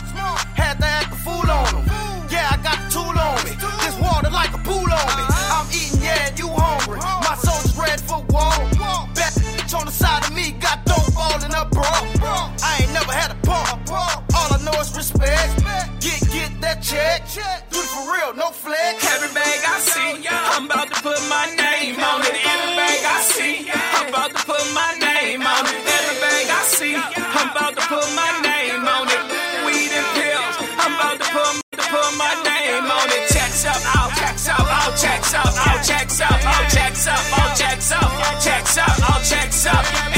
Respect. 15.20 15.90
Get, 16.02 16.22
get 16.32 16.52
that 16.62 16.80
check. 16.82 17.26
Do 17.70 17.80
it 17.80 17.90
for 17.90 18.04
real, 18.14 18.34
no 18.36 18.50
flex. 18.52 19.04
Every 19.16 19.32
bag 19.34 19.60
I 19.66 19.80
see, 19.80 20.28
I'm 20.28 20.66
about 20.66 20.90
to 20.94 21.00
put 21.02 21.20
my 21.30 21.46
name 21.58 21.98
on 22.00 22.22
it. 22.22 22.38
Every 22.38 22.74
bag 22.78 23.02
I 23.06 23.20
see, 23.22 23.70
I'm 23.70 24.10
about 24.10 24.32
to 24.36 24.42
put 24.46 24.64
my 24.74 24.92
name 25.00 25.42
on 25.42 25.64
it. 25.66 25.80
Every 25.82 26.18
bag 26.22 26.46
I 26.50 26.62
see, 26.66 26.96
I'm 26.96 27.50
about 27.52 27.74
to 27.76 27.84
put 27.88 28.08
my 28.14 28.32
name 28.46 28.86
on 28.86 29.06
it. 29.10 29.24
Weed 29.66 29.92
and 29.92 30.08
pills, 30.18 30.56
I'm 30.82 30.94
about 30.96 31.18
to 31.22 31.28
put, 31.34 31.52
to 31.78 31.86
put 31.90 32.10
my 32.18 32.34
name 32.46 32.86
on 32.86 33.08
it. 33.12 33.30
Checks 33.34 33.66
up, 33.66 33.82
out, 33.96 34.12
checks 34.18 34.48
up, 34.48 34.62
out, 34.62 34.94
checks 34.98 35.34
up, 35.34 35.54
out, 35.66 35.82
checks 35.84 36.22
up, 36.22 36.40
out, 36.46 36.66
checks 36.70 37.08
up, 37.08 37.24
out, 37.38 37.52
checks 37.58 37.92
up, 37.92 38.10
checks 38.42 38.78
up, 38.78 39.10
out, 39.10 39.22
checks 39.24 39.66
up. 39.66 40.17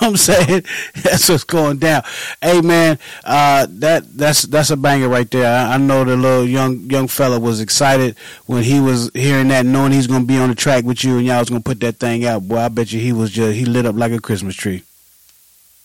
Know 0.00 0.08
what 0.08 0.10
I'm 0.10 0.16
saying? 0.16 0.64
That's 1.02 1.28
what's 1.28 1.44
going 1.44 1.78
down. 1.78 2.02
Hey 2.42 2.60
man, 2.60 2.98
uh, 3.24 3.66
that 3.70 4.16
that's 4.16 4.42
that's 4.42 4.70
a 4.70 4.76
banger 4.76 5.08
right 5.08 5.30
there. 5.30 5.46
I, 5.46 5.74
I, 5.74 5.78
know 5.78 6.04
the 6.04 6.16
little 6.16 6.46
young 6.46 6.78
young 6.90 7.08
fella 7.08 7.38
was 7.38 7.60
excited 7.60 8.16
when 8.46 8.62
he 8.62 8.80
was 8.80 9.10
hearing 9.14 9.48
that, 9.48 9.66
knowing 9.66 9.92
he's 9.92 10.06
gonna 10.06 10.24
be 10.24 10.38
on 10.38 10.48
the 10.48 10.54
track 10.54 10.84
with 10.84 11.04
you 11.04 11.18
and 11.18 11.26
y'all 11.26 11.40
was 11.40 11.48
gonna 11.48 11.60
put 11.60 11.80
that 11.80 11.96
thing 11.96 12.24
out. 12.24 12.48
Boy, 12.48 12.58
I 12.58 12.68
bet 12.68 12.92
you 12.92 13.00
he 13.00 13.12
was 13.12 13.30
just 13.30 13.56
he 13.56 13.64
lit 13.64 13.86
up 13.86 13.96
like 13.96 14.12
a 14.12 14.20
Christmas 14.20 14.54
tree. 14.54 14.82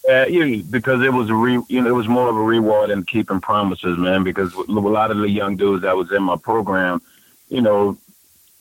Uh, 0.09 0.25
yeah, 0.27 0.61
because 0.69 1.03
it 1.03 1.13
was 1.13 1.29
a 1.29 1.35
re, 1.35 1.61
you 1.67 1.81
know, 1.81 1.87
it 1.87 1.93
was 1.93 2.07
more 2.07 2.29
of 2.29 2.35
a 2.35 2.41
reward 2.41 2.89
than 2.89 3.03
keeping 3.03 3.39
promises, 3.39 3.97
man. 3.97 4.23
Because 4.23 4.53
a 4.55 4.71
lot 4.71 5.11
of 5.11 5.17
the 5.17 5.29
young 5.29 5.55
dudes 5.55 5.83
that 5.83 5.95
was 5.95 6.11
in 6.11 6.23
my 6.23 6.35
program, 6.35 7.01
you 7.49 7.61
know, 7.61 7.97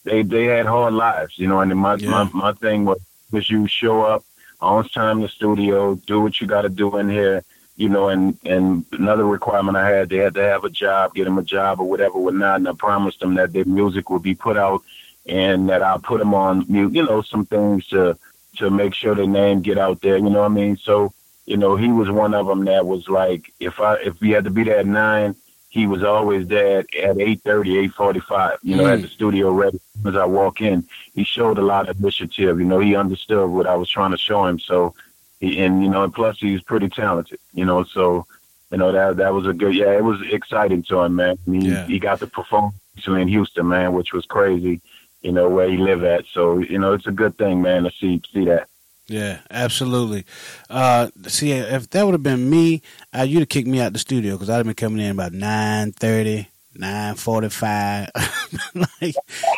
they 0.05 0.23
they 0.23 0.45
had 0.45 0.66
hard 0.66 0.93
lives, 0.93 1.39
you 1.39 1.47
know. 1.47 1.61
And 1.61 1.75
my 1.77 1.95
yeah. 1.95 2.11
my, 2.11 2.31
my 2.33 2.53
thing 2.53 2.85
was 2.85 3.01
was 3.31 3.51
you 3.51 3.66
show 3.66 4.03
up 4.03 4.25
on 4.60 4.89
time 4.89 5.18
in 5.18 5.22
the 5.22 5.28
studio, 5.28 5.94
do 5.94 6.20
what 6.20 6.40
you 6.40 6.47
got 6.47 6.62
to 6.62 6.68
do 6.68 6.97
in 6.97 7.09
here, 7.09 7.44
you 7.76 7.89
know. 7.89 8.09
And 8.09 8.39
and 8.44 8.85
another 8.93 9.24
requirement 9.24 9.76
I 9.76 9.89
had, 9.89 10.09
they 10.09 10.16
had 10.16 10.35
to 10.35 10.43
have 10.43 10.64
a 10.64 10.70
job, 10.70 11.14
get 11.14 11.24
them 11.24 11.39
a 11.39 11.43
job 11.43 11.80
or 11.80 11.89
whatever, 11.89 12.18
whatnot. 12.18 12.56
And 12.56 12.68
I 12.68 12.72
promised 12.72 13.20
them 13.20 13.35
that 13.35 13.52
their 13.52 13.64
music 13.64 14.10
would 14.10 14.22
be 14.22 14.35
put 14.35 14.56
out, 14.56 14.82
and 15.26 15.68
that 15.68 15.82
I'll 15.82 15.98
put 15.98 16.18
them 16.18 16.35
on, 16.35 16.66
you 16.68 17.05
know, 17.05 17.22
some 17.22 17.47
things 17.47 17.86
to 17.89 18.18
to 18.56 18.70
make 18.70 18.94
sure 18.94 19.14
their 19.14 19.26
name 19.26 19.62
get 19.62 19.78
out 19.78 20.01
there. 20.01 20.16
You 20.16 20.30
know 20.30 20.40
what 20.40 20.51
I 20.51 20.55
mean? 20.55 20.76
So 20.76 21.12
you 21.48 21.56
know, 21.56 21.76
he 21.76 21.89
was 21.89 22.10
one 22.10 22.35
of 22.35 22.47
them 22.47 22.66
that 22.66 22.85
was 22.85 23.09
like, 23.09 23.55
if 23.59 23.80
I 23.80 23.94
if 23.94 24.20
we 24.20 24.30
had 24.30 24.44
to 24.44 24.51
be 24.51 24.64
there 24.64 24.78
at 24.78 24.86
nine, 24.86 25.35
he 25.69 25.86
was 25.86 26.03
always 26.03 26.49
there 26.49 26.78
at 26.78 27.20
eight 27.20 27.43
thirty, 27.43 27.78
eight 27.78 27.93
forty 27.93 28.20
five. 28.20 28.59
You 28.62 28.77
know, 28.77 28.85
mm. 28.85 28.95
at 28.95 29.03
the 29.03 29.09
studio 29.09 29.53
ready 29.53 29.81
as 30.07 30.16
I 30.16 30.24
walk 30.24 30.61
in. 30.61 30.86
He 31.15 31.24
showed 31.24 31.59
a 31.59 31.62
lot 31.62 31.89
of 31.89 31.99
initiative. 31.99 32.59
You 32.59 32.65
know, 32.65 32.78
he 32.78 32.97
understood 32.97 33.51
what 33.51 33.66
I 33.66 33.77
was 33.77 33.90
trying 33.90 34.12
to 34.12 34.19
show 34.19 34.47
him. 34.47 34.59
So, 34.59 34.95
he, 35.40 35.62
and 35.62 35.82
you 35.82 35.90
know, 35.90 36.05
and 36.05 36.15
plus 36.15 36.39
he's 36.39 36.62
pretty 36.62 36.89
talented. 36.89 37.39
You 37.53 37.66
know, 37.66 37.85
so 37.85 38.27
you 38.70 38.78
know 38.78 38.93
that 38.93 39.19
that 39.19 39.35
was 39.35 39.47
a 39.47 39.53
good. 39.53 39.74
Yeah, 39.74 39.93
it 39.93 40.05
was 40.05 40.20
exciting 40.31 40.82
to 40.85 41.01
him, 41.01 41.16
man. 41.16 41.39
He 41.45 41.69
yeah. 41.69 41.86
he 41.86 41.99
got 41.99 42.20
to 42.20 42.27
perform 42.27 42.73
in 43.07 43.28
Houston, 43.28 43.69
man, 43.69 43.93
which 43.93 44.12
was 44.12 44.24
crazy. 44.24 44.81
You 45.20 45.32
know 45.32 45.49
where 45.49 45.69
he 45.69 45.77
live 45.77 46.03
at. 46.03 46.24
So 46.27 46.59
you 46.59 46.78
know, 46.78 46.95
it's 46.95 47.07
a 47.07 47.12
good 47.12 47.36
thing, 47.36 47.61
man, 47.61 47.85
to 47.85 47.90
see 47.90 48.23
see 48.32 48.47
that. 48.47 48.69
Yeah, 49.09 49.40
absolutely. 49.51 50.26
Uh, 50.68 51.09
see, 51.26 51.52
if 51.52 51.89
that 51.90 52.05
would 52.05 52.12
have 52.12 52.22
been 52.22 52.48
me, 52.48 52.82
uh, 53.16 53.22
you'd 53.22 53.40
have 53.40 53.48
kicked 53.48 53.66
me 53.66 53.80
out 53.80 53.94
the 53.94 53.98
studio 53.98 54.35
because 54.35 54.51
I'd 54.51 54.56
have 54.56 54.66
been 54.66 54.74
coming 54.74 55.05
in 55.05 55.12
about 55.12 55.32
9.30, 55.32 56.47
9.45. 56.76 58.74
like, 59.01 59.14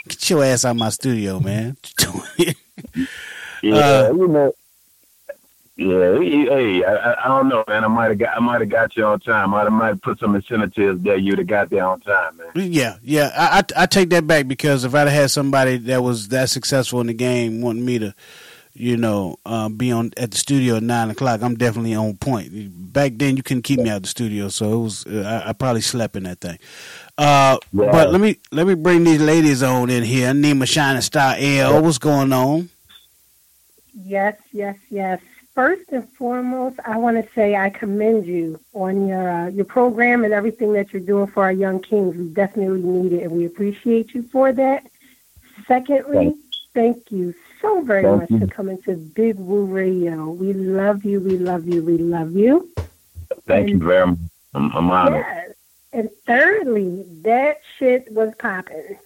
get 0.08 0.30
your 0.30 0.44
ass 0.44 0.64
out 0.64 0.70
of 0.70 0.76
my 0.76 0.90
studio, 0.90 1.40
man. 1.40 1.76
yeah, 2.38 2.52
uh, 3.72 4.12
you 4.12 4.28
know. 4.28 4.52
Yeah, 5.76 6.20
hey, 6.20 6.84
I, 6.84 7.24
I 7.24 7.28
don't 7.28 7.48
know, 7.48 7.64
man. 7.66 7.84
I 7.84 7.88
might 7.88 8.08
have 8.08 8.18
got, 8.18 8.36
I 8.36 8.40
might 8.40 8.60
have 8.60 8.68
got 8.68 8.94
you 8.98 9.06
on 9.06 9.18
time. 9.18 9.54
I 9.54 9.66
might 9.70 9.88
have 9.88 10.02
put 10.02 10.18
some 10.18 10.36
incentives 10.36 11.02
that 11.04 11.22
you'd 11.22 11.38
have 11.38 11.46
got 11.46 11.70
there 11.70 11.86
on 11.86 12.00
time, 12.00 12.36
man. 12.36 12.70
Yeah, 12.70 12.98
yeah. 13.02 13.30
I, 13.34 13.60
I, 13.60 13.84
I 13.84 13.86
take 13.86 14.10
that 14.10 14.26
back 14.26 14.46
because 14.46 14.84
if 14.84 14.94
I'd 14.94 15.08
have 15.08 15.22
had 15.22 15.30
somebody 15.30 15.78
that 15.78 16.02
was 16.02 16.28
that 16.28 16.50
successful 16.50 17.00
in 17.00 17.06
the 17.06 17.14
game 17.14 17.62
wanting 17.62 17.86
me 17.86 17.98
to 17.98 18.14
you 18.74 18.96
know, 18.96 19.36
uh, 19.44 19.68
be 19.68 19.92
on 19.92 20.12
at 20.16 20.30
the 20.30 20.38
studio 20.38 20.76
at 20.76 20.82
nine 20.82 21.10
o'clock, 21.10 21.42
I'm 21.42 21.56
definitely 21.56 21.94
on 21.94 22.16
point. 22.16 22.92
Back 22.92 23.12
then, 23.16 23.36
you 23.36 23.42
couldn't 23.42 23.62
keep 23.62 23.80
me 23.80 23.90
out 23.90 23.98
of 23.98 24.02
the 24.02 24.08
studio, 24.08 24.48
so 24.48 24.72
it 24.72 24.82
was 24.82 25.06
uh, 25.06 25.42
I, 25.44 25.50
I, 25.50 25.52
probably 25.52 25.80
slept 25.80 26.16
in 26.16 26.24
that 26.24 26.40
thing. 26.40 26.58
Uh, 27.18 27.58
yeah. 27.72 27.90
But 27.90 28.10
let 28.10 28.20
me 28.20 28.38
let 28.52 28.66
me 28.66 28.74
bring 28.74 29.04
these 29.04 29.20
ladies 29.20 29.62
on 29.62 29.90
in 29.90 30.02
here. 30.02 30.32
Nima 30.32 30.66
Shining 30.66 31.02
Star 31.02 31.34
L, 31.38 31.82
what's 31.82 31.98
going 31.98 32.32
on? 32.32 32.70
Yes, 33.92 34.38
yes, 34.52 34.76
yes. 34.88 35.20
First 35.54 35.90
and 35.90 36.08
foremost, 36.12 36.78
I 36.86 36.96
want 36.96 37.22
to 37.22 37.32
say 37.34 37.56
I 37.56 37.70
commend 37.70 38.24
you 38.24 38.60
on 38.72 39.08
your 39.08 39.28
uh, 39.28 39.48
your 39.48 39.64
program 39.64 40.24
and 40.24 40.32
everything 40.32 40.72
that 40.74 40.92
you're 40.92 41.02
doing 41.02 41.26
for 41.26 41.42
our 41.42 41.52
young 41.52 41.80
kings. 41.80 42.16
We 42.16 42.28
definitely 42.28 42.82
need 42.82 43.12
it, 43.12 43.24
and 43.24 43.32
we 43.32 43.46
appreciate 43.46 44.14
you 44.14 44.22
for 44.22 44.52
that. 44.52 44.86
Secondly, 45.66 46.34
thank 46.72 47.10
you 47.10 47.34
so 47.60 47.82
very 47.82 48.02
Thank 48.02 48.20
much 48.20 48.30
you. 48.30 48.38
for 48.40 48.46
coming 48.46 48.82
to 48.82 48.96
Big 48.96 49.36
Woo 49.36 49.64
Radio. 49.64 50.30
We 50.30 50.52
love 50.52 51.04
you. 51.04 51.20
We 51.20 51.38
love 51.38 51.66
you. 51.66 51.82
We 51.82 51.98
love 51.98 52.32
you. 52.32 52.70
Thank 53.46 53.70
and, 53.70 53.80
you 53.80 53.86
very 53.86 54.06
much. 54.06 54.18
I'm, 54.54 54.76
I'm 54.76 54.90
honored. 54.90 55.24
Yes. 55.26 55.54
And 55.92 56.10
thirdly, 56.26 57.04
that 57.22 57.60
shit 57.78 58.10
was 58.12 58.32
popping. 58.38 58.98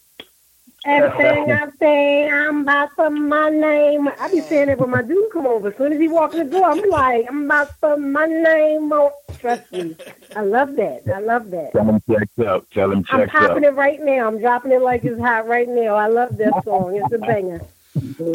Everything 0.86 1.50
I 1.52 1.68
say, 1.78 2.28
I'm 2.28 2.60
about 2.60 2.94
to 2.96 3.08
my 3.08 3.48
name. 3.48 4.08
I 4.20 4.30
be 4.30 4.40
saying 4.40 4.68
it 4.68 4.78
when 4.78 4.90
my 4.90 5.02
dude 5.02 5.32
come 5.32 5.46
over. 5.46 5.68
As 5.68 5.76
soon 5.76 5.92
as 5.94 5.98
he 5.98 6.08
walk 6.08 6.34
in 6.34 6.46
the 6.46 6.58
door, 6.58 6.70
I'm 6.70 6.90
like, 6.90 7.26
I'm 7.28 7.44
about 7.44 7.70
to 7.80 7.96
my 7.96 8.26
name 8.26 8.92
on. 8.92 9.10
Trust 9.38 9.72
me. 9.72 9.96
I 10.36 10.42
love 10.42 10.76
that. 10.76 11.02
I 11.12 11.20
love 11.20 11.50
that. 11.50 11.72
Tell 11.72 11.84
him 11.84 12.02
check 12.08 12.28
up. 12.46 12.70
Tell 12.70 12.92
him 12.92 13.04
check 13.04 13.14
up. 13.14 13.20
I'm 13.20 13.48
popping 13.48 13.64
it 13.64 13.74
right 13.74 14.00
now. 14.00 14.26
I'm 14.26 14.38
dropping 14.38 14.72
it 14.72 14.82
like 14.82 15.04
it's 15.04 15.20
hot 15.20 15.46
right 15.48 15.68
now. 15.68 15.94
I 15.94 16.08
love 16.08 16.36
that 16.36 16.64
song. 16.64 17.00
It's 17.02 17.12
a 17.14 17.18
banger. 17.18 17.62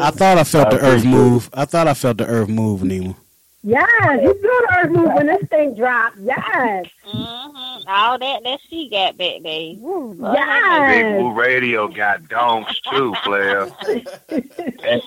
I 0.00 0.10
thought 0.10 0.38
I 0.38 0.44
felt 0.44 0.70
the 0.70 0.78
earth 0.80 1.04
move. 1.04 1.50
I 1.52 1.64
thought 1.64 1.86
I 1.86 1.94
felt 1.94 2.16
the 2.16 2.26
earth 2.26 2.48
move, 2.48 2.80
Nima. 2.80 3.14
Yes, 3.62 4.22
you 4.22 4.32
feel 4.32 4.42
the 4.42 4.76
earth 4.78 4.90
move 4.90 5.12
when 5.12 5.26
this 5.26 5.46
thing 5.48 5.74
dropped. 5.74 6.16
Yes. 6.18 6.86
Mm-hmm. 7.06 7.88
All 7.88 8.18
that 8.18 8.42
that 8.42 8.58
she 8.68 8.88
got 8.88 9.18
back 9.18 9.42
there. 9.42 9.74
yes. 9.74 10.94
Big 10.94 11.20
Woo 11.20 11.32
Radio 11.32 11.88
got 11.88 12.26
donks 12.28 12.80
too, 12.90 13.14
player. 13.22 13.70
I 14.30 15.00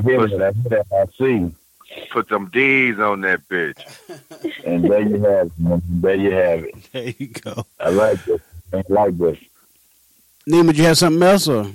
hear. 0.00 0.52
I 0.92 1.04
see. 1.18 1.52
Put 2.10 2.28
some 2.28 2.48
D's 2.50 2.98
on 2.98 3.20
that 3.22 3.46
bitch. 3.48 3.78
And 4.64 4.84
there 4.90 5.02
you 5.02 5.20
have 5.22 5.48
it. 5.48 5.82
There 6.00 6.14
you 6.14 6.30
have 6.30 6.64
it. 6.64 6.74
There 6.92 7.14
you 7.18 7.26
go. 7.28 7.66
I 7.78 7.90
like 7.90 8.24
this. 8.24 8.40
I 8.72 8.82
like 8.88 9.18
this. 9.18 9.38
Nima, 10.48 10.68
did 10.68 10.78
you 10.78 10.84
have 10.84 10.96
something 10.96 11.22
else 11.22 11.46
or? 11.48 11.66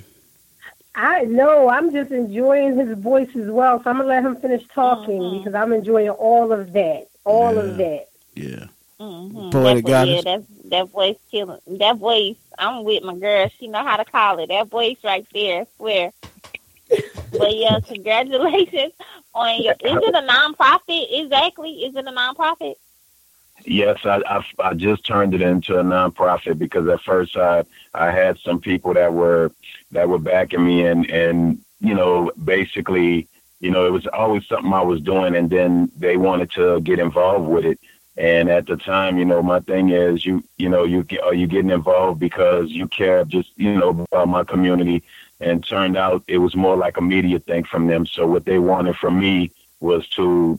I 0.96 1.24
know. 1.24 1.68
I'm 1.68 1.92
just 1.92 2.10
enjoying 2.10 2.78
his 2.78 2.98
voice 2.98 3.28
as 3.36 3.50
well. 3.50 3.82
So 3.82 3.90
I'm 3.90 3.98
gonna 3.98 4.08
let 4.08 4.24
him 4.24 4.36
finish 4.36 4.66
talking 4.74 5.20
mm-hmm. 5.20 5.38
because 5.38 5.54
I'm 5.54 5.74
enjoying 5.74 6.08
all 6.08 6.52
of 6.52 6.72
that. 6.72 7.08
All 7.24 7.54
yeah. 7.54 7.60
of 7.60 7.76
that. 7.76 8.08
Yeah. 8.34 8.64
Mm-hmm. 8.98 9.50
Poetic 9.50 9.84
that, 9.84 10.08
yeah, 10.08 10.22
that 10.22 10.44
that 10.70 10.88
voice 10.88 11.18
killing. 11.30 11.60
That 11.66 11.98
voice. 11.98 12.36
I'm 12.58 12.82
with 12.84 13.02
my 13.02 13.14
girl. 13.14 13.50
She 13.58 13.68
know 13.68 13.84
how 13.84 13.98
to 13.98 14.06
call 14.06 14.38
it. 14.38 14.48
That 14.48 14.68
voice 14.68 14.96
right 15.04 15.26
there. 15.34 15.62
I 15.62 15.66
swear. 15.76 16.12
but 16.88 17.54
yeah, 17.54 17.78
congratulations 17.86 18.94
on 19.34 19.62
your. 19.62 19.74
Is 19.74 19.78
it 20.02 20.14
a 20.14 20.26
nonprofit? 20.26 21.06
Exactly. 21.10 21.72
Is 21.84 21.94
it 21.94 22.06
a 22.06 22.10
nonprofit? 22.10 22.76
Yes, 23.66 23.98
I, 24.04 24.22
I, 24.26 24.44
I 24.60 24.74
just 24.74 25.04
turned 25.04 25.34
it 25.34 25.42
into 25.42 25.78
a 25.78 25.82
nonprofit 25.82 26.56
because 26.56 26.88
at 26.88 27.00
first 27.02 27.36
I 27.36 27.64
I 27.94 28.12
had 28.12 28.38
some 28.38 28.60
people 28.60 28.94
that 28.94 29.12
were 29.12 29.50
that 29.90 30.08
were 30.08 30.18
backing 30.18 30.64
me 30.64 30.86
and 30.86 31.10
and 31.10 31.58
you 31.80 31.94
know 31.94 32.30
basically 32.44 33.26
you 33.58 33.70
know 33.72 33.84
it 33.84 33.90
was 33.90 34.06
always 34.06 34.46
something 34.46 34.72
I 34.72 34.82
was 34.82 35.00
doing 35.00 35.34
and 35.34 35.50
then 35.50 35.90
they 35.98 36.16
wanted 36.16 36.52
to 36.52 36.80
get 36.82 37.00
involved 37.00 37.48
with 37.48 37.64
it. 37.64 37.80
And 38.16 38.48
at 38.48 38.66
the 38.66 38.76
time 38.76 39.18
you 39.18 39.24
know 39.24 39.42
my 39.42 39.58
thing 39.60 39.90
is 39.90 40.24
you 40.24 40.44
you 40.58 40.68
know 40.68 40.84
you 40.84 41.04
are 41.24 41.34
you 41.34 41.48
getting 41.48 41.70
involved 41.70 42.20
because 42.20 42.70
you 42.70 42.86
care 42.86 43.24
just 43.24 43.50
you 43.56 43.76
know 43.76 44.06
about 44.12 44.28
my 44.28 44.44
community? 44.44 45.02
And 45.40 45.62
turned 45.62 45.96
out 45.98 46.22
it 46.28 46.38
was 46.38 46.54
more 46.56 46.76
like 46.76 46.96
a 46.98 47.02
media 47.02 47.40
thing 47.40 47.64
from 47.64 47.88
them. 47.88 48.06
So 48.06 48.26
what 48.26 48.46
they 48.46 48.58
wanted 48.60 48.96
from 48.96 49.18
me 49.18 49.50
was 49.80 50.08
to 50.10 50.58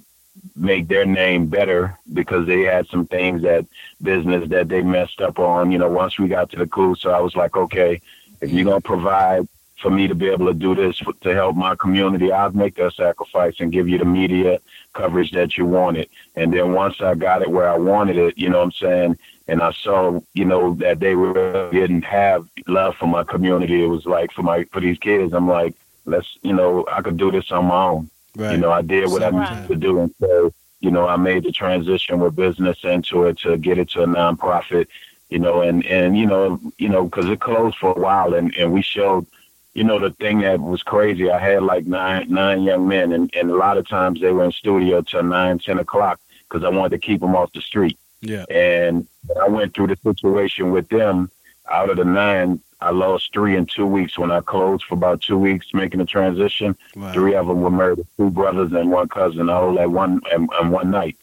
make 0.56 0.88
their 0.88 1.06
name 1.06 1.48
better 1.48 1.98
because 2.14 2.48
they 2.48 2.62
had 2.62 2.88
some 2.88 3.06
things 3.06 3.42
that 3.44 3.66
business 4.02 4.50
that 4.50 4.70
they 4.70 4.82
messed 4.82 5.22
up 5.22 5.40
on. 5.40 5.72
You 5.72 5.78
know, 5.78 5.90
once 5.90 6.18
we 6.18 6.28
got 6.28 6.50
to 6.52 6.58
the 6.58 6.68
cool, 6.68 6.96
so 6.96 7.12
I 7.12 7.20
was 7.20 7.36
like, 7.36 7.56
okay, 7.56 8.02
if 8.42 8.52
you're 8.52 8.66
gonna 8.66 8.82
provide 8.82 9.48
for 9.82 9.92
me 9.92 10.08
to 10.08 10.16
be 10.16 10.28
able 10.28 10.48
to 10.48 10.54
do 10.54 10.74
this 10.74 10.98
for, 11.00 11.14
to 11.14 11.34
help 11.34 11.56
my 11.56 11.76
community, 11.76 12.32
I'll 12.32 12.52
make 12.52 12.76
that 12.76 12.94
sacrifice 12.94 13.56
and 13.60 13.72
give 13.72 13.88
you 13.88 13.98
the 13.98 14.06
media 14.06 14.60
coverage 14.94 15.32
that 15.32 15.58
you 15.58 15.66
wanted. 15.66 16.10
And 16.36 16.52
then 16.52 16.74
once 16.74 17.00
I 17.00 17.14
got 17.14 17.44
it 17.44 17.52
where 17.52 17.70
I 17.70 17.78
wanted 17.78 18.18
it, 18.18 18.38
you 18.38 18.50
know 18.50 18.58
what 18.58 18.66
I'm 18.66 18.72
saying, 18.72 19.18
and 19.48 19.62
I 19.62 19.72
saw, 19.72 20.20
you 20.34 20.46
know, 20.46 20.74
that 20.76 21.00
they 21.00 21.16
were 21.16 21.70
didn't 21.72 22.04
have 22.04 22.48
love 22.68 22.96
for 22.96 23.08
my 23.08 23.24
community. 23.24 23.84
It 23.84 23.88
was 23.88 24.06
like 24.06 24.32
for 24.32 24.44
my 24.44 24.66
for 24.66 24.82
these 24.82 24.98
kids, 24.98 25.34
I'm 25.34 25.48
like, 25.48 25.76
let's, 26.06 26.38
you 26.42 26.54
know, 26.54 26.86
I 26.92 27.02
could 27.02 27.18
do 27.18 27.32
this 27.32 27.52
on 27.52 27.66
my 27.66 27.86
own. 27.86 28.10
Right. 28.38 28.52
You 28.52 28.58
know, 28.58 28.72
I 28.72 28.84
did 28.84 29.10
what 29.10 29.24
I 29.24 29.32
needed 29.32 29.68
to 29.68 29.76
do, 29.76 30.00
and 30.00 30.14
so 30.20 30.54
you 30.80 30.92
know, 30.92 31.08
I 31.08 31.16
made 31.18 31.44
the 31.44 31.52
transition 31.52 32.20
with 32.20 32.36
business 32.36 32.78
into 32.84 33.24
it 33.24 33.40
to 33.40 33.58
get 33.58 33.80
it 33.80 33.90
to 33.90 34.04
a 34.04 34.06
nonprofit, 34.06 34.88
you 35.30 35.40
know, 35.40 35.62
and 35.62 35.86
and 35.86 36.18
you 36.18 36.26
know, 36.26 36.60
you 36.78 36.90
know, 36.90 37.06
because 37.06 37.26
it 37.26 37.40
closed 37.40 37.78
for 37.78 37.92
a 37.92 38.00
while, 38.00 38.36
and 38.36 38.54
and 38.56 38.72
we 38.72 38.82
showed, 38.82 39.26
you 39.74 39.84
know, 39.84 40.00
the 40.00 40.12
thing 40.12 40.40
that 40.42 40.62
was 40.62 40.84
crazy. 40.84 41.32
I 41.32 41.40
had 41.40 41.64
like 41.64 41.86
nine 41.86 42.30
nine 42.30 42.62
young 42.62 42.88
men, 42.88 43.12
and 43.12 43.34
and 43.36 43.50
a 43.50 43.56
lot 43.56 43.78
of 43.78 43.88
times 43.88 44.22
they 44.22 44.32
were 44.32 44.46
in 44.46 44.52
studio 44.52 45.02
till 45.02 45.24
nine 45.24 45.58
ten 45.58 45.80
o'clock 45.80 46.20
because 46.48 46.64
I 46.64 46.70
wanted 46.70 46.92
to 46.92 47.00
keep 47.00 47.22
them 47.22 47.36
off 47.36 47.52
the 47.54 47.62
street. 47.62 47.98
Yeah. 48.22 48.46
And 48.50 49.08
I 49.42 49.48
went 49.48 49.74
through 49.74 49.88
the 49.88 49.98
situation 49.98 50.72
with 50.72 50.90
them. 50.90 51.32
Out 51.70 51.90
of 51.90 51.98
the 51.98 52.06
nine, 52.06 52.62
I 52.80 52.92
lost 52.92 53.34
three 53.34 53.56
in 53.56 53.66
two 53.66 53.88
weeks 53.88 54.18
when 54.18 54.32
I 54.32 54.42
closed 54.42 54.84
for 54.84 54.94
about 54.96 55.22
two 55.22 55.38
weeks 55.38 55.74
making 55.74 56.00
the 56.00 56.06
transition. 56.06 56.78
Wow. 56.96 57.12
Three 57.12 57.34
of 57.34 57.48
them 57.48 57.62
were 57.62 57.72
married, 57.72 58.06
two 58.18 58.30
brothers 58.30 58.72
and 58.72 58.92
one 58.92 59.10
cousin, 59.10 59.50
all 59.50 59.80
at 59.80 59.90
one 59.90 60.22
and, 60.32 60.48
and 60.60 60.72
one 60.72 60.92
night. 60.92 61.18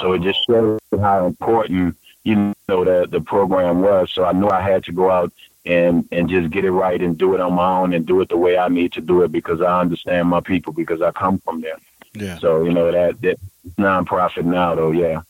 So 0.00 0.12
it 0.12 0.22
just 0.22 0.44
showed 0.46 0.80
how 1.00 1.26
important 1.26 1.96
you 2.24 2.54
know 2.68 2.84
that 2.84 3.10
the 3.10 3.20
program 3.20 3.80
was. 3.80 4.10
So 4.12 4.24
I 4.24 4.32
knew 4.32 4.48
I 4.48 4.60
had 4.60 4.84
to 4.84 4.92
go 4.92 5.10
out 5.10 5.32
and 5.64 6.06
and 6.12 6.28
just 6.28 6.50
get 6.50 6.64
it 6.64 6.70
right 6.70 7.00
and 7.00 7.16
do 7.16 7.34
it 7.34 7.40
on 7.40 7.54
my 7.54 7.78
own 7.78 7.92
and 7.92 8.06
do 8.06 8.20
it 8.20 8.28
the 8.28 8.36
way 8.36 8.58
I 8.58 8.68
need 8.68 8.92
to 8.92 9.00
do 9.00 9.22
it 9.22 9.32
because 9.32 9.60
I 9.60 9.80
understand 9.80 10.28
my 10.28 10.40
people 10.40 10.72
because 10.72 11.00
I 11.00 11.10
come 11.12 11.38
from 11.38 11.60
there. 11.60 11.78
Yeah. 12.14 12.38
So 12.38 12.64
you 12.64 12.72
know 12.72 12.90
that 12.90 13.20
that 13.22 13.38
nonprofit 13.78 14.44
now 14.44 14.74
though, 14.74 14.90
yeah. 14.90 15.22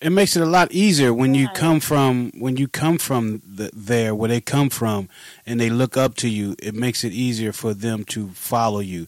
It 0.00 0.10
makes 0.10 0.36
it 0.36 0.42
a 0.42 0.46
lot 0.46 0.72
easier 0.72 1.12
when 1.12 1.34
you 1.34 1.48
come 1.54 1.80
from 1.80 2.30
when 2.38 2.56
you 2.56 2.68
come 2.68 2.98
from 2.98 3.42
the, 3.46 3.70
there 3.74 4.14
where 4.14 4.28
they 4.28 4.40
come 4.40 4.68
from 4.68 5.08
and 5.46 5.60
they 5.60 5.70
look 5.70 5.96
up 5.96 6.14
to 6.16 6.28
you 6.28 6.54
it 6.62 6.74
makes 6.74 7.04
it 7.04 7.12
easier 7.12 7.52
for 7.52 7.74
them 7.74 8.04
to 8.04 8.28
follow 8.28 8.80
you. 8.80 9.06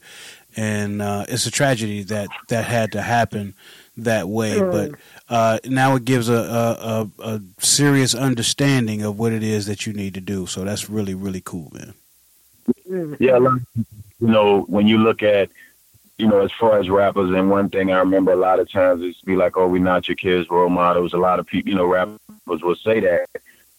And 0.56 1.00
uh, 1.02 1.24
it's 1.28 1.46
a 1.46 1.50
tragedy 1.50 2.02
that 2.04 2.28
that 2.48 2.64
had 2.64 2.92
to 2.92 3.02
happen 3.02 3.54
that 3.96 4.28
way. 4.28 4.56
Mm. 4.56 4.72
but 4.72 5.00
uh, 5.28 5.58
now 5.64 5.94
it 5.96 6.04
gives 6.04 6.28
a, 6.28 6.34
a, 6.34 7.10
a, 7.22 7.34
a 7.34 7.42
serious 7.58 8.14
understanding 8.14 9.02
of 9.02 9.18
what 9.18 9.32
it 9.32 9.42
is 9.42 9.66
that 9.66 9.86
you 9.86 9.92
need 9.92 10.14
to 10.14 10.20
do. 10.20 10.46
So 10.46 10.64
that's 10.64 10.88
really 10.88 11.14
really 11.14 11.42
cool 11.42 11.70
man. 11.72 11.94
Yeah, 13.18 13.38
you 14.20 14.28
know, 14.28 14.62
when 14.62 14.86
you 14.86 14.98
look 14.98 15.22
at, 15.22 15.50
you 16.18 16.26
know, 16.26 16.40
as 16.40 16.50
far 16.52 16.78
as 16.80 16.90
rappers, 16.90 17.30
and 17.30 17.48
one 17.48 17.70
thing 17.70 17.92
I 17.92 18.00
remember 18.00 18.32
a 18.32 18.36
lot 18.36 18.58
of 18.58 18.70
times 18.70 19.02
is 19.02 19.20
be 19.22 19.36
like, 19.36 19.56
oh, 19.56 19.68
we're 19.68 19.78
not 19.80 20.08
your 20.08 20.16
kids' 20.16 20.50
role 20.50 20.68
models. 20.68 21.12
A 21.12 21.18
lot 21.18 21.38
of 21.38 21.46
people, 21.46 21.70
you 21.70 21.76
know, 21.76 21.86
rappers 21.86 22.18
will 22.62 22.74
say 22.74 22.98
that. 23.00 23.28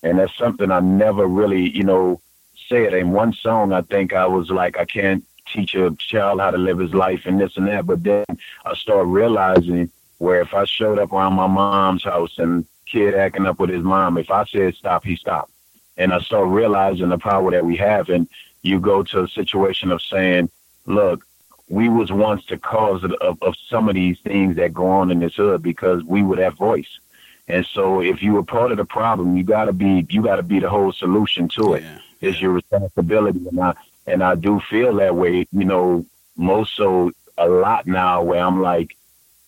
And 0.04 0.18
that's 0.18 0.36
something 0.38 0.72
I 0.72 0.80
never 0.80 1.28
really, 1.28 1.70
you 1.70 1.84
know, 1.84 2.22
said. 2.70 2.94
In 2.94 3.12
one 3.12 3.34
song, 3.34 3.74
I 3.74 3.82
think 3.82 4.14
I 4.14 4.26
was 4.26 4.50
like, 4.50 4.78
I 4.78 4.86
can't 4.86 5.26
teach 5.46 5.76
a 5.76 5.94
child 5.96 6.40
how 6.40 6.52
to 6.52 6.58
live 6.58 6.80
his 6.80 6.94
life 6.94 7.26
and 7.26 7.40
this 7.40 7.58
and 7.58 7.68
that. 7.68 7.86
But 7.86 8.04
then 8.04 8.26
I 8.66 8.74
started 8.76 9.10
realizing 9.10 9.92
where 10.20 10.42
if 10.42 10.54
I 10.54 10.64
showed 10.64 10.98
up 10.98 11.12
around 11.12 11.34
my 11.34 11.48
mom's 11.48 12.04
house 12.06 12.38
and 12.38 12.66
kid 12.86 13.16
acting 13.16 13.48
up 13.48 13.60
with 13.60 13.70
his 13.70 13.84
mom, 13.84 14.18
if 14.18 14.32
I 14.32 14.46
said 14.46 14.76
stop, 14.76 15.04
he 15.04 15.18
stopped. 15.18 15.52
And 15.98 16.14
I 16.14 16.20
start 16.20 16.48
realizing 16.48 17.10
the 17.10 17.18
power 17.18 17.52
that 17.52 17.66
we 17.66 17.76
have. 17.76 18.08
And 18.08 18.30
you 18.62 18.80
go 18.80 19.04
to 19.04 19.24
a 19.24 19.28
situation 19.28 19.92
of 19.92 20.02
saying, 20.02 20.50
look, 20.86 21.26
we 21.70 21.88
was 21.88 22.12
once 22.12 22.44
the 22.48 22.58
cause 22.58 23.04
of, 23.04 23.14
of, 23.14 23.38
of 23.42 23.56
some 23.68 23.88
of 23.88 23.96
these 23.96 24.20
things 24.22 24.56
that 24.58 24.74
go 24.74 24.88
on 24.88 25.12
in 25.12 25.20
this 25.20 25.36
hood 25.36 25.62
because 25.62 26.04
we 26.04 26.24
were 26.24 26.36
that 26.38 26.56
voice. 26.56 27.00
And 27.48 27.66
so 27.66 28.02
if 28.02 28.22
you 28.22 28.34
were 28.34 28.44
part 28.44 28.72
of 28.72 28.78
the 28.78 28.86
problem, 28.86 29.38
you 29.38 29.44
gotta 29.44 29.74
be 29.74 30.06
you 30.10 30.22
gotta 30.22 30.44
be 30.44 30.60
the 30.60 30.70
whole 30.70 30.92
solution 30.92 31.48
to 31.50 31.74
it. 31.76 31.84
It's 32.22 32.42
your 32.42 32.52
responsibility. 32.52 33.48
And 33.48 33.60
I 33.60 33.74
and 34.06 34.24
I 34.24 34.36
do 34.36 34.60
feel 34.70 34.96
that 34.96 35.16
way, 35.16 35.48
you 35.52 35.66
know, 35.66 36.06
most 36.36 36.76
so 36.76 37.12
a 37.38 37.48
lot 37.48 37.88
now 37.88 38.22
where 38.24 38.44
I'm 38.44 38.62
like 38.62 38.96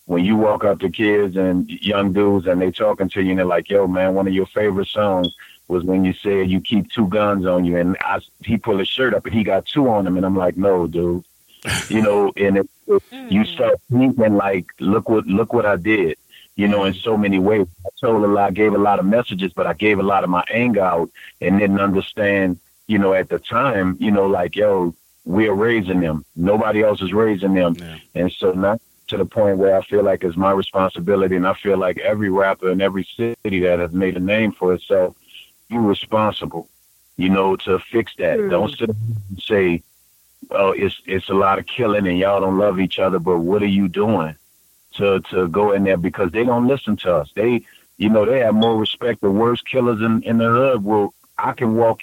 when 0.06 0.24
you 0.24 0.36
walk 0.36 0.64
up 0.64 0.80
to 0.80 0.90
kids 0.90 1.36
and 1.36 1.68
young 1.70 2.12
dudes 2.12 2.46
and 2.46 2.60
they 2.60 2.70
talking 2.70 3.08
to 3.10 3.22
you 3.22 3.30
and 3.30 3.38
they're 3.38 3.46
like, 3.46 3.70
yo, 3.70 3.86
man, 3.86 4.14
one 4.14 4.26
of 4.26 4.34
your 4.34 4.46
favorite 4.46 4.88
songs 4.88 5.34
was 5.68 5.84
when 5.84 6.04
you 6.04 6.12
said 6.12 6.50
you 6.50 6.60
keep 6.60 6.90
two 6.90 7.06
guns 7.06 7.46
on 7.46 7.64
you. 7.64 7.76
And 7.76 7.96
I, 8.00 8.20
he 8.44 8.56
pulled 8.58 8.80
his 8.80 8.88
shirt 8.88 9.14
up 9.14 9.24
and 9.26 9.34
he 9.34 9.44
got 9.44 9.66
two 9.66 9.88
on 9.88 10.06
him. 10.06 10.16
And 10.16 10.26
I'm 10.26 10.36
like, 10.36 10.56
no, 10.56 10.86
dude. 10.86 11.24
You 11.88 12.02
know, 12.02 12.32
and 12.36 12.58
it, 12.58 12.70
it, 12.86 13.02
you 13.30 13.44
start 13.44 13.80
thinking 13.90 14.34
like, 14.34 14.66
look 14.80 15.08
what, 15.08 15.26
look 15.26 15.52
what 15.52 15.66
I 15.66 15.76
did, 15.76 16.18
you 16.56 16.68
know, 16.68 16.84
in 16.84 16.94
so 16.94 17.16
many 17.16 17.38
ways. 17.38 17.66
I 17.86 17.88
told 18.00 18.24
a 18.24 18.26
lot, 18.26 18.48
I 18.48 18.50
gave 18.52 18.74
a 18.74 18.78
lot 18.78 18.98
of 18.98 19.06
messages, 19.06 19.52
but 19.52 19.66
I 19.66 19.74
gave 19.74 19.98
a 19.98 20.02
lot 20.02 20.24
of 20.24 20.30
my 20.30 20.44
anger 20.50 20.82
out 20.82 21.10
and 21.40 21.58
didn't 21.58 21.80
understand, 21.80 22.58
you 22.86 22.98
know, 22.98 23.14
at 23.14 23.28
the 23.28 23.38
time, 23.38 23.96
you 24.00 24.10
know, 24.10 24.26
like, 24.26 24.56
yo, 24.56 24.94
we're 25.24 25.54
raising 25.54 26.00
them. 26.00 26.24
Nobody 26.34 26.82
else 26.82 27.00
is 27.00 27.12
raising 27.12 27.54
them. 27.54 27.76
And 28.14 28.32
so 28.32 28.52
now 28.52 28.78
to 29.08 29.16
the 29.18 29.24
point 29.26 29.58
where 29.58 29.76
I 29.76 29.82
feel 29.82 30.02
like 30.02 30.24
it's 30.24 30.36
my 30.36 30.52
responsibility, 30.52 31.36
and 31.36 31.46
I 31.46 31.54
feel 31.54 31.76
like 31.76 31.98
every 31.98 32.30
rapper 32.30 32.70
in 32.70 32.80
every 32.80 33.04
city 33.04 33.60
that 33.60 33.78
has 33.78 33.92
made 33.92 34.16
a 34.16 34.20
name 34.20 34.52
for 34.52 34.72
itself, 34.72 35.14
you're 35.68 35.82
responsible, 35.82 36.68
you 37.16 37.28
know, 37.28 37.56
to 37.56 37.78
fix 37.78 38.14
that. 38.16 38.38
Mm. 38.38 38.50
Don't 38.50 38.76
sit 38.76 38.88
and 38.88 39.42
say, 39.42 39.82
"Oh, 40.50 40.72
it's 40.72 41.00
it's 41.06 41.28
a 41.28 41.34
lot 41.34 41.58
of 41.58 41.66
killing 41.66 42.06
and 42.06 42.18
y'all 42.18 42.40
don't 42.40 42.58
love 42.58 42.80
each 42.80 42.98
other," 42.98 43.18
but 43.18 43.38
what 43.38 43.62
are 43.62 43.66
you 43.66 43.88
doing 43.88 44.36
to 44.94 45.20
to 45.30 45.48
go 45.48 45.72
in 45.72 45.84
there 45.84 45.96
because 45.96 46.30
they 46.32 46.44
don't 46.44 46.66
listen 46.66 46.96
to 46.98 47.14
us. 47.16 47.30
They, 47.34 47.64
you 47.96 48.08
know, 48.08 48.24
they 48.24 48.40
have 48.40 48.54
more 48.54 48.76
respect. 48.76 49.20
The 49.20 49.30
worst 49.30 49.66
killers 49.66 50.00
in 50.00 50.22
in 50.22 50.38
the 50.38 50.48
hood 50.48 50.84
will 50.84 51.14
I 51.38 51.52
can 51.52 51.76
walk 51.76 52.00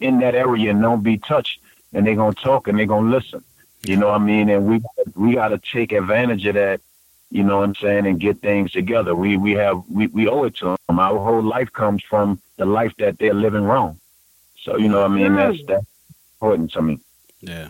in 0.00 0.18
that 0.20 0.34
area 0.34 0.70
and 0.70 0.82
don't 0.82 1.02
be 1.02 1.18
touched, 1.18 1.60
and 1.92 2.06
they're 2.06 2.16
gonna 2.16 2.34
talk 2.34 2.68
and 2.68 2.78
they're 2.78 2.86
gonna 2.86 3.10
listen. 3.10 3.42
You 3.84 3.96
know 3.96 4.08
what 4.08 4.20
I 4.20 4.24
mean? 4.24 4.48
And 4.48 4.66
we 4.66 4.80
we 5.14 5.34
got 5.34 5.48
to 5.48 5.58
take 5.58 5.92
advantage 5.92 6.46
of 6.46 6.54
that. 6.54 6.80
You 7.30 7.42
know 7.42 7.58
what 7.58 7.64
I'm 7.64 7.74
saying? 7.74 8.06
And 8.06 8.20
get 8.20 8.40
things 8.40 8.72
together. 8.72 9.14
We 9.14 9.36
we 9.36 9.52
have 9.52 9.82
we, 9.88 10.06
we 10.08 10.28
owe 10.28 10.44
it 10.44 10.56
to 10.56 10.76
them. 10.88 10.98
Our 10.98 11.18
whole 11.18 11.42
life 11.42 11.72
comes 11.72 12.02
from 12.02 12.40
the 12.58 12.66
life 12.66 12.92
that 12.98 13.18
they're 13.18 13.34
living 13.34 13.64
wrong. 13.64 13.98
So 14.60 14.76
you 14.76 14.88
know 14.88 15.00
what 15.00 15.10
I 15.10 15.14
mean? 15.14 15.34
That's 15.34 15.58
that's 15.66 15.86
important 16.34 16.72
to 16.72 16.82
me. 16.82 17.00
Yeah. 17.40 17.68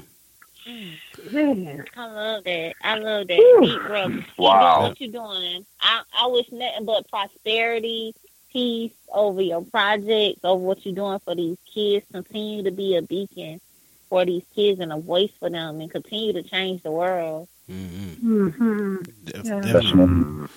Man. 0.67 1.85
I 1.97 2.07
love 2.07 2.45
that. 2.45 2.75
I 2.83 2.99
love 2.99 3.29
that. 3.29 3.37
Whew. 3.37 3.61
Deep 3.67 3.83
brother. 3.83 4.15
Keep 4.15 4.25
Wow. 4.39 4.77
doing 4.79 4.89
what 4.89 5.01
you're 5.01 5.11
doing. 5.13 5.67
I, 5.81 6.03
I 6.19 6.27
wish 6.29 6.51
nothing 6.53 6.85
but 6.85 7.09
prosperity, 7.09 8.15
peace 8.53 8.93
over 9.13 9.43
your 9.43 9.63
projects, 9.63 10.41
over 10.45 10.63
what 10.63 10.85
you're 10.87 10.95
doing 10.95 11.19
for 11.21 11.35
these 11.35 11.57
kids. 11.73 12.07
Continue 12.13 12.63
to 12.65 12.71
be 12.71 12.97
a 12.97 13.03
beacon 13.03 13.61
for 14.09 14.25
these 14.25 14.45
kids 14.55 14.79
and 14.81 14.93
a 14.93 14.99
voice 14.99 15.31
for 15.41 15.49
them 15.51 15.81
and 15.81 15.91
continue 15.91 16.33
to 16.35 16.43
change 16.43 16.83
the 16.83 16.91
world. 16.91 17.49
Mm-hmm. 17.71 18.97
Definitely. 19.25 19.91
One 19.93 20.49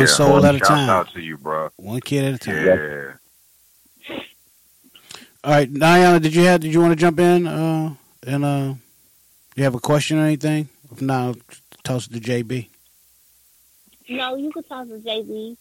Yeah, 0.00 0.06
soul 0.06 0.44
at 0.44 0.54
a 0.54 0.58
time. 0.60 0.90
out 0.90 1.12
to 1.14 1.20
you, 1.20 1.36
bro. 1.38 1.70
One 1.76 2.00
kid 2.00 2.24
at 2.24 2.34
a 2.34 2.38
time. 2.38 2.66
Yeah. 2.66 3.12
All 5.44 5.52
right, 5.52 5.72
Niana, 5.72 6.20
did 6.20 6.34
you 6.34 6.42
have 6.42 6.60
did 6.60 6.72
you 6.74 6.80
want 6.80 6.92
to 6.92 6.96
jump 6.96 7.20
in? 7.20 7.46
Uh, 7.46 7.94
and 8.26 8.44
uh, 8.44 8.74
you 9.56 9.64
have 9.64 9.74
a 9.74 9.80
question 9.80 10.18
or 10.18 10.26
anything? 10.26 10.68
If 10.92 11.02
not, 11.02 11.36
toss 11.82 12.06
it 12.06 12.12
to 12.12 12.20
JB. 12.20 12.68
No, 14.08 14.36
you 14.36 14.52
could 14.52 14.68
talk 14.68 14.86
to 14.86 14.94
JB. 14.98 15.56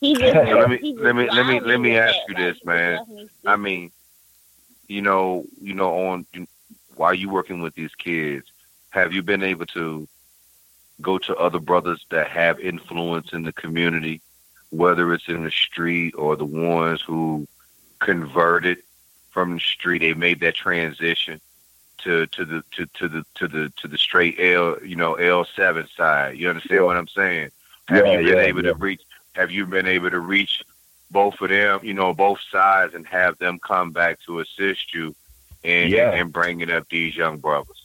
He 0.00 0.14
just, 0.18 0.34
let 0.34 0.68
me 0.68 0.78
he 0.78 0.92
just 0.92 1.02
let 1.02 1.16
me 1.16 1.28
let 1.30 1.46
me 1.46 1.60
let 1.60 1.80
me 1.80 1.96
ask 1.96 2.14
that, 2.14 2.28
you 2.28 2.34
like, 2.34 2.54
this, 2.54 2.64
man. 2.64 3.28
I 3.46 3.56
mean, 3.56 3.90
you 4.88 5.02
know, 5.02 5.44
you 5.60 5.74
know, 5.74 6.08
on 6.08 6.26
while 6.96 7.14
you 7.14 7.30
working 7.30 7.60
with 7.60 7.74
these 7.74 7.94
kids, 7.94 8.46
have 8.90 9.12
you 9.12 9.22
been 9.22 9.42
able 9.42 9.66
to 9.66 10.08
go 11.00 11.16
to 11.18 11.36
other 11.36 11.60
brothers 11.60 12.04
that 12.10 12.28
have 12.28 12.58
influence 12.58 13.32
in 13.32 13.44
the 13.44 13.52
community, 13.52 14.20
whether 14.70 15.12
it's 15.14 15.28
in 15.28 15.44
the 15.44 15.50
street 15.50 16.14
or 16.16 16.36
the 16.36 16.44
ones 16.44 17.00
who 17.00 17.46
converted 18.00 18.78
from 19.30 19.54
the 19.54 19.60
street, 19.60 20.00
they 20.00 20.14
made 20.14 20.40
that 20.40 20.54
transition 20.54 21.40
to 22.08 22.26
to 22.26 22.44
the 22.44 22.64
to, 22.72 22.86
to 22.98 23.08
the 23.08 23.24
to 23.36 23.48
the 23.48 23.72
to 23.76 23.88
the 23.88 23.98
straight 23.98 24.38
L 24.40 24.76
you 24.84 24.96
know 24.96 25.14
L 25.14 25.44
seven 25.44 25.86
side. 25.96 26.36
You 26.38 26.48
understand 26.50 26.84
what 26.84 26.96
I'm 26.96 27.08
saying? 27.08 27.50
Have 27.88 28.06
Yeah, 28.06 28.12
you 28.12 28.18
been 28.24 28.38
yeah, 28.38 28.42
able 28.42 28.64
yeah. 28.64 28.72
to 28.72 28.74
reach? 28.74 29.02
Have 29.34 29.50
you 29.50 29.66
been 29.66 29.86
able 29.86 30.10
to 30.10 30.18
reach 30.20 30.62
both 31.10 31.40
of 31.40 31.50
them? 31.50 31.80
You 31.82 31.94
know, 31.94 32.14
both 32.14 32.40
sides, 32.50 32.94
and 32.94 33.06
have 33.06 33.38
them 33.38 33.58
come 33.58 33.92
back 33.92 34.18
to 34.26 34.40
assist 34.40 34.94
you 34.94 35.14
in 35.62 35.90
Yeah. 35.90 36.14
in 36.14 36.28
bringing 36.30 36.70
up 36.70 36.88
these 36.88 37.16
young 37.16 37.38
brothers. 37.38 37.84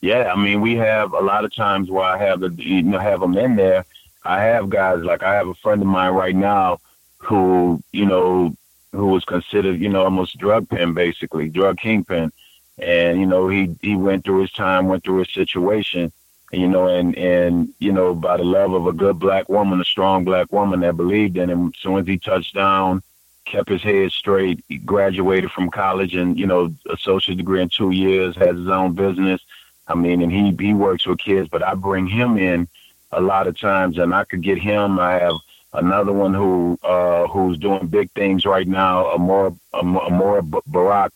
Yeah, 0.00 0.32
I 0.32 0.36
mean, 0.36 0.60
we 0.60 0.74
have 0.76 1.12
a 1.12 1.20
lot 1.20 1.44
of 1.44 1.54
times 1.54 1.90
where 1.90 2.04
I 2.04 2.18
have 2.18 2.40
the 2.40 2.50
you 2.50 2.82
know 2.82 2.98
have 2.98 3.20
them 3.20 3.36
in 3.38 3.56
there. 3.56 3.84
I 4.24 4.42
have 4.42 4.68
guys 4.70 5.02
like 5.02 5.22
I 5.22 5.34
have 5.34 5.48
a 5.48 5.54
friend 5.54 5.80
of 5.82 5.88
mine 5.88 6.14
right 6.14 6.34
now 6.34 6.78
who 7.18 7.80
you 7.92 8.06
know 8.06 8.54
who 8.92 9.06
was 9.06 9.24
considered 9.24 9.80
you 9.80 9.88
know 9.88 10.02
almost 10.04 10.38
drug 10.38 10.68
pen 10.68 10.92
basically 10.94 11.48
drug 11.48 11.78
kingpin, 11.78 12.32
and 12.78 13.20
you 13.20 13.26
know 13.26 13.48
he 13.48 13.76
he 13.80 13.96
went 13.96 14.24
through 14.24 14.42
his 14.42 14.52
time, 14.52 14.88
went 14.88 15.04
through 15.04 15.18
his 15.18 15.32
situation, 15.32 16.12
you 16.52 16.68
know, 16.68 16.88
and 16.88 17.16
and 17.16 17.72
you 17.78 17.92
know 17.92 18.14
by 18.14 18.36
the 18.36 18.44
love 18.44 18.72
of 18.72 18.86
a 18.86 18.92
good 18.92 19.18
black 19.18 19.48
woman, 19.48 19.80
a 19.80 19.84
strong 19.84 20.24
black 20.24 20.52
woman 20.52 20.80
that 20.80 20.96
believed 20.96 21.36
in 21.36 21.50
him. 21.50 21.68
As 21.74 21.80
soon 21.80 21.98
as 21.98 22.06
he 22.06 22.18
touched 22.18 22.54
down, 22.54 23.02
kept 23.44 23.68
his 23.68 23.82
head 23.82 24.12
straight, 24.12 24.64
he 24.68 24.78
graduated 24.78 25.50
from 25.50 25.70
college, 25.70 26.14
and 26.14 26.38
you 26.38 26.46
know 26.46 26.74
associate 26.90 27.36
degree 27.36 27.62
in 27.62 27.68
two 27.68 27.90
years, 27.90 28.36
has 28.36 28.56
his 28.56 28.68
own 28.68 28.94
business. 28.94 29.40
I 29.88 29.94
mean, 29.94 30.22
and 30.22 30.32
he 30.32 30.54
he 30.58 30.74
works 30.74 31.06
with 31.06 31.18
kids, 31.18 31.48
but 31.48 31.62
I 31.62 31.74
bring 31.74 32.06
him 32.06 32.38
in 32.38 32.68
a 33.12 33.20
lot 33.20 33.46
of 33.46 33.58
times, 33.58 33.98
and 33.98 34.14
I 34.14 34.24
could 34.24 34.42
get 34.42 34.58
him. 34.58 34.98
I 34.98 35.18
have 35.18 35.36
another 35.74 36.12
one 36.12 36.34
who 36.34 36.78
uh, 36.82 37.26
who's 37.28 37.58
doing 37.58 37.86
big 37.86 38.10
things 38.12 38.44
right 38.44 38.66
now, 38.66 39.12
Amor 39.12 39.54
Amor 39.74 40.42
Barack. 40.42 41.10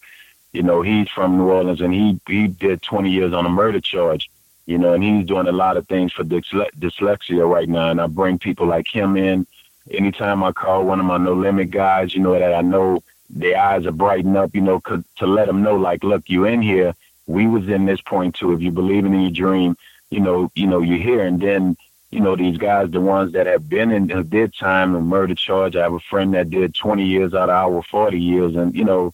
You 0.57 0.62
know, 0.62 0.81
he's 0.81 1.09
from 1.09 1.37
New 1.37 1.51
Orleans, 1.51 1.83
and 1.83 1.93
he 1.93 2.19
he 2.27 2.49
did 2.49 2.81
20 2.81 3.11
years 3.11 3.33
on 3.35 3.45
a 3.45 3.51
murder 3.51 3.81
charge. 3.81 4.31
You 4.65 4.78
know, 4.78 4.95
and 4.95 5.05
he's 5.05 5.27
doing 5.27 5.47
a 5.47 5.53
lot 5.53 5.77
of 5.77 5.87
things 5.87 6.12
for 6.12 6.24
dysle- 6.24 6.73
dyslexia 6.78 7.49
right 7.49 7.69
now. 7.69 7.91
And 7.91 8.01
I 8.01 8.07
bring 8.07 8.39
people 8.39 8.66
like 8.66 8.89
him 8.89 9.16
in. 9.16 9.47
Anytime 9.91 10.43
I 10.43 10.53
call 10.53 10.85
one 10.85 10.99
of 10.99 11.07
my 11.07 11.19
No 11.19 11.35
Limit 11.35 11.70
guys, 11.70 12.15
you 12.15 12.20
know 12.20 12.33
that 12.33 12.55
I 12.55 12.62
know 12.62 13.03
their 13.28 13.59
eyes 13.59 13.87
are 13.87 13.93
brighten 13.93 14.35
up. 14.37 14.55
You 14.55 14.62
know, 14.62 14.81
to 14.81 15.27
let 15.27 15.47
them 15.47 15.62
know, 15.62 15.77
like, 15.77 16.03
look, 16.03 16.28
you 16.28 16.47
in 16.47 16.62
here. 16.62 16.95
We 17.27 17.47
was 17.47 17.69
in 17.69 17.85
this 17.85 18.01
point 18.01 18.35
too. 18.37 18.53
If 18.53 18.62
you 18.62 18.70
believe 18.70 19.05
in 19.05 19.20
your 19.20 19.31
dream, 19.31 19.77
you 20.11 20.20
know, 20.20 20.51
you 20.55 20.66
know, 20.66 20.81
you're 20.81 21.07
here. 21.11 21.23
And 21.23 21.39
then 21.39 21.77
you 22.11 22.20
know, 22.20 22.37
these 22.37 22.57
guys, 22.57 22.91
the 22.91 23.01
ones 23.01 23.33
that 23.33 23.47
have 23.47 23.69
been 23.69 23.91
in, 23.91 24.07
did 24.28 24.55
time 24.55 24.95
and 24.95 25.07
murder 25.07 25.35
charge. 25.35 25.77
I 25.77 25.83
have 25.83 25.93
a 25.93 26.01
friend 26.01 26.33
that 26.35 26.51
did 26.51 26.74
20 26.74 27.05
years 27.05 27.35
out 27.35 27.51
of 27.51 27.55
our 27.55 27.83
40 27.83 28.19
years 28.19 28.57
and, 28.57 28.74
you 28.74 28.85
know, 28.85 29.12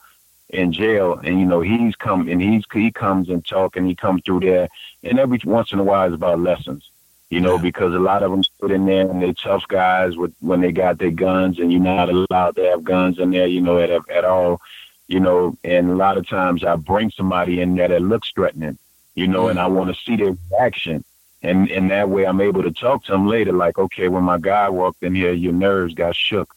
in 0.53 0.73
jail. 0.73 1.21
And, 1.25 1.41
you 1.41 1.47
know, 1.47 1.61
he's 1.61 1.97
come 1.97 2.29
and 2.29 2.41
he's, 2.41 2.65
he 2.73 2.91
comes 2.91 3.29
and 3.29 3.45
talk 3.45 3.77
and 3.77 3.87
he 3.87 3.95
comes 3.95 4.23
through 4.25 4.41
there. 4.41 4.69
And 5.03 5.19
every 5.19 5.41
once 5.45 5.73
in 5.73 5.79
a 5.79 5.85
while 5.85 6.07
it's 6.07 6.15
about 6.15 6.41
lessons, 6.41 6.91
you 7.31 7.41
know, 7.41 7.59
because 7.59 7.95
a 7.95 7.99
lot 7.99 8.23
of 8.23 8.31
them 8.31 8.45
put 8.61 8.71
in 8.71 8.87
there 8.87 9.09
and 9.09 9.23
they're 9.23 9.33
tough 9.33 9.67
guys 9.69 10.17
with, 10.17 10.35
when 10.41 10.61
they 10.61 10.73
got 10.73 10.99
their 10.99 11.11
guns 11.11 11.59
and 11.59 11.73
you're 11.73 11.81
not 11.81 12.09
allowed 12.09 12.57
to 12.57 12.65
have 12.65 12.85
guns 12.85 13.19
in 13.19 13.31
there, 13.31 13.47
you 13.47 13.61
know, 13.61 13.79
at, 13.79 13.91
at 14.11 14.25
all, 14.25 14.61
you 15.09 15.21
know, 15.21 15.57
and 15.65 15.91
a 15.91 15.95
lot 15.95 16.19
of 16.19 16.29
times 16.29 16.65
I 16.65 16.77
bring 16.77 17.11
somebody 17.11 17.61
in 17.61 17.75
there 17.75 17.89
that 17.89 18.03
looks 18.03 18.31
threatening, 18.33 18.79
you 19.15 19.27
know, 19.27 19.49
and 19.49 19.59
mm. 19.59 19.63
I 19.63 19.67
want 19.67 19.95
to 19.95 20.03
see 20.03 20.17
their 20.17 20.37
reaction 20.51 21.05
and 21.43 21.71
and 21.71 21.91
that 21.91 22.09
way 22.09 22.25
I'm 22.25 22.41
able 22.41 22.63
to 22.63 22.71
talk 22.71 23.05
to 23.05 23.13
them 23.13 23.27
later. 23.27 23.53
Like, 23.53 23.79
okay, 23.79 24.09
when 24.09 24.23
my 24.23 24.39
guy 24.39 24.69
walked 24.69 25.03
in 25.03 25.15
here, 25.15 25.33
your 25.33 25.53
nerves 25.53 25.95
got 25.95 26.15
shook. 26.15 26.55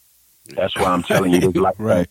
That's 0.50 0.76
why 0.76 0.86
I'm 0.86 1.04
telling 1.04 1.34
you, 1.34 1.40
this 1.40 1.56
life, 1.56 1.76
right. 1.80 2.08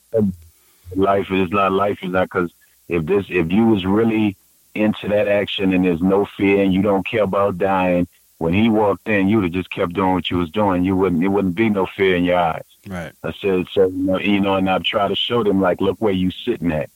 Life 0.94 1.31
is 1.31 1.51
not 1.51 1.73
life 1.73 2.02
is 2.02 2.11
not 2.11 2.24
because 2.24 2.52
if 2.89 3.05
this 3.06 3.27
if 3.28 3.51
you 3.51 3.66
was 3.66 3.85
really 3.85 4.36
into 4.74 5.09
that 5.09 5.28
action 5.28 5.73
and 5.73 5.85
there's 5.85 6.02
no 6.02 6.24
fear 6.24 6.62
and 6.62 6.74
you 6.74 6.82
don't 6.82 7.06
care 7.06 7.23
about 7.23 7.59
dying, 7.59 8.09
when 8.39 8.52
he 8.52 8.69
walked 8.69 9.09
in, 9.09 9.28
you'd 9.28 9.44
have 9.44 9.52
just 9.52 9.70
kept 9.70 9.93
doing 9.93 10.15
what 10.15 10.31
you 10.31 10.39
was 10.39 10.51
doing. 10.51 10.85
You 10.85 10.97
wouldn't 10.97 11.23
it 11.23 11.28
wouldn't 11.28 11.55
be 11.55 11.70
no 11.70 11.86
fear 11.86 12.16
in 12.16 12.24
your 12.24 12.39
eyes. 12.39 12.65
Right. 12.86 13.12
I 13.23 13.32
said, 13.32 13.69
so 13.73 13.86
you 13.89 14.02
know, 14.02 14.19
you 14.19 14.40
know, 14.40 14.56
and 14.56 14.69
I've 14.69 14.82
tried 14.82 15.09
to 15.09 15.16
show 15.16 15.43
them 15.43 15.61
like, 15.61 15.81
look 15.81 15.97
where 16.01 16.12
you 16.12 16.31
sitting 16.31 16.73
at. 16.73 16.90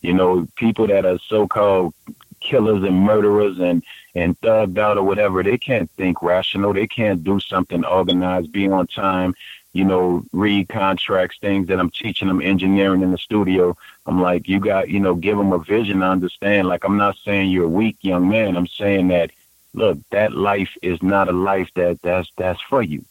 You 0.00 0.14
know, 0.14 0.46
people 0.56 0.86
that 0.88 1.06
are 1.06 1.18
so 1.18 1.46
called 1.46 1.94
killers 2.40 2.82
and 2.82 3.00
murderers 3.00 3.58
and 3.58 3.82
and 4.14 4.38
thugged 4.40 4.78
out 4.78 4.98
or 4.98 5.04
whatever, 5.04 5.42
they 5.42 5.56
can't 5.56 5.90
think 5.92 6.22
rational. 6.22 6.74
They 6.74 6.86
can't 6.86 7.24
do 7.24 7.40
something 7.40 7.84
organized, 7.84 8.52
be 8.52 8.68
on 8.68 8.86
time, 8.86 9.34
you 9.72 9.84
know, 9.84 10.24
read 10.32 10.68
contracts, 10.68 11.38
things 11.38 11.68
that 11.68 11.80
I'm 11.80 11.90
teaching 11.90 12.28
them 12.28 12.42
engineering 12.42 13.02
in 13.02 13.12
the 13.12 13.18
studio. 13.18 13.76
I'm 14.06 14.20
like, 14.20 14.48
you 14.48 14.60
got, 14.60 14.88
you 14.88 15.00
know, 15.00 15.14
give 15.14 15.38
them 15.38 15.52
a 15.52 15.58
vision 15.58 16.00
to 16.00 16.06
understand. 16.06 16.68
Like, 16.68 16.84
I'm 16.84 16.96
not 16.96 17.16
saying 17.24 17.50
you're 17.50 17.64
a 17.64 17.68
weak 17.68 17.96
young 18.02 18.28
man. 18.28 18.56
I'm 18.56 18.66
saying 18.66 19.08
that, 19.08 19.30
look, 19.74 19.98
that 20.10 20.32
life 20.32 20.76
is 20.82 21.02
not 21.02 21.28
a 21.28 21.32
life 21.32 21.70
that 21.74 22.02
that's, 22.02 22.30
that's 22.36 22.60
for 22.60 22.82
you. 22.82 23.04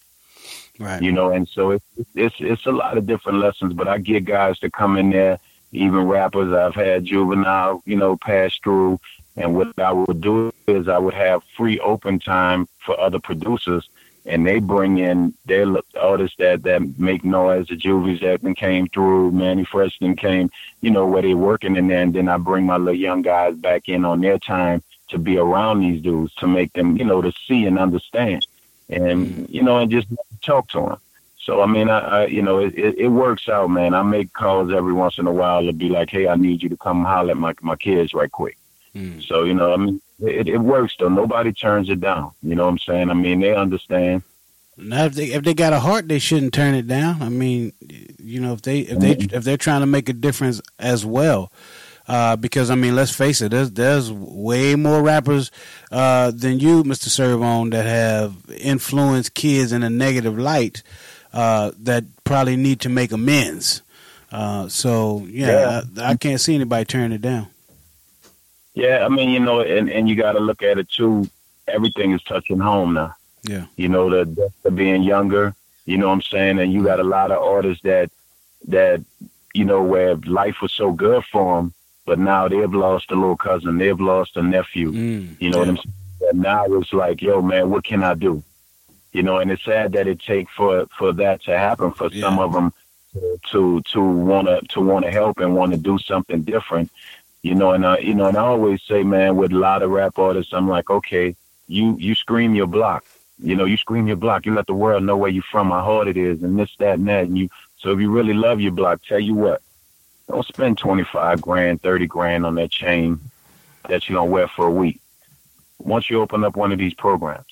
Right. 0.80 1.02
You 1.02 1.12
know, 1.12 1.32
and 1.32 1.48
so 1.48 1.72
it's, 1.72 1.86
it's, 2.16 2.36
it's 2.40 2.66
a 2.66 2.72
lot 2.72 2.98
of 2.98 3.06
different 3.06 3.40
lessons, 3.40 3.74
but 3.74 3.88
I 3.88 3.98
get 3.98 4.26
guys 4.26 4.60
to 4.60 4.70
come 4.70 4.98
in 4.98 5.10
there, 5.10 5.40
even 5.72 6.08
rappers 6.08 6.54
I've 6.54 6.76
had 6.76 7.06
juvenile, 7.06 7.82
you 7.86 7.96
know, 7.96 8.18
pass 8.18 8.56
through 8.64 9.00
and 9.38 9.56
what 9.56 9.78
I 9.80 9.92
would 9.92 10.22
do 10.22 10.54
is 10.68 10.88
I 10.88 10.98
would 10.98 11.14
have 11.14 11.44
free 11.56 11.80
open 11.80 12.20
time 12.20 12.68
for 12.80 13.00
other 13.00 13.20
producers, 13.20 13.90
and 14.26 14.46
they 14.46 14.60
bring 14.60 15.00
in 15.00 15.34
their 15.46 15.66
artists 16.00 16.38
that 16.38 16.64
that 16.64 17.00
make 17.00 17.24
noise. 17.24 17.68
The 17.68 17.76
Juvies 17.76 18.22
that 18.22 18.42
came 18.56 18.88
through, 18.88 19.32
Mannie 19.32 19.66
Fresh 19.66 20.00
came, 20.18 20.50
you 20.82 20.92
know, 20.92 21.06
where 21.08 21.22
they're 21.22 21.38
working 21.38 21.76
in 21.76 21.88
there, 21.88 22.02
and 22.02 22.14
then 22.14 22.30
I 22.30 22.38
bring 22.38 22.66
my 22.66 22.78
little 22.78 23.00
young 23.00 23.22
guys 23.22 23.56
back 23.56 23.90
in 23.90 24.06
on 24.06 24.22
their 24.22 24.38
time 24.38 24.84
to 25.10 25.18
be 25.18 25.38
around 25.38 25.82
these 25.82 26.02
dudes 26.02 26.34
to 26.36 26.48
make 26.48 26.72
them, 26.74 26.98
you 26.98 27.06
know, 27.06 27.22
to 27.22 27.32
see 27.48 27.66
and 27.66 27.80
understand, 27.80 28.46
and 28.90 29.50
you 29.50 29.64
know, 29.64 29.80
and 29.80 29.92
just 29.92 30.08
talk 30.42 30.68
to 30.70 30.82
them. 30.82 30.98
So 31.40 31.62
I 31.62 31.66
mean, 31.66 31.90
I, 31.90 32.00
I 32.00 32.26
you 32.28 32.42
know, 32.42 32.60
it, 32.60 32.78
it, 32.78 32.98
it 32.98 33.08
works 33.08 33.50
out, 33.50 33.70
man. 33.70 33.94
I 33.94 34.04
make 34.04 34.34
calls 34.34 34.72
every 34.72 34.94
once 34.94 35.18
in 35.18 35.28
a 35.28 35.32
while 35.32 35.66
to 35.66 35.74
be 35.74 35.90
like, 35.90 36.10
hey, 36.10 36.28
I 36.28 36.36
need 36.36 36.62
you 36.62 36.70
to 36.70 36.78
come 36.78 37.04
holler 37.04 37.32
at 37.32 37.38
my 37.38 37.54
my 37.62 37.76
kids 37.76 38.14
right 38.14 38.32
quick 38.32 38.58
Mm. 38.96 39.24
So, 39.24 39.44
you 39.44 39.54
know, 39.54 39.74
I 39.74 39.78
mean, 39.78 40.02
it, 40.22 40.48
it 40.48 40.58
works 40.58 40.96
though. 40.98 41.10
Nobody 41.10 41.52
turns 41.54 41.90
it 41.90 42.00
down. 42.00 42.32
You 42.42 42.56
know 42.56 42.66
what 42.66 42.72
I'm 42.72 42.80
saying? 42.80 43.10
I 43.10 43.14
mean, 43.14 43.40
they 43.40 43.56
understand. 43.56 44.24
Now, 44.78 45.06
if 45.06 45.14
they 45.14 45.26
if 45.26 45.44
they 45.44 45.54
got 45.54 45.74
a 45.74 45.80
heart, 45.80 46.08
they 46.08 46.18
shouldn't 46.18 46.54
turn 46.54 46.74
it 46.76 46.88
down. 46.88 47.22
I 47.22 47.30
mean, 47.30 47.74
you 48.18 48.40
know, 48.40 48.54
if 48.54 48.62
they 48.62 48.80
if 48.80 49.00
they 49.00 49.16
Mm-hmm. 49.16 49.36
if 49.36 49.44
they're 49.44 49.58
trying 49.58 49.82
to 49.82 49.86
make 49.86 50.10
a 50.10 50.14
difference 50.14 50.62
as 50.80 51.06
well, 51.06 51.52
uh, 52.08 52.36
because 52.38 52.72
I 52.72 52.76
mean, 52.76 52.96
let's 52.96 53.12
face 53.14 53.42
it, 53.42 53.52
there's 53.52 53.72
there's 53.72 54.12
way 54.12 54.76
more 54.76 55.04
rappers 55.04 55.52
uh, 55.92 56.32
than 56.32 56.60
you, 56.60 56.84
Mister 56.84 57.10
Serve 57.10 57.44
On, 57.44 57.70
that 57.72 57.86
have 57.86 58.34
influenced 58.58 59.34
kids 59.34 59.72
in 59.72 59.84
a 59.84 59.90
negative 59.90 60.40
light 60.40 60.82
uh, 61.34 61.72
that 61.80 62.06
probably 62.24 62.56
need 62.56 62.80
to 62.80 62.90
make 62.90 63.12
amends. 63.12 63.82
Uh, 64.32 64.68
so 64.70 65.28
yeah, 65.30 65.82
I, 65.98 66.12
I 66.12 66.16
can't 66.16 66.40
see 66.40 66.56
anybody 66.56 66.86
turning 66.86 67.12
it 67.12 67.22
down. 67.22 67.48
Yeah, 68.74 69.06
I 69.06 69.10
mean, 69.10 69.30
you 69.30 69.40
know, 69.40 69.62
and, 69.62 69.90
and 69.90 70.08
you 70.08 70.16
got 70.16 70.34
to 70.34 70.40
look 70.40 70.64
at 70.64 70.78
it 70.78 70.90
too. 70.90 71.30
Everything 71.68 72.12
is 72.12 72.24
touching 72.24 72.60
home 72.60 72.94
now. 72.94 73.16
Yeah. 73.44 73.66
You 73.76 73.90
know, 73.90 74.10
the 74.10 74.26
death 74.26 74.66
of 74.66 74.76
being 74.76 75.04
younger. 75.04 75.56
You 75.86 75.98
know 75.98 76.08
what 76.08 76.14
I'm 76.14 76.22
saying? 76.22 76.60
And 76.60 76.72
you 76.72 76.84
got 76.84 77.00
a 77.00 77.04
lot 77.04 77.32
of 77.32 77.42
artists 77.42 77.84
that 77.84 78.12
that 78.68 79.04
you 79.54 79.66
know 79.66 79.82
where 79.82 80.16
life 80.16 80.62
was 80.62 80.72
so 80.72 80.92
good 80.92 81.24
for 81.26 81.58
them, 81.58 81.74
but 82.06 82.20
now 82.20 82.48
they've 82.48 82.74
lost 82.74 83.12
a 83.12 83.16
little 83.16 83.36
cousin, 83.36 83.78
they've 83.78 84.00
lost 84.00 84.38
a 84.38 84.44
nephew. 84.44 84.92
Mm, 84.92 85.42
you 85.42 85.50
know 85.50 85.60
what 85.60 85.70
I'm 85.70 85.78
saying? 85.78 85.94
And 86.30 86.42
now 86.42 86.66
it's 86.66 86.94
like, 86.94 87.22
yo, 87.22 87.42
man, 87.42 87.72
what 87.72 87.84
can 87.84 88.04
I 88.04 88.14
do? 88.14 88.44
You 89.12 89.24
know, 89.24 89.40
and 89.40 89.52
it's 89.52 89.66
sad 89.66 89.94
that 89.94 90.08
it 90.08 90.22
take 90.22 90.50
for 90.50 90.86
for 90.98 91.12
that 91.14 91.44
to 91.44 91.58
happen 91.58 91.92
for 91.92 92.10
some 92.12 92.40
of 92.40 92.54
them 92.54 92.72
to 93.50 93.82
to 93.82 94.02
want 94.02 94.48
to 94.48 94.62
to 94.70 94.82
want 94.82 95.06
to 95.06 95.12
help 95.12 95.40
and 95.40 95.56
want 95.56 95.72
to 95.72 95.78
do 95.78 95.98
something 96.00 96.44
different. 96.44 96.92
You 97.44 97.56
know, 97.56 97.72
and 97.72 97.86
I 97.86 97.98
you 97.98 98.14
know, 98.14 98.28
and 98.28 98.38
I 98.38 98.46
always 98.46 98.82
say, 98.84 99.04
man, 99.04 99.36
with 99.36 99.52
a 99.52 99.58
lot 99.58 99.82
of 99.82 99.90
rap 99.90 100.20
artists, 100.20 100.54
I'm 100.54 100.68
like, 100.68 100.90
okay, 100.90 101.36
you 101.68 101.98
you 101.98 102.14
scream 102.16 102.54
your 102.54 102.68
block. 102.68 103.04
You 103.44 103.56
know, 103.56 103.66
you 103.66 103.78
scream 103.78 104.06
your 104.08 104.18
block. 104.18 104.46
You 104.46 104.54
let 104.54 104.68
the 104.68 104.76
world 104.76 105.04
know 105.04 105.18
where 105.18 105.32
you're 105.32 105.42
from, 105.52 105.72
how 105.72 105.82
hard 105.82 106.08
it 106.08 106.18
is, 106.18 106.44
and 106.44 106.60
this, 106.60 106.76
that, 106.78 107.00
and 107.00 107.08
that. 107.08 107.24
And 107.24 107.36
you, 107.36 107.50
so 107.78 107.92
if 107.92 108.00
you 108.00 108.12
really 108.12 108.36
love 108.36 108.62
your 108.62 108.72
block, 108.72 109.02
tell 109.04 109.20
you 109.20 109.34
what, 109.34 109.64
don't 110.28 110.46
spend 110.46 110.78
twenty 110.78 111.04
five 111.04 111.42
grand, 111.42 111.82
thirty 111.82 112.06
grand 112.06 112.46
on 112.46 112.56
that 112.56 112.70
chain 112.70 113.20
that 113.90 114.08
you 114.08 114.14
don't 114.14 114.30
wear 114.30 114.48
for 114.48 114.68
a 114.68 114.72
week. 114.72 115.00
Once 115.80 116.12
you 116.12 116.22
open 116.22 116.44
up 116.44 116.56
one 116.56 116.72
of 116.72 116.78
these 116.78 116.94
programs, 116.94 117.48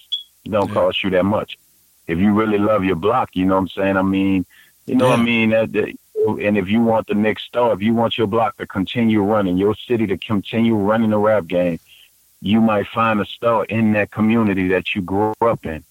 it 0.45 0.52
don't 0.52 0.70
cost 0.72 1.03
you 1.03 1.10
that 1.10 1.26
much. 1.26 1.57
If 2.06 2.20
you 2.20 2.34
really 2.34 2.60
love 2.60 2.84
your 2.84 2.95
block, 2.95 3.32
you 3.34 3.45
know 3.45 3.56
what 3.56 3.61
I'm 3.61 3.68
saying. 3.70 3.98
I 3.98 4.03
mean, 4.03 4.45
you 4.86 4.95
know 4.95 5.10
what 5.10 5.20
I 5.20 5.24
mean. 5.24 5.49
That, 5.49 5.72
that, 5.74 5.95
and 6.38 6.58
if 6.58 6.68
you 6.68 6.82
want 6.82 7.08
the 7.08 7.16
next 7.16 7.46
star, 7.46 7.74
if 7.74 7.82
you 7.82 7.94
want 7.94 8.18
your 8.18 8.28
block 8.28 8.58
to 8.58 8.68
continue 8.68 9.22
running, 9.22 9.58
your 9.58 9.76
city 9.76 10.08
to 10.08 10.18
continue 10.18 10.76
running 10.76 11.10
the 11.10 11.18
rap 11.18 11.48
game, 11.48 11.80
you 12.42 12.62
might 12.62 12.88
find 12.88 13.20
a 13.20 13.26
star 13.26 13.66
in 13.66 13.94
that 13.94 14.12
community 14.12 14.70
that 14.70 14.96
you 14.96 15.02
grew 15.02 15.34
up 15.42 15.66
in. 15.66 15.84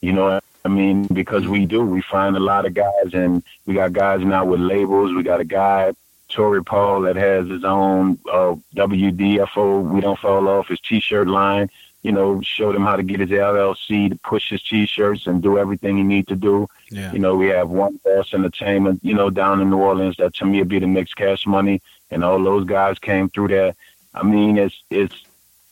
You 0.00 0.12
know, 0.12 0.40
I 0.64 0.68
mean, 0.68 1.06
because 1.06 1.46
we 1.46 1.66
do, 1.66 1.84
we 1.84 2.00
find 2.00 2.36
a 2.36 2.40
lot 2.40 2.66
of 2.66 2.74
guys, 2.74 3.12
and 3.12 3.42
we 3.66 3.74
got 3.74 3.92
guys 3.92 4.20
now 4.22 4.44
with 4.44 4.60
labels. 4.60 5.12
We 5.12 5.22
got 5.22 5.40
a 5.40 5.44
guy, 5.44 5.92
Tory 6.28 6.64
Paul, 6.64 7.02
that 7.02 7.16
has 7.16 7.48
his 7.48 7.64
own 7.64 8.18
uh, 8.30 8.54
WDFO. 8.74 9.82
We 9.90 10.00
don't 10.00 10.18
fall 10.18 10.48
off 10.48 10.68
his 10.68 10.80
T-shirt 10.80 11.28
line. 11.28 11.70
You 12.04 12.12
know, 12.12 12.40
showed 12.42 12.76
him 12.76 12.84
how 12.84 12.94
to 12.94 13.02
get 13.02 13.18
his 13.18 13.30
LLC 13.30 14.10
to 14.10 14.16
push 14.16 14.50
his 14.50 14.62
T-shirts 14.62 15.26
and 15.26 15.42
do 15.42 15.58
everything 15.58 15.96
he 15.96 16.04
need 16.04 16.28
to 16.28 16.36
do. 16.36 16.68
Yeah. 16.90 17.12
You 17.12 17.18
know, 17.18 17.34
we 17.34 17.48
have 17.48 17.70
one 17.70 17.98
boss 18.04 18.32
entertainment, 18.32 19.00
you 19.02 19.14
know, 19.14 19.30
down 19.30 19.60
in 19.60 19.70
New 19.70 19.78
Orleans 19.78 20.16
that 20.18 20.34
to 20.34 20.44
me 20.44 20.58
would 20.60 20.68
be 20.68 20.78
the 20.78 20.86
mixed 20.86 21.16
cash 21.16 21.46
money 21.46 21.82
and 22.10 22.22
all 22.22 22.40
those 22.42 22.64
guys 22.64 22.98
came 22.98 23.28
through 23.28 23.48
there. 23.48 23.74
I 24.14 24.22
mean, 24.22 24.56
it's 24.56 24.80
it's 24.90 25.24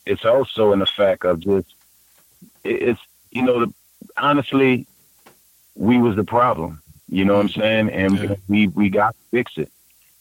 it's 0.05 0.25
also 0.25 0.73
in 0.73 0.79
the 0.79 0.85
fact 0.85 1.23
of 1.23 1.39
just 1.39 1.73
it's 2.63 2.99
you 3.31 3.41
know, 3.41 3.65
the, 3.65 3.73
honestly, 4.17 4.85
we 5.75 5.97
was 5.97 6.15
the 6.15 6.23
problem. 6.23 6.81
You 7.09 7.25
know 7.25 7.35
what 7.35 7.41
I'm 7.41 7.49
saying? 7.49 7.89
And 7.89 8.37
we 8.47 8.67
we 8.67 8.89
got 8.89 9.15
to 9.15 9.21
fix 9.31 9.57
it. 9.57 9.71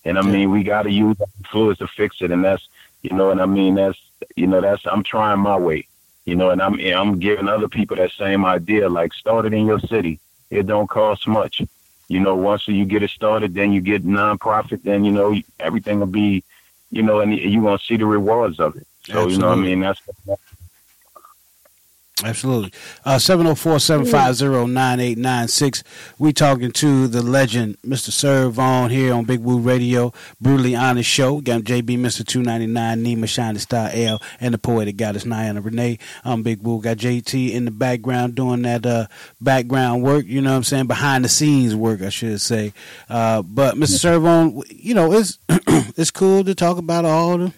And 0.05 0.18
I 0.18 0.22
mean, 0.22 0.51
we 0.51 0.62
got 0.62 0.82
to 0.82 0.90
use 0.90 1.20
our 1.20 1.26
influence 1.39 1.78
to 1.78 1.86
fix 1.86 2.20
it. 2.20 2.30
And 2.30 2.44
that's 2.44 2.68
you 3.02 3.16
know, 3.16 3.30
and 3.30 3.40
I 3.40 3.47
mean 3.47 3.74
that's 3.74 3.98
you 4.36 4.47
know 4.47 4.60
that's 4.60 4.82
I'm 4.86 5.02
trying 5.02 5.40
my 5.40 5.56
way. 5.56 5.86
You 6.24 6.36
know, 6.36 6.50
and 6.50 6.62
I'm 6.62 6.78
I'm 6.80 7.18
giving 7.18 7.48
other 7.48 7.68
people 7.68 7.96
that 7.96 8.12
same 8.12 8.44
idea. 8.44 8.88
Like, 8.88 9.12
start 9.12 9.46
it 9.46 9.52
in 9.52 9.66
your 9.66 9.80
city. 9.80 10.20
It 10.50 10.66
don't 10.66 10.88
cost 10.88 11.26
much. 11.26 11.62
You 12.08 12.20
know, 12.20 12.34
once 12.34 12.68
you 12.68 12.84
get 12.84 13.02
it 13.02 13.10
started, 13.10 13.54
then 13.54 13.72
you 13.72 13.80
get 13.80 14.04
nonprofit. 14.04 14.82
Then 14.82 15.04
you 15.04 15.12
know 15.12 15.34
everything 15.58 15.98
will 15.98 16.06
be, 16.06 16.44
you 16.90 17.02
know, 17.02 17.20
and 17.20 17.34
you're 17.34 17.62
gonna 17.62 17.78
see 17.78 17.96
the 17.96 18.06
rewards 18.06 18.60
of 18.60 18.76
it. 18.76 18.86
So 19.04 19.26
you 19.28 19.38
know, 19.38 19.48
what 19.48 19.58
I 19.58 19.60
mean, 19.62 19.80
that's 19.80 20.00
Absolutely. 22.24 22.72
Uh, 23.05 23.16
704-750-9896. 23.16 25.82
We 26.18 26.32
talking 26.32 26.70
to 26.72 27.06
the 27.09 27.20
legend, 27.22 27.76
Mr. 27.82 28.10
Serve 28.10 28.59
On 28.60 28.90
here 28.90 29.12
on 29.14 29.24
Big 29.24 29.40
Woo 29.40 29.59
Radio, 29.59 30.12
Brutally 30.40 30.76
Honest 30.76 31.10
Show. 31.10 31.40
Got 31.40 31.62
JB, 31.62 31.98
Mr. 31.98 32.24
299, 32.24 33.05
Nima, 33.05 33.28
Shining 33.28 33.59
Star 33.59 33.90
L, 33.93 34.22
and 34.40 34.55
the 34.55 34.59
poetic 34.59 34.97
goddess, 34.97 35.24
Niana 35.24 35.64
Renee. 35.64 35.98
I'm 36.24 36.44
Big 36.44 36.62
Woo. 36.62 36.80
Got 36.80 36.98
JT 36.98 37.51
in 37.52 37.64
the 37.64 37.72
background 37.72 38.36
doing 38.36 38.62
that 38.62 38.86
uh, 38.86 39.06
background 39.40 40.05
work, 40.05 40.24
you 40.26 40.40
know 40.40 40.51
what 40.51 40.56
I'm 40.59 40.64
saying? 40.64 40.86
Behind 40.86 41.24
the 41.24 41.28
scenes 41.28 41.74
work, 41.74 42.02
I 42.02 42.10
should 42.10 42.40
say. 42.40 42.72
Uh, 43.09 43.43
but 43.43 43.74
Mr. 43.74 43.98
Serve 43.98 44.24
On, 44.26 44.62
you 44.70 44.94
know, 44.94 45.12
it's, 45.12 45.39
it's 45.48 46.12
cool 46.12 46.44
to 46.44 46.55
talk 46.55 46.78
about 46.78 47.05
all 47.05 47.39
the 47.39 47.52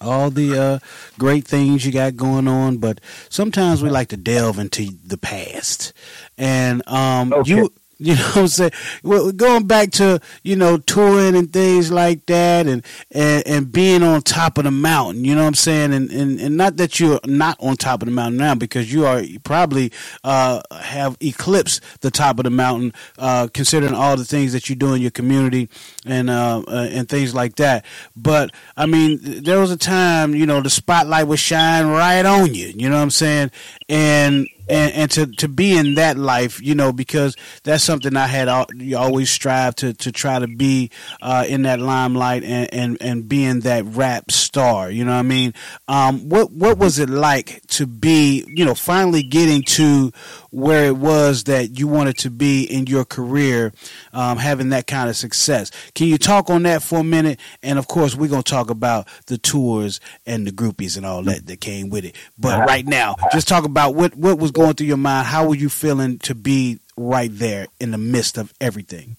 all 0.00 0.30
the 0.30 0.58
uh, 0.58 0.78
great 1.18 1.46
things 1.46 1.84
you 1.84 1.92
got 1.92 2.16
going 2.16 2.48
on, 2.48 2.78
but 2.78 3.00
sometimes 3.28 3.82
we 3.82 3.90
like 3.90 4.08
to 4.08 4.16
delve 4.16 4.58
into 4.58 4.88
the 5.04 5.18
past. 5.18 5.92
And 6.38 6.86
um, 6.88 7.32
you 7.44 7.72
you 7.98 8.14
know 8.14 8.22
what 8.24 8.36
I'm 8.36 8.48
saying? 8.48 8.72
Well, 9.02 9.32
going 9.32 9.66
back 9.66 9.90
to, 9.92 10.20
you 10.42 10.54
know, 10.54 10.76
touring 10.76 11.34
and 11.34 11.50
things 11.50 11.90
like 11.90 12.26
that 12.26 12.66
and, 12.66 12.84
and, 13.10 13.46
and 13.46 13.72
being 13.72 14.02
on 14.02 14.20
top 14.20 14.58
of 14.58 14.64
the 14.64 14.70
mountain, 14.70 15.24
you 15.24 15.34
know 15.34 15.40
what 15.40 15.48
I'm 15.48 15.54
saying? 15.54 15.94
And, 15.94 16.10
and, 16.10 16.38
and 16.38 16.58
not 16.58 16.76
that 16.76 17.00
you're 17.00 17.20
not 17.24 17.56
on 17.58 17.76
top 17.76 18.02
of 18.02 18.06
the 18.06 18.12
mountain 18.12 18.36
now 18.36 18.54
because 18.54 18.92
you 18.92 19.06
are 19.06 19.22
probably 19.44 19.92
uh, 20.24 20.60
have 20.78 21.16
eclipsed 21.22 21.82
the 22.02 22.10
top 22.10 22.38
of 22.38 22.44
the 22.44 22.50
mountain, 22.50 22.92
uh, 23.16 23.48
considering 23.54 23.94
all 23.94 24.18
the 24.18 24.26
things 24.26 24.52
that 24.52 24.68
you 24.68 24.76
do 24.76 24.92
in 24.92 25.00
your 25.00 25.10
community 25.10 25.70
and, 26.04 26.28
uh, 26.28 26.62
uh, 26.68 26.88
and 26.90 27.08
things 27.08 27.34
like 27.34 27.56
that. 27.56 27.82
But, 28.14 28.50
I 28.76 28.84
mean, 28.84 29.20
there 29.22 29.58
was 29.58 29.70
a 29.70 29.76
time, 29.78 30.34
you 30.34 30.44
know, 30.44 30.60
the 30.60 30.68
spotlight 30.68 31.28
would 31.28 31.38
shine 31.38 31.86
right 31.86 32.26
on 32.26 32.54
you, 32.54 32.74
you 32.76 32.90
know 32.90 32.96
what 32.96 33.02
I'm 33.02 33.10
saying? 33.10 33.50
And, 33.88 34.48
and, 34.68 34.92
and 34.92 35.10
to, 35.12 35.26
to 35.26 35.48
be 35.48 35.76
in 35.76 35.94
that 35.94 36.16
life, 36.16 36.60
you 36.62 36.74
know, 36.74 36.92
because 36.92 37.36
that's 37.62 37.84
something 37.84 38.16
I 38.16 38.26
had 38.26 38.48
always 38.48 39.30
strive 39.30 39.76
to, 39.76 39.94
to 39.94 40.12
try 40.12 40.38
to 40.38 40.46
be 40.46 40.90
uh, 41.22 41.44
in 41.48 41.62
that 41.62 41.80
limelight 41.80 42.44
and, 42.44 42.72
and, 42.72 42.98
and 43.00 43.28
being 43.28 43.60
that 43.60 43.84
rap 43.84 44.30
star. 44.30 44.90
You 44.90 45.04
know 45.04 45.12
what 45.12 45.18
I 45.18 45.22
mean? 45.22 45.54
Um, 45.88 46.28
what 46.28 46.50
what 46.52 46.78
was 46.78 46.98
it 46.98 47.10
like 47.10 47.62
to 47.68 47.86
be, 47.86 48.44
you 48.48 48.64
know, 48.64 48.74
finally 48.74 49.22
getting 49.22 49.62
to 49.62 50.12
where 50.56 50.86
it 50.86 50.96
was 50.96 51.44
that 51.44 51.78
you 51.78 51.86
wanted 51.86 52.18
to 52.18 52.30
be 52.30 52.64
in 52.64 52.86
your 52.86 53.04
career, 53.04 53.72
um, 54.12 54.38
having 54.38 54.70
that 54.70 54.86
kind 54.86 55.08
of 55.08 55.16
success? 55.16 55.70
Can 55.94 56.08
you 56.08 56.18
talk 56.18 56.50
on 56.50 56.62
that 56.64 56.82
for 56.82 57.00
a 57.00 57.04
minute? 57.04 57.38
And 57.62 57.78
of 57.78 57.88
course, 57.88 58.16
we're 58.16 58.30
gonna 58.30 58.42
talk 58.42 58.70
about 58.70 59.06
the 59.26 59.38
tours 59.38 60.00
and 60.26 60.46
the 60.46 60.52
groupies 60.52 60.96
and 60.96 61.06
all 61.06 61.22
that 61.24 61.46
that 61.46 61.60
came 61.60 61.90
with 61.90 62.04
it. 62.04 62.16
But 62.38 62.66
right 62.66 62.86
now, 62.86 63.16
just 63.32 63.48
talk 63.48 63.64
about 63.64 63.94
what 63.94 64.16
what 64.16 64.38
was 64.38 64.50
going 64.50 64.74
through 64.74 64.88
your 64.88 64.96
mind. 64.96 65.26
How 65.26 65.46
were 65.46 65.54
you 65.54 65.68
feeling 65.68 66.18
to 66.20 66.34
be 66.34 66.80
right 66.96 67.30
there 67.32 67.66
in 67.78 67.90
the 67.90 67.98
midst 67.98 68.38
of 68.38 68.52
everything? 68.60 69.16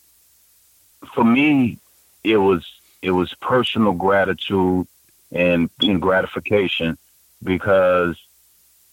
for 1.13 1.23
me, 1.23 1.79
it 2.23 2.37
was 2.37 2.63
it 3.01 3.11
was 3.11 3.33
personal 3.35 3.93
gratitude 3.93 4.87
and, 5.31 5.69
and 5.81 6.01
gratification 6.01 6.97
because 7.43 8.17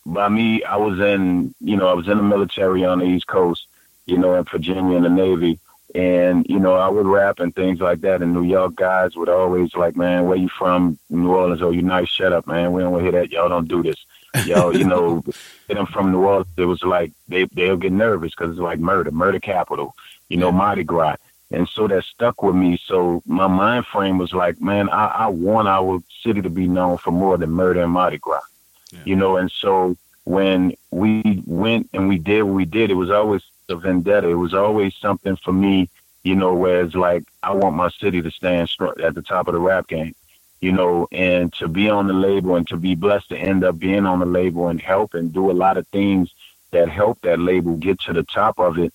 by 0.07 0.29
me, 0.29 0.63
I 0.63 0.77
was 0.77 1.01
in 1.01 1.55
you 1.61 1.77
know 1.77 1.89
I 1.89 1.95
was 1.95 2.09
in 2.09 2.17
the 2.17 2.23
military 2.23 2.85
on 2.85 2.99
the 2.99 3.07
East 3.07 3.27
Coast, 3.27 3.67
you 4.07 4.19
know, 4.19 4.35
in 4.35 4.45
Virginia 4.45 4.97
in 4.97 5.03
the 5.03 5.09
Navy, 5.09 5.59
and 5.95 6.47
you 6.49 6.59
know 6.59 6.75
I 6.75 6.89
would 6.89 7.07
rap 7.07 7.41
and 7.41 7.55
things 7.55 7.81
like 7.81 8.01
that. 8.03 8.23
And 8.23 8.33
New 8.33 8.45
York 8.45 8.75
guys 8.75 9.17
would 9.17 9.29
always 9.29 9.75
like, 9.75 9.97
man, 9.97 10.27
where 10.27 10.37
you 10.37 10.49
from? 10.49 10.99
New 11.09 11.33
Orleans? 11.33 11.63
Oh, 11.63 11.71
you 11.71 11.83
nice? 11.83 12.09
Shut 12.09 12.33
up, 12.33 12.47
man. 12.47 12.73
We 12.73 12.83
don't 12.83 12.93
want 12.93 13.05
to 13.05 13.11
hear 13.11 13.21
that. 13.21 13.31
Y'all 13.31 13.49
don't 13.49 13.69
do 13.69 13.83
this. 13.83 13.97
Y'all, 14.47 14.77
you 14.77 14.85
know, 14.85 15.23
get 15.69 15.75
them 15.75 15.87
from 15.87 16.13
New 16.13 16.25
Orleans. 16.25 16.49
It 16.57 16.65
was 16.65 16.83
like 16.83 17.13
they 17.29 17.45
they'll 17.45 17.77
get 17.77 17.93
nervous 17.93 18.33
because 18.37 18.53
it's 18.53 18.61
like 18.61 18.79
murder, 18.79 19.11
murder 19.11 19.41
capital. 19.41 19.95
You 20.29 20.37
know, 20.39 20.53
Mardi 20.53 20.85
Gras. 20.85 21.17
And 21.51 21.69
so 21.69 21.87
that 21.87 22.05
stuck 22.05 22.43
with 22.43 22.57
me. 22.57 22.81
So 22.85 23.23
my 23.27 23.47
mind 23.47 23.87
frame 23.87 24.19
was 24.19 24.33
like, 24.33 24.61
man, 24.61 24.89
I, 24.89 25.07
I 25.07 25.27
want 25.29 25.69
our 25.69 26.03
city 26.23 26.43
to 26.43 26.51
be 26.51 26.67
known 26.67 26.99
for 26.99 27.13
more 27.13 27.37
than 27.37 27.51
murder 27.51 27.83
and 27.83 27.93
Mardi 27.93 28.19
Gras. 28.19 28.41
You 29.03 29.17
know, 29.17 29.37
and 29.37 29.51
so 29.51 29.97
when 30.25 30.75
we 30.91 31.43
went 31.47 31.91
and 31.93 32.09
we 32.09 32.19
did 32.19 32.43
what 32.43 32.55
we 32.55 32.65
did, 32.65 32.91
it 32.91 32.95
was 32.95 33.11
always 33.11 33.43
a 33.69 33.77
vendetta. 33.77 34.29
It 34.29 34.35
was 34.35 34.55
always 34.55 34.95
something 34.97 35.37
for 35.37 35.53
me, 35.53 35.89
you 36.23 36.35
know, 36.35 36.55
where 36.55 36.83
it's 36.83 36.95
like, 36.95 37.25
I 37.43 37.53
want 37.53 37.77
my 37.77 37.91
city 37.91 38.23
to 38.23 38.31
stand 38.31 38.69
str- 38.69 39.01
at 39.03 39.15
the 39.15 39.23
top 39.23 39.49
of 39.49 39.55
the 39.55 39.61
rap 39.61 39.87
game, 39.89 40.15
you 40.61 40.73
know, 40.73 41.09
and 41.13 41.53
to 41.55 41.69
be 41.69 41.91
on 41.91 42.07
the 42.07 42.15
label 42.15 42.57
and 42.57 42.67
to 42.69 42.77
be 42.77 42.95
blessed 42.95 43.29
to 43.31 43.37
end 43.37 43.65
up 43.65 43.79
being 43.79 44.07
on 44.07 44.21
the 44.21 44.27
label 44.27 44.69
and 44.69 44.81
help 44.81 45.15
and 45.15 45.33
do 45.33 45.51
a 45.51 45.53
lot 45.53 45.77
of 45.77 45.87
things 45.89 46.33
that 46.71 46.89
help 46.89 47.21
that 47.23 47.39
label 47.39 47.77
get 47.77 48.01
to 48.01 48.13
the 48.13 48.23
top 48.23 48.59
of 48.59 48.79
it, 48.79 48.93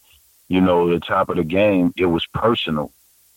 you 0.48 0.62
know, 0.62 0.90
the 0.90 1.00
top 1.00 1.30
of 1.30 1.38
the 1.38 1.44
game, 1.44 1.94
it 1.96 2.08
was 2.08 2.26
personal, 2.26 2.92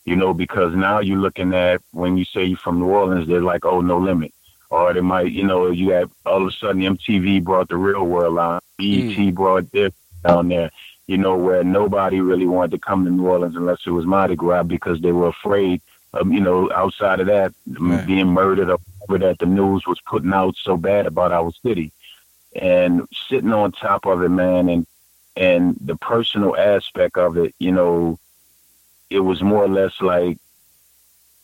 you 0.04 0.16
know, 0.16 0.32
because 0.32 0.74
now 0.74 0.98
you're 1.00 1.18
looking 1.18 1.54
at 1.54 1.80
when 1.92 2.16
you 2.16 2.24
say 2.24 2.44
you're 2.44 2.58
from 2.58 2.80
New 2.80 2.88
Orleans, 2.88 3.28
they're 3.28 3.42
like, 3.42 3.64
oh, 3.64 3.80
no 3.80 3.98
limit. 3.98 4.32
Or 4.72 4.94
they 4.94 5.02
might, 5.02 5.30
you 5.30 5.44
know, 5.44 5.70
you 5.70 5.90
have 5.90 6.10
all 6.24 6.40
of 6.40 6.48
a 6.48 6.52
sudden 6.52 6.80
MTV 6.80 7.44
brought 7.44 7.68
the 7.68 7.76
real 7.76 8.04
world 8.04 8.38
on, 8.38 8.60
BET 8.78 9.18
mm. 9.18 9.34
brought 9.34 9.70
this 9.70 9.92
down 10.24 10.48
there, 10.48 10.70
you 11.06 11.18
know, 11.18 11.36
where 11.36 11.62
nobody 11.62 12.22
really 12.22 12.46
wanted 12.46 12.70
to 12.70 12.78
come 12.78 13.04
to 13.04 13.10
New 13.10 13.26
Orleans 13.26 13.54
unless 13.54 13.80
it 13.84 13.90
was 13.90 14.06
Mardi 14.06 14.34
Gras 14.34 14.62
because 14.62 15.02
they 15.02 15.12
were 15.12 15.28
afraid 15.28 15.82
of, 16.14 16.32
you 16.32 16.40
know, 16.40 16.72
outside 16.72 17.20
of 17.20 17.26
that, 17.26 17.52
being 18.06 18.28
murdered 18.28 18.70
or 18.70 18.78
whatever 19.08 19.34
that 19.34 19.40
the 19.40 19.46
news 19.46 19.86
was 19.86 20.00
putting 20.00 20.32
out 20.32 20.56
so 20.56 20.78
bad 20.78 21.04
about 21.06 21.32
our 21.32 21.52
city. 21.62 21.92
And 22.54 23.06
sitting 23.28 23.52
on 23.52 23.72
top 23.72 24.06
of 24.06 24.22
it, 24.22 24.30
man, 24.30 24.70
and 24.70 24.86
and 25.36 25.76
the 25.80 25.96
personal 25.96 26.56
aspect 26.56 27.18
of 27.18 27.36
it, 27.36 27.54
you 27.58 27.72
know, 27.72 28.18
it 29.10 29.20
was 29.20 29.42
more 29.42 29.64
or 29.64 29.68
less 29.68 30.00
like, 30.00 30.38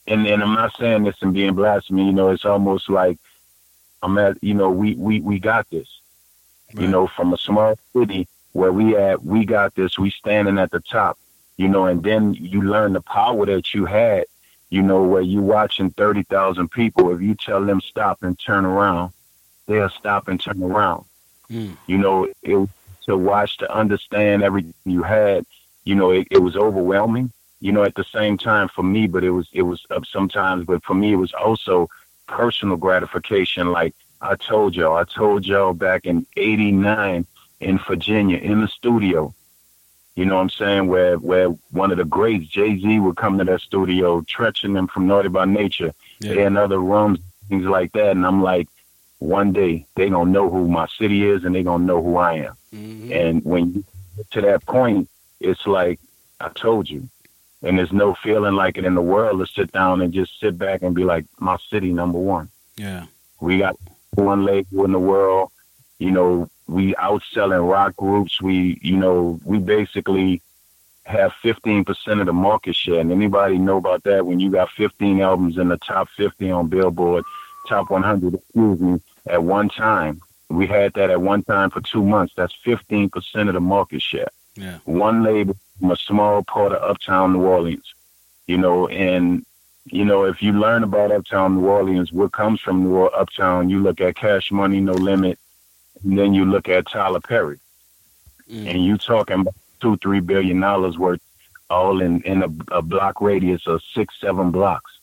and 0.09 0.27
and 0.27 0.43
I'm 0.43 0.55
not 0.55 0.77
saying 0.77 1.05
this 1.05 1.17
and 1.21 1.35
being 1.35 1.55
blasphemy, 1.55 2.07
you 2.07 2.13
know, 2.13 2.31
it's 2.31 2.45
almost 2.45 2.89
like 2.89 3.19
I'm 4.03 4.19
at, 4.19 4.43
you 4.43 4.55
know, 4.55 4.71
we 4.71 4.95
we 4.95 5.21
we 5.21 5.39
got 5.39 5.69
this, 5.71 6.01
you 6.75 6.89
know, 6.89 7.07
from 7.07 7.33
a 7.33 7.39
small 7.39 7.79
city 7.93 8.29
where 8.53 8.73
we 8.73 8.97
at, 8.97 9.25
we 9.25 9.45
got 9.45 9.75
this, 9.75 9.99
we 9.99 10.11
standing 10.11 10.59
at 10.59 10.71
the 10.71 10.81
top, 10.81 11.19
you 11.57 11.69
know, 11.69 11.87
and 11.87 12.03
then 12.03 12.35
you 12.35 12.63
learn 12.63 12.93
the 12.93 13.01
power 13.01 13.47
that 13.47 13.75
you 13.75 13.85
had, 13.85 14.25
you 14.71 14.83
know, 14.83 15.03
where 15.03 15.23
you 15.23 15.43
watching 15.43 15.91
thirty 15.91 16.23
thousand 16.25 16.71
people, 16.71 17.15
if 17.15 17.21
you 17.21 17.35
tell 17.35 17.65
them 17.65 17.81
stop 17.81 18.23
and 18.23 18.39
turn 18.39 18.65
around, 18.65 19.13
they'll 19.67 19.91
stop 19.91 20.29
and 20.29 20.41
turn 20.41 20.63
around. 20.63 21.05
Hmm. 21.49 21.73
You 21.87 21.99
know, 21.99 22.29
it 22.43 22.69
to 23.09 23.17
watch 23.17 23.57
to 23.59 23.75
understand 23.75 24.43
everything 24.43 24.75
you 24.85 25.03
had, 25.03 25.45
you 25.85 25.95
know, 25.95 26.11
it, 26.11 26.29
it 26.31 26.39
was 26.39 26.57
overwhelming. 26.57 27.33
You 27.61 27.73
know, 27.73 27.83
at 27.83 27.95
the 27.95 28.05
same 28.05 28.39
time 28.39 28.69
for 28.69 28.83
me, 28.83 29.07
but 29.07 29.25
it 29.25 29.31
was 29.31 29.49
it 29.53 29.63
was 29.63 29.85
up 29.91 30.07
sometimes, 30.07 30.65
but 30.65 30.85
for 30.85 30.95
me 30.95 31.13
it 31.13 31.17
was 31.17 31.33
also 31.33 31.89
personal 32.27 32.77
gratification. 32.77 33.73
Like 33.73 33.95
I 34.21 34.37
told 34.37 34.77
y'all, 34.77 34.97
I 34.97 35.05
told 35.05 35.47
y'all 35.47 35.75
back 35.75 36.07
in 36.07 36.27
'89 36.37 37.27
in 37.61 37.79
Virginia 37.79 38.39
in 38.39 38.61
the 38.61 38.69
studio. 38.69 39.35
You 40.15 40.25
know 40.25 40.37
what 40.37 40.43
I'm 40.43 40.51
saying? 40.51 40.89
Where 40.89 41.17
where 41.17 41.49
one 41.71 41.91
of 41.93 41.99
the 41.99 42.05
greats, 42.05 42.49
Jay 42.49 42.79
Z, 42.79 42.99
would 43.01 43.17
come 43.17 43.39
to 43.39 43.45
that 43.45 43.61
studio, 43.61 44.21
Treach 44.23 44.65
and 44.65 44.75
them 44.75 44.89
from 44.89 45.07
Naughty 45.07 45.29
by 45.29 45.45
Nature. 45.45 45.93
They 46.21 46.45
in 46.45 46.57
other 46.57 46.81
rooms, 46.81 47.21
things 47.49 47.65
like 47.65 47.93
that. 47.93 48.11
And 48.11 48.27
I'm 48.27 48.43
like, 48.43 48.69
one 49.19 49.53
day 49.53 49.87
they 49.95 50.11
gonna 50.11 50.31
know 50.31 50.51
who 50.51 50.69
my 50.69 50.87
city 50.99 51.29
is 51.29 51.45
and 51.45 51.55
they 51.55 51.63
gonna 51.63 51.85
know 51.85 52.03
who 52.03 52.17
I 52.17 52.35
am. 52.35 52.55
Mm-hmm. 52.75 53.13
And 53.13 53.45
when 53.45 53.73
you 53.75 53.85
get 54.17 54.31
to 54.33 54.41
that 54.43 54.67
point, 54.67 55.09
it's 55.41 55.67
like 55.67 56.01
I 56.41 56.49
told 56.49 56.89
you. 56.89 57.09
And 57.63 57.79
there's 57.79 57.93
no 57.93 58.15
feeling 58.15 58.55
like 58.55 58.79
it 58.79 58.85
in 58.85 58.95
the 58.95 59.03
world 59.03 59.41
to 59.41 59.53
sit 59.53 59.73
down 59.73 60.01
and 60.01 60.13
just 60.13 60.39
sit 60.39 60.57
back 60.57 60.83
and 60.83 60.95
be 60.95 61.05
like, 61.05 61.25
my 61.39 61.57
city 61.71 61.93
number 61.93 62.19
one. 62.19 62.49
Yeah. 62.77 63.07
We 63.41 63.59
got 63.59 63.77
one 64.15 64.45
label 64.45 64.85
in 64.85 64.93
the 64.93 64.99
world. 64.99 65.51
You 65.99 66.13
know, 66.13 66.51
we 66.69 66.95
outselling 66.95 67.69
rock 67.69 67.97
groups. 67.97 68.41
We, 68.41 68.79
you 68.83 68.97
know, 68.97 69.41
we 69.45 69.59
basically 69.59 70.41
have 71.05 71.33
15% 71.43 72.21
of 72.21 72.27
the 72.27 72.33
market 72.33 72.77
share. 72.77 73.01
And 73.01 73.11
anybody 73.11 73.59
know 73.59 73.79
about 73.79 74.05
that 74.05 74.27
when 74.27 74.39
you 74.39 74.51
got 74.51 74.71
15 74.71 75.21
albums 75.21 75.57
in 75.57 75.69
the 75.69 75.79
top 75.79 76.09
50 76.11 76.51
on 76.51 76.69
Billboard, 76.69 77.25
top 77.67 77.91
100, 77.91 78.35
excuse 78.35 78.81
me, 78.81 79.01
at 79.27 79.43
one 79.43 79.69
time. 79.69 80.21
We 80.51 80.67
had 80.67 80.95
that 80.95 81.11
at 81.11 81.21
one 81.21 81.43
time 81.43 81.71
for 81.71 81.81
two 81.81 82.03
months. 82.03 82.33
That's 82.37 82.55
15% 82.65 83.49
of 83.49 83.55
the 83.55 83.61
market 83.61 84.01
share. 84.01 84.29
Yeah. 84.59 84.79
One 84.85 85.23
label 85.23 85.57
from 85.79 85.93
a 85.93 85.97
small 85.97 86.43
part 86.43 86.73
of 86.73 86.83
Uptown 86.83 87.33
New 87.33 87.43
Orleans, 87.43 87.95
you 88.47 88.59
know, 88.59 88.89
and 88.89 89.45
you 89.87 90.05
know, 90.05 90.25
if 90.25 90.43
you 90.43 90.53
learn 90.53 90.83
about 90.83 91.13
Uptown 91.13 91.57
New 91.57 91.67
Orleans, 91.67 92.13
what 92.13 92.33
comes 92.33 92.61
from 92.61 92.83
New 92.83 92.95
Orleans, 92.95 93.15
Uptown, 93.17 93.71
you 93.71 93.81
look 93.81 94.01
at 94.01 94.17
Cash 94.17 94.51
Money, 94.53 94.81
No 94.81 94.93
Limit, 94.93 95.39
and 96.03 96.19
then 96.19 96.35
you 96.35 96.45
look 96.45 96.69
at 96.69 96.89
Tyler 96.89 97.21
Perry, 97.21 97.59
mm. 98.51 98.67
and 98.69 98.85
you 98.85 98.99
talking 98.99 99.41
about 99.41 99.55
two, 99.81 99.97
three 99.99 100.21
billion 100.21 100.61
dollars 100.61 100.99
worth, 100.99 101.21
all 101.71 102.01
in 102.01 102.21
in 102.23 102.43
a, 102.43 102.77
a 102.77 102.83
block 102.83 103.21
radius 103.21 103.67
of 103.67 103.81
six, 103.95 104.21
seven 104.21 104.51
blocks. 104.51 104.99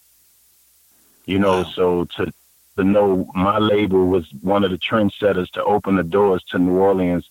You 1.25 1.39
know, 1.39 1.63
so 1.63 2.05
to 2.05 2.31
to 2.75 2.83
know 2.83 3.31
my 3.33 3.57
label 3.57 4.07
was 4.07 4.27
one 4.41 4.65
of 4.65 4.71
the 4.71 4.77
trendsetters 4.77 5.49
to 5.51 5.63
open 5.63 5.95
the 5.95 6.03
doors 6.03 6.43
to 6.49 6.59
New 6.59 6.75
Orleans 6.77 7.29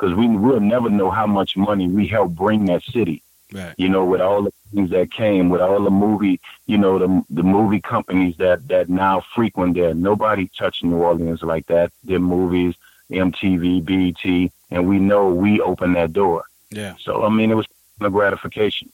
because 0.00 0.16
we 0.16 0.26
will 0.28 0.60
never 0.60 0.88
know 0.88 1.10
how 1.10 1.26
much 1.26 1.56
money 1.56 1.86
we 1.88 2.06
helped 2.06 2.34
bring 2.34 2.64
that 2.66 2.82
city. 2.82 3.22
Right. 3.52 3.74
You 3.76 3.88
know, 3.88 4.04
with 4.04 4.20
all 4.20 4.44
the 4.44 4.52
things 4.72 4.90
that 4.90 5.10
came, 5.10 5.50
with 5.50 5.60
all 5.60 5.82
the 5.82 5.90
movie, 5.90 6.40
you 6.66 6.78
know, 6.78 6.98
the 6.98 7.24
the 7.30 7.42
movie 7.42 7.80
companies 7.80 8.36
that 8.36 8.68
that 8.68 8.88
now 8.88 9.22
frequent 9.34 9.74
there. 9.74 9.92
Nobody 9.92 10.48
touched 10.56 10.84
New 10.84 10.96
Orleans 10.96 11.42
like 11.42 11.66
that. 11.66 11.92
Their 12.04 12.20
movies, 12.20 12.76
MTV, 13.10 13.84
BET, 13.84 14.52
and 14.70 14.88
we 14.88 15.00
know 15.00 15.30
we 15.30 15.60
opened 15.60 15.96
that 15.96 16.12
door. 16.12 16.44
Yeah. 16.70 16.94
So 17.00 17.24
I 17.24 17.28
mean, 17.28 17.50
it 17.50 17.54
was 17.54 17.66
a 18.00 18.08
gratification. 18.08 18.90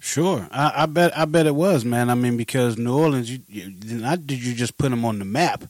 Sure, 0.00 0.46
I, 0.52 0.82
I 0.82 0.86
bet. 0.86 1.16
I 1.16 1.24
bet 1.24 1.46
it 1.46 1.54
was, 1.54 1.86
man. 1.86 2.10
I 2.10 2.14
mean, 2.14 2.36
because 2.36 2.76
New 2.76 2.94
Orleans, 2.94 3.30
you, 3.30 3.40
you 3.48 3.96
not 3.96 4.26
did 4.26 4.44
you 4.44 4.54
just 4.54 4.76
put 4.76 4.90
them 4.90 5.06
on 5.06 5.18
the 5.18 5.24
map. 5.24 5.64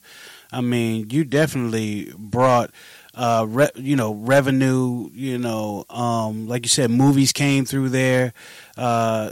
I 0.51 0.61
mean, 0.61 1.09
you 1.09 1.23
definitely 1.23 2.13
brought, 2.17 2.71
uh, 3.15 3.45
re, 3.47 3.69
you 3.75 3.95
know, 3.95 4.13
revenue. 4.13 5.09
You 5.13 5.37
know, 5.37 5.85
um, 5.89 6.47
like 6.47 6.63
you 6.63 6.69
said, 6.69 6.91
movies 6.91 7.31
came 7.31 7.65
through 7.65 7.89
there. 7.89 8.33
Uh, 8.77 9.31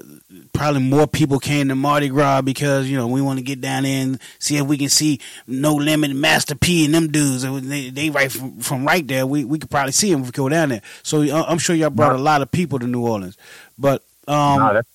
probably 0.54 0.82
more 0.82 1.06
people 1.06 1.40
came 1.40 1.68
to 1.68 1.76
Mardi 1.76 2.10
Gras 2.10 2.42
because 2.42 2.88
you 2.88 2.98
know 2.98 3.08
we 3.08 3.22
want 3.22 3.40
to 3.40 3.44
get 3.44 3.62
down 3.62 3.84
there 3.84 4.02
and 4.02 4.20
see 4.40 4.58
if 4.58 4.66
we 4.66 4.78
can 4.78 4.90
see 4.90 5.20
No 5.48 5.76
Limit, 5.76 6.16
Master 6.16 6.56
P, 6.56 6.86
and 6.86 6.94
them 6.94 7.12
dudes. 7.12 7.44
They, 7.44 7.90
they 7.90 8.10
right 8.10 8.32
from, 8.32 8.60
from 8.60 8.86
right 8.86 9.06
there. 9.06 9.28
We 9.28 9.44
we 9.46 9.60
could 9.60 9.70
probably 9.70 9.92
see 9.92 10.12
them 10.12 10.22
if 10.22 10.28
we 10.28 10.32
go 10.32 10.50
down 10.50 10.70
there. 10.70 10.82
So 11.04 11.22
uh, 11.22 11.46
I'm 11.48 11.58
sure 11.58 11.76
y'all 11.76 11.90
brought 11.90 12.16
a 12.16 12.20
lot 12.20 12.42
of 12.42 12.52
people 12.52 12.80
to 12.80 12.88
New 12.88 13.06
Orleans. 13.06 13.38
But 13.78 14.04
um, 14.28 14.60
no, 14.60 14.74
that's. 14.74 14.93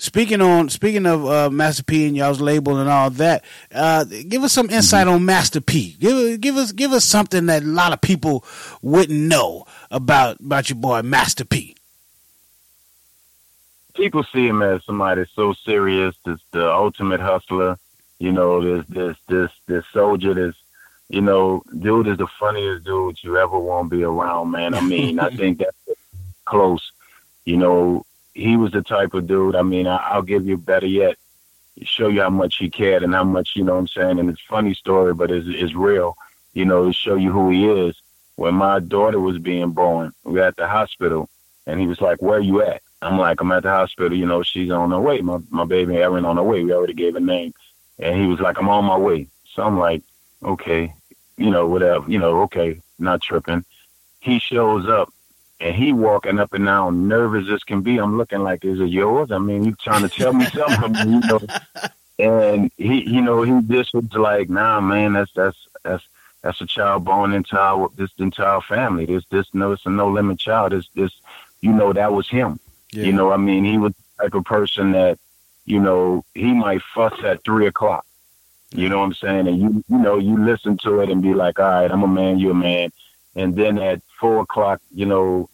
Speaking 0.00 0.40
on 0.40 0.70
speaking 0.70 1.04
of 1.04 1.26
uh, 1.26 1.50
Master 1.50 1.82
P 1.82 2.06
and 2.06 2.16
y'all's 2.16 2.40
label 2.40 2.78
and 2.78 2.88
all 2.88 3.10
that, 3.10 3.44
uh, 3.70 4.04
give 4.04 4.42
us 4.42 4.50
some 4.50 4.70
insight 4.70 5.06
on 5.06 5.26
Master 5.26 5.60
P. 5.60 5.94
Give 6.00 6.40
give 6.40 6.56
us 6.56 6.72
give 6.72 6.92
us 6.92 7.04
something 7.04 7.44
that 7.46 7.64
a 7.64 7.66
lot 7.66 7.92
of 7.92 8.00
people 8.00 8.42
wouldn't 8.80 9.18
know 9.20 9.66
about 9.90 10.40
about 10.40 10.70
your 10.70 10.78
boy 10.78 11.02
Master 11.02 11.44
P. 11.44 11.76
People 13.92 14.24
see 14.32 14.46
him 14.46 14.62
as 14.62 14.82
somebody 14.86 15.26
so 15.34 15.52
serious, 15.52 16.16
this 16.24 16.40
the 16.52 16.72
ultimate 16.72 17.20
hustler. 17.20 17.76
You 18.18 18.32
know, 18.32 18.62
this 18.62 18.86
this 18.88 19.16
this 19.28 19.50
this 19.66 19.84
soldier, 19.92 20.32
this 20.32 20.56
you 21.10 21.20
know, 21.20 21.62
dude 21.78 22.06
is 22.06 22.16
the 22.16 22.28
funniest 22.38 22.84
dude 22.84 23.22
you 23.22 23.36
ever 23.36 23.58
want 23.58 23.90
to 23.90 23.96
be 23.98 24.02
around, 24.02 24.50
man. 24.50 24.72
I 24.72 24.80
mean, 24.80 25.20
I 25.20 25.28
think 25.36 25.58
that's 25.58 25.76
close. 26.46 26.90
You 27.44 27.58
know, 27.58 28.06
he 28.34 28.56
was 28.56 28.72
the 28.72 28.82
type 28.82 29.14
of 29.14 29.26
dude. 29.26 29.56
I 29.56 29.62
mean, 29.62 29.86
I, 29.86 29.96
I'll 29.96 30.22
give 30.22 30.46
you 30.46 30.56
better 30.56 30.86
yet, 30.86 31.16
show 31.82 32.08
you 32.08 32.22
how 32.22 32.30
much 32.30 32.56
he 32.56 32.70
cared 32.70 33.02
and 33.02 33.14
how 33.14 33.24
much 33.24 33.56
you 33.56 33.64
know 33.64 33.74
what 33.74 33.80
I'm 33.80 33.88
saying. 33.88 34.18
And 34.18 34.30
it's 34.30 34.40
funny 34.42 34.74
story, 34.74 35.14
but 35.14 35.30
it's, 35.30 35.46
it's 35.48 35.74
real. 35.74 36.16
You 36.52 36.64
know, 36.64 36.86
to 36.86 36.92
show 36.92 37.16
you 37.16 37.32
who 37.32 37.50
he 37.50 37.68
is. 37.68 38.00
When 38.36 38.54
my 38.54 38.80
daughter 38.80 39.20
was 39.20 39.38
being 39.38 39.70
born, 39.72 40.12
we 40.24 40.32
were 40.32 40.42
at 40.42 40.56
the 40.56 40.66
hospital, 40.66 41.28
and 41.66 41.78
he 41.78 41.86
was 41.86 42.00
like, 42.00 42.22
"Where 42.22 42.40
you 42.40 42.62
at?" 42.62 42.80
I'm 43.02 43.18
like, 43.18 43.40
"I'm 43.40 43.52
at 43.52 43.64
the 43.64 43.70
hospital. 43.70 44.16
You 44.16 44.24
know, 44.24 44.42
she's 44.42 44.70
on 44.70 44.90
her 44.92 45.00
way. 45.00 45.20
My 45.20 45.38
my 45.50 45.64
baby 45.64 45.96
Erin 45.96 46.24
on 46.24 46.38
her 46.38 46.42
way. 46.42 46.64
We 46.64 46.72
already 46.72 46.94
gave 46.94 47.16
a 47.16 47.20
name." 47.20 47.52
And 47.98 48.18
he 48.18 48.26
was 48.26 48.40
like, 48.40 48.58
"I'm 48.58 48.68
on 48.70 48.86
my 48.86 48.96
way." 48.96 49.28
So 49.54 49.62
I'm 49.62 49.78
like, 49.78 50.02
"Okay, 50.42 50.94
you 51.36 51.50
know, 51.50 51.66
whatever. 51.66 52.10
You 52.10 52.18
know, 52.18 52.40
okay, 52.42 52.80
not 52.98 53.20
tripping." 53.20 53.64
He 54.20 54.38
shows 54.38 54.88
up 54.88 55.12
and 55.60 55.76
he 55.76 55.92
walking 55.92 56.38
up 56.38 56.54
and 56.54 56.64
down, 56.64 57.06
nervous 57.06 57.48
as 57.50 57.62
can 57.62 57.82
be. 57.82 57.98
I'm 57.98 58.16
looking 58.16 58.40
like, 58.40 58.64
is 58.64 58.80
it 58.80 58.86
yours? 58.86 59.30
I 59.30 59.38
mean, 59.38 59.64
you 59.64 59.74
trying 59.74 60.02
to 60.02 60.08
tell 60.08 60.32
me 60.32 60.46
something, 60.46 61.12
you 61.12 61.20
know? 61.20 61.40
And 62.18 62.70
he, 62.76 63.10
you 63.10 63.22
know, 63.22 63.40
he 63.40 63.66
just 63.66 63.94
was 63.94 64.12
like, 64.12 64.50
nah, 64.50 64.78
man, 64.78 65.14
that's 65.14 65.32
that's 65.32 65.56
that's 65.82 66.04
that's 66.42 66.60
a 66.60 66.66
child 66.66 67.06
born 67.06 67.32
into 67.32 67.58
our 67.58 67.88
this 67.96 68.10
entire 68.18 68.60
family. 68.60 69.06
This 69.06 69.24
this 69.30 69.46
no, 69.54 69.72
it's 69.72 69.86
a 69.86 69.88
no 69.88 70.10
limit 70.10 70.38
child. 70.38 70.72
This 70.72 70.86
this, 70.94 71.12
you 71.62 71.72
know, 71.72 71.94
that 71.94 72.12
was 72.12 72.28
him. 72.28 72.60
Yeah. 72.92 73.04
You 73.04 73.12
know, 73.12 73.32
I 73.32 73.38
mean, 73.38 73.64
he 73.64 73.78
was 73.78 73.94
type 74.20 74.34
of 74.34 74.44
person 74.44 74.92
that, 74.92 75.18
you 75.64 75.80
know, 75.80 76.22
he 76.34 76.52
might 76.52 76.82
fuss 76.82 77.14
at 77.24 77.42
three 77.42 77.66
o'clock. 77.66 78.04
You 78.70 78.90
know 78.90 78.98
what 78.98 79.06
I'm 79.06 79.14
saying? 79.14 79.48
And 79.48 79.58
you, 79.58 79.84
you 79.88 79.98
know, 79.98 80.18
you 80.18 80.44
listen 80.44 80.76
to 80.82 81.00
it 81.00 81.08
and 81.08 81.22
be 81.22 81.32
like, 81.32 81.58
all 81.58 81.70
right, 81.70 81.90
I'm 81.90 82.02
a 82.02 82.06
man, 82.06 82.38
you're 82.38 82.50
a 82.50 82.54
man 82.54 82.92
and 83.36 83.54
then 83.54 83.78
at 83.78 84.02
four 84.18 84.40
o'clock, 84.40 84.80
you 84.94 85.06
know, 85.06 85.48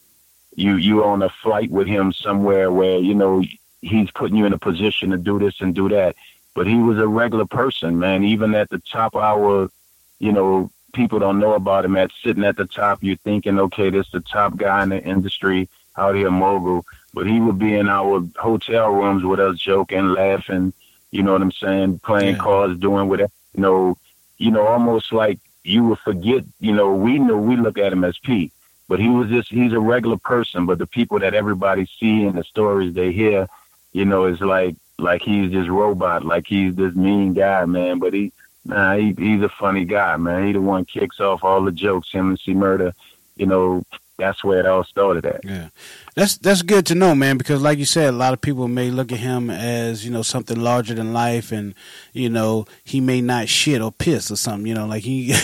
you 0.56 0.76
you 0.76 1.04
on 1.04 1.22
a 1.22 1.30
flight 1.30 1.70
with 1.70 1.88
him 1.88 2.12
somewhere 2.12 2.72
where 2.72 2.98
you 2.98 3.14
know 3.14 3.44
he's 3.82 4.10
putting 4.12 4.36
you 4.36 4.46
in 4.46 4.54
a 4.54 4.58
position 4.58 5.10
to 5.10 5.18
do 5.18 5.38
this 5.38 5.60
and 5.60 5.74
do 5.74 5.88
that. 5.90 6.16
But 6.54 6.66
he 6.66 6.76
was 6.76 6.98
a 6.98 7.08
regular 7.08 7.46
person, 7.46 7.98
man. 7.98 8.24
Even 8.24 8.54
at 8.54 8.70
the 8.70 8.78
top 8.80 9.16
hour, 9.16 9.70
you 10.18 10.32
know, 10.32 10.70
people 10.94 11.18
don't 11.20 11.38
know 11.40 11.54
about 11.54 11.84
him. 11.84 11.96
At 11.96 12.10
sitting 12.24 12.44
at 12.44 12.56
the 12.56 12.66
top, 12.66 13.02
you're 13.02 13.16
thinking, 13.16 13.60
okay, 13.60 13.90
this 13.90 14.10
the 14.10 14.20
top 14.20 14.56
guy 14.56 14.82
in 14.82 14.90
the 14.90 15.02
industry 15.02 15.68
out 15.96 16.14
here, 16.16 16.30
mogul. 16.30 16.84
But 17.14 17.26
he 17.26 17.40
would 17.40 17.58
be 17.58 17.74
in 17.74 17.88
our 17.88 18.22
hotel 18.36 18.90
rooms 18.90 19.24
with 19.24 19.40
us, 19.40 19.58
joking, 19.58 20.08
laughing. 20.08 20.72
You 21.10 21.22
know 21.22 21.32
what 21.32 21.42
I'm 21.42 21.52
saying? 21.52 22.00
Playing 22.00 22.36
Yeah. 22.36 22.38
cards, 22.38 22.78
doing 22.80 23.08
whatever. 23.08 23.30
You 23.54 23.62
know, 23.62 23.96
you 24.38 24.50
know, 24.50 24.66
almost 24.66 25.12
like 25.12 25.38
you 25.64 25.84
would 25.84 25.98
forget, 26.00 26.44
you 26.60 26.72
know, 26.72 26.94
we 26.94 27.18
know 27.18 27.36
we 27.36 27.56
look 27.56 27.78
at 27.78 27.92
him 27.92 28.04
as 28.04 28.18
P, 28.18 28.52
but 28.88 29.00
he 29.00 29.08
was 29.08 29.28
just, 29.28 29.50
he's 29.50 29.72
a 29.72 29.80
regular 29.80 30.16
person. 30.16 30.66
But 30.66 30.78
the 30.78 30.86
people 30.86 31.18
that 31.20 31.34
everybody 31.34 31.88
see 31.98 32.24
and 32.24 32.36
the 32.36 32.44
stories 32.44 32.94
they 32.94 33.12
hear, 33.12 33.48
you 33.92 34.04
know, 34.04 34.26
is 34.26 34.40
like, 34.40 34.76
like 34.98 35.22
he's 35.22 35.52
this 35.52 35.68
robot, 35.68 36.24
like 36.24 36.46
he's 36.46 36.74
this 36.74 36.94
mean 36.94 37.34
guy, 37.34 37.64
man. 37.64 37.98
But 37.98 38.14
he, 38.14 38.32
nah, 38.64 38.96
he, 38.96 39.14
he's 39.18 39.42
a 39.42 39.48
funny 39.48 39.84
guy, 39.84 40.16
man. 40.16 40.46
He 40.46 40.52
the 40.52 40.60
one 40.60 40.84
kicks 40.84 41.20
off 41.20 41.44
all 41.44 41.62
the 41.62 41.72
jokes, 41.72 42.10
him 42.10 42.30
and 42.30 42.38
C 42.38 42.54
Murder, 42.54 42.94
you 43.36 43.46
know, 43.46 43.84
that's 44.18 44.42
where 44.42 44.60
it 44.60 44.66
all 44.66 44.84
started 44.84 45.26
at. 45.26 45.44
Yeah, 45.44 45.68
that's 46.16 46.38
that's 46.38 46.62
good 46.62 46.86
to 46.86 46.94
know, 46.94 47.14
man. 47.14 47.36
Because 47.36 47.60
like 47.60 47.78
you 47.78 47.84
said, 47.84 48.08
a 48.08 48.16
lot 48.16 48.32
of 48.32 48.40
people 48.40 48.68
may 48.68 48.90
look 48.90 49.12
at 49.12 49.18
him 49.18 49.50
as 49.50 50.02
you 50.02 50.10
know 50.10 50.22
something 50.22 50.58
larger 50.58 50.94
than 50.94 51.12
life, 51.12 51.52
and 51.52 51.74
you 52.14 52.30
know 52.30 52.64
he 52.84 53.02
may 53.02 53.20
not 53.20 53.50
shit 53.50 53.82
or 53.82 53.92
piss 53.92 54.30
or 54.30 54.36
something. 54.36 54.66
You 54.66 54.74
know, 54.74 54.86
like 54.86 55.02
he, 55.02 55.34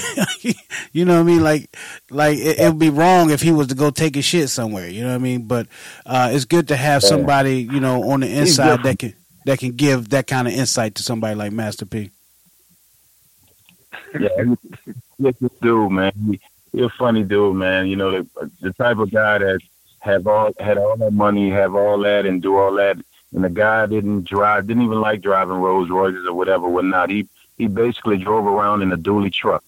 you 0.93 1.05
know 1.05 1.17
what 1.17 1.21
I 1.21 1.25
mean. 1.25 1.43
Like 1.43 1.77
like 2.11 2.39
it, 2.39 2.59
would 2.59 2.79
be 2.79 2.89
wrong 2.89 3.31
if 3.31 3.43
he 3.43 3.53
was 3.53 3.67
to 3.67 3.75
go 3.75 3.91
take 3.91 4.17
a 4.17 4.23
shit 4.23 4.49
somewhere. 4.49 4.89
You 4.89 5.03
know 5.03 5.09
what 5.09 5.17
I 5.17 5.19
mean. 5.19 5.43
But 5.43 5.67
uh, 6.07 6.31
it's 6.33 6.47
good 6.47 6.69
to 6.69 6.77
have 6.77 7.03
somebody 7.03 7.69
you 7.71 7.79
know 7.79 8.11
on 8.11 8.21
the 8.21 8.35
inside 8.35 8.83
that 8.85 8.99
can 8.99 9.13
that 9.45 9.59
can 9.59 9.73
give 9.73 10.09
that 10.09 10.27
kind 10.27 10.49
of 10.49 10.55
insight 10.55 10.95
to 10.95 11.03
somebody 11.03 11.35
like 11.35 11.53
Master 11.53 11.85
P. 11.85 12.11
yeah, 14.19 14.29
a 15.23 15.33
dude, 15.61 15.93
man. 15.93 16.13
He, 16.31 16.41
he 16.73 16.83
a 16.83 16.89
funny 16.89 17.25
dude, 17.25 17.57
man. 17.57 17.89
You 17.89 17.97
know, 17.97 18.11
the 18.11 18.51
the 18.63 18.73
type 18.73 18.97
of 18.97 19.11
guy 19.11 19.37
that 19.37 19.61
have 20.03 20.27
all 20.27 20.53
had 20.59 20.79
all 20.79 20.97
that 20.97 21.13
money, 21.13 21.49
have 21.51 21.77
all 21.77 21.99
that, 21.99 22.27
and 22.27 22.43
do 22.43 22.57
all 22.57 22.73
that. 22.75 22.97
And 23.33 23.45
the 23.45 23.49
guy 23.49 23.87
didn't 23.87 24.25
drive, 24.25 24.67
didn't 24.67 24.83
even 24.83 25.01
like 25.01 25.21
driving 25.23 25.55
Rolls 25.57 25.91
Royces 25.91 26.27
or 26.27 26.35
whatever, 26.35 26.69
whatnot. 26.69 27.09
He 27.09 27.29
he 27.57 27.69
basically 27.69 28.19
drove 28.19 28.45
around 28.45 28.83
in 28.83 28.91
a 28.91 28.97
dually 28.97 29.33
truck. 29.33 29.63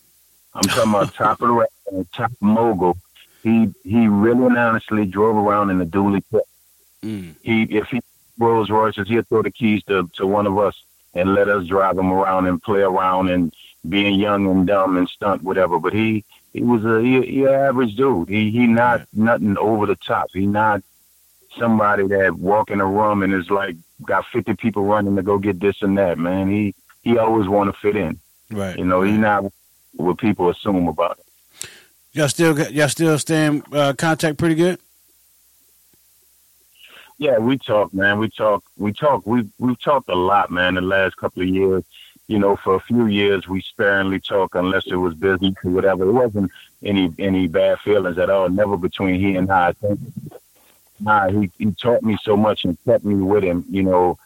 I'm 0.53 0.65
talking 0.65 0.91
about 0.91 1.15
top 1.15 1.41
of 1.41 1.49
the 1.49 1.55
rack, 1.55 1.69
and 1.91 2.11
top 2.13 2.33
mogul. 2.41 2.99
He 3.45 3.73
he 3.85 4.09
really 4.09 4.47
and 4.47 4.59
honestly 4.59 5.07
drove 5.07 5.37
around 5.37 5.71
in 5.71 5.81
a 5.81 5.87
dually 5.87 6.23
truck. 6.31 6.45
Mm. 7.03 7.37
He 7.43 7.63
if 7.63 7.87
he 7.87 8.01
Rolls 8.37 8.71
Royces, 8.71 9.07
he'll 9.07 9.23
throw 9.23 9.43
the 9.43 9.53
keys 9.53 9.85
to 9.85 10.11
to 10.15 10.27
one 10.27 10.49
of 10.49 10.59
us 10.59 10.83
and 11.15 11.33
let 11.33 11.49
us 11.49 11.69
drive 11.69 11.97
him 11.97 12.13
around 12.13 12.49
and 12.49 12.61
play 12.61 12.81
around 12.81 13.31
and 13.31 13.55
being 13.89 14.19
young 14.19 14.51
and 14.51 14.67
dumb 14.67 14.97
and 14.97 15.09
stunt 15.09 15.45
whatever. 15.45 15.79
But 15.79 15.93
he 15.93 16.25
he 16.55 16.63
was 16.63 16.85
a 16.85 17.03
he, 17.03 17.21
he 17.27 17.47
average 17.47 17.97
dude. 17.97 18.31
He 18.31 18.51
he 18.51 18.67
not 18.67 19.03
nothing 19.13 19.59
over 19.59 19.85
the 19.85 19.97
top. 19.97 20.31
He 20.33 20.47
not 20.47 20.83
somebody 21.59 22.07
that 22.07 22.35
walk 22.39 22.71
in 22.71 22.81
a 22.81 22.87
room 22.87 23.23
and 23.23 23.35
is 23.35 23.51
like 23.51 23.77
got 24.05 24.25
fifty 24.33 24.55
people 24.55 24.85
running 24.85 25.17
to 25.17 25.23
go 25.23 25.37
get 25.39 25.61
this 25.61 25.83
and 25.83 25.99
that. 25.99 26.17
Man, 26.17 26.49
he 26.51 26.75
he 27.03 27.19
always 27.19 27.49
want 27.49 27.75
to 27.75 27.79
fit 27.81 27.97
in. 27.97 28.19
Right. 28.51 28.79
You 28.79 28.85
know, 28.85 29.03
he 29.03 29.13
not 29.19 29.45
what 29.97 30.19
people 30.19 30.49
assume 30.49 30.89
about 30.89 31.19
it. 31.19 31.69
Y'all 32.13 32.29
still 32.29 32.55
got- 32.55 32.73
y'all 32.73 32.89
still 32.89 33.19
stay 33.19 33.47
in 33.47 33.63
uh, 33.73 33.93
contact 33.93 34.39
pretty 34.39 34.55
good. 34.55 34.79
Yeah, 37.19 37.39
we 37.39 37.59
talk, 37.59 37.93
man. 37.95 38.19
We 38.19 38.29
talk. 38.29 38.65
We 38.77 38.93
talk. 38.93 39.27
We 39.27 39.49
we've 39.59 39.81
talked 39.81 40.09
a 40.09 40.15
lot, 40.15 40.51
man. 40.51 40.75
The 40.75 40.81
last 40.81 41.17
couple 41.17 41.43
of 41.43 41.49
years, 41.49 41.85
you 42.27 42.39
know, 42.39 42.57
for 42.57 42.75
a 42.75 42.81
few 42.81 43.07
years, 43.07 43.47
we 43.49 43.61
sparingly 43.61 44.19
talk 44.19 44.55
unless 44.55 44.87
it 44.87 44.97
was 44.97 45.15
business 45.15 45.55
or 45.63 45.71
whatever. 45.71 46.05
It 46.05 46.13
wasn't 46.13 46.51
any 46.83 47.13
any 47.19 47.49
bad 47.49 47.81
feelings 47.81 48.19
at 48.19 48.31
all. 48.31 48.49
Never 48.49 48.77
between 48.77 49.21
he 49.21 49.37
and 49.37 49.51
I. 49.51 49.69
I 49.69 49.73
think, 49.73 50.01
nah, 51.01 51.29
he 51.29 51.51
he 51.59 51.73
taught 51.73 52.03
me 52.03 52.17
so 52.23 52.37
much 52.37 52.65
and 52.65 52.79
kept 52.85 53.05
me 53.05 53.17
with 53.17 53.45
him. 53.45 53.65
You 53.69 53.83
know, 53.83 54.19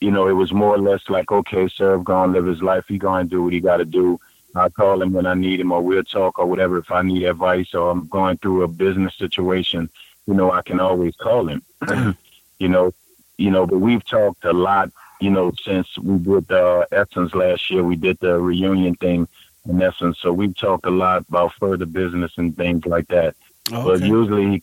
you 0.00 0.10
know, 0.10 0.28
it 0.28 0.32
was 0.32 0.52
more 0.52 0.74
or 0.74 0.78
less 0.78 1.08
like, 1.10 1.30
okay, 1.30 1.68
sir, 1.68 1.98
gonna 1.98 2.32
live 2.32 2.46
his 2.46 2.62
life. 2.62 2.84
He 2.88 2.96
gonna 2.96 3.24
do 3.24 3.42
what 3.42 3.52
he 3.52 3.60
got 3.60 3.78
to 3.78 3.84
do. 3.84 4.18
I 4.54 4.70
call 4.70 5.02
him 5.02 5.12
when 5.12 5.26
I 5.26 5.34
need 5.34 5.60
him, 5.60 5.72
or 5.72 5.82
we'll 5.82 6.04
talk, 6.04 6.38
or 6.38 6.46
whatever. 6.46 6.78
If 6.78 6.90
I 6.90 7.02
need 7.02 7.24
advice, 7.24 7.74
or 7.74 7.90
I'm 7.90 8.06
going 8.06 8.38
through 8.38 8.62
a 8.62 8.68
business 8.68 9.14
situation, 9.14 9.90
you 10.26 10.32
know, 10.32 10.50
I 10.50 10.62
can 10.62 10.80
always 10.80 11.14
call 11.16 11.48
him. 11.48 11.62
you 12.58 12.68
know, 12.68 12.94
you 13.36 13.50
know, 13.50 13.66
but 13.66 13.78
we've 13.78 14.04
talked 14.06 14.46
a 14.46 14.54
lot 14.54 14.90
you 15.20 15.30
know, 15.30 15.52
since 15.64 15.96
we 15.98 16.18
did 16.18 16.50
uh, 16.50 16.84
Essence 16.92 17.34
last 17.34 17.70
year, 17.70 17.82
we 17.82 17.96
did 17.96 18.18
the 18.20 18.38
reunion 18.38 18.94
thing 18.96 19.26
in 19.68 19.80
Essence. 19.82 20.18
So 20.20 20.32
we 20.32 20.52
talked 20.52 20.86
a 20.86 20.90
lot 20.90 21.24
about 21.28 21.52
further 21.54 21.86
business 21.86 22.32
and 22.36 22.56
things 22.56 22.84
like 22.86 23.08
that. 23.08 23.34
But 23.70 24.00
usually, 24.02 24.62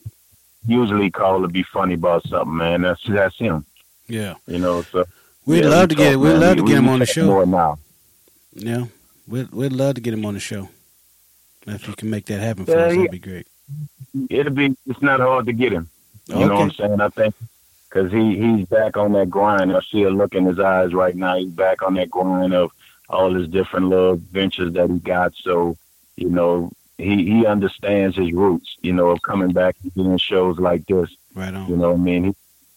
usually 0.68 1.10
call 1.12 1.42
to 1.42 1.48
be 1.48 1.64
funny 1.64 1.96
about 1.96 2.26
something, 2.28 2.56
man. 2.56 2.82
That's 2.84 3.04
that's 3.06 3.38
him. 3.38 3.66
Yeah. 4.08 4.36
You 4.48 4.60
know, 4.60 4.82
so 4.84 5.06
We'd 5.46 5.64
yeah, 5.66 5.70
love 5.72 5.90
we 5.90 5.96
to 5.96 5.96
get 5.96 6.12
talk, 6.14 6.22
we'd 6.22 6.30
man. 6.30 6.40
love 6.40 6.56
to 6.58 6.64
We- 6.64 6.70
get 6.70 6.78
him 6.78 6.88
on 6.88 7.00
the 7.00 7.06
show. 7.06 7.26
More 7.26 7.46
now. 7.46 7.80
Yeah, 8.54 8.86
we'd 9.28 9.50
we'd 9.52 9.74
love 9.74 9.96
to 9.96 10.02
get 10.02 10.14
him 10.14 10.26
on 10.26 10.36
the 10.36 10.40
show. 10.40 10.70
If 11.68 11.88
you 11.88 11.96
can 11.96 12.10
make 12.10 12.26
that 12.28 12.40
happen 12.40 12.66
for 12.66 12.72
Yeah, 12.72 12.86
us, 12.86 12.94
that'd 12.96 13.12
be 13.12 13.20
great. 13.20 13.48
It'll 14.30 14.54
be. 14.54 14.78
It's 14.86 15.02
not 15.02 15.20
hard 15.20 15.46
to 15.48 15.54
get 15.54 15.74
him. 15.74 15.90
You 16.28 16.36
know 16.36 16.48
what 16.54 16.62
I'm 16.62 16.72
saying? 16.72 17.02
I 17.02 17.10
think 17.10 17.36
because 17.94 18.12
he 18.12 18.38
he's 18.38 18.66
back 18.68 18.98
on 18.98 19.14
that 19.14 19.30
grind. 19.30 19.76
I 19.76 19.82
see 19.82 20.04
a 20.04 20.10
look 20.10 20.34
in 20.34 20.46
his 20.46 20.60
eyes 20.60 20.94
right 20.94 21.16
now. 21.16 21.38
He's 21.38 21.52
back 21.52 21.84
on 21.84 21.94
that 21.96 22.10
grind 22.10 22.54
of 22.54 22.72
all 23.10 23.34
his 23.34 23.48
different 23.48 23.88
little 23.88 24.16
ventures 24.16 24.74
that 24.74 24.90
he 24.90 25.00
got. 25.00 25.36
So 25.36 25.78
you 26.16 26.30
know, 26.30 26.72
he 26.98 27.24
he 27.26 27.46
understands 27.46 28.16
his 28.16 28.32
roots. 28.32 28.78
You 28.82 28.94
know, 28.94 29.10
of 29.10 29.22
coming 29.22 29.52
back 29.52 29.76
and 29.84 29.94
doing 29.94 30.18
shows 30.18 30.60
like 30.60 30.86
this. 30.88 31.10
Right 31.36 31.54
on. 31.54 31.70
You 31.70 31.78
know, 31.78 31.92
what 31.92 32.00
I 32.00 32.04
mean, 32.04 32.24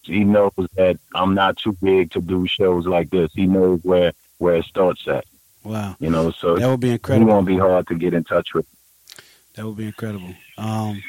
he 0.03 0.13
he 0.13 0.23
knows 0.23 0.51
that 0.75 0.99
I'm 1.15 1.33
not 1.33 1.57
too 1.57 1.75
big 1.81 2.11
to 2.11 2.21
do 2.21 2.45
shows 2.47 2.85
like 2.85 3.09
this. 3.09 3.31
He 3.33 3.47
knows 3.47 3.79
where 3.83 4.13
where 4.37 4.57
it 4.57 4.65
starts 4.65 5.07
at. 5.07 5.25
Wow, 5.63 5.97
You 5.99 6.09
know, 6.09 6.31
so 6.31 6.55
that 6.55 6.69
would 6.69 6.79
be 6.79 6.91
incredible. 6.91 7.27
he 7.27 7.33
won't 7.33 7.45
be 7.47 7.57
hard 7.57 7.87
to 7.87 7.95
get 7.95 8.13
in 8.13 8.23
touch 8.23 8.53
with. 8.53 8.65
That 9.55 9.65
would 9.65 9.75
be 9.75 9.87
incredible. 9.87 10.33
Um, 10.57 11.03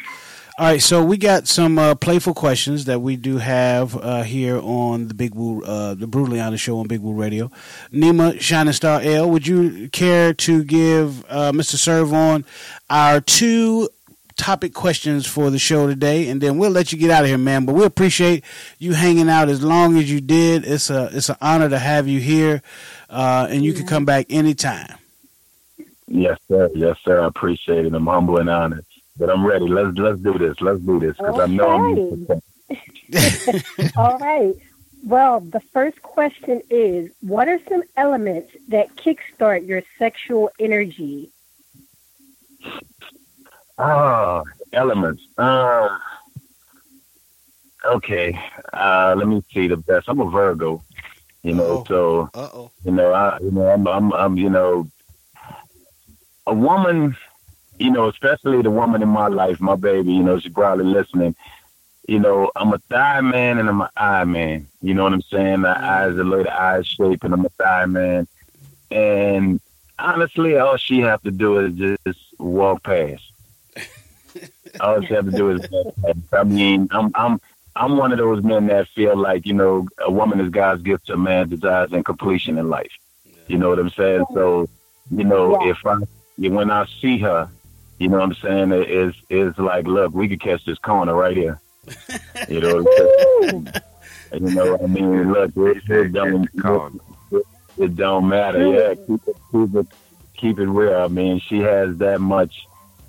all 0.59 0.65
right, 0.65 0.83
so 0.83 1.05
we 1.05 1.19
got 1.19 1.47
some 1.47 1.79
uh, 1.79 1.95
playful 1.95 2.35
questions 2.35 2.87
that 2.87 3.01
we 3.01 3.15
do 3.15 3.39
have 3.39 3.97
uh, 3.97 4.25
here 4.25 4.59
on 4.59 5.07
the 5.07 5.15
Big 5.15 5.33
Woo, 5.33 5.63
uh, 5.63 5.95
the 5.95 6.09
Brutally 6.09 6.41
Honest 6.41 6.65
Show 6.65 6.81
on 6.81 6.89
Big 6.89 7.01
Woo 7.01 7.13
Radio. 7.13 7.49
Nima 7.93 8.41
Shining 8.41 8.73
Star 8.73 9.01
L, 9.01 9.31
would 9.31 9.47
you 9.47 9.89
care 9.91 10.35
to 10.35 10.65
give 10.65 11.25
uh, 11.29 11.53
Mr. 11.53 11.77
Servon 11.77 12.45
our 12.91 13.21
two 13.21 13.89
topic 14.35 14.75
questions 14.75 15.29
for 15.29 15.49
the 15.51 15.61
show 15.61 15.87
today, 15.87 16.29
and 16.29 16.41
then 16.41 16.59
we'll 16.59 16.73
let 16.73 16.91
you 16.91 16.99
get 16.99 17.13
out 17.13 17.23
of 17.23 17.29
here, 17.29 17.39
man. 17.39 17.65
But 17.65 17.77
we 17.77 17.85
appreciate 17.85 18.43
you 18.81 18.95
hanging 18.95 19.29
out 19.29 19.49
as 19.49 19.63
long 19.63 19.97
as 19.97 20.11
you 20.11 20.21
did. 20.21 20.67
It's 20.67 20.91
a 20.91 21.09
it's 21.13 21.29
an 21.29 21.37
honor 21.41 21.69
to 21.69 21.79
have 21.79 22.09
you 22.09 22.19
here, 22.19 22.63
uh, 23.09 23.47
and 23.49 23.65
you 23.65 23.75
can 23.75 23.87
come 23.87 24.05
back 24.05 24.27
anytime. 24.29 24.97
Yes, 26.09 26.37
sir. 26.49 26.69
Yes, 26.75 26.97
sir. 27.05 27.23
I 27.23 27.29
appreciate 27.29 27.87
it. 27.87 27.95
I'm 27.95 28.07
humble 28.09 28.39
and 28.39 28.51
honored. 28.51 28.85
But 29.19 29.31
I'm 29.31 29.45
ready. 29.45 29.67
Let's 29.67 29.97
let's 29.99 30.21
do 30.21 30.39
this. 30.39 30.61
Let's 30.61 30.81
do 30.81 31.01
this 31.01 31.17
because 31.17 31.41
I 31.41 31.47
know 31.47 31.69
I'm. 31.69 32.27
All 33.97 34.19
right. 34.19 34.55
Well, 35.05 35.41
the 35.41 35.61
first 35.73 36.03
question 36.03 36.61
is 36.71 37.11
what 37.21 37.49
are 37.49 37.61
some 37.69 37.83
elements 37.97 38.53
that 38.69 38.95
kickstart 38.97 39.67
your 39.67 39.83
sexual 39.99 40.51
energy? 40.59 41.31
Ah, 43.79 44.43
elements. 44.73 45.23
Uh, 45.37 45.99
okay. 47.85 48.39
Uh, 48.73 49.15
let 49.17 49.29
me 49.29 49.43
see 49.53 49.69
the 49.69 49.77
best. 49.77 50.09
I'm 50.09 50.21
a 50.21 50.29
Virgo. 50.29 50.83
You 51.43 51.55
know, 51.55 51.85
so 51.87 52.29
Uh-oh. 52.35 52.71
you 52.85 52.91
know, 52.91 53.13
I 53.13 53.39
you 53.41 53.53
know, 53.53 53.69
I'm 53.69 53.87
I'm 53.87 54.13
I'm 54.13 54.37
you 54.37 54.51
know, 54.51 54.89
a 56.47 56.55
woman. 56.55 57.17
You 57.79 57.91
know, 57.91 58.09
especially 58.09 58.63
the 58.63 58.71
woman 58.71 59.03
in 59.03 59.09
my 59.09 59.29
life, 59.29 59.61
my 59.61 59.77
baby. 59.77 60.13
You 60.13 60.23
know, 60.23 60.39
she's 60.39 60.53
probably 60.53 60.85
listening. 60.85 61.35
You 62.09 62.19
know, 62.19 62.51
I'm 62.57 62.73
a 62.73 62.79
thigh 62.79 63.21
man 63.21 63.59
and 63.59 63.69
I'm 63.69 63.83
an 63.83 63.89
eye 63.97 64.25
man. 64.25 64.67
You 64.81 64.95
know 64.95 65.05
what 65.05 65.13
I'm 65.13 65.23
saying? 65.23 65.63
The 65.63 65.69
mm-hmm. 65.69 65.85
eyes, 65.85 66.17
the 66.17 66.25
way 66.25 66.43
the 66.43 66.61
eyes 66.61 66.87
shape, 66.87 67.23
and 67.23 67.35
I'm 67.35 67.45
a 67.45 67.51
thigh 67.51 67.87
man. 67.87 68.27
And 68.91 69.61
honestly, 69.99 70.57
all 70.57 70.77
she 70.77 71.01
have 71.01 71.23
to 71.23 71.31
do 71.31 71.59
is 71.59 71.99
just 72.05 72.21
walk 72.39 72.83
past. 72.85 73.23
All 74.81 75.01
she 75.01 75.15
have 75.15 75.25
to 75.25 75.31
do 75.31 75.51
is 75.51 75.69
walk 75.71 75.95
past. 76.03 76.19
I 76.33 76.45
mean, 76.45 76.89
I'm 76.91 77.11
I'm 77.15 77.41
I'm 77.75 77.97
one 77.97 78.13
of 78.13 78.19
those 78.19 78.43
men 78.43 78.67
that 78.69 78.89
feel 78.89 79.17
like 79.17 79.47
you 79.47 79.55
know 79.55 79.89
a 79.99 80.11
woman 80.11 80.41
is 80.41 80.51
God's 80.51 80.83
gift 80.83 81.07
to 81.07 81.15
a 81.15 81.17
man 81.17 81.49
desires 81.49 81.93
and 81.93 82.05
completion 82.05 82.59
in 82.59 82.69
life. 82.69 82.93
You 83.49 83.59
know 83.59 83.71
what 83.71 83.79
I'm 83.79 83.91
saying? 83.91 84.25
So, 84.35 84.69
you 85.11 85.25
know, 85.25 85.63
Yeah. 85.65 85.71
if 85.71 85.87
I 85.87 85.97
when 86.37 86.71
I 86.71 86.87
see 87.01 87.19
her, 87.19 87.51
you 87.99 88.09
know 88.09 88.19
what 88.19 88.25
I'm 88.25 88.35
saying, 88.35 88.73
it 88.73 88.91
is 88.91 89.15
is 89.29 89.59
like, 89.59 89.87
look, 89.87 90.15
we 90.15 90.29
could 90.29 90.41
catch 90.41 90.65
this 90.65 90.79
corner 90.79 91.15
right 91.15 91.37
here. 91.37 91.61
You 92.49 92.61
know, 92.61 92.83
what 92.83 93.01
I'm 93.01 93.67
saying? 93.67 93.69
you 94.33 94.55
know, 94.55 94.73
what 94.73 94.83
I 94.83 94.87
mean, 94.87 95.33
look, 95.33 95.53
it, 95.57 95.91
it 95.91 96.13
don't 96.13 96.49
it, 97.33 97.43
it 97.77 97.97
don't 97.97 98.29
matter. 98.29 98.67
Yeah, 98.67 98.95
keep 98.95 99.21
it, 99.27 99.37
keep 99.51 99.75
it, 99.75 99.87
keep 100.37 100.59
it 100.59 100.67
real. 100.67 100.95
I 100.95 101.09
mean, 101.09 101.41
she 101.41 101.59
has 101.59 101.99
that 101.99 102.21
much, 102.21 102.67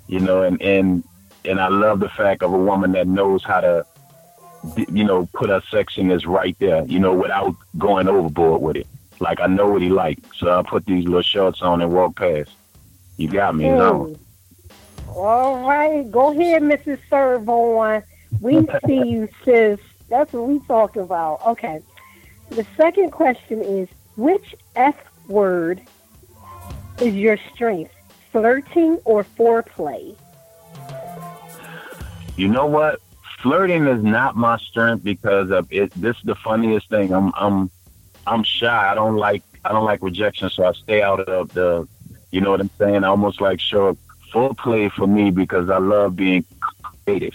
you 0.08 0.20
know, 0.20 0.42
and 0.42 0.60
and 0.60 1.04
and 1.44 1.60
I 1.60 1.68
love 1.68 2.00
the 2.00 2.08
fact 2.08 2.42
of 2.42 2.52
a 2.52 2.58
woman 2.58 2.92
that 2.92 3.06
knows 3.06 3.44
how 3.44 3.60
to, 3.60 3.86
you 4.76 5.04
know, 5.04 5.26
put 5.32 5.48
a 5.48 5.60
her 5.60 5.60
sexiness 5.70 6.26
right 6.26 6.56
there, 6.58 6.84
you 6.84 6.98
know, 6.98 7.14
without 7.14 7.54
going 7.78 8.08
overboard 8.08 8.60
with 8.60 8.76
it. 8.76 8.86
Like 9.20 9.40
I 9.40 9.46
know 9.46 9.68
what 9.68 9.82
he 9.82 9.88
like, 9.88 10.18
so 10.34 10.58
I 10.58 10.62
put 10.62 10.86
these 10.86 11.04
little 11.04 11.22
shorts 11.22 11.62
on 11.62 11.80
and 11.80 11.92
walk 11.92 12.16
past. 12.16 12.50
You 13.16 13.28
got 13.28 13.54
me, 13.54 13.66
it's 13.66 13.80
on. 13.80 14.14
Hmm. 14.14 14.22
All 15.14 15.68
right. 15.68 16.10
Go 16.10 16.32
ahead, 16.32 16.62
Mrs. 16.62 16.98
Servon. 17.08 18.02
We 18.40 18.66
see 18.86 19.08
you, 19.08 19.28
sis. 19.44 19.80
That's 20.08 20.32
what 20.32 20.46
we 20.48 20.58
talk 20.60 20.96
about. 20.96 21.40
Okay. 21.46 21.80
The 22.50 22.66
second 22.76 23.10
question 23.10 23.62
is 23.62 23.88
which 24.16 24.54
F 24.74 24.96
word 25.28 25.80
is 27.00 27.14
your 27.14 27.38
strength? 27.54 27.92
Flirting 28.32 28.98
or 29.04 29.24
foreplay? 29.24 30.16
You 32.36 32.48
know 32.48 32.66
what? 32.66 33.00
Flirting 33.42 33.86
is 33.86 34.02
not 34.02 34.36
my 34.36 34.58
strength 34.58 35.02
because 35.02 35.50
of 35.50 35.72
it. 35.72 35.90
This 35.94 36.16
is 36.16 36.22
the 36.24 36.34
funniest 36.34 36.88
thing. 36.90 37.12
I'm 37.12 37.32
I'm 37.36 37.70
I'm 38.26 38.42
shy. 38.44 38.90
I 38.90 38.94
don't 38.94 39.16
like 39.16 39.42
I 39.64 39.72
don't 39.72 39.84
like 39.84 40.02
rejection, 40.02 40.50
so 40.50 40.64
I 40.64 40.72
stay 40.72 41.02
out 41.02 41.20
of 41.20 41.52
the. 41.54 41.88
You 42.30 42.40
know 42.40 42.50
what 42.50 42.60
I'm 42.60 42.70
saying? 42.78 43.02
I 43.02 43.08
almost 43.08 43.40
like 43.40 43.58
show 43.58 43.96
foreplay 44.32 44.90
for 44.92 45.06
me 45.06 45.30
because 45.30 45.70
I 45.70 45.78
love 45.78 46.16
being 46.16 46.44
creative. 46.82 47.34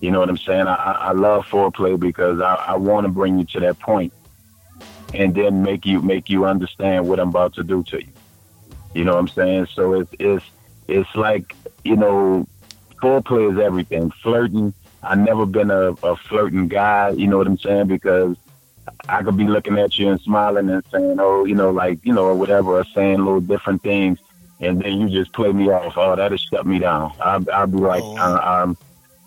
You 0.00 0.10
know 0.10 0.20
what 0.20 0.28
I'm 0.28 0.36
saying? 0.38 0.66
I 0.66 0.74
I, 0.74 0.92
I 0.92 1.12
love 1.12 1.46
foreplay 1.46 1.98
because 1.98 2.40
I, 2.40 2.54
I 2.54 2.76
want 2.76 3.06
to 3.06 3.12
bring 3.12 3.38
you 3.38 3.44
to 3.46 3.60
that 3.60 3.78
point, 3.78 4.12
and 5.14 5.34
then 5.34 5.62
make 5.62 5.86
you 5.86 6.02
make 6.02 6.28
you 6.28 6.44
understand 6.44 7.08
what 7.08 7.18
I'm 7.18 7.30
about 7.30 7.54
to 7.54 7.62
do 7.62 7.82
to 7.84 7.98
you. 7.98 8.12
You 8.94 9.04
know 9.04 9.12
what 9.14 9.20
I'm 9.20 9.28
saying? 9.28 9.66
So 9.74 10.00
it's 10.00 10.10
it's 10.18 10.44
it's 10.88 11.14
like 11.14 11.54
you 11.84 11.96
know 11.96 12.46
foreplay 13.02 13.52
is 13.52 13.58
everything. 13.58 14.10
Flirting. 14.22 14.74
I've 15.02 15.18
never 15.18 15.46
been 15.46 15.70
a, 15.70 15.92
a 16.02 16.16
flirting 16.16 16.68
guy, 16.68 17.10
you 17.10 17.28
know 17.28 17.38
what 17.38 17.46
I'm 17.46 17.58
saying? 17.58 17.86
Because 17.86 18.36
I 19.08 19.22
could 19.22 19.36
be 19.36 19.44
looking 19.46 19.78
at 19.78 19.98
you 19.98 20.08
and 20.08 20.20
smiling 20.20 20.68
and 20.68 20.82
saying, 20.90 21.18
oh, 21.20 21.44
you 21.44 21.54
know, 21.54 21.70
like, 21.70 22.04
you 22.04 22.12
know, 22.12 22.24
or 22.24 22.34
whatever, 22.34 22.78
or 22.78 22.84
saying 22.84 23.18
little 23.18 23.40
different 23.40 23.82
things. 23.82 24.18
And 24.60 24.80
then 24.80 25.00
you 25.00 25.08
just 25.08 25.32
play 25.32 25.52
me 25.52 25.68
off. 25.70 25.94
Oh, 25.96 26.16
that'll 26.16 26.38
shut 26.38 26.66
me 26.66 26.78
down. 26.78 27.12
I'll, 27.20 27.44
I'll 27.52 27.66
be 27.66 27.78
like, 27.78 28.02
I, 28.02 28.62
I'm, 28.62 28.76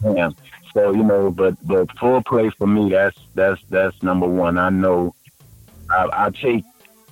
damn. 0.01 0.35
So, 0.73 0.91
you 0.91 1.03
know, 1.03 1.29
but, 1.31 1.55
but 1.67 1.87
foreplay 1.89 2.53
for 2.55 2.67
me, 2.67 2.89
that's, 2.89 3.17
that's, 3.35 3.61
that's 3.69 4.01
number 4.01 4.27
one. 4.27 4.57
I 4.57 4.69
know 4.69 5.13
I, 5.89 6.09
I 6.11 6.29
take, 6.31 6.63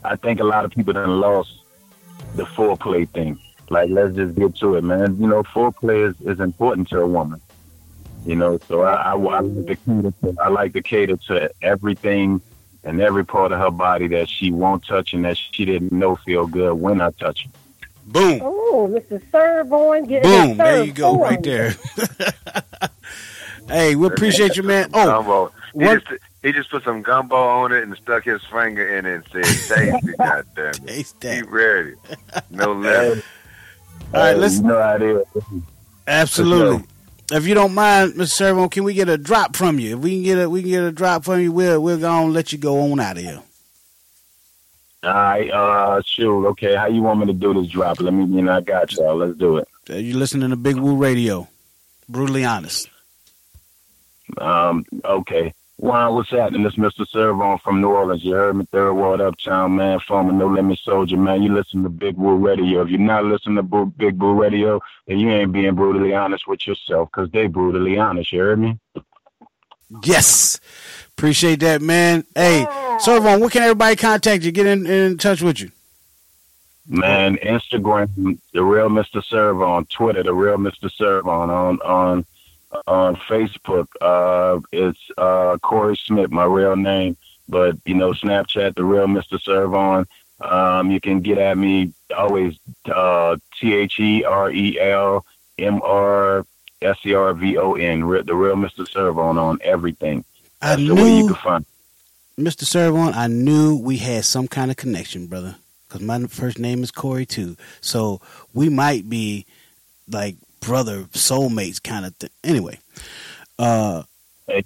I 0.04 0.16
think 0.16 0.40
a 0.40 0.44
lot 0.44 0.66
of 0.66 0.72
people 0.72 0.94
done 0.94 1.20
lost 1.20 1.62
the 2.36 2.44
foreplay 2.44 3.10
thing. 3.10 3.40
Like, 3.70 3.90
let's 3.90 4.16
just 4.16 4.36
get 4.36 4.56
to 4.58 4.76
it, 4.76 4.84
man. 4.84 5.20
You 5.20 5.28
know, 5.28 5.44
foreplay 5.44 6.10
is, 6.10 6.16
is 6.22 6.40
important 6.40 6.88
to 6.90 7.02
a 7.02 7.08
woman. 7.08 7.42
You 8.26 8.36
know, 8.36 8.58
so 8.68 8.82
I, 8.82 9.14
I, 9.14 9.16
I 9.16 9.40
like 9.40 9.66
to 9.66 9.76
cater 9.76 10.14
to, 10.22 10.36
I 10.42 10.48
like 10.50 10.74
to 10.74 10.82
cater 10.82 11.18
to 11.28 11.52
everything 11.62 12.42
and 12.84 13.02
every 13.02 13.26
part 13.26 13.52
of 13.52 13.60
her 13.60 13.72
body 13.72 14.08
that 14.08 14.30
she 14.30 14.52
won't 14.52 14.86
touch 14.86 15.14
and 15.14 15.26
that 15.26 15.38
she 15.38 15.66
didn't 15.66 15.92
know 15.92 16.16
feel 16.16 16.48
good 16.48 16.74
when 16.74 17.02
I 17.02 17.12
touch 17.12 17.46
her. 17.46 17.52
Boom. 18.08 18.40
Oh, 18.42 18.88
Mr. 18.92 19.22
Servon. 19.32 20.06
Getting 20.06 20.32
it. 20.32 20.36
Boom. 20.36 20.48
his 20.50 20.58
There 20.58 20.84
you 20.84 20.92
go, 20.94 21.12
serve 21.14 21.22
right 21.22 21.44
there. 21.44 21.76
hey, 23.68 23.96
we 23.96 24.08
appreciate 24.08 24.56
you, 24.56 24.64
man. 24.64 24.90
Oh, 24.94 25.06
gumbo. 25.06 25.52
He 25.74 25.80
what- 25.86 26.04
just, 26.06 26.22
he 26.44 26.52
just 26.54 26.70
put 26.72 26.84
some 26.84 27.02
gumbo 27.02 27.36
on 27.36 27.72
it 27.74 27.84
and 27.84 27.96
stuck 27.98 28.24
his 28.24 28.42
finger 28.46 28.98
in 28.98 29.06
it 29.06 29.26
and 29.34 29.46
said, 29.70 29.76
"Tasty, 29.78 30.12
goddamn 30.18 30.70
it." 30.70 30.88
Taste 30.88 31.22
He 31.24 31.42
ready. 31.42 31.94
No 32.50 32.72
limit. 32.74 33.24
All 34.14 34.22
right, 34.22 34.38
listen. 34.38 34.38
let's- 34.38 34.56
You 34.58 34.64
know 34.64 34.82
how 34.82 34.96
it 34.96 35.02
is. 35.02 35.62
Absolutely. 36.08 36.86
If 37.30 37.46
you 37.46 37.56
don't 37.56 37.74
mind, 37.74 38.14
Mr. 38.14 38.28
Servon, 38.30 38.70
can 38.70 38.86
we 38.86 38.94
get 38.94 39.10
a 39.10 39.18
drop 39.18 39.58
from 39.58 39.80
you? 39.80 39.98
If 39.98 40.04
we 40.04 40.12
can 40.16 40.24
get 40.24 40.40
a 40.42 40.50
we 40.50 40.62
can 40.62 40.72
get 40.72 40.84
a 40.84 40.92
drop 40.94 41.26
from 41.26 41.42
you, 41.42 41.52
we'll 41.52 41.82
we're 41.84 41.98
gonna 41.98 42.32
let 42.32 42.54
you 42.54 42.58
go 42.58 42.80
on 42.92 43.02
out 43.02 43.18
of 43.18 43.24
here. 43.24 43.42
All 45.04 45.14
right, 45.14 45.50
uh, 45.52 46.02
shoot. 46.04 46.48
Okay, 46.48 46.76
how 46.76 46.88
you 46.88 47.02
want 47.02 47.20
me 47.20 47.28
to 47.28 47.34
do 47.34 47.54
this 47.54 47.68
drop? 47.68 48.02
Let 48.02 48.14
me, 48.14 48.26
you 48.26 48.42
know, 48.42 48.54
I 48.54 48.62
got 48.62 48.92
y'all. 48.94 49.16
Let's 49.16 49.38
do 49.38 49.58
it. 49.58 49.68
You 49.90 50.18
listening 50.18 50.50
to 50.50 50.56
Big 50.56 50.76
Woo 50.78 50.96
Radio. 50.96 51.48
Brutally 52.10 52.44
honest. 52.44 52.90
Um, 54.38 54.86
okay. 55.06 55.54
Wow, 55.80 56.16
what's 56.16 56.32
happening? 56.32 56.64
This 56.64 56.76
Mr. 56.76 57.08
Servon 57.08 57.60
from 57.60 57.82
New 57.82 57.90
Orleans. 57.90 58.24
You 58.26 58.34
heard 58.34 58.56
me, 58.56 58.66
Third 58.72 58.94
World 58.94 59.22
Uptown, 59.22 59.76
man. 59.76 60.00
Former 60.08 60.32
No 60.32 60.48
Limit 60.48 60.80
Soldier, 60.80 61.18
man. 61.18 61.44
You 61.44 61.54
listen 61.54 61.84
to 61.84 61.90
Big 61.90 62.18
Woo 62.18 62.36
Radio. 62.36 62.82
If 62.82 62.90
you're 62.90 63.00
not 63.00 63.26
listening 63.26 63.58
to 63.58 63.86
Big 63.86 64.20
Woo 64.20 64.42
Radio, 64.42 64.82
then 65.06 65.20
you 65.20 65.30
ain't 65.30 65.52
being 65.52 65.76
brutally 65.76 66.16
honest 66.16 66.48
with 66.48 66.66
yourself 66.66 67.10
because 67.12 67.30
they 67.30 67.46
brutally 67.46 68.00
honest. 68.00 68.32
You 68.32 68.40
heard 68.40 68.60
me? 68.60 68.80
Yes. 70.04 70.60
Appreciate 71.18 71.60
that, 71.62 71.82
man. 71.82 72.26
Hey, 72.36 72.66
Servon, 73.00 73.40
where 73.40 73.50
can 73.50 73.64
everybody 73.64 73.96
contact 73.96 74.44
you? 74.44 74.52
Get 74.52 74.68
in, 74.68 74.86
in 74.86 75.18
touch 75.18 75.42
with 75.42 75.60
you. 75.60 75.72
Man, 76.88 77.38
Instagram, 77.38 78.40
the 78.54 78.64
real 78.64 78.90
Mr. 78.90 79.24
Servon, 79.24 79.86
Twitter, 79.86 80.24
the 80.24 80.34
real 80.34 80.58
Mr. 80.58 80.92
Servon, 80.92 81.50
on 81.50 81.82
on 81.82 82.26
on 82.86 83.16
Facebook, 83.16 83.88
uh, 84.02 84.60
it's 84.72 85.00
uh, 85.18 85.58
Corey 85.62 85.98
Smith, 85.98 86.32
my 86.32 86.46
real 86.46 86.76
name. 86.76 87.18
But 87.50 87.78
you 87.86 87.94
know, 87.94 88.12
Snapchat, 88.12 88.76
the 88.76 88.84
real 88.84 89.08
Mr. 89.08 89.42
Servon. 89.42 90.06
Um, 90.40 90.92
you 90.92 91.02
can 91.02 91.22
get 91.22 91.40
at 91.40 91.58
me 91.58 91.94
always 92.16 92.58
uh, 92.86 93.38
T 93.60 93.74
H 93.74 94.00
E 94.00 94.24
R 94.24 94.52
E 94.52 94.80
L 94.80 95.26
M 95.58 95.82
R 95.82 96.46
S 96.82 96.98
E 97.06 97.14
R 97.14 97.34
V 97.34 97.58
O 97.58 97.74
N, 97.74 98.02
the 98.02 98.36
real 98.36 98.56
Mr. 98.56 98.88
Servon 98.88 99.38
on 99.38 99.60
everything. 99.64 100.24
I 100.62 100.76
That's 100.76 100.88
the 100.88 100.96
way 100.96 101.18
you 101.18 101.24
knew, 101.24 101.28
can 101.28 101.36
find. 101.36 101.66
Mr. 102.40 102.64
Servon, 102.64 103.14
I 103.14 103.28
knew 103.28 103.76
we 103.76 103.98
had 103.98 104.26
some 104.26 104.48
kind 104.48 104.70
of 104.70 104.78
connection, 104.78 105.28
brother. 105.28 105.56
Because 105.88 106.02
my 106.02 106.20
first 106.28 106.60
name 106.60 106.84
is 106.84 106.92
Corey 106.92 107.26
too, 107.26 107.56
so 107.80 108.20
we 108.54 108.68
might 108.68 109.10
be 109.10 109.46
like 110.12 110.36
brother 110.60 111.04
soulmates 111.14 111.82
kind 111.82 112.06
of 112.06 112.14
thing. 112.16 112.30
Anyway, 112.44 112.80
uh, 113.58 114.04
Hey, 114.48 114.64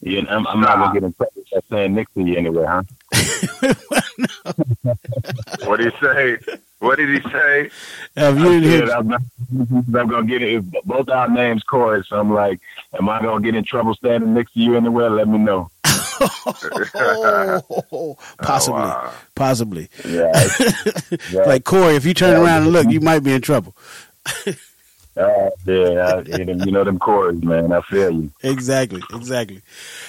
yeah, 0.00 0.22
I'm, 0.28 0.46
I'm 0.46 0.60
not 0.60 0.78
gonna 0.78 0.92
get 0.92 1.04
in 1.04 1.12
trouble 1.12 1.42
by 1.52 1.60
saying 1.70 1.94
next 1.94 2.12
to 2.14 2.22
you 2.22 2.36
anyway, 2.36 2.64
huh? 2.66 2.82
What 5.64 5.78
do 5.78 5.84
you 5.84 5.92
say? 6.00 6.38
What 6.78 6.96
did 6.96 7.08
he 7.08 7.30
say? 7.30 7.70
Have 8.16 8.38
you 8.38 8.50
I 8.50 8.62
said, 8.62 8.90
I'm, 8.90 9.08
not, 9.08 9.22
I'm 9.50 10.08
gonna 10.08 10.26
get 10.26 10.42
it. 10.42 10.64
Both 10.84 11.08
our 11.08 11.28
names 11.28 11.62
Corey, 11.62 12.04
so 12.06 12.20
I'm 12.20 12.32
like, 12.32 12.60
am 12.98 13.08
I 13.08 13.22
gonna 13.22 13.42
get 13.42 13.54
in 13.54 13.64
trouble 13.64 13.94
standing 13.94 14.34
next 14.34 14.52
to 14.52 14.60
you 14.60 14.76
anywhere? 14.76 15.08
Let 15.10 15.28
me 15.28 15.38
know. 15.38 15.70
Oh, 17.92 18.16
possibly, 18.38 18.90
possibly. 19.34 19.88
Yeah, 20.04 20.32
like 21.46 21.64
Corey, 21.64 21.96
if 21.96 22.06
you 22.06 22.14
turn 22.14 22.40
around 22.40 22.62
and 22.62 22.72
look, 22.72 22.88
you 22.88 23.00
might 23.00 23.20
be 23.20 23.32
in 23.32 23.42
trouble. 23.42 23.76
Uh, 25.16 25.48
yeah, 25.64 26.16
I, 26.16 26.20
you 26.36 26.70
know 26.70 26.84
them 26.84 26.98
chords, 26.98 27.42
man. 27.42 27.72
I 27.72 27.80
feel 27.80 28.10
you. 28.10 28.30
Exactly, 28.42 29.02
exactly. 29.14 29.62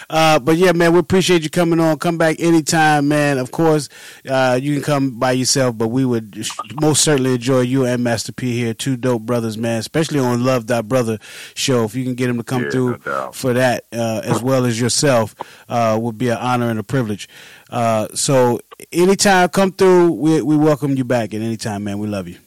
Uh, 0.09 0.37
but 0.37 0.57
yeah, 0.57 0.73
man, 0.73 0.91
we 0.91 0.99
appreciate 0.99 1.43
you 1.43 1.49
coming 1.49 1.79
on. 1.79 1.97
Come 1.97 2.17
back 2.17 2.41
anytime, 2.41 3.07
man. 3.07 3.37
Of 3.37 3.51
course, 3.51 3.87
uh, 4.29 4.59
you 4.61 4.73
can 4.75 4.83
come 4.83 5.11
by 5.19 5.31
yourself, 5.31 5.77
but 5.77 5.87
we 5.87 6.03
would 6.03 6.45
most 6.81 7.03
certainly 7.03 7.35
enjoy 7.35 7.61
you 7.61 7.85
and 7.85 8.03
Master 8.03 8.33
P 8.33 8.53
here, 8.57 8.73
two 8.73 8.97
dope 8.97 9.21
brothers, 9.21 9.57
man. 9.57 9.79
Especially 9.79 10.19
on 10.19 10.43
Love 10.43 10.67
Thy 10.67 10.81
Brother 10.81 11.19
show. 11.55 11.85
If 11.85 11.95
you 11.95 12.03
can 12.03 12.15
get 12.15 12.29
him 12.29 12.37
to 12.37 12.43
come 12.43 12.63
Yeah, 12.63 12.69
through 12.69 12.99
no 13.05 13.31
for 13.31 13.53
that, 13.53 13.85
uh, 13.93 14.21
as 14.25 14.41
well 14.41 14.65
as 14.65 14.79
yourself, 14.79 15.35
uh, 15.69 15.97
would 16.01 16.17
be 16.17 16.27
an 16.27 16.37
honor 16.37 16.69
and 16.69 16.79
a 16.79 16.83
privilege. 16.83 17.29
Uh, 17.69 18.09
so 18.13 18.59
anytime, 18.91 19.47
come 19.49 19.71
through. 19.71 20.11
We 20.11 20.41
we 20.41 20.57
welcome 20.57 20.97
you 20.97 21.05
back 21.05 21.33
at 21.33 21.39
any 21.41 21.55
time, 21.55 21.85
man. 21.85 21.97
We 21.99 22.07
love 22.07 22.27
you. 22.27 22.39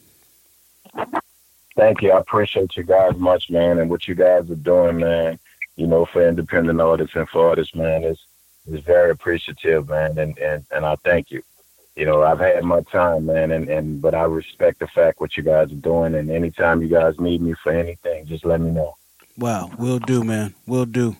Thank 1.75 2.01
you. 2.01 2.11
I 2.11 2.19
appreciate 2.19 2.75
you 2.75 2.83
guys 2.83 3.15
much, 3.15 3.49
man, 3.49 3.79
and 3.79 3.89
what 3.89 4.07
you 4.07 4.15
guys 4.15 4.49
are 4.49 4.55
doing, 4.55 4.97
man. 4.97 5.39
You 5.77 5.87
know, 5.87 6.05
for 6.05 6.27
independent 6.27 6.81
artists 6.81 7.15
and 7.15 7.27
for 7.29 7.49
artists, 7.49 7.75
man, 7.75 8.03
is 8.03 8.19
is 8.67 8.81
very 8.81 9.11
appreciative, 9.11 9.89
man, 9.89 10.17
and 10.17 10.37
and 10.37 10.65
and 10.71 10.85
I 10.85 10.95
thank 10.97 11.31
you. 11.31 11.41
You 11.95 12.05
know, 12.05 12.23
I've 12.23 12.39
had 12.39 12.63
my 12.63 12.81
time, 12.81 13.25
man, 13.25 13.51
and 13.51 13.69
and 13.69 14.01
but 14.01 14.13
I 14.13 14.23
respect 14.23 14.79
the 14.79 14.87
fact 14.87 15.21
what 15.21 15.37
you 15.37 15.43
guys 15.43 15.71
are 15.71 15.75
doing, 15.75 16.15
and 16.15 16.29
anytime 16.29 16.81
you 16.81 16.87
guys 16.87 17.19
need 17.19 17.41
me 17.41 17.53
for 17.63 17.71
anything, 17.71 18.25
just 18.25 18.45
let 18.45 18.59
me 18.61 18.71
know. 18.71 18.95
Wow, 19.37 19.71
we'll 19.77 19.99
do, 19.99 20.23
man. 20.23 20.53
We'll 20.67 20.85
do. 20.85 21.15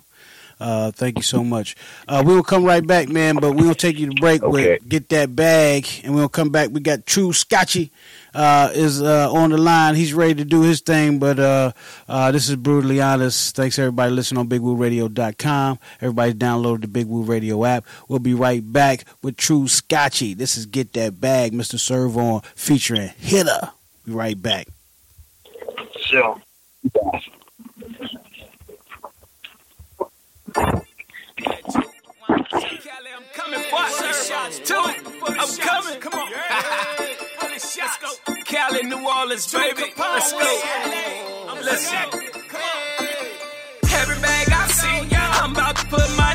Uh, 0.61 0.91
thank 0.91 1.17
you 1.17 1.23
so 1.23 1.43
much. 1.43 1.75
Uh, 2.07 2.21
we 2.23 2.35
will 2.35 2.43
come 2.43 2.63
right 2.63 2.85
back, 2.85 3.09
man, 3.09 3.35
but 3.37 3.53
we'll 3.53 3.73
take 3.73 3.97
you 3.97 4.13
to 4.13 4.21
break 4.21 4.43
Okay. 4.43 4.73
with 4.73 4.87
Get 4.87 5.09
That 5.09 5.35
Bag, 5.35 5.87
and 6.03 6.13
we'll 6.13 6.29
come 6.29 6.49
back. 6.51 6.69
We 6.71 6.81
got 6.81 6.99
Truu 7.07 7.33
Scotchy 7.33 7.89
uh, 8.35 8.69
is 8.75 9.01
uh, 9.01 9.31
on 9.33 9.49
the 9.49 9.57
line. 9.57 9.95
He's 9.95 10.13
ready 10.13 10.35
to 10.35 10.45
do 10.45 10.61
his 10.61 10.81
thing, 10.81 11.17
but 11.17 11.39
uh, 11.39 11.71
uh, 12.07 12.31
this 12.31 12.47
is 12.47 12.57
Brutally 12.57 13.01
Honest. 13.01 13.55
Thanks, 13.55 13.79
everybody, 13.79 14.11
listening 14.13 14.37
on 14.39 14.47
BigWooRadio.com. 14.49 15.79
Everybody 15.99 16.33
download 16.35 16.81
the 16.81 16.87
Big 16.87 17.07
Woo 17.07 17.23
Radio 17.23 17.65
app. 17.65 17.83
We'll 18.07 18.19
be 18.19 18.35
right 18.35 18.61
back 18.63 19.05
with 19.23 19.37
Truu 19.37 19.67
Scotchy. 19.67 20.35
This 20.35 20.57
is 20.57 20.67
Get 20.67 20.93
That 20.93 21.19
Bag, 21.19 21.53
Mr. 21.53 21.79
Servon, 21.79 22.41
featuring 22.55 23.09
Hitter. 23.17 23.71
Be 24.05 24.11
right 24.11 24.39
back. 24.39 24.67
Sure. 25.99 26.39
Coming, 33.33 33.63
boy. 33.71 33.77
Shots 34.27 34.59
to. 34.59 34.75
I'm 34.75 35.57
coming. 35.57 35.99
Come 35.99 36.13
on. 36.13 36.31
Let's 37.41 37.77
go. 37.97 38.33
Cali, 38.45 38.83
New 38.83 39.07
Orleans, 39.07 39.51
baby. 39.51 39.93
Let's 39.97 40.31
go. 40.31 40.39
Listen. 41.63 41.97
Every 43.93 44.19
bag 44.21 44.47
I 44.51 44.67
see, 44.67 45.15
I'm 45.15 45.51
about 45.51 45.75
to 45.75 45.85
put 45.87 46.17
my 46.17 46.30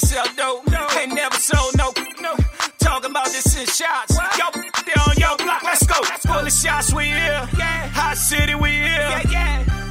this 0.00 0.10
sell 0.10 0.26
dope, 0.36 0.64
ain't 0.98 1.14
never 1.14 1.34
sold 1.36 1.76
no. 1.76 1.92
No. 2.20 2.34
Talking 2.78 3.10
about 3.10 3.26
this 3.26 3.56
in 3.58 3.66
shots. 3.66 4.16
Yo, 4.38 4.46
they 4.86 4.92
on 5.06 5.16
your 5.16 5.36
block, 5.36 5.62
let's 5.62 5.86
go. 5.86 6.02
Full 6.02 6.46
of 6.46 6.52
shots, 6.52 6.92
we 6.94 7.04
here. 7.04 7.48
Hot 7.94 8.16
city, 8.16 8.54
we 8.54 8.70
here. 8.70 9.08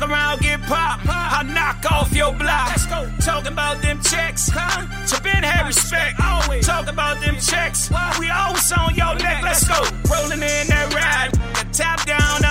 Around 0.02 0.42
get 0.42 0.62
pop, 0.64 1.00
I 1.06 1.44
knock 1.44 1.92
off 1.92 2.14
your 2.14 2.34
block. 2.34 2.76
go 2.90 3.10
Talking 3.20 3.54
about 3.54 3.82
them 3.82 4.00
checks, 4.02 4.50
Huh? 4.54 4.86
to 5.08 5.24
been 5.24 5.44
have 5.44 5.68
respect. 5.68 6.20
Talking 6.20 6.94
about 6.94 7.20
them 7.20 7.36
checks, 7.40 7.90
we 8.20 8.30
always 8.30 8.72
on 8.72 8.96
your 8.96 9.16
neck. 9.16 9.44
Let's 9.44 9.68
go. 9.68 9.82
Rolling 10.10 10.44
in 10.44 10.68
that 10.68 10.94
ride, 10.94 11.32
top 11.74 12.06
down, 12.06 12.46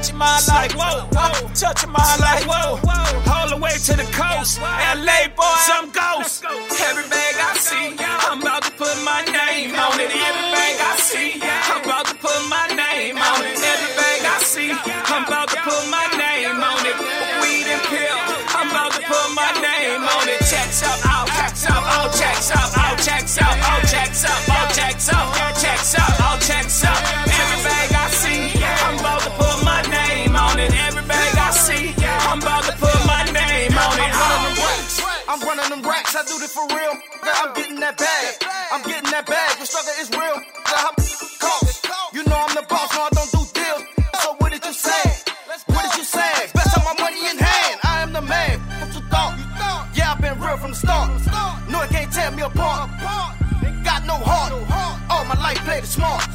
Touching 0.00 0.16
my 0.16 0.40
life, 0.48 0.72
whoa, 0.72 1.04
whoa, 1.12 1.52
touching 1.52 1.92
my 1.92 2.16
life, 2.16 2.46
whoa, 2.48 2.80
whoa. 2.88 3.32
All 3.36 3.50
the 3.52 3.60
way 3.60 3.76
to 3.84 3.92
the 3.92 4.08
coast, 4.16 4.56
LA 4.56 5.28
boy, 5.36 5.44
some 5.68 5.92
ghost. 5.92 6.40
Every 6.40 7.04
bag 7.12 7.36
I 7.36 7.52
see, 7.60 8.00
I'm 8.00 8.40
about 8.40 8.62
to 8.64 8.72
put 8.80 8.96
my 9.04 9.20
name 9.28 9.76
on 9.76 10.00
it. 10.00 10.08
Every 10.08 10.46
bag 10.56 10.80
I 10.80 10.96
see, 10.96 11.36
I'm 11.44 11.84
about 11.84 12.06
to 12.08 12.14
put 12.16 12.40
my 12.48 12.72
name 12.72 13.20
on 13.20 13.44
it. 13.44 13.60
Every 13.60 13.92
bag 13.92 14.24
I 14.24 14.40
see, 14.40 14.72
I'm 14.72 15.28
about 15.28 15.52
to 15.52 15.60
put 15.68 15.84
my 15.92 16.08
name 16.16 16.56
on 16.56 16.80
it. 16.80 16.96
Weed 17.44 17.68
and 17.68 17.84
pill, 17.92 18.20
I'm 18.56 18.72
about 18.72 18.96
to 18.96 19.04
put 19.04 19.26
my 19.36 19.52
name 19.60 20.00
on 20.00 20.24
it. 20.32 20.40
Checks 20.48 20.80
up, 20.80 21.09
racks. 36.56 36.66
I 36.66 36.66
do 36.66 36.66
this 36.66 36.66
for 36.66 36.66
real. 36.76 37.02
I'm 37.22 37.54
getting 37.54 37.80
that 37.80 37.96
bag. 37.96 38.34
I'm 38.72 38.82
getting 38.82 39.10
that 39.10 39.26
bag. 39.26 39.58
The 39.58 39.66
struggle 39.66 39.92
is 40.00 40.10
real. 40.10 40.42
I'm 40.66 40.94
cost. 41.38 41.86
You 42.12 42.24
know 42.24 42.36
I'm 42.36 42.54
the 42.54 42.62
boss. 42.68 42.92
No, 42.94 43.02
I 43.02 43.10
don't 43.10 43.30
do 43.30 43.38
deals. 43.54 43.84
So 44.22 44.34
what 44.38 44.52
did 44.52 44.64
you 44.64 44.72
say? 44.72 45.22
What 45.66 45.82
did 45.90 45.98
you 45.98 46.04
say? 46.04 46.50
Best 46.54 46.76
of 46.76 46.84
my 46.84 46.94
money 46.98 47.20
in 47.30 47.38
hand. 47.38 47.80
I 47.84 48.02
am 48.02 48.12
the 48.12 48.22
man. 48.22 48.60
What 48.80 48.94
you 48.94 49.00
thought? 49.10 49.38
Yeah, 49.94 50.12
I've 50.12 50.20
been 50.20 50.38
real 50.40 50.56
from 50.56 50.70
the 50.70 50.76
start. 50.76 51.10
No, 51.68 51.82
it 51.82 51.90
can't 51.90 52.12
tear 52.12 52.30
me 52.30 52.42
apart. 52.42 52.90
Got 53.84 54.04
no 54.06 54.14
heart. 54.14 54.52
All 55.10 55.24
my 55.24 55.34
life 55.40 55.58
played 55.64 55.84
it 55.84 55.86
smart. 55.86 56.26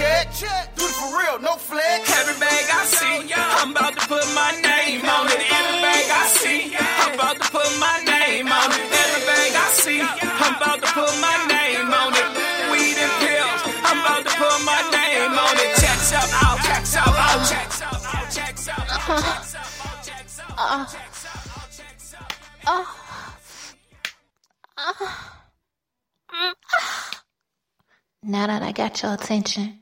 check. 0.00 0.32
check. 0.32 0.64
Do 0.76 0.84
it 0.84 0.96
for 0.96 1.10
real, 1.18 1.38
no 1.40 1.54
flex. 1.56 2.00
Every 2.20 2.38
bag 2.40 2.64
I 2.72 2.84
see, 2.84 3.32
I'm 3.34 3.70
about 3.72 3.94
to 3.98 4.06
put 4.08 4.24
my 4.34 4.52
name 4.64 5.04
on 5.04 5.26
it. 5.28 5.42
Every 5.44 5.78
bag 5.84 6.06
I 6.08 6.24
see, 6.40 6.74
I'm 6.76 7.14
about 7.14 7.36
to 7.40 7.46
put 7.52 7.70
my 7.78 7.96
name 8.04 8.48
on 8.48 8.68
it. 8.72 8.80
Every 8.80 9.22
bag 9.28 9.52
I 9.54 9.68
see, 9.82 10.00
I'm 10.00 10.56
about 10.56 10.80
to 10.82 10.88
put 10.96 11.12
my 11.20 11.36
name 11.48 11.92
on 11.92 12.10
it. 12.16 12.28
Weed 12.72 12.96
and 12.96 13.14
pills, 13.20 13.60
I'm 13.84 13.98
about 14.00 14.24
to 14.24 14.32
put 14.40 14.58
my 14.64 14.80
name 14.90 15.34
on 15.36 15.54
it. 15.64 15.76
Checks 15.82 16.12
up, 16.16 16.28
I'll 16.42 16.56
up, 16.56 16.64
checks 16.64 16.96
up, 16.96 17.06
I'll 17.06 17.40
up, 17.40 17.48
checks 17.48 17.82
up, 17.82 17.92
I'll 17.92 18.22
up, 18.22 18.30
checks 18.30 18.68
up. 18.68 18.90
Now 28.22 28.46
that 28.46 28.62
I 28.62 28.72
got 28.72 29.02
your 29.02 29.14
attention, 29.14 29.79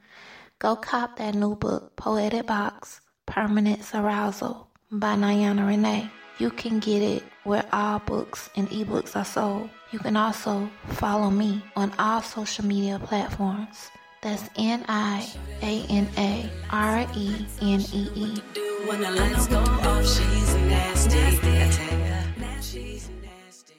go 0.59 0.75
cop 0.75 1.17
that 1.17 1.35
new 1.35 1.55
book, 1.55 1.95
Poetic 1.97 2.47
Box 2.47 3.01
Permanence 3.27 3.95
Arousal 3.95 4.69
by 4.91 5.15
Niana 5.15 5.67
Renee. 5.67 6.11
You 6.39 6.51
can 6.51 6.79
get 6.81 7.03
it 7.03 7.23
where 7.45 7.65
all 7.73 8.01
books 8.01 8.51
and 8.57 8.69
ebooks 8.71 9.17
are 9.17 9.25
sold. 9.25 9.71
You 9.93 9.99
can 9.99 10.17
also 10.17 10.69
follow 10.87 11.31
me 11.31 11.63
on 11.77 11.93
all 11.99 12.23
social 12.23 12.65
media 12.65 12.99
platforms. 12.99 13.91
That's 14.23 14.49
N 14.57 14.85
I 14.89 15.29
A 15.63 15.85
N 15.89 16.09
A 16.17 16.51
R 16.71 17.07
E 17.15 17.47
N 17.63 17.81
E 17.93 18.09
E. 18.15 18.43
When 18.87 19.01
the 19.01 19.11
lights 19.13 19.47
go 19.47 19.59
off, 19.59 20.03
she's 20.03 20.55
nasty. 20.55 21.49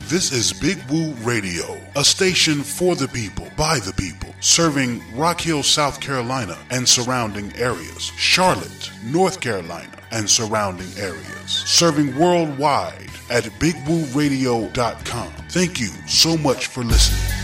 This 0.10 0.32
is 0.32 0.52
Big 0.52 0.80
Woo 0.90 1.12
Radio, 1.22 1.80
a 1.96 2.04
station 2.04 2.64
for 2.64 2.96
the 2.96 3.08
people, 3.08 3.48
by 3.56 3.78
the 3.78 3.94
people, 3.94 4.34
serving 4.40 5.04
Rock 5.16 5.40
Hill, 5.40 5.62
South 5.62 6.02
Carolina 6.02 6.58
and 6.72 6.90
surrounding 6.90 7.56
areas, 7.56 8.12
Charlotte, 8.18 8.90
North 9.04 9.40
Carolina 9.40 9.96
and 10.10 10.28
surrounding 10.28 10.90
areas, 10.98 11.52
serving 11.52 12.18
worldwide 12.18 13.12
at 13.30 13.44
BigWooRadio.com. 13.60 15.32
Thank 15.50 15.80
you 15.80 15.90
so 16.08 16.36
much 16.38 16.66
for 16.66 16.84
listening. 16.84 17.36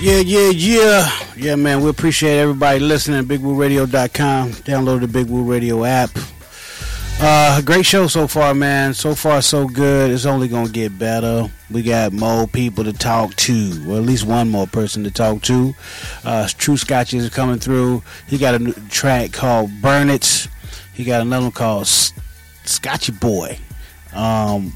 Yeah, 0.00 0.18
yeah, 0.18 0.50
yeah. 0.50 1.10
Yeah, 1.36 1.54
man, 1.54 1.82
we 1.82 1.90
appreciate 1.90 2.36
everybody 2.36 2.80
listening. 2.80 3.20
At 3.20 3.26
BigWooRadio.com. 3.26 4.50
Download 4.64 5.02
the 5.02 5.06
Big 5.06 5.28
Woo 5.28 5.44
Radio 5.44 5.84
app. 5.84 6.10
Uh, 7.22 7.60
great 7.60 7.84
show 7.84 8.06
so 8.06 8.26
far, 8.26 8.54
man. 8.54 8.94
So 8.94 9.14
far, 9.14 9.42
so 9.42 9.68
good. 9.68 10.10
It's 10.10 10.24
only 10.24 10.48
gonna 10.48 10.70
get 10.70 10.98
better. 10.98 11.50
We 11.70 11.82
got 11.82 12.14
more 12.14 12.46
people 12.46 12.82
to 12.84 12.94
talk 12.94 13.36
to, 13.36 13.84
or 13.86 13.98
at 13.98 14.04
least 14.04 14.24
one 14.24 14.48
more 14.48 14.66
person 14.66 15.04
to 15.04 15.10
talk 15.10 15.42
to. 15.42 15.74
Uh, 16.24 16.48
True 16.56 16.78
Scotch 16.78 17.12
is 17.12 17.28
coming 17.28 17.58
through. 17.58 18.02
He 18.26 18.38
got 18.38 18.54
a 18.54 18.58
new 18.58 18.72
track 18.88 19.32
called 19.32 19.70
"Burn 19.82 20.08
It." 20.08 20.48
He 20.94 21.04
got 21.04 21.20
another 21.20 21.44
one 21.46 21.52
called 21.52 21.88
"Scotchy 22.64 23.12
Boy." 23.12 23.58
Um, 24.14 24.72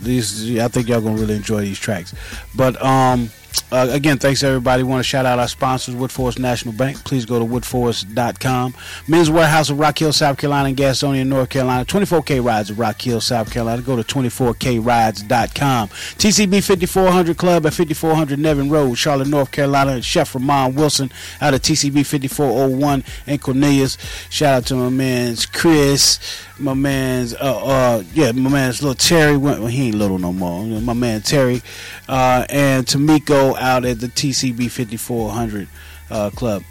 these, 0.00 0.56
I 0.56 0.68
think 0.68 0.88
y'all 0.88 1.00
gonna 1.00 1.20
really 1.20 1.34
enjoy 1.34 1.62
these 1.62 1.80
tracks. 1.80 2.14
But 2.54 2.80
um, 2.80 3.28
uh, 3.70 3.88
again, 3.90 4.18
thanks 4.18 4.42
everybody. 4.42 4.82
Want 4.82 5.00
to 5.00 5.08
shout 5.08 5.26
out 5.26 5.38
our 5.38 5.48
sponsors, 5.48 5.94
Woodforest 5.94 6.38
National 6.38 6.72
Bank. 6.72 7.04
Please 7.04 7.26
go 7.26 7.38
to 7.38 7.44
woodforest.com. 7.44 8.74
Men's 9.06 9.28
Wearhouse 9.28 9.70
of 9.70 9.78
Rock 9.78 9.98
Hill, 9.98 10.12
South 10.12 10.38
Carolina, 10.38 10.68
and 10.70 10.76
Gastonia, 10.76 11.26
North 11.26 11.50
Carolina. 11.50 11.84
24K 11.84 12.42
Rides 12.42 12.70
of 12.70 12.78
Rock 12.78 13.00
Hill, 13.00 13.20
South 13.20 13.50
Carolina. 13.52 13.82
Go 13.82 13.96
to 13.96 14.02
24krides.com. 14.02 15.88
TCB 15.88 16.64
5400 16.64 17.36
Club 17.36 17.66
at 17.66 17.74
5400 17.74 18.38
Nevin 18.38 18.70
Road, 18.70 18.94
Charlotte, 18.94 19.28
North 19.28 19.50
Carolina. 19.50 19.92
And 19.92 20.04
Chef 20.04 20.34
Ramon 20.34 20.74
Wilson 20.74 21.12
out 21.40 21.52
of 21.52 21.60
TCB 21.60 22.06
5401 22.06 23.04
in 23.26 23.38
Cornelius. 23.38 23.98
Shout 24.30 24.54
out 24.54 24.66
to 24.66 24.76
my 24.76 24.88
man's 24.88 25.44
Chris, 25.44 26.18
my 26.58 26.74
man's, 26.74 27.34
uh, 27.34 27.38
uh, 27.38 28.02
yeah, 28.14 28.32
my 28.32 28.50
man's 28.50 28.82
little 28.82 28.94
Terry. 28.94 29.36
Well, 29.36 29.66
he 29.66 29.88
ain't 29.88 29.96
little 29.96 30.18
no 30.18 30.32
more. 30.32 30.64
My 30.64 30.94
man 30.94 31.20
Terry, 31.20 31.62
uh, 32.08 32.46
and 32.48 32.86
Tamiko 32.86 33.37
out 33.38 33.84
at 33.84 34.00
the 34.00 34.08
TCB 34.08 34.70
5400 34.70 35.68
uh, 36.10 36.30
Club. 36.30 36.62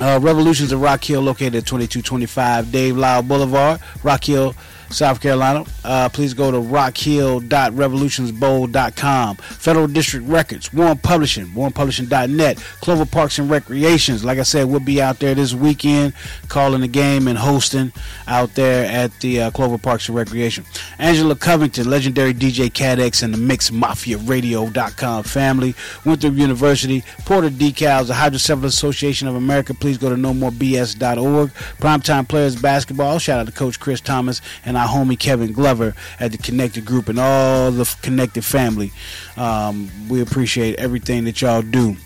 Uh, 0.00 0.18
Revolutions 0.22 0.70
of 0.70 0.80
Rock 0.80 1.02
Hill, 1.02 1.20
located 1.20 1.56
at 1.56 1.66
2225 1.66 2.70
Dave 2.70 2.96
Lyle 2.96 3.22
Boulevard, 3.22 3.80
Rock 4.04 4.24
Hill, 4.24 4.54
South 4.90 5.20
Carolina. 5.20 5.64
Uh, 5.84 6.08
please 6.08 6.34
go 6.34 6.50
to 6.50 6.58
rockhill.revolutionsbowl.com. 6.58 9.36
Federal 9.36 9.86
District 9.86 10.26
Records, 10.26 10.72
Warren 10.72 10.98
Publishing, 10.98 11.46
warrenpublishing.net, 11.48 12.58
Clover 12.80 13.06
Parks 13.06 13.38
and 13.38 13.50
Recreations. 13.50 14.24
Like 14.24 14.38
I 14.38 14.42
said, 14.42 14.66
we'll 14.66 14.80
be 14.80 15.02
out 15.02 15.18
there 15.18 15.34
this 15.34 15.54
weekend 15.54 16.14
calling 16.48 16.80
the 16.80 16.88
game 16.88 17.28
and 17.28 17.38
hosting 17.38 17.92
out 18.26 18.54
there 18.54 18.90
at 18.90 19.12
the 19.20 19.42
uh, 19.42 19.50
Clover 19.50 19.76
Parks 19.78 20.08
and 20.08 20.16
Recreation. 20.16 20.64
Angela 20.98 21.36
Covington, 21.36 21.88
legendary 21.88 22.34
DJ 22.34 22.70
Cadex, 22.70 23.22
and 23.22 23.34
the 23.34 23.38
Mix 23.38 23.70
Mafia 23.70 24.18
Radio.com 24.18 25.24
family. 25.24 25.74
Winthrop 26.04 26.34
University, 26.34 27.04
Porter 27.24 27.50
Decals, 27.50 28.06
the 28.06 28.14
Hydrocephalus 28.14 28.74
Association 28.74 29.28
of 29.28 29.34
America. 29.34 29.74
Please 29.74 29.98
go 29.98 30.08
to 30.08 30.16
nomorebs.org. 30.16 31.50
Primetime 31.78 32.28
Players 32.28 32.56
Basketball. 32.56 33.18
Shout 33.18 33.40
out 33.40 33.46
to 33.46 33.52
Coach 33.52 33.78
Chris 33.78 34.00
Thomas 34.00 34.40
and 34.64 34.77
our 34.78 34.86
homie 34.86 35.18
Kevin 35.18 35.52
Glover 35.52 35.94
at 36.18 36.32
the 36.32 36.38
Connected 36.38 36.84
Group 36.84 37.08
and 37.08 37.18
all 37.18 37.70
the 37.70 37.96
Connected 38.02 38.44
family. 38.44 38.92
Um, 39.36 39.90
we 40.08 40.20
appreciate 40.22 40.76
everything 40.76 41.24
that 41.24 41.42
y'all 41.42 41.62
do. 41.62 41.96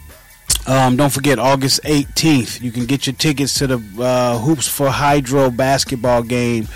Um, 0.66 0.96
don't 0.96 1.12
forget 1.12 1.38
August 1.38 1.82
18th. 1.82 2.60
You 2.62 2.70
can 2.70 2.86
get 2.86 3.06
your 3.06 3.14
tickets 3.14 3.54
to 3.54 3.66
the 3.66 4.02
uh, 4.02 4.38
Hoops 4.38 4.68
for 4.68 4.88
Hydro 4.88 5.50
basketball 5.50 6.22
game. 6.22 6.68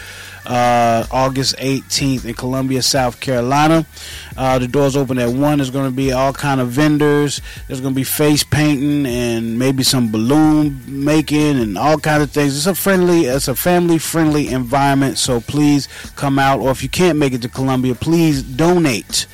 Uh, 0.46 1.04
August 1.10 1.56
18th 1.56 2.24
in 2.24 2.34
Columbia, 2.34 2.80
South 2.80 3.20
Carolina. 3.20 3.84
Uh, 4.36 4.58
the 4.58 4.68
doors 4.68 4.96
open 4.96 5.18
at 5.18 5.28
one. 5.28 5.58
There's 5.58 5.70
going 5.70 5.90
to 5.90 5.96
be 5.96 6.12
all 6.12 6.32
kind 6.32 6.60
of 6.60 6.68
vendors. 6.68 7.40
There's 7.66 7.80
going 7.80 7.94
to 7.94 7.96
be 7.96 8.04
face 8.04 8.44
painting 8.44 9.06
and 9.06 9.58
maybe 9.58 9.82
some 9.82 10.12
balloon 10.12 10.80
making 10.86 11.58
and 11.58 11.76
all 11.76 11.98
kind 11.98 12.22
of 12.22 12.30
things. 12.30 12.56
It's 12.56 12.66
a 12.66 12.74
friendly, 12.74 13.24
it's 13.24 13.48
a 13.48 13.56
family 13.56 13.98
friendly 13.98 14.48
environment. 14.48 15.18
So 15.18 15.40
please 15.40 15.88
come 16.14 16.38
out. 16.38 16.60
Or 16.60 16.70
if 16.70 16.82
you 16.82 16.88
can't 16.88 17.18
make 17.18 17.32
it 17.32 17.42
to 17.42 17.48
Columbia, 17.48 17.94
please 17.94 18.42
donate. 18.42 19.26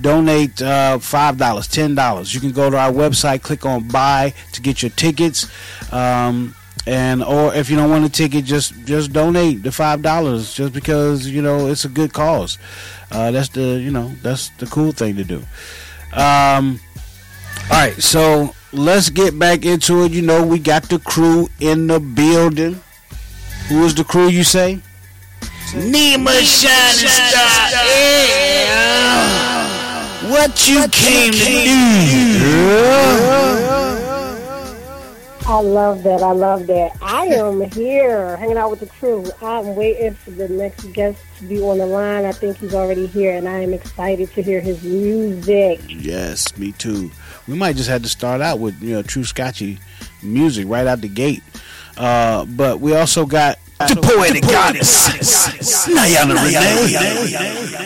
Donate 0.00 0.60
uh, 0.60 0.98
five 0.98 1.38
dollars, 1.38 1.68
ten 1.68 1.94
dollars. 1.94 2.34
You 2.34 2.40
can 2.40 2.52
go 2.52 2.70
to 2.70 2.76
our 2.76 2.92
website, 2.92 3.42
click 3.42 3.64
on 3.64 3.88
buy 3.88 4.34
to 4.52 4.60
get 4.60 4.82
your 4.82 4.90
tickets. 4.90 5.46
Um, 5.92 6.54
and 6.86 7.22
or 7.22 7.54
if 7.54 7.68
you 7.68 7.76
don't 7.76 7.90
want 7.90 8.04
a 8.04 8.08
ticket, 8.08 8.44
just 8.44 8.72
just 8.84 9.12
donate 9.12 9.62
the 9.62 9.72
five 9.72 10.02
dollars, 10.02 10.54
just 10.54 10.72
because 10.72 11.26
you 11.26 11.42
know 11.42 11.68
it's 11.68 11.84
a 11.84 11.88
good 11.88 12.12
cause. 12.12 12.58
Uh, 13.10 13.30
that's 13.30 13.48
the 13.50 13.80
you 13.80 13.90
know 13.90 14.12
that's 14.22 14.50
the 14.58 14.66
cool 14.66 14.92
thing 14.92 15.16
to 15.16 15.24
do. 15.24 15.38
Um, 16.12 16.80
all 17.70 17.78
right, 17.78 17.94
so 17.98 18.54
let's 18.72 19.10
get 19.10 19.38
back 19.38 19.64
into 19.64 20.04
it. 20.04 20.12
You 20.12 20.22
know, 20.22 20.46
we 20.46 20.58
got 20.58 20.84
the 20.84 20.98
crew 21.00 21.48
in 21.60 21.86
the 21.88 21.98
building. 21.98 22.80
Who 23.68 23.84
is 23.84 23.94
the 23.94 24.04
crew? 24.04 24.28
You 24.28 24.44
say? 24.44 24.80
Nima 25.72 26.38
Shining 26.40 27.08
Star. 27.08 27.70
Yeah. 27.72 30.30
What 30.30 30.68
you 30.68 30.86
came 30.88 31.32
to 31.32 31.38
do? 31.38 33.85
I 35.48 35.60
love 35.60 36.02
that. 36.02 36.22
I 36.22 36.32
love 36.32 36.66
that. 36.66 36.96
I 37.00 37.26
am 37.26 37.70
here 37.70 38.36
hanging 38.36 38.56
out 38.56 38.68
with 38.68 38.80
the 38.80 38.86
crew. 38.86 39.24
I'm 39.40 39.76
waiting 39.76 40.12
for 40.14 40.32
the 40.32 40.48
next 40.48 40.92
guest 40.92 41.22
to 41.38 41.44
be 41.44 41.60
on 41.60 41.78
the 41.78 41.86
line. 41.86 42.24
I 42.24 42.32
think 42.32 42.56
he's 42.56 42.74
already 42.74 43.06
here, 43.06 43.36
and 43.36 43.48
I 43.48 43.60
am 43.60 43.72
excited 43.72 44.32
to 44.32 44.42
hear 44.42 44.60
his 44.60 44.82
music. 44.82 45.80
Yes, 45.86 46.58
me 46.58 46.72
too. 46.72 47.12
We 47.46 47.54
might 47.54 47.76
just 47.76 47.88
have 47.88 48.02
to 48.02 48.08
start 48.08 48.40
out 48.40 48.58
with 48.58 48.82
you 48.82 48.94
know 48.94 49.04
Truu 49.04 49.24
Scotchy 49.24 49.78
music 50.20 50.66
right 50.66 50.84
out 50.84 51.00
the 51.00 51.08
gate. 51.08 51.44
Uh, 51.96 52.44
but 52.44 52.80
we 52.80 52.96
also 52.96 53.24
got 53.24 53.56
the 53.78 54.00
poetic 54.02 54.42
goddess, 54.42 55.08
Niana 55.86 56.34
Renee. 56.44 57.76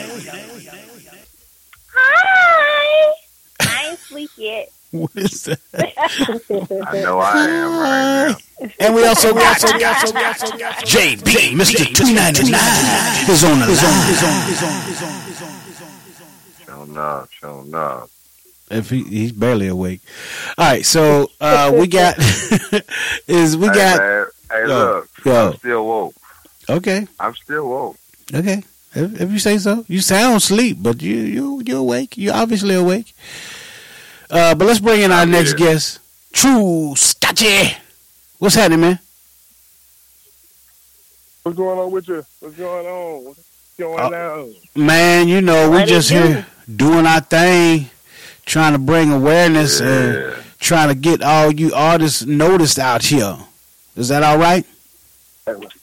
Hi. 1.92 3.14
I 3.60 3.88
ain't 3.90 3.98
sleep 3.98 4.30
yet. 4.38 4.70
What 5.00 5.14
is 5.14 5.44
that? 5.44 5.60
I 5.74 7.00
know 7.00 7.18
I 7.20 7.46
am 7.46 7.78
right 7.78 8.34
now. 8.60 8.68
And 8.80 8.94
we 8.94 9.06
also 9.06 9.32
got, 9.32 9.62
also 9.62 9.78
got, 9.78 10.02
also 10.02 10.12
got, 10.12 10.42
also 10.42 10.58
got 10.58 10.74
JB, 10.84 11.52
Mr. 11.54 11.86
299 11.94 13.30
is 13.30 13.44
on 13.44 13.60
the 13.60 13.66
line. 13.70 13.76
Show 16.66 16.82
enough, 16.82 17.32
show 17.32 17.60
enough. 17.60 18.10
If 18.70 18.90
he, 18.90 19.04
he's 19.04 19.32
barely 19.32 19.68
awake. 19.68 20.00
All 20.58 20.66
right, 20.66 20.84
so 20.84 21.30
uh, 21.40 21.72
we 21.72 21.86
got 21.86 22.18
is 23.28 23.56
we 23.56 23.68
hey, 23.68 23.74
got 23.74 23.98
man. 23.98 24.26
Hey, 24.50 24.60
Yo, 24.62 24.66
look, 24.66 25.08
yo. 25.24 25.46
I'm 25.48 25.54
still 25.56 25.86
woke. 25.86 26.14
okay, 26.68 27.06
I'm 27.20 27.34
still 27.36 27.68
woke. 27.68 27.96
okay. 28.34 28.62
If, 28.92 29.20
if 29.20 29.30
you 29.30 29.38
say 29.38 29.56
so, 29.58 29.84
you 29.86 30.00
sound 30.00 30.38
asleep, 30.38 30.78
but 30.80 31.00
you 31.00 31.14
you 31.16 31.62
you 31.64 31.76
awake. 31.78 32.16
You 32.16 32.32
obviously 32.32 32.74
awake. 32.74 33.14
Uh, 34.30 34.54
but 34.54 34.66
let's 34.66 34.80
bring 34.80 35.02
in 35.02 35.10
our 35.12 35.26
next 35.26 35.54
guest, 35.54 35.98
Truu 36.32 36.96
Scotchy. 36.96 37.76
What's 38.38 38.54
happening, 38.54 38.80
man? 38.80 38.98
What's 41.42 41.56
going 41.56 41.78
on 41.78 41.90
with 41.90 42.06
you? 42.08 42.24
What's 42.40 42.56
going 42.56 42.86
on? 42.86 43.24
What's 43.24 43.40
going 43.78 44.14
Uh, 44.14 44.16
on? 44.16 44.54
Man, 44.76 45.26
you 45.28 45.40
know, 45.40 45.68
we 45.70 45.78
What 45.78 45.88
just 45.88 46.10
it 46.10 46.14
do? 46.14 46.26
here 46.28 46.46
doing 46.76 47.06
our 47.06 47.20
thing, 47.20 47.90
trying 48.46 48.72
to 48.72 48.78
bring 48.78 49.10
awareness 49.10 49.80
and 49.80 50.34
trying 50.60 50.88
to 50.88 50.94
get 50.94 51.22
all 51.22 51.50
you 51.52 51.72
artists 51.74 52.24
noticed 52.24 52.78
out 52.78 53.02
here. 53.02 53.36
Is 53.96 54.08
that 54.08 54.22
all 54.22 54.38
right? 54.38 54.64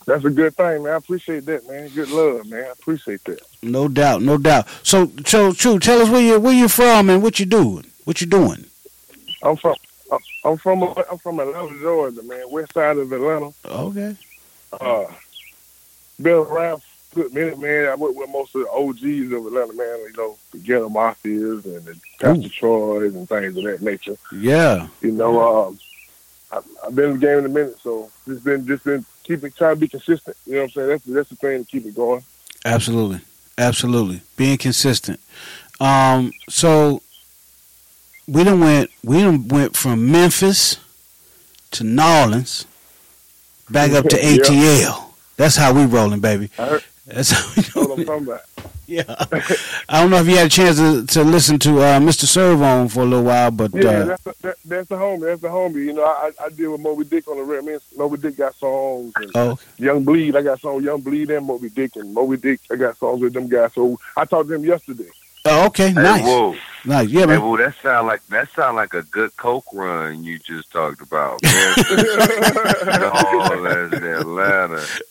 That's 0.05 0.23
a 0.23 0.29
good 0.29 0.55
thing, 0.55 0.83
man. 0.83 0.93
I 0.93 0.95
appreciate 0.95 1.45
that, 1.47 1.67
man. 1.67 1.89
Good 1.89 2.09
love, 2.09 2.47
man. 2.47 2.63
I 2.63 2.67
appreciate 2.69 3.21
that. 3.25 3.41
No 3.61 3.89
doubt, 3.89 4.21
no 4.21 4.37
doubt. 4.37 4.67
So, 4.83 5.11
so 5.25 5.51
true. 5.51 5.77
Tell 5.79 6.01
us 6.01 6.09
where 6.09 6.21
you 6.21 6.39
where 6.39 6.53
you 6.53 6.69
from 6.69 7.09
and 7.09 7.21
what 7.21 7.39
you're 7.39 7.47
doing. 7.47 7.83
What 8.07 8.21
you 8.21 8.27
doing? 8.27 8.63
I'm 9.43 9.57
from 9.57 9.75
I'm 10.45 10.55
from 10.55 10.81
I'm 10.81 11.17
from 11.17 11.41
Atlanta, 11.41 11.77
Georgia, 11.81 12.23
man. 12.23 12.49
West 12.49 12.71
side 12.71 12.97
of 12.97 13.11
Atlanta. 13.11 13.51
Okay. 13.65 14.15
Uh, 14.71 15.07
been 16.17 16.35
around 16.35 16.81
for 16.83 17.19
a 17.19 17.23
good 17.23 17.33
minute, 17.33 17.59
man. 17.59 17.89
I 17.89 17.95
work 17.95 18.15
with 18.15 18.29
most 18.29 18.55
of 18.55 18.61
the 18.61 18.69
OGs 18.71 19.33
of 19.33 19.45
Atlanta, 19.45 19.73
man. 19.73 19.99
You 19.99 20.13
know, 20.15 20.37
the 20.53 20.57
Ghetto 20.59 20.87
Mafias 20.87 21.65
and 21.65 21.83
the 21.83 21.99
Pastor 22.17 22.47
Troy's 22.47 23.13
and 23.13 23.27
things 23.27 23.57
of 23.57 23.63
that 23.65 23.81
nature. 23.81 24.15
Yeah. 24.31 24.87
You 25.01 25.11
know, 25.11 25.67
um, 25.67 25.79
I, 26.53 26.61
I've 26.85 26.95
been 26.95 27.09
in 27.09 27.19
the 27.19 27.27
game 27.27 27.39
in 27.39 27.45
a 27.45 27.49
minute, 27.49 27.77
so 27.83 28.09
just 28.25 28.41
been 28.41 28.65
just 28.65 28.85
been 28.85 29.05
keeping 29.23 29.51
trying 29.51 29.75
to 29.75 29.81
be 29.81 29.89
consistent. 29.89 30.37
You 30.45 30.53
know 30.53 30.59
what 30.59 30.63
I'm 30.63 30.69
saying? 30.69 30.87
That's 30.87 31.03
that's 31.03 31.29
the 31.29 31.35
thing 31.35 31.65
to 31.65 31.69
keep 31.69 31.85
it 31.85 31.93
going. 31.93 32.23
Absolutely, 32.63 33.19
absolutely. 33.57 34.21
Being 34.37 34.57
consistent. 34.57 35.19
Um, 35.81 36.31
so 36.47 37.01
we 38.27 38.43
done 38.43 38.59
went 38.59 38.89
we 39.03 39.21
done 39.21 39.47
went 39.47 39.75
from 39.75 40.11
Memphis 40.11 40.77
to 41.71 41.83
New 41.83 42.03
Orleans, 42.03 42.65
back 43.69 43.91
up 43.91 44.05
to 44.07 44.17
Yeah. 44.21 44.37
ATL. 44.37 45.03
That's 45.37 45.55
how 45.55 45.73
we 45.73 45.85
rolling, 45.85 46.19
baby. 46.19 46.49
That's 47.05 47.31
how 47.31 47.47
we 47.55 47.61
that's 47.61 47.75
what 47.75 47.99
I'm 47.99 48.05
talking 48.05 48.27
about. 48.27 48.41
Yeah. 48.87 49.03
I 49.89 49.99
don't 50.01 50.09
know 50.09 50.17
if 50.17 50.27
you 50.27 50.37
had 50.37 50.47
a 50.47 50.49
chance 50.49 50.77
to, 50.77 51.05
to 51.05 51.23
listen 51.23 51.59
to 51.59 51.81
uh, 51.81 51.99
Mr. 51.99 52.23
Servon 52.23 52.87
for 52.87 53.01
a 53.01 53.05
little 53.05 53.25
while, 53.25 53.51
but 53.51 53.71
Yeah, 53.75 53.89
uh, 53.89 54.05
that's 54.05 54.23
the, 54.23 54.35
that, 54.43 54.55
that's 54.63 54.87
the 54.87 54.95
homie. 54.95 55.25
That's 55.25 55.41
the 55.41 55.49
homie. 55.49 55.85
You 55.85 55.93
know, 55.93 56.05
I 56.05 56.31
I 56.41 56.49
deal 56.49 56.71
with 56.71 56.79
Mo 56.81 56.95
B. 56.95 57.03
Dick 57.03 57.27
on 57.27 57.35
the 57.37 57.43
real. 57.43 57.61
I 57.61 57.65
mean, 57.65 57.79
Mo 57.97 58.07
B. 58.09 58.15
Dick 58.17 58.37
got 58.37 58.55
songs. 58.55 59.11
And 59.17 59.29
oh, 59.35 59.59
Young 59.77 60.05
Bleed, 60.05 60.37
I 60.37 60.41
got 60.41 60.61
songs. 60.61 60.85
Young 60.85 61.01
Bleed 61.01 61.29
and 61.31 61.45
Mo 61.45 61.59
B. 61.59 61.67
Dick 61.69 61.97
and 61.97 62.13
Mo 62.13 62.27
B. 62.27 62.37
Dick. 62.37 62.61
I 62.71 62.75
got 62.77 62.97
songs 62.97 63.21
with 63.21 63.33
them 63.33 63.47
guys. 63.49 63.73
So 63.73 63.99
I 64.15 64.23
talked 64.23 64.47
to 64.47 64.53
them 64.53 64.63
yesterday. 64.63 65.09
Oh, 65.49 65.65
okay, 65.67 65.87
Hey, 65.89 65.93
nice, 65.93 66.21
whoa. 66.23 66.55
nice. 66.85 67.09
Yeah, 67.09 67.21
Hey, 67.21 67.37
man. 67.37 67.57
that 67.57 67.75
sound 67.81 68.07
like 68.07 68.25
that 68.27 68.49
sound 68.53 68.75
like 68.75 68.93
a 68.93 69.03
good 69.03 69.35
coke 69.37 69.65
run 69.73 70.23
you 70.23 70.39
just 70.39 70.71
talked 70.71 71.01
about. 71.01 71.41
Man. 71.43 71.73
oh, 72.59 73.61
that's 73.63 73.93
Atlanta. 74.03 74.85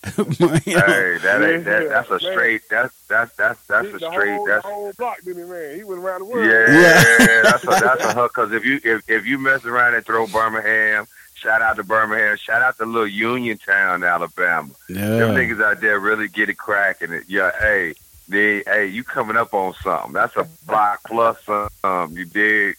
Hey, 0.66 1.18
that 1.18 1.42
ain't 1.42 1.64
that. 1.64 1.88
That's 1.88 2.10
a 2.10 2.18
straight. 2.20 2.62
That's 2.70 2.94
that's 3.08 3.32
that's 3.36 3.60
that's 3.66 3.88
a 3.88 3.98
straight. 3.98 4.34
whole, 4.36 4.46
That's 4.46 4.62
the 4.64 4.68
whole 4.72 4.92
block, 4.98 5.18
didn't 5.24 5.44
he, 5.44 5.50
man? 5.50 5.76
He 5.76 5.84
went 5.84 6.00
around 6.00 6.20
the 6.20 6.24
world. 6.26 6.46
yeah. 6.46 7.42
That's 7.42 7.64
a 7.64 7.66
that's 7.66 8.04
a 8.04 8.14
hook. 8.14 8.32
Because 8.34 8.52
if 8.52 8.64
you 8.64 8.80
if 8.84 9.02
if 9.08 9.26
you 9.26 9.38
mess 9.38 9.64
around 9.64 9.94
and 9.94 10.04
throw 10.04 10.26
Birmingham, 10.26 11.06
shout 11.34 11.62
out 11.62 11.76
to 11.76 11.84
Birmingham. 11.84 12.36
Shout 12.36 12.62
out 12.62 12.76
to 12.78 12.86
little 12.86 13.06
Uniontown, 13.06 14.04
Alabama. 14.04 14.70
Yeah. 14.88 15.06
Them 15.08 15.34
niggas 15.34 15.62
out 15.62 15.80
there 15.80 15.98
really 16.00 16.28
get 16.28 16.48
it 16.48 16.56
cracking. 16.58 17.12
It. 17.12 17.24
Yeah, 17.28 17.50
hey, 17.58 17.94
they, 18.28 18.62
hey, 18.66 18.86
you 18.86 19.04
coming 19.04 19.36
up 19.36 19.54
on 19.54 19.74
something. 19.82 20.12
That's 20.12 20.36
a 20.36 20.46
block 20.66 21.00
plus 21.06 21.42
something. 21.44 22.16
You 22.16 22.24
dig? 22.24 22.76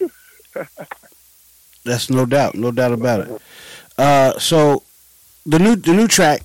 That's 1.84 2.10
no 2.10 2.26
doubt, 2.26 2.54
no 2.54 2.70
doubt 2.70 2.92
about 2.92 3.20
it. 3.20 3.42
Uh, 3.96 4.38
so 4.38 4.82
the 5.46 5.58
new 5.58 5.76
the 5.76 5.92
new 5.94 6.06
track, 6.08 6.42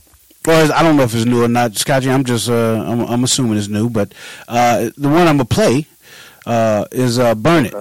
or 0.48 0.54
is- 0.54 0.72
I 0.72 0.82
don't 0.84 0.96
know 0.96 1.04
if 1.04 1.14
it's 1.14 1.26
new 1.26 1.44
or 1.44 1.48
not, 1.48 1.76
Scotty. 1.76 2.10
I'm 2.10 2.24
just 2.24 2.50
uh, 2.50 2.84
I'm, 2.88 3.02
I'm 3.02 3.24
assuming 3.24 3.58
it's 3.58 3.68
new, 3.68 3.90
but 3.90 4.14
uh, 4.48 4.90
the 4.98 5.10
one 5.10 5.28
I'm 5.28 5.38
gonna 5.38 5.46
play 5.46 5.88
uh, 6.46 6.86
is 6.92 7.20
uh, 7.20 7.36
"Burn 7.36 7.66
It." 7.68 7.74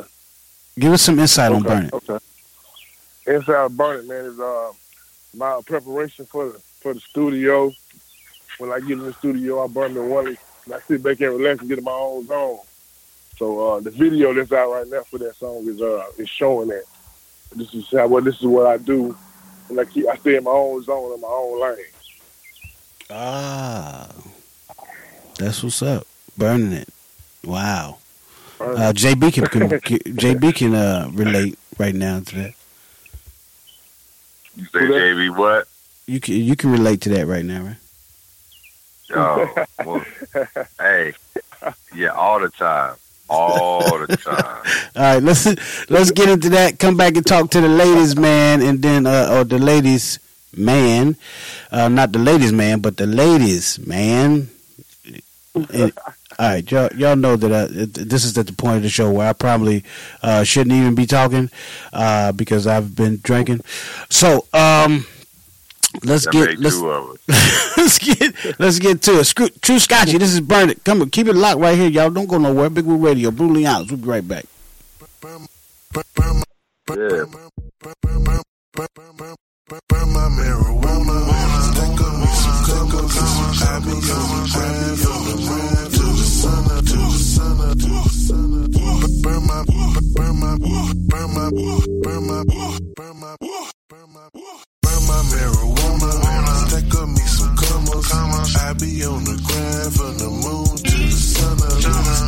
Give 0.78 0.92
us 0.92 1.02
some 1.02 1.18
insight 1.18 1.52
on 1.52 1.62
"Burn 1.62 1.84
It." 1.86 1.92
Okay. 1.94 2.18
Inside 3.26 3.76
Burn 3.76 4.00
It, 4.00 4.08
man, 4.08 4.24
is 4.24 4.40
uh, 4.40 4.72
my 5.36 5.60
preparation 5.64 6.26
for 6.26 6.46
the 6.50 6.58
for 6.80 6.94
the 6.94 7.00
studio. 7.00 7.72
When 8.62 8.70
I 8.70 8.78
get 8.78 8.92
in 8.92 9.00
the 9.00 9.12
studio, 9.14 9.64
I 9.64 9.66
burn 9.66 9.92
the 9.92 10.04
one. 10.04 10.28
and 10.28 10.36
I 10.72 10.78
sit 10.86 11.02
back 11.02 11.20
and 11.20 11.36
relax 11.36 11.58
and 11.58 11.68
get 11.68 11.78
in 11.78 11.84
my 11.84 11.90
own 11.90 12.24
zone. 12.28 12.60
So 13.36 13.72
uh, 13.72 13.80
the 13.80 13.90
video 13.90 14.32
that's 14.32 14.52
out 14.52 14.70
right 14.70 14.86
now 14.86 15.02
for 15.02 15.18
that 15.18 15.34
song 15.34 15.66
is 15.66 15.82
uh 15.82 16.06
is 16.16 16.28
showing 16.28 16.68
that 16.68 16.84
this 17.56 17.74
is 17.74 17.90
how 17.90 18.06
well 18.06 18.22
this 18.22 18.36
is 18.36 18.46
what 18.46 18.68
I 18.68 18.76
do, 18.76 19.18
and 19.68 19.80
I 19.80 19.84
keep 19.84 20.06
I 20.06 20.14
stay 20.14 20.36
in 20.36 20.44
my 20.44 20.52
own 20.52 20.80
zone 20.84 21.12
in 21.12 21.20
my 21.20 21.26
own 21.26 21.60
lane. 21.60 21.76
Ah, 23.10 24.08
that's 25.40 25.64
what's 25.64 25.82
up. 25.82 26.06
Burning 26.38 26.70
it. 26.72 26.88
Wow. 27.42 27.98
Uh, 28.60 28.92
JB 28.92 29.32
can, 29.32 29.46
can 29.80 29.98
JB 29.98 30.54
can 30.54 30.74
uh, 30.76 31.10
relate 31.12 31.58
right 31.78 31.96
now 31.96 32.20
to 32.20 32.36
that. 32.36 32.54
You 34.54 34.66
say 34.66 34.78
JB 34.78 35.36
what? 35.36 35.66
You 36.06 36.20
can 36.20 36.34
you 36.36 36.54
can 36.54 36.70
relate 36.70 37.00
to 37.00 37.08
that 37.08 37.26
right 37.26 37.44
now, 37.44 37.62
right? 37.64 37.76
Oh, 39.14 39.64
well, 39.84 40.04
hey, 40.78 41.12
yeah, 41.94 42.08
all 42.08 42.40
the 42.40 42.48
time, 42.50 42.94
all 43.28 43.98
the 44.06 44.16
time. 44.16 44.62
All 44.96 45.02
right, 45.14 45.22
let's 45.22 45.46
let's 45.90 46.10
get 46.10 46.28
into 46.28 46.50
that. 46.50 46.78
Come 46.78 46.96
back 46.96 47.16
and 47.16 47.26
talk 47.26 47.50
to 47.50 47.60
the 47.60 47.68
ladies, 47.68 48.16
man, 48.16 48.60
and 48.62 48.82
then 48.82 49.06
uh, 49.06 49.28
or 49.32 49.44
the 49.44 49.58
ladies 49.58 50.18
man, 50.54 51.16
uh, 51.70 51.88
not 51.88 52.12
the 52.12 52.18
ladies 52.18 52.52
man, 52.52 52.80
but 52.80 52.96
the 52.98 53.06
ladies 53.06 53.78
man. 53.86 54.48
And- 55.54 55.92
all 56.38 56.48
right, 56.48 56.70
y'all, 56.70 56.88
y'all 56.96 57.14
know 57.14 57.36
that 57.36 57.52
uh, 57.52 57.66
this 57.70 58.24
is 58.24 58.36
at 58.38 58.46
the 58.46 58.54
point 58.54 58.78
of 58.78 58.82
the 58.82 58.88
show 58.88 59.10
where 59.10 59.28
I 59.28 59.34
probably 59.34 59.84
uh, 60.22 60.44
shouldn't 60.44 60.74
even 60.74 60.94
be 60.94 61.04
talking 61.04 61.50
uh, 61.92 62.32
because 62.32 62.66
I've 62.66 62.96
been 62.96 63.18
drinking. 63.22 63.60
So, 64.08 64.46
um, 64.54 65.06
let's 66.04 66.26
get 66.26 66.58
let's 66.58 66.76
two 66.76 66.90
of 66.90 67.10
us. 67.10 67.18
let's 67.76 67.98
get 67.98 68.60
let's 68.60 68.78
get 68.78 69.02
to 69.02 69.20
it. 69.20 69.24
Screw, 69.24 69.48
Truu 69.48 69.80
Scotchy, 69.80 70.18
this 70.18 70.32
is 70.32 70.40
Burn 70.40 70.70
It. 70.70 70.84
Come 70.84 71.02
on, 71.02 71.10
keep 71.10 71.26
it 71.28 71.34
locked 71.34 71.60
right 71.60 71.76
here, 71.76 71.88
y'all. 71.88 72.10
Don't 72.10 72.26
go 72.26 72.38
nowhere. 72.38 72.70
Big 72.70 72.84
Woo 72.84 72.96
Radio, 72.96 73.30
Blue 73.30 73.64
honest. 73.66 73.90
We'll 73.90 74.00
be 74.00 74.08
right 74.08 74.26
back. 74.26 74.44
Yeah. 76.90 77.24
Burn 89.22 89.46
my. 89.46 89.64
Burn 90.14 90.40
my, 90.40 90.54
burn 90.54 90.56
my, 90.56 90.58
burn 91.08 91.34
my, 91.34 91.50
burn 91.50 91.50
my, 91.50 91.52
burn 92.02 92.26
my, 92.26 92.44
burn 92.96 93.20
my, 93.20 93.36
burn 93.46 94.12
my. 94.12 94.62
Stack 96.72 96.94
up 97.04 97.08
me 97.08 97.20
some 97.28 97.52
commas. 97.52 98.56
I 98.56 98.72
be 98.80 99.04
on 99.04 99.20
the 99.28 99.36
grind 99.44 99.92
from 99.92 100.16
the 100.16 100.30
moon 100.40 100.72
to 100.72 100.96
the 101.04 101.20
sun 101.20 101.60
up. 101.68 101.76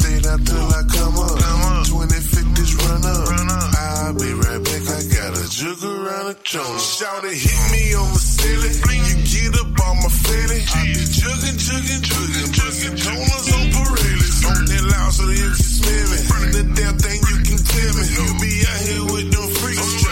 Stayed 0.05 0.27
out 0.29 0.41
till 0.45 0.69
I 0.69 0.85
come 0.85 1.17
up. 1.17 1.41
2050s 1.89 2.73
run 2.85 3.09
up. 3.09 3.25
I'll 3.25 4.13
be 4.13 4.29
right 4.37 4.61
back. 4.61 4.85
I 4.85 5.01
got 5.17 5.33
a 5.33 5.45
jug 5.49 5.81
around 5.81 6.27
the 6.29 6.37
trunk. 6.45 6.77
Shout 6.77 7.25
it, 7.25 7.41
hit 7.41 7.63
me 7.73 7.97
on 7.97 8.13
the 8.13 8.21
ceiling. 8.21 8.77
You 9.09 9.17
get 9.25 9.57
up 9.65 9.81
on 9.81 9.97
my 10.05 10.13
fatty. 10.13 10.61
I 10.61 10.93
be 10.93 11.05
jugging, 11.09 11.57
jugging, 11.57 12.05
jugging, 12.05 12.51
jugging. 12.53 12.95
Corners 13.01 13.49
on 13.49 13.65
Pirellis. 13.73 14.45
On 14.45 14.61
that 14.61 14.85
loud 14.93 15.09
so 15.09 15.25
you 15.25 15.49
can 15.57 15.73
smell 15.73 16.05
me. 16.13 16.21
The 16.53 16.65
damn 16.77 17.01
thing 17.01 17.17
you 17.33 17.37
can 17.49 17.59
tell 17.65 17.93
me. 17.97 18.05
You 18.13 18.25
be 18.45 18.53
out 18.61 18.81
here 18.93 19.05
with 19.09 19.29
them 19.33 19.49
freaks. 19.57 20.04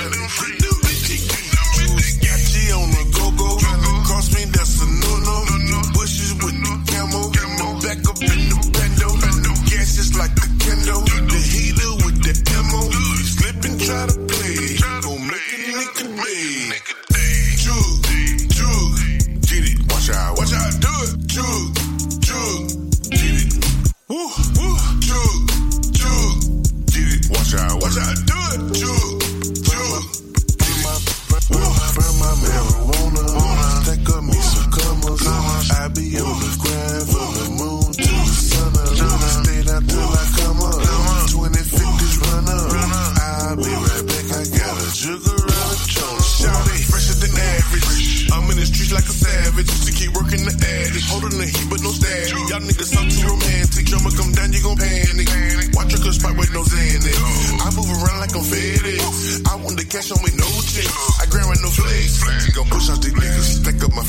That's 4.63 4.79
a 4.79 4.87
no-no. 4.87 5.43
Bushes 5.93 6.35
with 6.39 6.55
the 6.55 6.75
camo. 6.87 7.23
Back 7.83 7.99
up 8.07 8.23
in 8.23 8.41
the 8.47 8.59
bando. 8.71 9.11
Gas 9.67 9.99
just 9.99 10.15
like 10.15 10.35
the 10.39 10.47
kendo. 10.63 11.03
The 11.03 11.39
heater 11.51 11.93
with 12.07 12.23
the 12.23 12.31
ammo. 12.55 12.87
Slip 13.27 13.59
and 13.67 13.79
try 13.83 14.07
to 14.07 14.15
play. 14.31 14.79
Gon' 15.03 15.27
make 15.27 15.99
a 15.99 16.07
nigga 16.71 16.95
day. 17.11 17.59
Jug, 17.59 18.07
jug, 18.55 19.03
get 19.51 19.67
it. 19.67 19.83
Watch 19.91 20.11
out, 20.15 20.39
watch 20.39 20.55
out, 20.55 20.71
do 20.79 20.95
it. 21.11 21.19
Jug, 21.27 21.75
jug, 22.23 22.63
get 23.11 23.43
it. 23.43 23.59
Woo, 24.07 24.31
woo, 24.63 24.79
jug, 25.03 25.39
jug, 25.91 26.39
get 26.87 27.11
it. 27.11 27.27
Watch 27.35 27.55
out, 27.59 27.83
watch 27.83 27.99
out, 27.99 28.15
do 28.31 28.39
it. 28.55 28.63
Jug, 28.79 29.11
jug. 29.67 30.07
Burn 30.55 30.79
my, 30.87 30.95
burn, 31.51 31.67
burn 31.99 32.15
my 32.23 32.31
marijuana. 32.39 32.72
Stack 35.19 35.29
up. 35.29 35.83
I 35.83 35.89
be 35.93 36.17
on 36.17 36.37
the 36.41 36.51
grind 36.63 37.07
from 37.11 37.31
the 37.37 37.49
moon 37.59 37.93
to 37.93 38.13
sun 38.33 38.73
up. 38.73 38.97
Stayed 39.45 39.69
out 39.69 39.85
I 39.85 40.25
come 40.41 40.61
up. 40.63 40.79
2050s 41.29 42.15
run 42.23 42.49
up. 42.49 42.73
I'll 42.73 43.57
be 43.57 43.69
right 43.69 44.05
back. 44.09 44.27
I 44.33 44.43
got 44.49 44.75
a 44.79 44.89
jug 44.95 45.21
around 45.21 45.77
the 45.77 45.89
trunk. 45.93 46.19
Shout 46.23 46.67
it, 46.73 46.85
fresher 46.89 47.19
than 47.21 47.35
average. 47.37 48.31
I'm 48.33 48.49
in 48.51 48.57
the 48.57 48.67
streets 48.67 48.93
like 48.93 49.05
a 49.05 49.17
savage. 49.17 49.69
Used 49.69 49.87
to 49.87 49.93
keep 49.93 50.13
working 50.17 50.45
the 50.49 50.55
attic. 50.55 51.05
Holding 51.13 51.37
the 51.37 51.47
heat, 51.47 51.69
but 51.69 51.81
no 51.83 51.91
static. 51.93 52.33
Y'all 52.49 52.65
niggas 52.65 52.91
sound 52.93 53.11
too 53.13 53.29
romantic. 53.29 53.85
Drummer 53.87 54.13
come 54.17 54.33
down, 54.33 54.53
you 54.53 54.63
gon' 54.65 54.77
panic. 54.77 55.29
Watch 55.75 55.93
your 55.93 56.13
spot 56.13 56.37
with 56.37 56.53
no 56.53 56.63
Xanax. 56.65 57.17
I 57.61 57.69
move 57.77 57.91
around 57.91 58.21
like 58.21 58.33
I'm. 58.33 58.45
I 59.49 59.55
want 59.61 59.77
the 59.77 59.85
cash 59.85 60.11
on 60.13 60.21
me, 60.25 60.31
no 60.37 60.49
checks. 60.65 60.93
I 61.21 61.27
grab 61.27 61.49
with 61.49 61.63
no 61.63 61.69
flex. 61.69 62.25
Go 62.57 62.65
hollow 62.65 64.02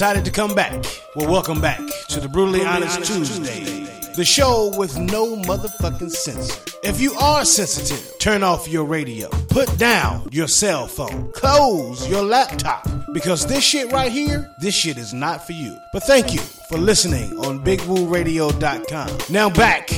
decided 0.00 0.24
to 0.24 0.30
come 0.30 0.54
back. 0.54 0.82
Well, 1.14 1.30
welcome 1.30 1.60
back 1.60 1.78
to 2.08 2.20
the 2.20 2.28
Brutally 2.28 2.64
Honest 2.64 3.04
Tuesday, 3.04 3.84
the 4.16 4.24
show 4.24 4.72
with 4.78 4.96
no 4.96 5.36
motherfucking 5.36 6.10
censor. 6.10 6.58
If 6.82 7.02
you 7.02 7.12
are 7.16 7.44
sensitive, 7.44 8.18
turn 8.18 8.42
off 8.42 8.66
your 8.66 8.86
radio, 8.86 9.28
put 9.50 9.76
down 9.76 10.26
your 10.32 10.48
cell 10.48 10.86
phone, 10.86 11.30
close 11.32 12.08
your 12.08 12.22
laptop, 12.22 12.88
because 13.12 13.44
this 13.44 13.62
shit 13.62 13.92
right 13.92 14.10
here, 14.10 14.50
this 14.62 14.74
shit 14.74 14.96
is 14.96 15.12
not 15.12 15.46
for 15.46 15.52
you. 15.52 15.76
But 15.92 16.04
thank 16.04 16.32
you 16.32 16.40
for 16.70 16.78
listening 16.78 17.38
on 17.38 17.62
BigWooRadio.com. 17.62 19.18
Now 19.28 19.50
back 19.50 19.88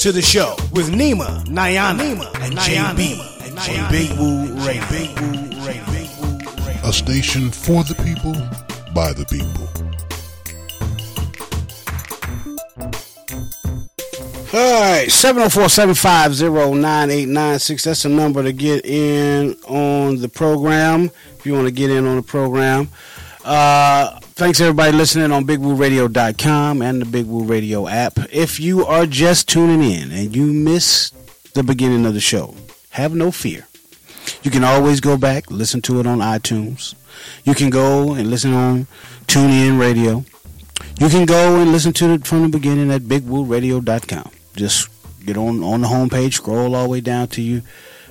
to 0.00 0.10
the 0.10 0.22
show 0.22 0.56
with 0.72 0.90
Nima, 0.90 1.44
Niana, 1.44 2.00
and 2.40 2.58
JB, 2.58 3.46
and 3.46 3.56
JB. 3.56 3.90
Big 3.92 4.10
Woo 4.18 4.44
Radio. 4.66 4.82
Big 4.90 5.16
Woo 5.20 5.64
Radio. 5.64 5.82
A 6.82 6.92
station 6.92 7.48
for 7.48 7.84
the 7.84 7.94
people, 8.02 8.34
by 8.94 9.12
the 9.12 9.26
people. 9.26 9.68
All 14.54 14.82
right, 14.82 15.08
704-750-9896. 15.08 17.84
That's 17.84 18.02
the 18.02 18.10
number 18.10 18.42
to 18.42 18.52
get 18.52 18.84
in 18.84 19.54
on 19.66 20.20
the 20.20 20.28
program. 20.28 21.10
If 21.38 21.46
you 21.46 21.54
want 21.54 21.68
to 21.68 21.72
get 21.72 21.88
in 21.90 22.06
on 22.06 22.16
the 22.16 22.22
program. 22.22 22.90
Uh, 23.44 24.20
thanks 24.20 24.60
everybody 24.60 24.92
listening 24.92 25.32
on 25.32 25.46
BigWooRadio.com 25.46 26.82
and 26.82 27.00
the 27.00 27.06
Big 27.06 27.24
Woo 27.26 27.44
Radio 27.44 27.88
app. 27.88 28.18
If 28.30 28.60
you 28.60 28.84
are 28.84 29.06
just 29.06 29.48
tuning 29.48 29.82
in 29.82 30.12
and 30.12 30.36
you 30.36 30.52
missed 30.52 31.14
the 31.54 31.62
beginning 31.62 32.04
of 32.04 32.12
the 32.14 32.20
show, 32.20 32.54
have 32.90 33.14
no 33.14 33.30
fear. 33.30 33.66
You 34.42 34.50
can 34.50 34.64
always 34.64 35.00
go 35.00 35.16
back, 35.16 35.50
listen 35.50 35.80
to 35.82 35.98
it 35.98 36.06
on 36.06 36.18
iTunes. 36.18 36.94
You 37.44 37.54
can 37.54 37.70
go 37.70 38.14
and 38.14 38.30
listen 38.30 38.52
on 38.52 38.86
TuneIn 39.26 39.78
Radio. 39.78 40.24
You 40.98 41.08
can 41.08 41.26
go 41.26 41.60
and 41.60 41.72
listen 41.72 41.92
to 41.94 42.10
it 42.12 42.26
from 42.26 42.42
the 42.42 42.48
beginning 42.48 42.90
at 42.90 43.02
BigWooRadio.com. 43.02 44.30
Just 44.56 44.88
get 45.24 45.36
on 45.36 45.62
on 45.62 45.80
the 45.80 45.88
homepage, 45.88 46.34
scroll 46.34 46.74
all 46.74 46.84
the 46.84 46.88
way 46.88 47.00
down 47.00 47.28
to 47.28 47.42
you, 47.42 47.62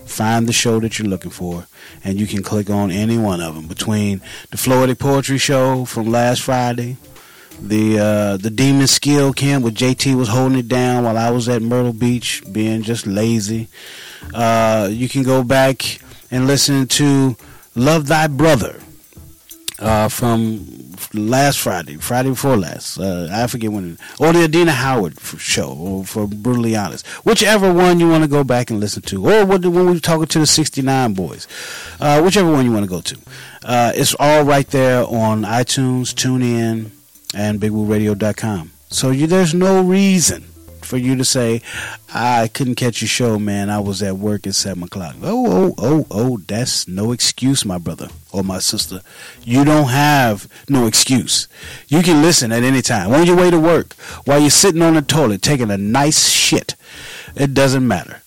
find 0.06 0.48
the 0.48 0.53
show 0.53 0.80
that 0.80 0.98
you're 0.98 1.07
looking 1.07 1.32
for, 1.32 1.68
and 2.03 2.19
you 2.19 2.28
can 2.28 2.41
click 2.44 2.69
on 2.69 2.91
any 2.91 3.18
one 3.18 3.41
of 3.41 3.56
them. 3.56 3.68
Between 3.68 4.22
the 4.49 4.57
Florida 4.57 4.95
Poetry 4.95 5.38
Show 5.38 5.86
from 5.86 6.07
last 6.07 6.41
Friday, 6.41 6.98
the 7.61 7.99
uh, 7.99 8.38
the 8.38 8.49
Demon 8.49 8.88
Skill 8.88 9.34
Camp 9.34 9.64
where 9.64 9.72
JT 9.72 10.15
was 10.15 10.30
holding 10.30 10.60
it 10.60 10.68
down 10.68 11.03
while 11.03 11.18
I 11.18 11.30
was 11.30 11.48
at 11.48 11.61
Myrtle 11.61 11.94
Beach 11.94 12.44
being 12.52 12.82
just 12.82 13.06
lazy. 13.06 13.68
Uh, 14.34 14.90
you 14.91 15.07
can 15.07 15.23
go 15.23 15.44
back 15.44 15.99
and 16.32 16.48
listen 16.48 16.88
to 16.88 17.36
Love 17.76 18.07
Thy 18.07 18.28
Brother 18.28 18.80
uh, 19.82 20.08
from 20.08 20.95
last 21.14 21.60
Friday, 21.60 21.98
Friday 21.98 22.30
before 22.30 22.56
last. 22.56 22.99
Uh, 22.99 23.28
I 23.32 23.48
forget 23.48 23.72
when, 23.72 23.98
or 24.20 24.32
the 24.32 24.44
Adina 24.44 24.72
Howard 24.72 25.20
show, 25.20 25.74
or 25.74 26.06
for 26.06 26.28
brutally 26.28 26.76
honest, 26.76 27.06
whichever 27.26 27.74
one 27.74 27.99
you 27.99 28.08
want 28.08 28.24
to 28.24 28.30
go 28.30 28.44
back 28.44 28.70
and 28.70 28.80
listen 28.80 29.02
to, 29.03 29.28
or 29.28 29.45
when 29.45 29.62
we 29.62 29.70
were 29.70 29.99
talking 29.99 30.28
to 30.28 30.40
the 30.40 30.48
'69 30.48 31.14
boys, 31.14 31.48
uh, 31.99 32.22
whichever 32.22 32.52
one 32.52 32.66
you 32.66 32.72
want 32.72 32.84
to 32.84 32.90
go 32.90 33.02
to. 33.02 33.18
Uh, 33.64 33.91
it's 33.95 34.16
all 34.20 34.44
right 34.44 34.68
there 34.68 35.03
on 35.03 35.41
iTunes, 35.44 36.14
TuneIn, 36.14 36.91
and 37.36 37.60
BigWooRadio.com. 37.60 38.72
So 38.90 39.12
you, 39.12 39.28
there's 39.28 39.53
no 39.53 39.82
reason 39.82 40.45
for 40.86 40.98
you 40.98 41.16
to 41.16 41.26
say, 41.26 41.62
I 42.14 42.48
couldn't 42.48 42.76
catch 42.76 43.02
your 43.02 43.08
show, 43.10 43.40
man. 43.40 43.70
I 43.70 43.80
was 43.80 44.02
at 44.03 44.18
work 44.18 44.45
at 44.48 44.56
7 44.56 44.84
o'clock. 44.84 45.16
Oh, 45.22 45.45
oh, 45.48 45.76
oh, 45.78 46.08
oh, 46.12 46.38
that's 46.48 46.88
no 46.88 47.12
excuse, 47.12 47.66
my 47.66 47.78
brother 47.78 48.10
or 48.32 48.44
my 48.44 48.60
sister. 48.60 49.02
You 49.44 49.66
don't 49.66 49.90
have 49.90 50.48
no 50.70 50.86
excuse. 50.86 51.48
You 51.88 52.02
can 52.02 52.22
listen 52.22 52.52
at 52.52 52.64
any 52.64 52.82
time. 52.82 53.12
On 53.14 53.26
your 53.26 53.36
way 53.38 53.52
to 53.52 53.60
work, 53.60 53.94
while 54.26 54.40
you're 54.40 54.49
sitting 54.49 54.82
on 54.82 54.94
the 54.95 55.02
toilet 55.02 55.41
taking 55.41 55.72
a 55.72 55.78
nice 55.78 56.30
shit, 56.30 56.76
it 57.36 57.53
doesn't 57.53 57.88
matter. 57.88 58.22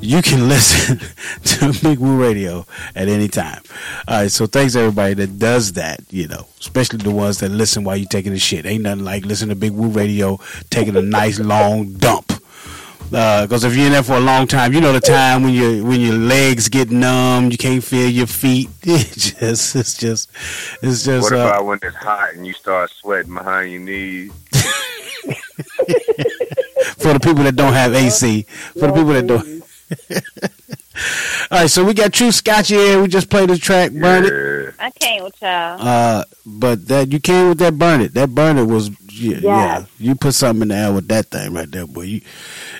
You 0.00 0.22
can 0.22 0.48
listen 0.48 1.00
to 1.44 1.82
Big 1.82 1.98
Woo 1.98 2.20
Radio 2.20 2.66
at 2.94 3.08
any 3.08 3.28
time. 3.28 3.62
All 4.06 4.22
right, 4.22 4.30
so 4.30 4.46
thanks 4.46 4.76
everybody 4.76 5.14
that 5.14 5.38
does 5.38 5.72
that, 5.72 6.00
you 6.10 6.28
know, 6.28 6.46
especially 6.60 6.98
the 6.98 7.10
ones 7.10 7.38
that 7.38 7.50
listen 7.50 7.84
while 7.84 7.96
you're 7.96 8.08
taking 8.08 8.32
a 8.32 8.38
shit. 8.38 8.64
Ain't 8.64 8.84
nothing 8.84 9.04
like 9.04 9.24
listening 9.24 9.50
to 9.50 9.56
Big 9.56 9.72
Woo 9.72 9.88
Radio 9.88 10.38
taking 10.70 10.96
a 10.96 11.02
nice 11.02 11.40
long 11.40 11.94
dump. 11.94 12.32
Because 13.10 13.64
if 13.64 13.74
you're 13.74 13.86
in 13.86 13.92
there 13.92 14.02
for 14.02 14.16
a 14.16 14.20
long 14.20 14.46
time, 14.46 14.74
you 14.74 14.82
know 14.82 14.92
the 14.92 15.00
time 15.00 15.42
when 15.42 15.54
your 15.54 15.82
when 15.82 15.98
your 15.98 16.14
legs 16.14 16.68
get 16.68 16.90
numb, 16.90 17.50
you 17.50 17.56
can't 17.56 17.82
feel 17.82 18.08
your 18.08 18.26
feet. 18.26 18.68
It 18.82 19.12
just 19.12 19.74
it's 19.76 19.96
just 19.96 20.30
it's 20.82 21.04
just. 21.04 21.22
what 21.22 21.32
uh, 21.32 21.46
about 21.46 21.64
when 21.64 21.78
it's 21.82 21.96
hot 21.96 22.34
and 22.34 22.46
you 22.46 22.52
start 22.52 22.90
sweating 22.90 23.32
behind 23.34 23.72
your 23.72 23.80
knees? 23.80 24.30
for 26.98 27.12
the 27.14 27.20
people 27.20 27.44
that 27.44 27.56
don't 27.56 27.72
have 27.72 27.94
AC. 27.94 28.42
For 28.74 28.88
the 28.88 28.92
people 28.92 29.14
that 29.14 29.26
don't. 29.26 29.57
All 31.50 31.60
right, 31.60 31.70
so 31.70 31.84
we 31.84 31.94
got 31.94 32.12
True 32.12 32.32
Scotch 32.32 32.68
here. 32.68 33.00
We 33.00 33.08
just 33.08 33.30
played 33.30 33.48
the 33.48 33.56
track, 33.56 33.92
Burn 33.92 34.24
It. 34.24 34.74
I 34.80 34.90
came 34.90 35.22
with 35.22 35.40
y'all. 35.40 35.80
Uh, 35.80 36.24
but 36.44 36.86
that 36.88 37.12
you 37.12 37.20
came 37.20 37.50
with 37.50 37.58
that 37.58 37.78
Burn 37.78 38.00
It. 38.00 38.14
That 38.14 38.34
Burn 38.34 38.58
It 38.58 38.64
was 38.64 38.90
yeah, 39.12 39.38
yeah. 39.38 39.84
You 39.98 40.14
put 40.14 40.34
something 40.34 40.62
in 40.62 40.68
the 40.68 40.74
air 40.74 40.92
with 40.92 41.08
that 41.08 41.26
thing 41.26 41.54
right 41.54 41.70
there, 41.70 41.86
boy. 41.86 42.02
You 42.02 42.20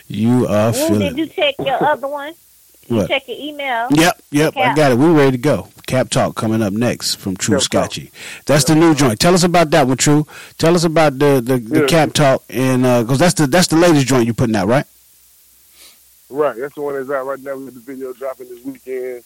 you 0.09 0.47
are 0.49 0.71
Ooh, 0.71 0.73
feeling. 0.73 1.01
did 1.01 1.19
you 1.19 1.27
check 1.29 1.55
your 1.59 1.83
other 1.85 2.09
one? 2.09 2.35
You 2.89 2.97
What? 2.97 3.09
check 3.09 3.29
your 3.29 3.37
email. 3.39 3.89
Yep, 3.91 4.23
yep, 4.31 4.57
I 4.57 4.75
got 4.75 4.93
it. 4.93 4.99
We 4.99 5.07
ready 5.07 5.33
to 5.33 5.39
go. 5.39 5.69
Cap 5.87 6.11
Talk 6.11 6.35
coming 6.35 6.61
up 6.63 6.73
next 6.73 7.15
from 7.17 7.37
Truu 7.37 7.61
Scotchy. 7.63 8.11
That's 8.47 8.65
the 8.65 8.75
new 8.75 8.95
joint. 8.95 9.19
Tell 9.21 9.33
us 9.35 9.43
about 9.45 9.71
that 9.71 9.87
one, 9.87 9.97
True. 9.97 10.27
Tell 10.59 10.75
us 10.75 10.85
about 10.85 11.19
the 11.19 11.41
the, 11.41 11.59
the 11.59 11.81
Yeah. 11.83 11.87
Cap 11.87 12.13
Talk 12.13 12.43
and 12.51 12.83
because 12.83 13.19
that's 13.19 13.35
the 13.35 13.47
that's 13.47 13.69
the 13.69 13.77
latest 13.77 14.07
joint 14.07 14.27
you're 14.27 14.35
putting 14.35 14.57
out, 14.57 14.69
right? 14.69 14.85
Right, 16.31 16.57
that's 16.59 16.75
the 16.75 16.83
one 16.83 16.95
that's 16.95 17.11
out 17.11 17.27
right 17.27 17.41
now. 17.41 17.57
We 17.57 17.65
got 17.67 17.75
the 17.75 17.81
video 17.81 18.13
dropping 18.13 18.49
this 18.49 18.63
weekend. 18.65 19.25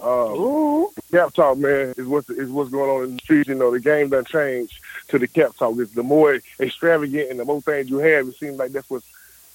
Um, 0.00 0.88
Cap 1.10 1.32
Talk, 1.34 1.56
man, 1.58 1.94
is 1.96 2.06
what's 2.06 2.28
is 2.30 2.50
what's 2.50 2.70
going 2.70 2.90
on 2.90 3.04
in 3.04 3.16
the 3.16 3.18
streets. 3.22 3.48
You 3.48 3.54
know, 3.54 3.70
the 3.70 3.80
game 3.80 4.10
done 4.10 4.24
changed 4.26 4.74
to 5.08 5.18
the 5.18 5.26
Cap 5.26 5.56
Talk. 5.56 5.78
It's 5.78 5.92
the 5.94 6.02
more 6.02 6.38
extravagant 6.60 7.30
and 7.30 7.40
the 7.40 7.44
more 7.44 7.62
things 7.62 7.88
you 7.88 7.98
have, 7.98 8.28
it 8.28 8.36
seems 8.38 8.58
like 8.58 8.72
that's 8.72 8.88
what 8.90 9.02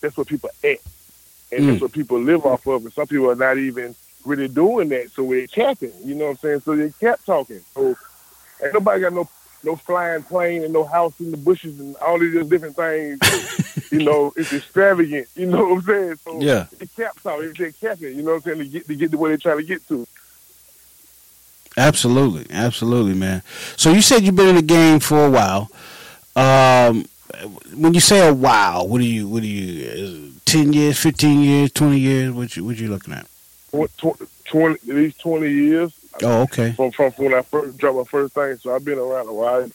that's 0.02 0.18
what 0.18 0.28
people 0.28 0.50
at, 0.64 0.80
and 1.52 1.62
Mm. 1.64 1.68
that's 1.68 1.82
what 1.82 1.92
people 1.92 2.20
live 2.20 2.46
off 2.46 2.66
of. 2.66 2.84
And 2.84 2.94
some 2.94 3.08
people 3.08 3.30
are 3.30 3.36
not 3.36 3.58
even 3.58 3.96
really 4.26 4.48
doing 4.48 4.90
that, 4.90 5.12
so 5.12 5.28
they're 5.30 5.48
capping. 5.48 5.94
You 6.04 6.16
know 6.16 6.26
what 6.26 6.32
I'm 6.32 6.38
saying? 6.38 6.62
So 6.66 6.76
they 6.76 6.92
kept 7.00 7.26
talking. 7.26 7.62
So 7.76 7.96
ain't 8.64 8.74
nobody 8.74 9.02
got 9.02 9.14
no 9.14 9.30
no 9.64 9.76
flying 9.76 10.24
plane 10.24 10.64
and 10.64 10.74
no 10.74 10.84
house 10.84 11.14
in 11.20 11.32
the 11.32 11.38
bushes 11.38 11.80
and 11.80 11.96
all 11.98 12.20
these 12.20 12.46
different 12.48 12.76
things. 12.76 13.20
you 13.92 14.04
know, 14.04 14.34
it's 14.38 14.52
extravagant. 14.54 15.28
You 15.36 15.46
know 15.48 15.66
what 15.66 15.72
I'm 15.78 15.82
saying? 15.84 16.16
So 16.24 16.42
Yeah. 16.42 16.66
it 16.80 16.90
caps 16.96 17.26
out. 17.26 17.44
It, 17.44 17.60
it 17.60 17.80
caps 17.80 18.02
it. 18.02 18.14
You 18.16 18.24
know 18.24 18.32
what 18.36 18.46
I'm 18.46 18.58
saying? 18.58 18.60
To 18.60 18.66
get 18.66 18.88
to 18.88 18.96
get 18.96 19.12
to 19.12 19.18
where 19.18 19.30
they're 19.30 19.38
trying 19.38 19.58
to 19.58 19.64
get 19.64 19.88
to. 19.88 20.06
Absolutely, 21.76 22.46
absolutely, 22.56 23.14
man. 23.16 23.42
So 23.78 23.92
you 23.92 24.02
said 24.02 24.24
you've 24.24 24.36
been 24.36 24.50
in 24.50 24.56
the 24.58 24.62
game 24.62 25.00
for 25.00 25.26
a 25.26 25.30
while. 25.30 25.70
Um, 26.36 27.06
when 27.76 27.94
you 27.96 28.00
say 28.00 28.28
a 28.28 28.34
while, 28.34 28.88
what 28.88 29.02
are 29.02 29.06
you? 29.06 29.28
What 29.28 29.42
are 29.44 29.48
you? 29.48 29.90
uh, 29.90 30.40
Ten 30.46 30.72
years, 30.72 31.00
fifteen 31.00 31.42
years, 31.42 31.72
twenty 31.72 32.00
years? 32.00 32.32
What 32.32 32.56
you? 32.56 32.64
What 32.64 32.78
you 32.78 32.90
looking 32.90 33.14
at? 33.14 33.26
Tw- 33.72 33.90
tw- 33.98 34.30
Twenty, 34.46 34.76
at 34.92 34.96
least 34.96 35.20
twenty 35.20 35.52
years. 35.52 35.94
Oh, 36.22 36.42
okay. 36.44 36.72
From 36.74 36.92
from 36.92 37.12
when 37.14 37.34
I 37.34 37.42
first 37.42 37.78
dropped 37.78 37.98
my 37.98 38.04
first 38.04 38.34
thing, 38.34 38.58
so 38.58 38.76
I've 38.76 38.86
been 38.86 39.00
around 39.00 39.28
a 39.28 39.34
while. 39.34 39.70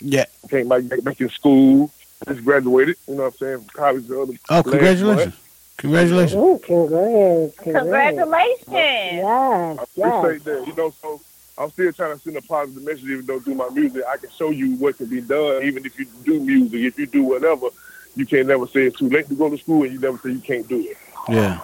Yeah. 0.00 0.24
Came 0.48 0.68
back 0.68 0.82
back 1.02 1.20
in 1.20 1.28
school. 1.30 1.90
Just 2.26 2.44
graduated. 2.44 2.96
You 3.06 3.14
know 3.14 3.22
what 3.24 3.32
I'm 3.34 3.38
saying? 3.38 3.58
From 3.60 3.68
college. 3.68 4.06
The 4.06 4.20
other 4.20 4.32
Oh, 4.50 4.54
last 4.56 4.64
congratulations! 4.70 5.34
Congratulations. 5.78 6.34
Ooh, 6.34 6.58
congrats. 6.64 7.56
Congratulations. 7.58 8.66
Yes, 8.68 9.78
I 9.78 9.84
yes. 9.94 10.14
appreciate 10.24 10.44
that. 10.44 10.66
You 10.66 10.74
know, 10.74 10.90
so 11.00 11.20
I'm 11.56 11.70
still 11.70 11.92
trying 11.92 12.16
to 12.16 12.22
send 12.22 12.36
a 12.36 12.42
positive 12.42 12.82
message, 12.82 13.04
even 13.04 13.26
though 13.26 13.40
through 13.40 13.54
my 13.54 13.68
music, 13.70 14.02
I 14.08 14.16
can 14.16 14.30
show 14.30 14.50
you 14.50 14.74
what 14.76 14.96
can 14.98 15.06
be 15.06 15.20
done. 15.20 15.62
Even 15.62 15.86
if 15.86 15.98
you 15.98 16.06
do 16.24 16.40
music, 16.40 16.80
if 16.80 16.98
you 16.98 17.06
do 17.06 17.22
whatever, 17.22 17.68
you 18.16 18.26
can't 18.26 18.48
never 18.48 18.66
say 18.66 18.86
it's 18.86 18.98
too 18.98 19.08
late 19.08 19.28
to 19.28 19.34
go 19.34 19.48
to 19.48 19.56
school, 19.58 19.84
and 19.84 19.92
you 19.92 19.98
never 20.00 20.18
say 20.18 20.30
you 20.30 20.40
can't 20.40 20.66
do 20.68 20.80
it. 20.80 20.96
Yeah, 21.28 21.60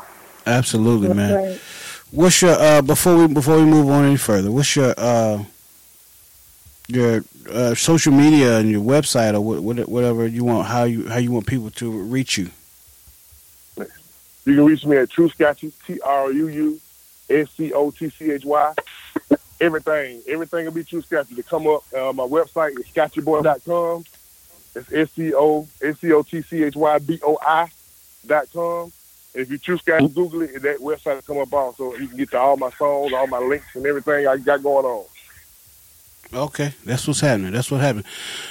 absolutely, 0.47 1.09
That's 1.09 1.17
man. 1.17 1.35
right. 1.35 1.61
What's 2.15 2.41
your 2.43 2.53
uh 2.53 2.81
before 2.81 3.17
we 3.17 3.27
before 3.27 3.57
we 3.57 3.65
move 3.65 3.91
on 3.91 4.05
any 4.05 4.17
further? 4.17 4.49
What's 4.53 4.77
your 4.77 4.95
uh 4.97 5.43
your 6.87 7.25
uh, 7.51 7.75
social 7.75 8.13
media 8.13 8.59
and 8.59 8.71
your 8.71 8.83
website 8.83 9.35
or 9.35 9.41
what, 9.41 9.63
what, 9.65 9.89
whatever 9.89 10.25
you 10.25 10.45
want? 10.45 10.69
How 10.69 10.85
you 10.85 11.09
how 11.09 11.17
you 11.17 11.33
want 11.33 11.49
people 11.49 11.71
to 11.71 11.91
reach 11.91 12.39
you? 12.39 12.51
You 13.77 13.87
can 14.55 14.65
reach 14.65 14.87
me 14.87 14.99
at 14.99 15.09
Truu 15.09 15.29
Scotchy, 15.29 15.73
T 15.87 16.01
R 16.03 16.31
U 16.31 16.47
U 16.47 16.81
S 17.31 17.51
C 17.51 17.73
O 17.73 17.91
T 17.91 18.09
C 18.11 18.31
H 18.31 18.45
Y. 18.45 18.75
Everything, 19.61 20.23
everything 20.29 20.67
will 20.67 20.73
be 20.73 20.85
Truu 20.85 21.05
Scotchy. 21.05 21.35
To 21.35 21.43
come 21.43 21.67
up, 21.67 21.83
uh, 21.93 22.13
my 22.13 22.25
website 22.25 22.79
is 22.79 22.87
scotchyboi.com. 22.87 24.05
It's 24.77 24.93
S 24.93 25.11
C 25.17 25.35
O 25.35 25.67
S 25.83 25.99
C 25.99 26.13
O 26.13 26.23
T 26.23 26.43
C 26.43 26.63
H 26.63 26.77
Y 26.77 26.99
B 27.01 27.19
O 27.25 27.37
I 27.43 27.69
dot 28.25 28.47
com. 28.53 28.93
If 29.35 29.51
you 29.51 29.59
choose 29.59 29.81
Scotchy, 29.81 30.09
Google 30.09 30.43
it, 30.43 30.63
that 30.63 30.79
website 30.79 31.17
will 31.17 31.23
come 31.23 31.39
up 31.39 31.53
also. 31.53 31.95
You 31.97 32.07
can 32.07 32.17
get 32.17 32.31
to 32.31 32.39
all 32.39 32.57
my 32.57 32.71
songs, 32.71 33.13
all 33.13 33.27
my 33.27 33.39
links, 33.39 33.67
and 33.75 33.85
everything 33.85 34.27
I 34.29 34.37
got 34.37 34.63
going 34.63 34.87
on. 34.87 35.05
Okay, 36.33 36.73
that's 36.85 37.07
what's 37.07 37.21
happening. 37.21 37.53
That's 37.53 37.71
what 37.71 37.81
happened. 37.81 38.05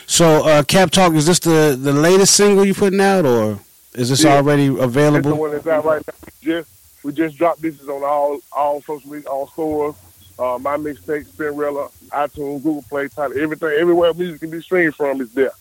So, 0.06 0.46
uh, 0.48 0.64
Cap 0.64 0.92
Talk, 0.92 1.14
is 1.14 1.26
this 1.26 1.40
the 1.40 1.78
the 1.82 1.92
latest 1.94 2.36
single 2.36 2.66
you 2.66 2.74
putting 2.74 3.02
out, 3.02 3.26
or 3.26 3.60
is 3.94 4.10
this 4.10 4.24
Yeah. 4.24 4.36
already 4.36 4.68
That's 4.68 4.78
the 4.80 4.84
available? 4.84 5.36
one 5.36 5.52
that's 5.52 5.68
out 5.68 5.86
right 5.86 6.02
now. 6.06 6.14
We 6.42 6.52
just 6.52 6.70
we 7.04 7.12
just 7.14 7.38
dropped 7.38 7.62
this 7.62 7.80
is 7.82 7.90
on 7.90 8.04
all 8.04 8.40
all 8.52 8.82
social 8.82 9.10
media, 9.12 9.28
all 9.30 9.48
stores. 9.48 9.96
Uh, 10.40 10.58
my 10.60 10.78
mixtape, 10.78 11.26
Spinrilla, 11.28 11.92
iTunes, 12.10 12.64
Google 12.64 12.84
Play, 12.90 13.08
Tidal, 13.08 13.38
everything, 13.40 13.70
everywhere 13.78 14.14
music 14.16 14.40
can 14.40 14.50
be 14.50 14.62
streamed 14.62 14.96
from 14.96 15.22
is 15.22 15.32
there. 15.34 15.52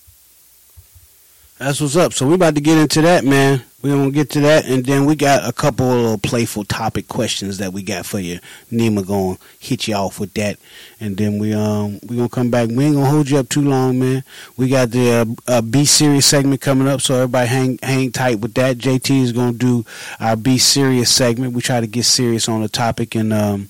That's 1.59 1.81
what's 1.81 1.97
up. 1.97 2.13
So 2.13 2.27
we 2.27 2.35
about 2.35 2.57
to 2.57 2.61
get 2.61 2.79
into 2.79 3.03
that, 3.03 3.25
man. 3.25 3.63
We 3.83 3.91
gonna 3.91 4.11
get 4.13 4.31
to 4.31 4.41
that, 4.43 4.65
and 4.65 4.85
then 4.85 5.07
we 5.07 5.17
got 5.17 5.49
a 5.49 5.53
couple 5.53 5.91
of 5.91 5.97
little 5.97 6.19
playful 6.19 6.65
topic 6.65 7.09
questions 7.09 7.59
that 7.59 7.73
we 7.73 7.83
got 7.83 8.07
for 8.07 8.21
you. 8.21 8.39
Nima 8.71 9.05
gonna 9.05 9.39
hit 9.59 9.89
you 9.89 9.95
off 9.95 10.21
with 10.21 10.35
that, 10.35 10.57
and 11.01 11.17
then 11.17 11.39
we 11.41 11.53
um 11.53 11.99
we 12.07 12.17
gonna 12.17 12.29
come 12.29 12.49
back. 12.49 12.69
We 12.69 12.85
ain't 12.85 12.95
gonna 12.95 13.11
hold 13.11 13.29
you 13.29 13.39
up 13.39 13.49
too 13.49 13.63
long, 13.63 13.99
man. 13.99 14.23
We 14.57 14.69
got 14.69 14.91
the 14.93 15.11
uh, 15.11 15.25
uh, 15.53 15.63
Be 15.63 15.85
Serious 15.85 16.27
segment 16.27 16.61
coming 16.61 16.87
up, 16.87 17.01
so 17.01 17.17
everybody 17.17 17.49
hang 17.49 17.79
hang 17.83 18.13
tight 18.13 18.39
with 18.39 18.55
that. 18.55 18.79
JT 18.79 19.21
is 19.21 19.33
gonna 19.33 19.53
do 19.53 19.85
our 20.21 20.37
Be 20.37 20.59
Serious 20.59 21.11
segment. 21.11 21.53
We 21.53 21.61
try 21.61 21.81
to 21.81 21.89
get 21.89 22.05
serious 22.05 22.49
on 22.49 22.63
the 22.63 22.69
topic, 22.69 23.17
and 23.17 23.33
um 23.33 23.69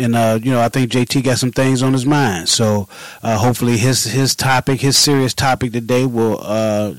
and 0.00 0.16
uh, 0.16 0.38
you 0.42 0.50
know, 0.50 0.60
I 0.60 0.68
think 0.68 0.90
JT 0.90 1.24
got 1.24 1.38
some 1.38 1.52
things 1.52 1.82
on 1.82 1.92
his 1.92 2.06
mind. 2.06 2.48
So 2.48 2.88
uh, 3.22 3.38
hopefully, 3.38 3.76
his 3.76 4.04
his 4.04 4.34
topic, 4.34 4.80
his 4.80 4.96
serious 4.96 5.34
topic 5.34 5.72
today, 5.72 6.06
will 6.06 6.38
uh, 6.42 6.94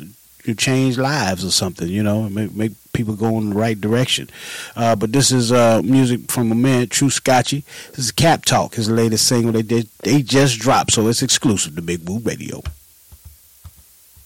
change 0.57 0.97
lives 0.97 1.43
or 1.43 1.51
something. 1.51 1.87
You 1.87 2.03
know, 2.03 2.29
make, 2.29 2.53
make 2.53 2.71
people 2.93 3.15
go 3.15 3.37
in 3.37 3.51
the 3.51 3.55
right 3.55 3.79
direction. 3.79 4.29
Uh, 4.75 4.95
but 4.95 5.11
this 5.11 5.31
is 5.31 5.51
uh, 5.51 5.81
music 5.83 6.31
from 6.31 6.51
a 6.51 6.55
man, 6.55 6.87
Truu 6.87 7.11
Scotchy. 7.11 7.63
This 7.91 8.05
is 8.05 8.11
Cap 8.11 8.45
Talk, 8.45 8.75
his 8.75 8.89
latest 8.89 9.27
single. 9.27 9.51
They 9.51 9.61
did, 9.61 9.87
they 10.03 10.21
just 10.21 10.59
dropped, 10.59 10.91
so 10.93 11.07
it's 11.07 11.21
exclusive 11.21 11.75
to 11.75 11.81
Big 11.81 12.07
Woo 12.07 12.19
Radio. 12.19 12.61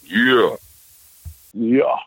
Yeah. 0.04 0.56
Yeah. 1.54 1.98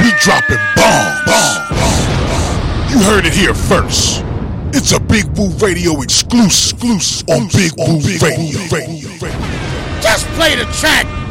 We 0.00 0.12
dropping 0.20 0.58
bombs. 0.76 2.25
You 2.96 3.02
heard 3.02 3.26
it 3.26 3.34
here 3.34 3.52
first. 3.52 4.24
It's 4.72 4.92
a 4.92 4.98
Big 4.98 5.26
Woo 5.36 5.50
Radio 5.58 6.00
exclusive, 6.00 6.78
exclusive 6.82 7.28
on 7.28 7.46
Big 7.48 7.72
Woo 7.76 7.98
Radio. 7.98 8.58
Just 10.00 10.26
play 10.28 10.56
the 10.56 10.64
track. 10.72 11.25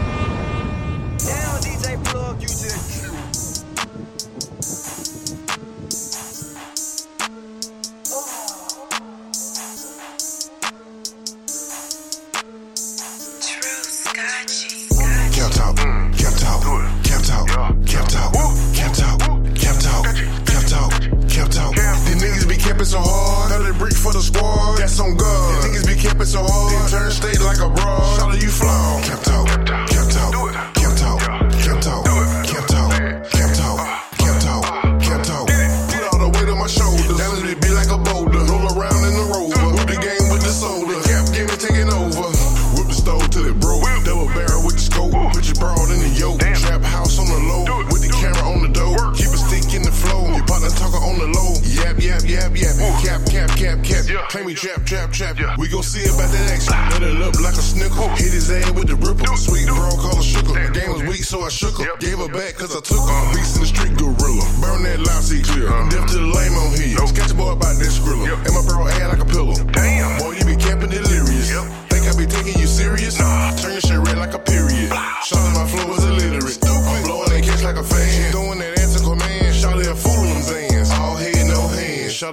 Claim 54.35 54.47
me 54.47 54.53
trap, 54.53 54.83
trap, 54.83 55.13
trap. 55.13 55.37
We 55.57 55.69
gon' 55.69 55.81
see 55.81 56.03
about 56.11 56.27
that 56.27 56.51
action. 56.51 56.75
Let 56.91 57.07
it 57.07 57.23
up 57.23 57.39
like 57.39 57.55
a 57.55 57.63
snickle. 57.63 58.11
Hit 58.19 58.35
his 58.35 58.51
ass 58.51 58.69
with 58.75 58.91
the 58.91 58.99
ripple. 58.99 59.31
Sweet 59.39 59.63
bro, 59.63 59.95
call 59.95 60.19
her 60.19 60.21
sugar. 60.21 60.51
The 60.51 60.75
game 60.75 60.91
was 60.91 61.03
weak, 61.07 61.23
so 61.23 61.39
I 61.39 61.47
shook 61.47 61.79
her. 61.79 61.95
Gave 62.03 62.19
her 62.19 62.27
back 62.27 62.59
cause 62.59 62.75
I 62.75 62.83
took. 62.83 63.04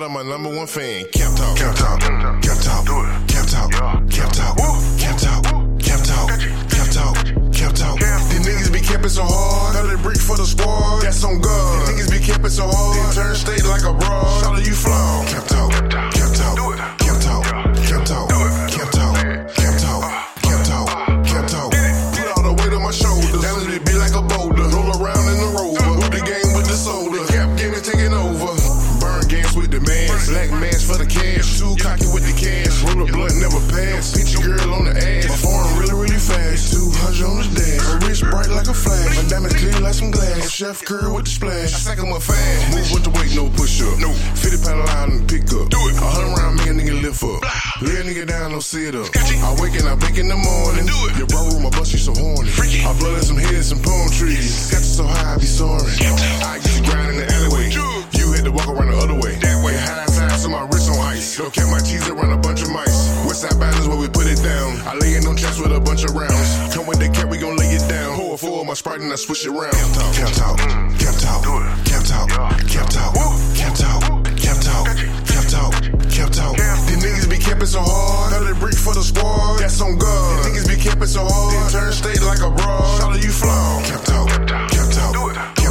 out 0.02 0.06
on 0.06 0.12
my 0.12 0.22
number 0.22 0.48
one 0.48 0.66
fan, 0.66 1.04
Cap 1.12 1.34
Talk. 1.36 1.56
Cap 1.56 1.74
Talk. 1.76 2.00
Cap 2.42 2.58
Talk. 2.58 2.86
Do 2.86 3.00
it. 3.02 3.28
Cap 3.28 3.46
Talk. 3.46 3.70
Cap 4.10 4.32
Talk. 4.32 4.56
Cap 4.98 5.18
Talk. 5.18 5.44
Cap 5.78 6.00
Talk. 6.02 6.28
Cap 6.70 6.90
Talk. 6.90 7.16
Cap 7.52 7.74
Talk. 7.74 7.98
These 7.98 8.46
niggas 8.46 8.72
be 8.72 8.80
camping 8.80 9.10
so 9.10 9.22
hard. 9.24 9.74
Got 9.74 9.92
a 9.92 9.98
brick 9.98 10.18
for 10.18 10.36
the 10.36 10.46
squad. 10.46 11.02
That's 11.02 11.22
on 11.24 11.40
God. 11.40 11.88
These 11.88 12.08
niggas 12.08 12.10
be 12.10 12.26
camping 12.26 12.50
so 12.50 12.66
hard. 12.66 13.14
Then 13.16 13.24
turn 13.24 13.34
state 13.36 13.64
like 13.64 13.82
a 13.82 13.92
broad. 13.92 14.42
Shout 14.42 14.56
out 14.56 14.66
you 14.66 14.74
flaw. 14.74 15.24
Cap 15.26 15.46
Talk. 15.46 15.72
Cap 15.90 16.34
Talk. 16.34 16.56
Do 16.56 16.72
it. 16.72 17.01
Chef 40.72 40.86
Curry 40.86 41.12
with 41.12 41.24
the 41.24 41.30
splash. 41.30 41.74
I 41.74 41.78
sack 41.84 41.98
'em 41.98 42.12
up 42.12 42.22
fast. 42.22 42.72
Move 42.72 42.88
with 42.92 43.04
the 43.04 43.10
weight, 43.10 43.36
no 43.36 43.50
push 43.50 43.82
up. 43.82 43.98
No. 43.98 44.08
50 44.40 44.64
pound 44.64 44.80
line 44.88 45.10
and 45.20 45.28
pick 45.28 45.44
up. 45.52 45.68
Do 45.68 45.76
it. 45.88 45.96
A 45.96 46.00
hundred 46.00 46.32
round, 46.32 46.60
a 46.60 46.72
nigga 46.72 46.96
lift 47.02 47.22
up. 47.22 47.44
Lay 47.82 48.00
a 48.00 48.02
nigga 48.08 48.26
down, 48.26 48.52
no 48.52 48.60
sit 48.60 48.94
up. 48.94 49.04
I 49.12 49.52
wake 49.60 49.76
and 49.76 49.86
I 49.86 49.94
blink 49.96 50.16
in 50.16 50.28
the 50.28 50.36
morning. 50.36 50.86
Do 50.86 50.96
it. 51.12 51.18
Your 51.18 51.26
bro 51.26 51.44
room, 51.44 51.64
my 51.64 51.70
bus, 51.76 51.92
you 51.92 51.98
so 51.98 52.14
horny. 52.14 52.48
Freaky. 52.48 52.80
I 52.88 52.96
blood 52.96 53.18
in 53.18 53.24
some 53.24 53.36
heads, 53.36 53.68
some 53.68 53.82
palm 53.82 54.08
trees. 54.16 54.72
Got 54.72 54.80
you 54.80 54.96
so 54.96 55.04
high, 55.04 55.34
I 55.34 55.36
be 55.36 55.44
soaring. 55.44 55.92
I 56.40 56.56
get 56.56 56.72
you 56.72 56.82
grind 56.88 57.10
in 57.12 57.16
the 57.20 57.26
alleyway. 57.36 57.68
You 58.16 58.32
had 58.32 58.44
to 58.46 58.52
walk 58.52 58.68
around 58.68 58.88
the 58.92 58.96
other 58.96 59.18
way. 59.20 59.36
That 59.44 59.60
way. 59.60 59.76
High 59.76 60.06
side, 60.06 60.40
so 60.40 60.48
my 60.48 60.64
wrist 60.72 60.88
on 60.88 60.96
ice. 61.04 61.36
Don't 61.36 61.52
count 61.52 61.68
my 61.70 61.80
cheese 61.80 62.08
around 62.08 62.32
a 62.32 62.38
bunch 62.38 62.62
of 62.62 62.70
mice. 62.70 63.12
Westside 63.28 63.60
balance 63.60 63.86
where 63.86 63.98
we 63.98 64.08
put 64.08 64.24
it 64.24 64.40
down. 64.40 64.80
I 64.88 64.96
lay 64.96 65.20
in 65.20 65.26
on 65.26 65.36
chest 65.36 65.60
with 65.60 65.72
a 65.72 65.80
bunch 65.80 66.04
of 66.04 66.16
rounds. 66.16 66.48
Come 66.72 66.86
with 66.86 66.98
the 66.98 67.12
cap, 67.12 67.28
down. 68.42 68.50
Pour 68.50 68.50
a 68.50 68.52
four 68.52 68.60
of 68.60 68.66
my 68.66 68.74
sprite 68.74 69.00
and 69.00 69.12
I 69.12 69.16
switch 69.16 69.44
it 69.44 69.50
around. 69.50 69.72
Cap 69.72 69.94
talk, 69.94 70.14
cap 70.14 70.32
talk, 70.34 70.58
cap 70.98 71.14
talk, 71.14 71.42
cap 71.86 72.04
talk, 72.04 72.28
cap 72.68 72.88
talk, 72.88 74.24
cap 74.36 74.60
talk, 74.60 74.96
cap 75.26 75.46
talk, 75.48 75.72
cap 76.10 76.30
talk. 76.30 76.56
These 76.86 77.04
niggas 77.04 77.30
be 77.30 77.38
camping 77.38 77.66
so 77.66 77.80
hard. 77.80 78.32
Thirty 78.32 78.58
bricks 78.58 78.82
for 78.82 78.94
the 78.94 79.02
squad. 79.02 79.58
That's 79.58 79.80
on 79.80 79.98
God. 79.98 80.44
These 80.44 80.64
niggas 80.64 80.68
be 80.68 80.82
camping 80.82 81.08
so 81.08 81.24
hard. 81.24 81.72
Then 81.72 81.82
turn 81.82 81.92
state 81.92 82.22
like 82.22 82.40
a 82.40 82.50
broad. 82.50 83.00
Shout 83.00 83.22
you 83.22 83.30
flaw. 83.30 83.82
Cap 83.84 84.02
talk, 84.04 84.28
cap 84.28 84.48
talk, 84.48 84.70
cap 84.70 84.90
talk, 84.90 85.61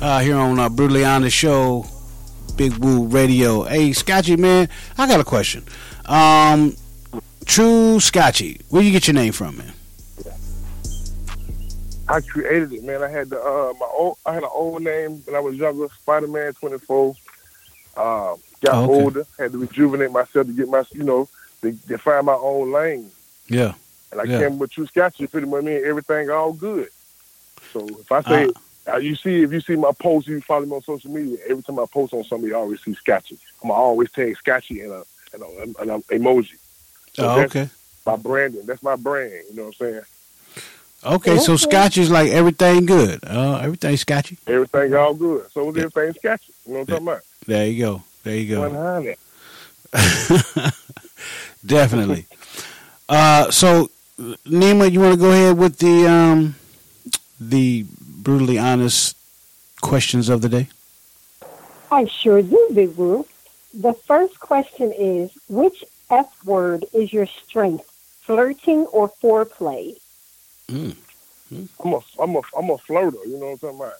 Uh, 0.00 0.20
here 0.20 0.36
on 0.36 0.58
uh, 0.58 0.70
Brutally 0.70 1.04
Honest 1.04 1.36
Show, 1.36 1.84
Big 2.56 2.72
Woo 2.78 3.04
Radio. 3.06 3.64
Hey, 3.64 3.92
Scotchy, 3.92 4.36
man, 4.36 4.70
I 4.96 5.06
got 5.06 5.20
a 5.20 5.24
question. 5.24 5.62
Um, 6.06 6.74
Truu 7.44 8.00
Scotchy, 8.00 8.62
where 8.70 8.82
you 8.82 8.92
get 8.92 9.06
your 9.06 9.14
name 9.14 9.34
from, 9.34 9.58
man? 9.58 9.74
I 12.08 12.22
created 12.22 12.72
it, 12.72 12.82
man. 12.82 13.02
I 13.02 13.08
had 13.10 13.28
the 13.28 13.38
uh, 13.40 13.74
my 13.78 13.86
old, 13.92 14.16
I 14.24 14.32
had 14.32 14.42
an 14.42 14.48
old 14.54 14.80
name 14.82 15.20
when 15.26 15.36
I 15.36 15.40
was 15.40 15.54
younger, 15.56 15.86
Spider 16.00 16.28
Man 16.28 16.54
twenty 16.54 16.78
four. 16.78 17.10
Um, 17.94 18.36
got 18.62 18.74
Oh, 18.74 18.84
okay. 18.84 18.92
older, 19.02 19.26
had 19.38 19.52
to 19.52 19.58
rejuvenate 19.58 20.12
myself 20.12 20.46
to 20.46 20.52
get 20.54 20.66
my, 20.68 20.82
you 20.92 21.04
know, 21.04 21.28
to, 21.62 21.78
to 21.88 21.98
find 21.98 22.26
my 22.26 22.34
own 22.34 22.72
lane. 22.72 23.10
Yeah. 23.48 23.74
And 24.12 24.20
I 24.20 24.24
Yeah. 24.24 24.38
came 24.38 24.58
with 24.58 24.72
True 24.72 24.86
Scotch, 24.86 25.20
you 25.20 25.28
pretty 25.28 25.46
much 25.46 25.64
mean 25.64 25.82
everything 25.84 26.30
all 26.30 26.52
good. 26.52 26.88
So 27.72 27.98
if 28.00 28.10
I 28.10 28.22
say, 28.22 28.50
uh, 28.92 28.96
you 28.96 29.14
see, 29.14 29.42
if 29.42 29.52
you 29.52 29.60
see 29.60 29.76
my 29.76 29.92
posts, 29.92 30.28
you 30.28 30.40
follow 30.40 30.66
me 30.66 30.74
on 30.74 30.82
social 30.82 31.10
media. 31.10 31.38
Every 31.48 31.62
time 31.62 31.78
I 31.78 31.86
post 31.86 32.12
on 32.12 32.24
something, 32.24 32.48
you 32.48 32.56
always 32.56 32.82
see 32.82 32.94
Scotchy. 32.94 33.38
I'm 33.62 33.70
always 33.70 34.10
tag 34.10 34.36
Scotchy 34.38 34.80
and 34.80 34.92
a 34.92 35.04
and 35.32 35.42
a, 35.42 35.80
and 35.80 35.90
a 35.90 35.98
emoji. 36.12 36.56
So 37.12 37.24
Oh, 37.24 37.36
that's 37.36 37.54
okay. 37.54 37.70
My 38.06 38.16
branding, 38.16 38.66
that's 38.66 38.82
my 38.82 38.96
brand. 38.96 39.32
You 39.50 39.56
know 39.56 39.64
what 39.66 39.74
I'm 39.80 39.86
saying? 39.86 40.00
Okay, 41.02 41.38
so 41.38 41.56
Scotch 41.56 41.98
is 41.98 42.10
like 42.10 42.30
everything 42.30 42.84
good. 42.86 43.20
Uh, 43.24 43.58
everything 43.62 43.96
Scotchy. 43.96 44.38
Everything 44.46 44.94
all 44.94 45.14
good. 45.14 45.46
So 45.52 45.70
is 45.70 45.76
everything 45.76 46.14
Scotchy. 46.18 46.52
You 46.66 46.72
know 46.72 46.80
what 46.80 46.80
I'm 46.80 46.86
talking 46.86 47.06
about? 47.08 47.22
There 47.46 47.66
you 47.66 47.84
go. 47.84 48.02
There 48.24 48.36
you 48.36 48.54
go. 48.54 48.60
One 48.68 48.74
hundred. 48.74 49.16
Definitely. 51.64 52.26
Uh, 53.08 53.50
so, 53.50 53.90
Nima, 54.18 54.90
you 54.90 55.00
want 55.00 55.14
to 55.14 55.20
go 55.20 55.30
ahead 55.30 55.56
with 55.58 55.78
the 55.78 56.06
um, 56.08 56.54
the 57.40 57.84
brutally 58.00 58.58
honest 58.58 59.16
questions 59.80 60.28
of 60.28 60.42
the 60.42 60.48
day? 60.48 60.68
I 61.90 62.04
sure 62.06 62.40
do, 62.42 62.68
Big 62.72 62.94
Woo. 62.96 63.26
The 63.74 63.92
first 63.92 64.38
question 64.40 64.92
is 64.92 65.30
which 65.48 65.84
F 66.10 66.26
word 66.44 66.84
is 66.92 67.12
your 67.12 67.26
strength, 67.26 67.88
flirting 68.22 68.86
or 68.86 69.08
foreplay? 69.08 69.96
I'm 70.70 70.96
a, 71.94 72.00
I'm 72.20 72.36
a, 72.36 72.40
I'm 72.56 72.70
a 72.70 72.76
flirter. 72.78 73.24
You 73.26 73.38
know 73.38 73.46
what 73.46 73.52
I'm 73.52 73.58
talking 73.58 73.76
about? 73.80 73.92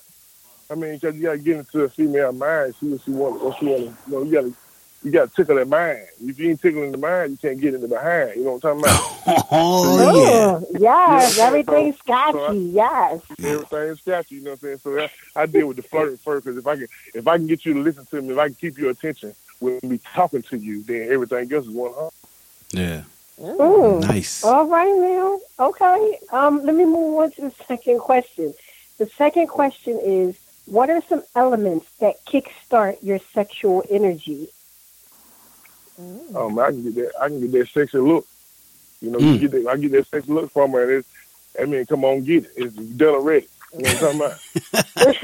I 0.70 0.74
mean, 0.77 1.01
'cause 1.01 1.15
you 1.16 1.23
gotta 1.23 1.39
get 1.39 1.57
into 1.59 1.82
a 1.82 1.89
female 1.89 2.32
mind, 2.32 2.74
see 2.81 2.89
what 2.91 3.01
she 3.05 3.11
want, 3.11 3.43
what 3.43 3.59
she 3.59 3.66
want. 3.66 3.81
You 3.81 3.95
know, 4.09 4.23
you 4.23 4.31
gotta, 4.32 4.53
you 5.02 5.10
gotta 5.10 5.31
tickle 5.35 5.56
their 5.56 5.64
mind. 5.64 6.06
If 6.22 6.39
you 6.39 6.51
ain't 6.51 6.60
tickling 6.60 6.93
the 6.93 6.98
mind, 6.98 7.31
you 7.32 7.36
can't 7.39 7.60
get 7.60 7.74
in 7.74 7.81
the 7.81 7.89
behind. 7.89 8.36
You 8.36 8.44
know 8.44 8.52
what 8.59 8.64
I'm 8.64 8.82
talking 8.82 8.85
about? 9.27 9.47
Oh, 9.52 10.60
Ooh, 10.62 10.66
yes, 10.78 11.36
Yeah. 11.39 11.44
everything's 11.47 11.97
So- 11.97 12.02
so 12.06 12.12
I- 12.14 12.31
scotchy, 12.32 12.59
yes. 12.59 13.20
Everything's 13.43 14.01
sketchy. 14.01 14.35
You 14.36 14.40
know 14.43 14.51
what 14.51 14.52
I'm 14.55 14.59
saying? 14.60 14.78
So 14.85 14.90
that, 14.94 15.10
I 15.36 15.47
deal 15.47 15.66
with 15.66 15.77
the 15.77 15.82
flirting 15.82 16.16
first, 16.18 16.44
because 16.44 16.59
if 16.59 16.66
I 16.66 16.77
can, 16.77 16.86
if 17.14 17.27
I 17.27 17.36
can 17.36 17.47
get 17.47 17.64
you 17.64 17.74
to 17.74 17.81
listen 17.81 18.06
to 18.06 18.22
me, 18.22 18.32
if 18.32 18.39
I 18.39 18.47
can 18.47 18.55
keep 18.55 18.78
your 18.78 18.90
attention 18.90 19.35
with 19.60 19.82
me 19.82 19.98
talking 20.14 20.43
to 20.43 20.56
you, 20.56 20.82
then 20.85 21.10
everything 21.10 21.52
else 21.52 21.66
is 21.66 21.70
one 21.70 21.93
hundred. 21.94 22.12
Yeah. 22.72 23.02
Ooh. 23.43 24.01
Nice. 24.01 24.44
All 24.44 24.66
right 24.66 24.94
now. 24.97 25.40
Okay. 25.59 26.18
Um, 26.31 26.62
let 26.64 26.74
me 26.74 26.85
move 26.85 27.18
on 27.18 27.31
to 27.32 27.40
the 27.43 27.52
second 27.66 27.98
question. 28.01 28.52
The 28.98 29.06
second 29.06 29.47
question 29.48 29.98
is 30.02 30.39
what 30.66 30.90
are 30.90 31.02
some 31.09 31.22
elements 31.35 31.86
that 32.01 32.24
kickstart 32.27 32.98
your 33.02 33.18
sexual 33.35 33.82
energy? 33.90 34.48
Um, 36.35 36.59
I 36.59 36.66
can 36.70 36.82
get 36.85 36.94
that. 36.97 37.12
I 37.20 37.28
can 37.28 37.40
get 37.40 37.52
that 37.52 37.68
sexy 37.68 37.98
look. 37.98 38.27
You 39.02 39.10
know, 39.10 39.18
Mm. 39.18 39.32
you 39.40 39.48
get 39.48 39.51
that, 39.52 39.66
I 39.70 39.77
get 39.77 39.93
that 39.93 40.06
sexy 40.09 40.32
look 40.32 40.51
from 40.52 40.72
her, 40.72 40.82
and 40.82 40.93
it's, 40.93 41.09
I 41.60 41.64
mean, 41.64 41.86
come 41.86 42.05
on, 42.05 42.22
get 42.24 42.44
it. 42.44 42.52
It's 42.56 42.74
done 42.77 43.09
already. 43.14 43.48
You 43.77 43.85
know 43.85 43.94
what 43.94 44.02
I'm 44.14 44.18
talking 44.18 44.20
about? 44.20 44.39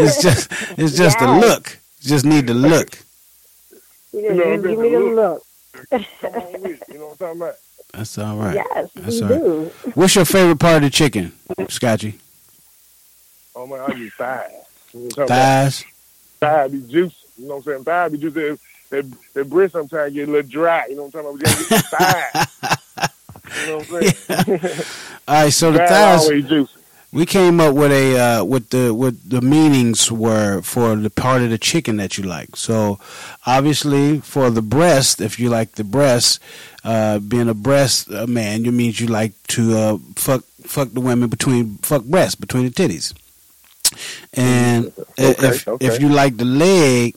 It's 0.00 0.22
just 0.22 0.50
it's 0.78 0.96
just 0.96 1.18
the 1.18 1.26
Yes. 1.26 1.44
look. 1.44 1.78
Just 2.00 2.24
need 2.24 2.46
the 2.46 2.54
look. 2.54 2.98
You, 4.12 4.22
know, 4.34 4.44
you, 4.44 4.62
that's 4.62 4.66
give 4.68 4.78
me 4.78 4.88
the 4.90 4.96
a 4.96 5.00
look. 5.14 5.42
Come 6.20 6.34
on 6.34 6.62
with 6.62 6.72
it. 6.72 6.82
You 6.92 6.98
know 6.98 7.04
what 7.06 7.12
I'm 7.12 7.18
talking 7.18 7.42
about? 7.42 7.54
That's 7.92 8.18
all 8.18 8.36
right. 8.36 8.54
Yes, 8.56 8.90
That's 8.94 9.20
we 9.20 9.22
all 9.22 9.28
right. 9.30 9.40
do. 9.40 9.72
What's 9.94 10.14
your 10.16 10.24
favorite 10.24 10.58
part 10.58 10.76
of 10.76 10.82
the 10.82 10.90
chicken, 10.90 11.32
Scotchy? 11.68 12.18
Oh 13.56 13.66
man, 13.66 13.80
I 13.80 13.94
get 13.94 14.12
thighs. 14.14 14.50
You 14.92 15.00
know 15.00 15.06
what 15.06 15.18
about? 15.26 15.84
Thighs. 16.40 16.70
Be 16.72 16.80
juicy. 16.80 17.16
You 17.38 17.48
know 17.48 17.54
what 17.54 17.56
I'm 17.58 17.62
saying? 17.62 17.84
Thigh 17.84 18.08
be 18.08 18.18
juicy. 18.18 18.34
That, 18.40 18.58
that, 18.90 19.04
that 19.34 19.50
breast 19.50 19.72
sometimes 19.72 20.12
get 20.14 20.28
a 20.28 20.32
little 20.32 20.48
dry. 20.50 20.86
You 20.88 20.96
know 20.96 21.04
what 21.04 21.14
I'm 21.16 21.24
talking 21.24 21.40
about? 21.40 21.60
We 21.60 21.76
gotta 21.78 22.48
get 22.48 22.48
the 22.60 23.10
you 23.60 23.66
know 23.66 23.78
what 23.78 23.90
I'm 23.90 24.58
saying? 24.58 24.80
All 25.28 25.44
right, 25.44 25.52
so 25.52 25.72
the 25.72 25.78
thighs. 25.78 26.20
always 26.24 26.46
juicy. 26.46 26.72
We 27.12 27.26
came 27.26 27.60
up 27.60 27.76
with 27.76 27.92
a 27.92 28.18
uh, 28.18 28.44
what 28.44 28.70
the 28.70 28.92
what 28.92 29.14
the 29.24 29.40
meanings 29.40 30.10
were 30.10 30.62
for 30.62 30.96
the 30.96 31.10
part 31.10 31.42
of 31.42 31.50
the 31.50 31.58
chicken 31.58 31.96
that 31.98 32.18
you 32.18 32.24
like. 32.24 32.56
So 32.56 32.98
obviously 33.46 34.18
for 34.20 34.50
the 34.50 34.62
breast, 34.62 35.20
if 35.20 35.38
you 35.38 35.48
like 35.48 35.72
the 35.72 35.84
breast, 35.84 36.40
uh, 36.82 37.20
being 37.20 37.48
a 37.48 37.54
breast 37.54 38.10
uh, 38.10 38.26
man, 38.26 38.64
you 38.64 38.72
means 38.72 38.98
you 39.00 39.06
like 39.06 39.32
to 39.48 39.76
uh, 39.78 39.98
fuck 40.16 40.42
fuck 40.64 40.90
the 40.92 41.00
women 41.00 41.28
between 41.28 41.76
fuck 41.78 42.02
breasts 42.02 42.34
between 42.34 42.64
the 42.64 42.70
titties. 42.72 43.14
And 44.32 44.86
Okay, 44.86 45.04
if 45.38 45.68
okay. 45.68 45.86
if 45.86 46.00
you 46.00 46.08
like 46.08 46.36
the 46.36 46.44
leg, 46.44 47.14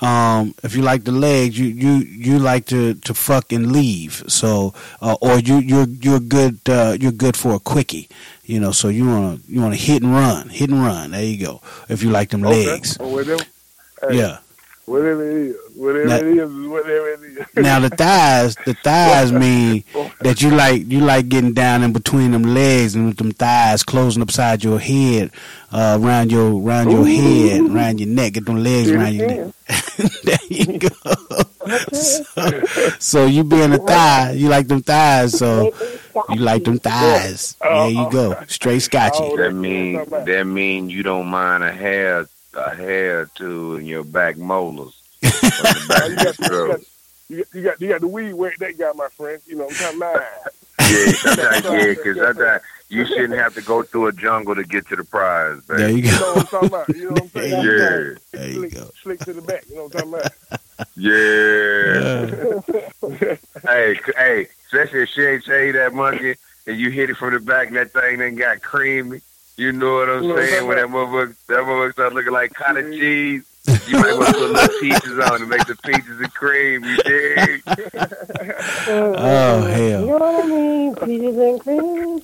um, 0.00 0.54
if 0.62 0.74
you 0.76 0.82
like 0.82 1.04
the 1.04 1.12
legs, 1.12 1.58
you 1.58 1.66
you 1.66 1.92
you 2.06 2.38
like 2.38 2.66
to 2.66 2.94
to 2.94 3.14
fuck 3.14 3.52
and 3.52 3.72
leave. 3.72 4.24
So 4.28 4.74
uh, 5.00 5.16
or 5.20 5.38
you 5.38 5.58
you're 5.58 5.86
you're 5.88 6.20
good 6.20 6.60
uh, 6.68 6.96
you're 7.00 7.12
good 7.12 7.36
for 7.36 7.54
a 7.54 7.58
quickie. 7.58 8.08
You 8.44 8.60
know, 8.60 8.72
so 8.72 8.88
you 8.88 9.06
wanna 9.06 9.38
you 9.48 9.60
wanna 9.60 9.76
hit 9.76 10.02
and 10.02 10.12
run, 10.12 10.48
hit 10.48 10.70
and 10.70 10.82
run. 10.82 11.10
There 11.10 11.22
you 11.24 11.38
go. 11.44 11.60
If 11.88 12.02
you 12.02 12.10
like 12.10 12.30
them 12.30 12.42
legs, 12.42 12.96
Okay. 12.98 13.08
Or 13.08 13.12
whatever. 13.12 13.44
Hey, 14.02 14.18
yeah. 14.18 14.38
Whatever 14.88 15.30
it 15.30 15.36
is. 15.48 15.56
Whatever 15.74 16.06
Now- 16.06 16.16
it 16.16 16.26
is, 16.26 16.50
is 16.50 16.66
whatever 16.66 17.08
it 17.08 17.20
is. 17.20 17.46
Now 17.56 17.80
the 17.80 17.90
thighs, 17.90 18.56
the 18.64 18.74
thighs 18.82 19.30
mean 19.32 19.84
that 20.20 20.40
you 20.40 20.50
like 20.50 20.90
you 20.90 21.00
like 21.00 21.28
getting 21.28 21.52
down 21.52 21.82
in 21.82 21.92
between 21.92 22.32
them 22.32 22.42
legs 22.54 22.94
and 22.94 23.06
with 23.06 23.18
them 23.18 23.32
thighs 23.32 23.82
closing 23.82 24.22
upside 24.22 24.64
your 24.64 24.78
head, 24.78 25.30
uh, 25.70 25.98
around 26.00 26.32
your 26.32 26.50
around 26.60 26.90
your 26.90 27.06
head, 27.06 27.60
around 27.70 28.00
your 28.00 28.08
neck, 28.08 28.32
get 28.32 28.46
them 28.46 28.62
legs 28.64 28.90
around 28.90 29.14
your 29.14 29.26
neck. 29.28 29.54
there 30.24 30.38
you 30.48 30.78
go. 30.78 30.88
so, 31.92 32.62
so 32.98 33.26
you 33.26 33.44
being 33.44 33.72
a 33.74 33.78
thigh, 33.78 34.32
you 34.32 34.48
like 34.48 34.68
them 34.68 34.82
thighs, 34.82 35.38
so 35.38 35.72
you 36.30 36.36
like 36.40 36.64
them 36.64 36.78
thighs. 36.78 37.56
There 37.60 37.88
you 37.90 38.10
go, 38.10 38.42
straight 38.48 38.80
scotchy. 38.80 39.36
That 39.36 39.52
mean 39.52 40.04
that 40.08 40.44
mean 40.46 40.88
you 40.88 41.02
don't 41.02 41.26
mind 41.28 41.62
a 41.62 41.72
hair 41.72 42.26
a 42.58 42.74
hair 42.74 43.20
or 43.20 43.30
two 43.34 43.76
in 43.76 43.86
your 43.86 44.04
back 44.04 44.36
molars. 44.36 45.00
back 45.22 45.32
you, 46.08 46.16
got, 46.16 46.38
you, 46.38 46.48
got, 46.48 46.80
you, 47.28 47.36
got, 47.36 47.54
you, 47.54 47.62
got, 47.62 47.80
you 47.80 47.88
got 47.88 48.00
the 48.00 48.08
weed 48.08 48.34
where 48.34 48.54
that 48.58 48.78
guy, 48.78 48.92
my 48.94 49.08
friend. 49.08 49.40
You 49.46 49.56
know, 49.56 49.68
I'm 49.68 49.74
talking 49.74 49.96
about. 49.98 50.22
Yeah, 50.88 51.12
sometimes, 51.12 51.64
yeah, 51.64 51.86
because 51.88 52.16
sometimes 52.16 52.62
you 52.88 53.04
shouldn't 53.04 53.38
have 53.38 53.52
to 53.54 53.60
go 53.60 53.82
through 53.82 54.06
a 54.06 54.12
jungle 54.12 54.54
to 54.54 54.64
get 54.64 54.88
to 54.88 54.96
the 54.96 55.04
prize, 55.04 55.60
baby. 55.64 55.82
There 55.82 55.90
you 55.90 55.96
You 55.96 56.12
know 56.12 56.34
what 56.34 56.38
I'm 56.38 56.46
talking 56.46 56.68
about? 56.68 56.88
You 56.88 57.04
know 57.04 57.10
what 57.10 57.22
I'm 57.22 57.28
saying? 57.28 57.50
Yeah. 57.50 58.14
There 58.32 58.48
you 58.48 58.54
slick, 58.54 58.74
go. 58.74 58.90
Slick 59.02 59.18
to 59.20 59.32
the 59.34 59.42
back. 59.42 59.64
You 59.68 59.76
know 59.76 59.84
what 59.84 60.02
I'm 60.02 60.12
talking 60.12 60.14
about? 60.14 60.32
Yeah. 60.96 62.60
hey, 63.66 64.00
hey, 64.16 64.48
especially 64.66 65.02
if 65.02 65.08
she 65.10 65.22
ain't 65.22 65.44
changed 65.44 65.76
that 65.76 65.92
monkey 65.92 66.36
and 66.66 66.78
you 66.78 66.90
hit 66.90 67.10
it 67.10 67.16
from 67.16 67.34
the 67.34 67.40
back 67.40 67.68
and 67.68 67.76
that 67.76 67.92
thing 67.92 68.18
then 68.18 68.36
got 68.36 68.62
creamy. 68.62 69.20
You 69.58 69.72
know 69.72 69.94
what 69.96 70.08
I'm 70.08 70.22
You 70.22 70.28
know 70.28 70.34
what 70.34 70.42
I'm 70.44 70.48
saying? 70.48 70.66
When 70.68 70.76
that 70.76 70.82
talking 70.88 70.94
motherfucker, 70.94 71.36
that 71.48 71.58
motherfucker 71.58 71.92
start 71.92 72.14
looking 72.14 72.32
like 72.32 72.54
cottage 72.54 72.94
cheese, 72.98 73.42
you 73.88 73.96
might 73.98 74.14
want 74.16 74.26
to 74.28 74.32
put 74.34 74.50
little 74.50 74.80
peaches 74.80 75.18
on 75.18 75.40
and 75.42 75.50
make 75.50 75.66
the 75.66 75.76
peaches 75.84 76.20
and 76.20 76.32
cream. 76.32 76.84
You 76.84 76.96
dig? 76.98 77.62
Oh, 78.90 79.60
hell. 79.66 80.00
You 80.00 80.06
know 80.06 80.18
what 80.18 80.44
I 80.44 80.48
mean? 80.48 80.94
Peaches 80.94 81.36
and 81.36 81.60
cream. 81.60 82.22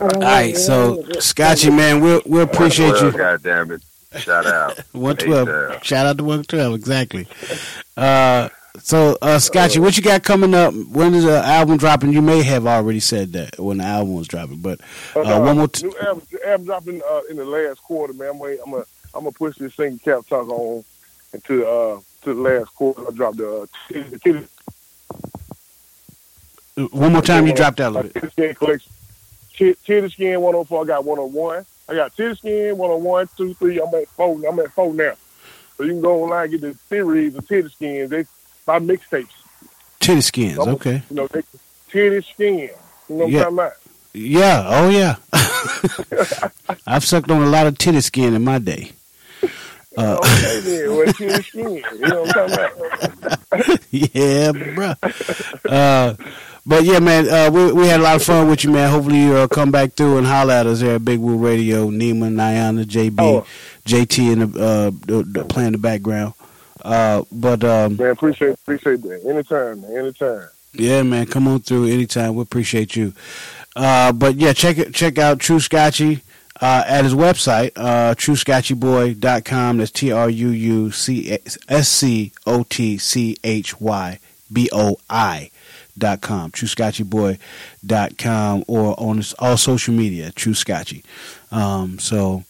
All 0.00 0.20
right, 0.20 0.56
so 0.56 1.02
Scotchy 1.18 1.70
man, 1.70 2.00
we'll 2.00 2.22
we'll 2.26 2.42
appreciate 2.44 2.94
you. 3.00 3.10
God 3.10 3.42
damn 3.42 3.72
it. 3.72 3.82
Shout 4.18 4.46
out. 4.46 4.78
One 4.92 5.16
Hey, 5.16 5.26
twelve. 5.26 5.48
Sarah. 5.48 5.84
Shout 5.84 6.06
out 6.06 6.18
to 6.18 6.24
one 6.24 6.42
twelve. 6.44 6.74
Exactly. 6.74 7.26
Uh, 7.96 8.48
so 8.78 9.18
uh, 9.20 9.38
Scotchy, 9.38 9.80
what 9.80 9.96
you 9.96 10.02
got 10.02 10.22
coming 10.22 10.54
up? 10.54 10.72
When 10.74 11.14
is 11.14 11.24
the 11.24 11.38
album 11.44 11.76
dropping? 11.76 12.12
You 12.12 12.22
may 12.22 12.42
have 12.42 12.66
already 12.66 13.00
said 13.00 13.32
that 13.32 13.58
when 13.58 13.78
the 13.78 13.84
album 13.84 14.14
was 14.14 14.28
dropping, 14.28 14.58
but 14.60 14.80
uh, 15.16 15.20
Uh, 15.20 15.40
one 15.40 15.56
more. 15.58 15.68
T- 15.68 15.86
new 15.86 15.94
album, 16.06 16.26
album 16.46 16.66
dropping 16.66 17.02
uh, 17.10 17.20
in 17.30 17.36
the 17.36 17.44
last 17.44 17.82
quarter, 17.82 18.12
man. 18.12 18.30
I'm 18.30 18.38
wait, 18.38 18.58
I'm 18.64 18.70
gonna 18.70 18.84
I'm 19.14 19.20
gonna 19.24 19.32
push 19.32 19.56
this 19.58 19.74
single 19.74 19.98
cap 19.98 20.26
talk 20.28 20.48
on 20.48 20.84
into 21.32 21.66
uh 21.66 22.00
to 22.22 22.34
the 22.34 22.40
last 22.40 22.74
quarter. 22.74 23.02
I 23.08 23.10
dropped 23.12 23.36
the 23.38 23.62
uh, 23.62 23.66
Titty- 24.22 24.46
one 26.92 27.12
more 27.12 27.22
time, 27.22 27.46
you 27.46 27.54
dropped 27.54 27.78
that 27.78 27.88
a 27.88 27.90
little 27.90 28.10
bit. 28.10 28.32
Skin 28.32 28.54
collection. 28.54 28.92
Tit- 29.54 29.78
Titty 29.84 30.08
Skin 30.10 30.40
104. 30.40 30.82
I 30.82 30.86
got 30.86 31.04
101. 31.04 31.66
I 31.88 31.94
got 31.94 32.16
Titty 32.16 32.34
Skin 32.36 32.78
101, 32.78 33.28
2, 33.36 33.54
3. 33.54 33.80
I'm 33.80 33.94
at 33.94 34.08
four. 34.08 34.40
I'm 34.48 34.58
at 34.60 34.72
four 34.72 34.94
now. 34.94 35.12
So 35.76 35.84
you 35.84 35.92
can 35.92 36.00
go 36.00 36.22
online 36.22 36.44
and 36.44 36.52
get 36.52 36.60
the 36.62 36.74
series 36.88 37.34
of 37.34 37.46
Titty 37.46 37.68
Skins. 37.68 38.10
They 38.10 38.24
by 38.70 38.78
mixtapes. 38.78 39.28
Titty 39.98 40.20
skins. 40.20 40.58
I'm- 40.58 40.68
Okay. 40.70 41.02
You 41.10 41.16
know, 41.16 41.26
they, 41.26 41.42
Titty 41.90 42.20
Skin. 42.32 42.58
You 42.58 42.68
know 43.08 43.24
what 43.24 43.30
Yeah. 43.30 43.38
I'm 43.38 43.42
talking 43.44 43.54
about? 43.58 43.72
Yeah. 44.12 44.64
Oh 44.66 44.88
yeah. 44.90 45.16
I've 46.86 47.04
sucked 47.04 47.30
on 47.30 47.42
a 47.42 47.46
lot 47.46 47.66
of 47.66 47.78
titty 47.78 48.00
skin 48.00 48.34
in 48.34 48.42
my 48.44 48.58
day. 48.58 48.92
Uh, 49.96 50.18
Okay 50.22 50.60
then, 50.64 50.96
well, 50.96 51.12
Titty 51.12 51.42
Skin. 51.42 51.82
You 51.98 52.08
know 52.08 52.22
what 52.22 52.36
I'm 52.36 52.48
talking 52.50 53.16
about? 53.22 53.80
yeah, 53.90 54.52
bruh. 54.52 54.96
Uh, 55.68 56.14
but 56.66 56.84
yeah, 56.84 56.98
man, 57.00 57.28
uh, 57.28 57.50
we 57.52 57.72
we 57.72 57.86
had 57.88 58.00
a 58.00 58.02
lot 58.02 58.16
of 58.16 58.22
fun 58.22 58.48
with 58.48 58.62
you, 58.64 58.70
man. 58.70 58.90
Hopefully 58.90 59.18
you 59.22 59.34
uh, 59.36 59.48
come 59.48 59.70
back 59.72 59.92
through 59.94 60.18
and 60.18 60.26
holler 60.26 60.54
at 60.54 60.66
us 60.66 60.80
here 60.80 60.94
at 60.94 61.04
Big 61.04 61.18
Woo 61.18 61.36
Radio. 61.36 61.88
Nima, 61.90 62.30
Niana, 62.32 62.84
JB, 62.84 63.18
Oh. 63.18 63.46
JT 63.84 64.52
the, 64.52 64.62
uh, 64.62 64.90
the, 65.06 65.22
the 65.24 65.44
playing 65.44 65.68
in 65.68 65.72
the 65.72 65.78
background. 65.78 66.34
Uh, 66.82 67.22
but 67.30 67.62
um, 67.64 67.96
Man, 67.96 68.10
appreciate 68.10 68.54
appreciate 68.54 69.02
that. 69.02 69.24
Anytime, 69.26 69.82
man. 69.82 69.96
Anytime. 69.96 70.48
yeah, 70.72 71.02
man, 71.02 71.26
come 71.26 71.46
on 71.48 71.60
through 71.60 71.86
anytime. 71.86 72.34
We 72.34 72.42
appreciate 72.42 72.96
you. 72.96 73.12
Uh, 73.76 74.12
but 74.12 74.36
yeah, 74.36 74.52
check 74.52 74.78
it. 74.78 74.94
Check 74.94 75.18
out 75.18 75.38
Truu 75.38 75.60
Scotchy 75.60 76.22
uh, 76.60 76.84
at 76.86 77.04
his 77.04 77.14
website, 77.14 77.72
uh, 77.76 78.14
TruuScotchyBoi.com. 78.14 79.78
That's 79.78 79.90
T 79.90 80.12
R 80.12 80.28
U 80.28 80.48
U 80.48 80.90
C 80.90 81.38
S 81.68 81.88
C 81.88 82.32
O 82.46 82.64
T 82.64 82.98
C 82.98 83.36
H 83.42 83.80
Y 83.80 84.18
B 84.52 84.68
O 84.72 84.96
I 85.08 85.50
dot 85.96 86.20
com. 86.20 86.50
TruuScotchyBoi.com 86.50 88.64
or 88.66 89.00
on 89.00 89.22
all 89.38 89.56
social 89.56 89.94
media, 89.94 90.32
Truu 90.32 90.54
Scotchy. 90.56 91.02
Um, 91.50 91.98
so 91.98 92.44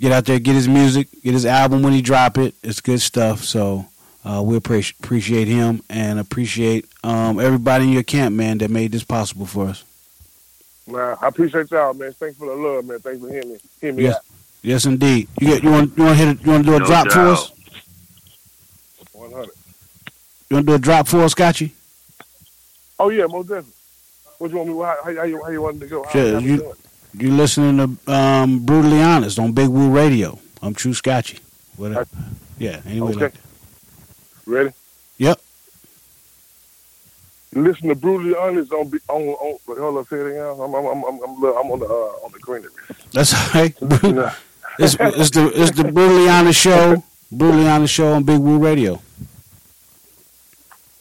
get 0.00 0.12
out 0.12 0.24
there, 0.26 0.38
get 0.38 0.54
his 0.54 0.68
music, 0.68 1.08
get 1.22 1.32
his 1.34 1.46
album 1.46 1.82
when 1.82 1.92
he 1.92 2.02
drop 2.02 2.38
it. 2.38 2.54
It's 2.62 2.80
good 2.80 3.00
stuff. 3.00 3.44
So 3.44 3.86
uh, 4.24 4.42
we 4.44 4.56
appreciate 4.56 4.98
appreciate 5.02 5.48
him 5.48 5.82
and 5.88 6.18
appreciate 6.18 6.86
um, 7.02 7.40
everybody 7.40 7.84
in 7.84 7.90
your 7.90 8.02
camp, 8.02 8.34
man, 8.34 8.58
that 8.58 8.70
made 8.70 8.92
this 8.92 9.04
possible 9.04 9.46
for 9.46 9.68
us. 9.68 9.84
Nah, 10.86 11.16
I 11.20 11.28
appreciate 11.28 11.70
y'all, 11.70 11.94
man. 11.94 12.12
Thanks 12.12 12.36
for 12.36 12.46
the 12.48 12.54
love, 12.54 12.84
man. 12.84 12.98
Thanks 12.98 13.20
for 13.20 13.30
hearing 13.30 13.50
me. 13.52 13.58
Hearing 13.80 13.96
me 13.96 14.02
Yes, 14.04 14.16
out. 14.16 14.22
yes, 14.62 14.84
indeed. 14.86 15.28
You 15.40 15.46
get, 15.46 15.62
you 15.62 15.70
want 15.70 15.96
you 15.96 16.04
want 16.04 16.18
to 16.18 16.24
hit 16.26 16.40
a, 16.40 16.44
you 16.44 16.50
want 16.50 16.64
to 16.64 16.70
do 16.70 16.76
a 16.76 16.80
No 16.80 16.86
drop 16.86 17.08
for 17.10 17.20
us? 17.20 17.52
100. 19.12 19.50
You 20.50 20.56
want 20.56 20.66
to 20.66 20.72
do 20.72 20.74
a 20.74 20.78
drop 20.78 21.06
for 21.08 21.20
us, 21.22 21.32
Scotchy? 21.32 21.72
Oh 22.98 23.08
yeah, 23.10 23.26
most 23.26 23.48
definitely. 23.48 23.72
What 24.38 24.50
you 24.50 24.56
want 24.56 24.68
me? 24.70 24.74
How, 24.76 24.96
how, 25.04 25.14
how 25.16 25.22
you 25.24 25.42
how 25.42 25.50
you 25.50 25.62
want 25.62 25.80
to 25.80 25.86
go? 25.86 26.02
How, 26.04 26.10
Sure, 26.10 26.32
how 26.34 26.38
we 26.40 26.44
you 26.44 26.56
doing? 26.58 26.72
You 27.12 27.32
listening 27.32 27.96
to 28.06 28.12
um, 28.12 28.60
brutally 28.64 29.02
honest 29.02 29.38
on 29.38 29.52
Big 29.52 29.68
Woo 29.68 29.90
Radio. 29.90 30.38
I'm 30.62 30.74
Truu 30.74 30.94
Scotchy. 30.94 31.38
Whatever. 31.76 32.06
Yeah. 32.58 32.80
Anyway, 32.86 33.12
Okay. 33.12 33.24
like. 33.24 33.34
Ready? 34.46 34.70
Yep. 35.18 35.40
You 37.54 37.62
listen 37.62 37.88
to 37.88 37.94
brutally 37.96 38.36
honest 38.36 38.72
on 38.72 38.92
on 39.08 39.22
on. 39.22 39.58
Hold 39.66 39.96
on, 39.98 40.06
say 40.06 40.16
it 40.20 40.26
again. 40.26 40.46
I'm 40.46 40.60
I'm 40.60 40.74
I'm 40.74 41.04
I'm, 41.04 41.22
I'm, 41.22 41.44
I'm 41.44 41.70
on 41.72 41.78
the 41.80 41.86
uh, 41.86 42.24
on 42.24 42.32
the 42.32 42.38
greenery. 42.38 42.70
That's 43.12 43.34
all 43.34 43.60
right. 43.60 43.74
it's, 44.78 44.96
it's 45.00 45.30
the 45.30 45.50
it's 45.54 45.72
the 45.76 45.90
brutally 45.92 46.28
honest 46.28 46.60
show. 46.60 47.02
Brutally 47.32 47.68
honest 47.68 47.92
show 47.94 48.12
on 48.12 48.22
Big 48.24 48.38
Woo 48.40 48.58
Radio. 48.58 49.00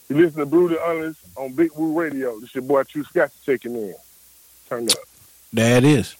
You 0.09 0.17
listen 0.17 0.39
to 0.39 0.45
brutally 0.47 0.79
honest 0.79 1.19
on 1.35 1.53
Big 1.53 1.71
Woo 1.73 1.99
Radio. 1.99 2.39
This 2.39 2.55
your 2.55 2.63
boy 2.63 2.83
True 2.83 3.03
Scott 3.03 3.31
checking 3.45 3.75
in. 3.75 3.95
Turn 4.67 4.85
up. 4.89 4.97
There 5.51 5.77
it 5.77 5.83
is. 5.83 6.15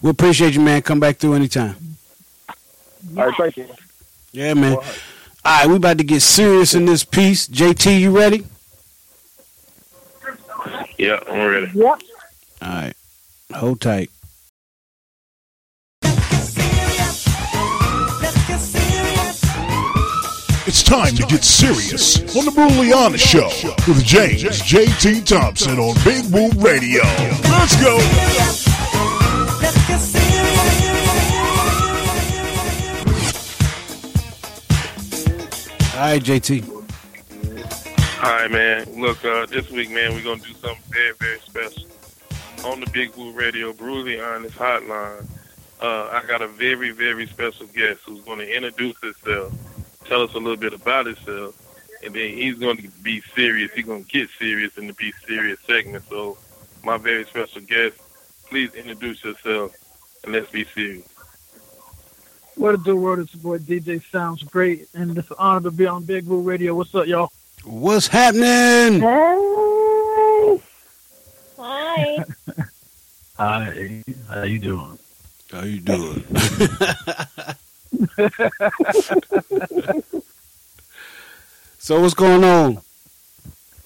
We 0.00 0.10
appreciate 0.10 0.54
you, 0.54 0.60
man. 0.60 0.82
Come 0.82 1.00
back 1.00 1.18
through 1.18 1.34
anytime. 1.34 1.76
All 3.16 3.26
right, 3.26 3.34
thank 3.36 3.56
you. 3.56 3.66
Yeah, 4.32 4.54
man. 4.54 4.74
All 4.74 4.82
right, 5.44 5.66
we 5.66 5.76
about 5.76 5.98
to 5.98 6.04
get 6.04 6.20
serious 6.22 6.74
in 6.74 6.86
this 6.86 7.04
piece. 7.04 7.48
JT, 7.48 8.00
you 8.00 8.16
ready? 8.16 8.44
Yeah, 10.98 11.18
I'm 11.28 11.48
ready. 11.48 11.70
Yep. 11.74 12.02
All 12.62 12.68
right. 12.68 12.94
Hold 13.54 13.80
tight. 13.80 14.10
It's 20.64 20.82
time 20.82 21.14
to 21.16 21.22
get 21.24 21.44
serious 21.44 22.18
on 22.36 22.44
the 22.44 22.52
Brutally 22.52 22.92
Honest 22.92 23.26
Show 23.26 23.50
with 23.88 24.04
James 24.04 24.62
JT 24.62 25.26
Thompson 25.26 25.78
on 25.78 25.94
Big 26.04 26.24
Woo 26.32 26.50
Radio. 26.62 27.02
Let's 27.50 27.76
go. 27.82 27.98
All 36.02 36.08
right, 36.08 36.20
JT. 36.20 36.68
All 38.24 38.32
right, 38.32 38.50
man. 38.50 39.00
Look, 39.00 39.24
uh, 39.24 39.46
this 39.46 39.70
week, 39.70 39.88
man, 39.88 40.12
we're 40.12 40.24
gonna 40.24 40.40
do 40.40 40.52
something 40.54 40.82
very, 40.90 41.12
very 41.20 41.38
special 41.38 41.84
on 42.64 42.80
the 42.80 42.90
Big 42.90 43.14
Woo 43.14 43.30
Radio 43.30 43.72
Brutally 43.72 44.20
Honest 44.20 44.56
Hotline. 44.56 45.24
Uh, 45.80 46.08
I 46.10 46.24
got 46.26 46.42
a 46.42 46.48
very, 46.48 46.90
very 46.90 47.28
special 47.28 47.66
guest 47.68 48.00
who's 48.04 48.20
going 48.24 48.40
to 48.40 48.52
introduce 48.52 49.00
himself, 49.00 49.52
tell 50.04 50.22
us 50.22 50.34
a 50.34 50.38
little 50.38 50.56
bit 50.56 50.72
about 50.72 51.06
himself, 51.06 51.54
and 52.04 52.12
then 52.12 52.30
he's 52.30 52.58
going 52.58 52.78
to 52.78 52.88
be 53.04 53.20
serious. 53.36 53.70
He's 53.72 53.86
going 53.86 54.02
to 54.02 54.10
get 54.10 54.28
serious 54.40 54.76
in 54.76 54.88
the 54.88 54.94
Be 54.94 55.12
Serious 55.28 55.60
segment. 55.68 56.02
So, 56.10 56.36
my 56.82 56.96
very 56.96 57.26
special 57.26 57.60
guest, 57.60 57.94
please 58.48 58.74
introduce 58.74 59.22
yourself 59.22 59.76
and 60.24 60.32
let's 60.32 60.50
be 60.50 60.64
serious. 60.64 61.11
What 62.56 62.74
it 62.74 62.84
do, 62.84 62.96
world? 62.96 63.20
It's 63.20 63.32
your 63.34 63.42
boy 63.42 63.58
DJ 63.58 64.02
Sounds 64.10 64.42
Great, 64.42 64.88
and 64.94 65.16
it's 65.16 65.30
an 65.30 65.36
honor 65.38 65.62
to 65.62 65.70
be 65.70 65.86
on 65.86 66.04
Big 66.04 66.26
Woo 66.26 66.42
Radio. 66.42 66.74
What's 66.74 66.94
up, 66.94 67.06
y'all? 67.06 67.32
What's 67.64 68.06
happening? 68.06 69.00
Hey. 69.00 70.60
Hi. 71.58 72.24
Hi, 73.38 74.02
how 74.28 74.42
you 74.42 74.58
doing? 74.58 74.98
How 75.50 75.62
you 75.62 75.80
doing? 75.80 76.24
so 81.78 82.00
what's 82.00 82.14
going 82.14 82.44
on? 82.44 82.80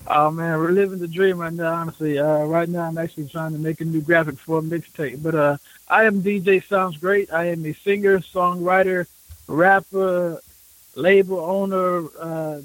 Oh 0.09 0.31
man, 0.31 0.59
we're 0.59 0.71
living 0.71 1.01
the 1.01 1.09
dream 1.09 1.39
right 1.39 1.53
now. 1.53 1.73
Honestly, 1.75 2.19
uh, 2.19 2.45
right 2.45 2.69
now 2.69 2.83
I'm 2.83 2.97
actually 2.97 3.29
trying 3.29 3.53
to 3.53 3.59
make 3.59 3.81
a 3.81 3.85
new 3.85 4.01
graphic 4.01 4.39
for 4.39 4.59
a 4.59 4.63
mixtape. 4.63 5.23
But 5.23 5.35
uh, 5.35 5.57
I 5.89 6.05
am 6.05 6.23
DJ 6.23 6.63
Sounds 6.65 6.97
Great. 6.97 7.33
I 7.33 7.47
am 7.47 7.65
a 7.67 7.73
singer, 7.73 8.21
songwriter, 8.21 9.07
rapper, 9.49 10.41
label 10.95 11.41
owner, 11.41 12.05
uh, 12.21 12.61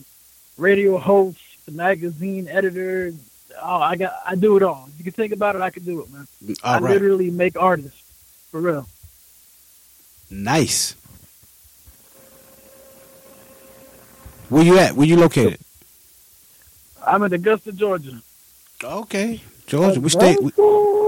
radio 0.57 0.97
host, 0.99 1.39
magazine 1.69 2.47
editor. 2.47 3.11
Oh, 3.61 3.81
I 3.81 3.95
got, 3.95 4.13
I 4.25 4.35
do 4.35 4.55
it 4.57 4.63
all. 4.63 4.87
If 4.93 4.99
you 4.99 5.03
can 5.05 5.13
think 5.13 5.33
about 5.33 5.55
it, 5.55 5.61
I 5.61 5.71
can 5.71 5.83
do 5.83 6.01
it, 6.01 6.11
man. 6.11 6.27
All 6.63 6.75
I 6.75 6.79
right. 6.79 6.91
literally 6.93 7.31
make 7.31 7.59
artists 7.59 8.01
for 8.51 8.61
real. 8.61 8.87
Nice. 10.29 10.93
Where 14.49 14.63
you 14.63 14.77
at? 14.77 14.95
Where 14.95 15.07
you 15.07 15.17
located? 15.17 15.59
I'm 17.05 17.23
in 17.23 17.33
Augusta, 17.33 17.71
Georgia. 17.71 18.21
Okay, 18.83 19.41
Georgia. 19.67 19.99
We 19.99 20.09
stay. 20.09 20.35
We, 20.41 20.51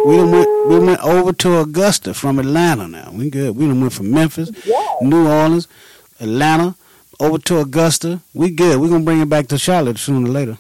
we 0.06 0.18
done 0.18 0.32
went. 0.32 0.70
We 0.70 0.80
went 0.80 0.99
over 1.03 1.34
to 1.34 1.60
Augusta 1.60 2.14
from 2.14 2.40
Atlanta. 2.40 2.88
Now 2.88 3.11
we 3.14 3.30
good. 3.30 3.56
We 3.56 3.65
done 3.65 3.82
went 3.82 3.94
from 3.94 4.11
Memphis, 4.11 4.52
New 5.02 5.28
Orleans, 5.28 5.68
Atlanta, 6.20 6.76
over 7.20 7.38
to 7.40 7.60
Augusta. 7.60 8.22
We 8.34 8.52
good. 8.52 8.80
We're 8.80 8.90
gonna 8.90 9.03
bring 9.03 9.22
it 9.22 9.30
back 9.30 9.48
to 9.48 9.57
Charlotte 9.57 9.98
sooner 9.98 10.28
or 10.28 10.32
later. 10.32 10.57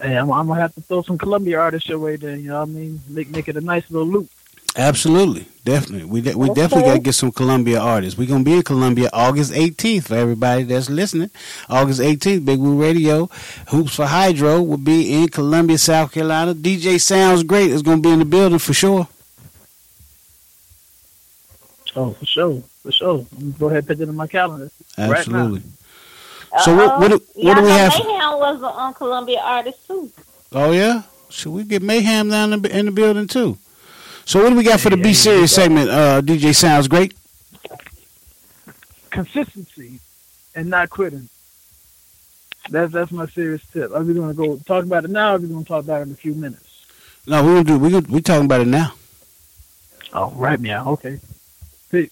Hey, 0.00 0.16
I'm, 0.16 0.30
I'm 0.32 0.48
gonna 0.48 0.60
have 0.60 0.74
to 0.74 0.80
throw 0.80 1.02
some 1.02 1.18
Columbia 1.18 1.60
artists 1.60 1.88
your 1.88 1.98
way 2.00 2.16
then. 2.16 2.40
You 2.40 2.48
know 2.48 2.60
what 2.60 2.68
I 2.68 2.72
mean? 2.72 3.00
Make 3.08 3.30
make 3.30 3.48
it 3.48 3.56
a 3.56 3.60
nice 3.60 3.88
little 3.90 4.08
loop. 4.08 4.28
Absolutely, 4.74 5.46
definitely. 5.64 6.06
We 6.06 6.22
de- 6.22 6.36
we 6.36 6.48
definitely 6.48 6.88
got 6.88 6.94
to 6.94 7.00
get 7.00 7.14
some 7.14 7.30
Columbia 7.30 7.78
artists. 7.78 8.18
We're 8.18 8.28
gonna 8.28 8.42
be 8.44 8.54
in 8.54 8.62
Columbia 8.62 9.10
August 9.12 9.52
18th 9.52 10.04
for 10.04 10.14
everybody 10.14 10.62
that's 10.62 10.88
listening. 10.88 11.30
August 11.68 12.00
18th, 12.00 12.44
Big 12.46 12.58
Woo 12.58 12.80
Radio, 12.80 13.26
Hoops 13.68 13.94
for 13.94 14.06
Hydro 14.06 14.62
will 14.62 14.78
be 14.78 15.12
in 15.12 15.28
Columbia, 15.28 15.76
South 15.76 16.12
Carolina. 16.12 16.54
DJ 16.54 16.98
Sounds 16.98 17.42
Great 17.42 17.70
is 17.70 17.82
gonna 17.82 18.00
be 18.00 18.10
in 18.10 18.20
the 18.20 18.24
building 18.24 18.58
for 18.58 18.72
sure. 18.72 19.08
Oh, 21.94 22.12
for 22.12 22.24
sure, 22.24 22.62
for 22.82 22.92
sure. 22.92 23.26
Go 23.58 23.66
ahead 23.66 23.78
and 23.78 23.86
put 23.86 24.00
it 24.00 24.08
in 24.08 24.16
my 24.16 24.26
calendar. 24.26 24.70
Absolutely. 24.96 25.60
Right 26.50 26.62
So 26.62 26.74
what 26.74 26.98
what 26.98 27.10
do, 27.10 27.20
what 27.34 27.56
do 27.56 27.62
we 27.62 27.68
have? 27.68 27.92
Mayhem 27.92 28.38
was 28.38 28.56
an 28.56 28.64
um, 28.64 28.94
Columbia 28.94 29.40
artist 29.42 29.86
too. 29.86 30.10
Oh 30.52 30.72
yeah, 30.72 31.02
should 31.28 31.52
we 31.52 31.64
get 31.64 31.82
Mayhem 31.82 32.30
down 32.30 32.54
in 32.54 32.62
the, 32.62 32.78
in 32.78 32.86
the 32.86 32.92
building 32.92 33.26
too? 33.26 33.58
So 34.32 34.42
what 34.42 34.48
do 34.48 34.56
we 34.56 34.62
got 34.62 34.80
for 34.80 34.88
the 34.88 34.96
Be 34.96 35.12
Serious 35.12 35.54
segment? 35.54 35.90
Uh, 35.90 36.22
DJ 36.22 36.54
Sounds 36.54 36.88
Great. 36.88 37.12
Consistency 39.10 40.00
and 40.54 40.70
not 40.70 40.88
quitting. 40.88 41.28
That's 42.70 42.94
that's 42.94 43.12
my 43.12 43.26
serious 43.26 43.60
tip. 43.74 43.92
Are 43.92 44.02
we 44.02 44.14
gonna 44.14 44.32
go 44.32 44.56
talk 44.56 44.84
about 44.84 45.04
it 45.04 45.10
now? 45.10 45.32
Or 45.32 45.36
are 45.36 45.38
we 45.38 45.48
gonna 45.48 45.66
talk 45.66 45.84
about 45.84 46.00
it 46.00 46.04
in 46.04 46.12
a 46.12 46.14
few 46.14 46.32
minutes? 46.32 46.86
No, 47.26 47.42
we 47.44 47.52
gonna 47.52 47.64
do 47.64 47.78
we 47.78 47.90
gonna, 47.90 48.06
we 48.08 48.22
talking 48.22 48.46
about 48.46 48.62
it 48.62 48.68
now. 48.68 48.94
Oh, 50.14 50.30
right 50.30 50.58
now. 50.58 50.92
Okay. 50.92 51.20
See, 51.90 52.08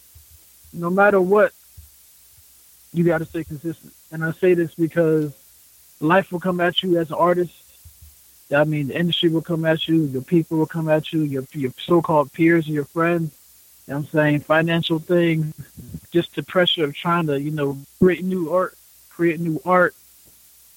no 0.74 0.90
matter 0.90 1.22
what, 1.22 1.54
you 2.92 3.02
got 3.02 3.18
to 3.18 3.24
stay 3.24 3.44
consistent. 3.44 3.94
And 4.12 4.22
I 4.22 4.32
say 4.32 4.52
this 4.52 4.74
because 4.74 5.32
life 6.00 6.30
will 6.30 6.40
come 6.40 6.60
at 6.60 6.82
you 6.82 6.98
as 6.98 7.08
an 7.08 7.16
artist. 7.16 7.54
I 8.52 8.64
mean, 8.64 8.88
the 8.88 8.98
industry 8.98 9.28
will 9.28 9.42
come 9.42 9.64
at 9.64 9.86
you. 9.88 10.02
Your 10.04 10.22
people 10.22 10.58
will 10.58 10.66
come 10.66 10.88
at 10.88 11.12
you. 11.12 11.22
Your 11.22 11.44
your 11.52 11.72
so-called 11.78 12.32
peers 12.32 12.68
your 12.68 12.84
friends. 12.84 13.36
You 13.86 13.94
know 13.94 13.98
I'm 13.98 14.06
saying 14.06 14.40
financial 14.40 14.98
things, 14.98 15.54
just 16.10 16.34
the 16.34 16.42
pressure 16.42 16.84
of 16.84 16.94
trying 16.94 17.26
to 17.26 17.40
you 17.40 17.50
know 17.50 17.78
create 18.00 18.24
new 18.24 18.52
art, 18.52 18.76
create 19.08 19.40
new 19.40 19.60
art. 19.64 19.94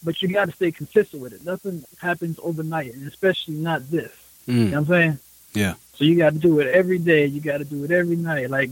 But 0.03 0.21
you 0.21 0.27
got 0.27 0.45
to 0.45 0.51
stay 0.51 0.71
consistent 0.71 1.21
with 1.21 1.33
it. 1.33 1.45
Nothing 1.45 1.83
happens 2.01 2.39
overnight, 2.43 2.93
and 2.93 3.07
especially 3.07 3.55
not 3.55 3.89
this. 3.89 4.11
Mm. 4.47 4.53
You 4.53 4.65
know 4.65 4.69
what 4.71 4.77
I'm 4.77 4.85
saying? 4.85 5.19
Yeah. 5.53 5.73
So 5.95 6.03
you 6.03 6.17
got 6.17 6.33
to 6.33 6.39
do 6.39 6.59
it 6.59 6.67
every 6.67 6.97
day. 6.97 7.25
You 7.25 7.39
got 7.39 7.59
to 7.59 7.65
do 7.65 7.83
it 7.85 7.91
every 7.91 8.17
night. 8.17 8.49
Like 8.49 8.71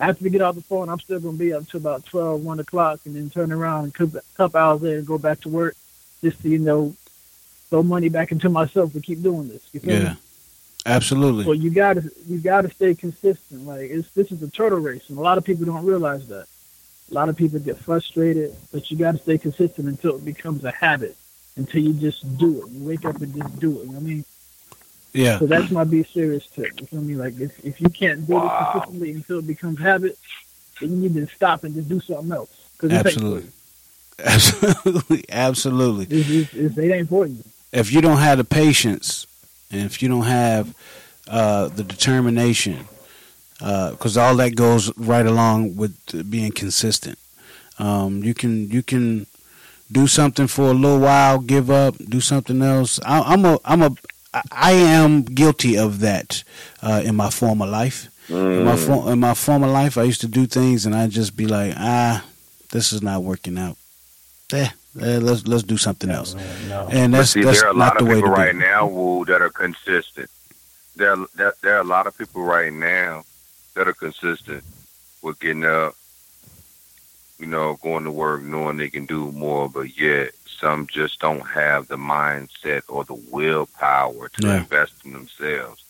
after 0.00 0.22
we 0.22 0.30
get 0.30 0.42
off 0.42 0.54
the 0.54 0.62
phone, 0.62 0.88
I'm 0.88 1.00
still 1.00 1.20
gonna 1.20 1.36
be 1.36 1.52
up 1.52 1.66
to 1.68 1.76
about 1.76 2.04
12, 2.06 2.44
1 2.44 2.60
o'clock, 2.60 3.00
and 3.04 3.16
then 3.16 3.30
turn 3.30 3.52
around 3.52 3.84
and 3.84 3.94
couple, 3.94 4.20
couple 4.36 4.60
hours 4.60 4.82
later 4.82 4.98
and 4.98 5.06
go 5.06 5.18
back 5.18 5.40
to 5.40 5.48
work, 5.48 5.76
just 6.22 6.40
to 6.42 6.48
you 6.48 6.58
know 6.58 6.94
throw 7.70 7.82
money 7.82 8.08
back 8.08 8.32
into 8.32 8.48
myself 8.48 8.92
to 8.94 9.00
keep 9.00 9.22
doing 9.22 9.48
this. 9.48 9.62
You 9.72 9.80
feel 9.80 9.94
Yeah. 10.02 10.08
me? 10.10 10.16
Absolutely. 10.86 11.44
So 11.44 11.52
you 11.52 11.70
gotta 11.70 12.10
you 12.26 12.38
gotta 12.38 12.70
stay 12.70 12.94
consistent. 12.94 13.66
Like 13.66 13.90
it's 13.90 14.08
this 14.14 14.32
is 14.32 14.42
a 14.42 14.48
turtle 14.48 14.78
race, 14.78 15.02
and 15.08 15.18
a 15.18 15.20
lot 15.20 15.36
of 15.38 15.44
people 15.44 15.64
don't 15.66 15.84
realize 15.84 16.26
that. 16.28 16.46
A 17.10 17.14
lot 17.14 17.28
of 17.28 17.36
people 17.36 17.58
get 17.58 17.78
frustrated, 17.78 18.54
but 18.72 18.90
you 18.90 18.96
gotta 18.96 19.18
stay 19.18 19.38
consistent 19.38 19.88
until 19.88 20.16
it 20.16 20.24
becomes 20.24 20.64
a 20.64 20.70
habit. 20.70 21.16
Until 21.56 21.82
you 21.82 21.92
just 21.92 22.38
do 22.38 22.62
it. 22.64 22.70
You 22.70 22.84
wake 22.86 23.04
up 23.04 23.20
and 23.20 23.34
just 23.34 23.58
do 23.58 23.80
it. 23.80 23.86
You 23.86 23.86
know 23.86 23.92
what 23.94 24.00
I 24.00 24.02
mean? 24.04 24.24
Yeah. 25.12 25.38
So 25.40 25.46
that's 25.46 25.70
my 25.70 25.82
be 25.84 26.04
serious 26.04 26.46
tip. 26.46 26.80
You 26.80 26.86
feel 26.86 27.00
me? 27.00 27.16
Like 27.16 27.38
if 27.40 27.52
if 27.64 27.80
you 27.80 27.88
can't 27.90 28.26
do 28.26 28.36
it 28.36 28.50
consistently 28.72 29.10
until 29.12 29.40
it 29.40 29.46
becomes 29.46 29.78
habit, 29.80 30.16
then 30.80 30.90
you 31.02 31.08
need 31.10 31.14
to 31.14 31.26
stop 31.34 31.64
and 31.64 31.74
just 31.74 31.88
do 31.88 32.00
something 32.00 32.30
else. 32.32 32.50
'Cause 32.78 32.90
this 32.90 32.98
ain't 32.98 33.04
for 33.04 33.10
Absolutely. 33.10 33.50
Absolutely. 34.24 35.24
Absolutely. 35.30 36.06
you. 36.16 36.20
It's, 36.20 36.30
it's, 36.30 36.54
it's, 36.54 36.78
it 36.78 36.90
ain't 36.92 37.08
for 37.08 37.26
you. 37.26 37.42
If 37.72 37.92
you 37.92 38.00
don't 38.00 38.18
have 38.18 38.38
the 38.38 38.44
patience 38.44 39.26
and 39.70 39.82
if 39.82 40.02
you 40.02 40.08
don't 40.08 40.24
have 40.24 40.74
uh, 41.28 41.68
the 41.68 41.84
determination, 41.84 42.86
because 43.58 44.16
all 44.16 44.36
that 44.36 44.54
goes 44.56 44.96
right 44.96 45.26
along 45.26 45.76
with 45.76 46.30
being 46.30 46.52
consistent. 46.52 47.18
Um, 47.78 48.24
you 48.24 48.34
can 48.34 48.70
you 48.70 48.82
can 48.82 49.26
do 49.92 50.06
something 50.06 50.46
for 50.48 50.70
a 50.70 50.74
little 50.74 51.00
while, 51.00 51.38
give 51.38 51.70
up, 51.70 51.96
do 52.08 52.20
something 52.20 52.62
else. 52.62 52.98
I, 53.04 53.20
I'm 53.20 53.44
a 53.44 53.58
I'm 53.64 53.82
a 53.82 53.90
I- 54.52 54.72
am 54.72 55.22
guilty 55.22 55.76
of 55.78 56.00
that 56.00 56.42
uh, 56.82 57.02
in 57.04 57.14
my 57.16 57.30
former 57.30 57.66
life. 57.66 58.08
In 58.28 58.64
my 58.64 58.76
for, 58.76 59.12
in 59.12 59.20
my 59.20 59.34
former 59.34 59.68
life, 59.68 59.96
I 59.96 60.02
used 60.04 60.20
to 60.22 60.28
do 60.28 60.46
things 60.46 60.84
and 60.86 60.94
I'd 60.94 61.10
just 61.10 61.36
be 61.36 61.46
like, 61.46 61.74
ah, 61.76 62.24
this 62.72 62.92
is 62.92 63.00
not 63.02 63.22
working 63.22 63.56
out. 63.58 63.76
Eh, 64.52 64.68
eh, 65.00 65.18
let's 65.18 65.46
let's 65.46 65.62
do 65.62 65.76
something 65.76 66.10
else. 66.10 66.34
And 66.34 67.12
But 67.12 67.18
that's 67.18 67.30
see, 67.30 67.42
that's 67.42 67.60
there 67.60 67.68
are 67.68 67.72
a 67.72 67.76
not 67.76 67.94
lot 67.94 67.98
the 67.98 68.04
of 68.04 68.08
way 68.08 68.14
to 68.14 68.20
people 68.20 68.34
do 68.34 68.40
right 68.40 68.54
it. 68.54 68.58
now, 68.58 68.86
Woo, 68.86 69.24
that 69.26 69.40
are 69.42 69.50
consistent. 69.50 70.30
There, 70.96 71.16
there, 71.36 71.54
there 71.62 71.76
are 71.76 71.80
a 71.80 71.84
lot 71.84 72.06
of 72.06 72.16
people 72.18 72.42
right 72.42 72.72
now 72.72 73.24
that 73.74 73.86
are 73.86 73.92
consistent 73.92 74.64
with 75.22 75.38
getting 75.38 75.64
up, 75.64 75.94
you 77.38 77.46
know, 77.46 77.78
going 77.82 78.04
to 78.04 78.10
work, 78.10 78.42
knowing 78.42 78.76
they 78.78 78.90
can 78.90 79.06
do 79.06 79.30
more, 79.32 79.68
but 79.68 79.96
yet 79.96 80.32
some 80.60 80.88
just 80.88 81.20
don't 81.20 81.46
have 81.46 81.86
the 81.86 81.96
mindset 81.96 82.82
or 82.88 83.04
the 83.04 83.14
willpower 83.14 84.28
to 84.30 84.46
Yeah. 84.46 84.56
invest 84.58 84.92
in 85.04 85.12
themselves. 85.12 85.84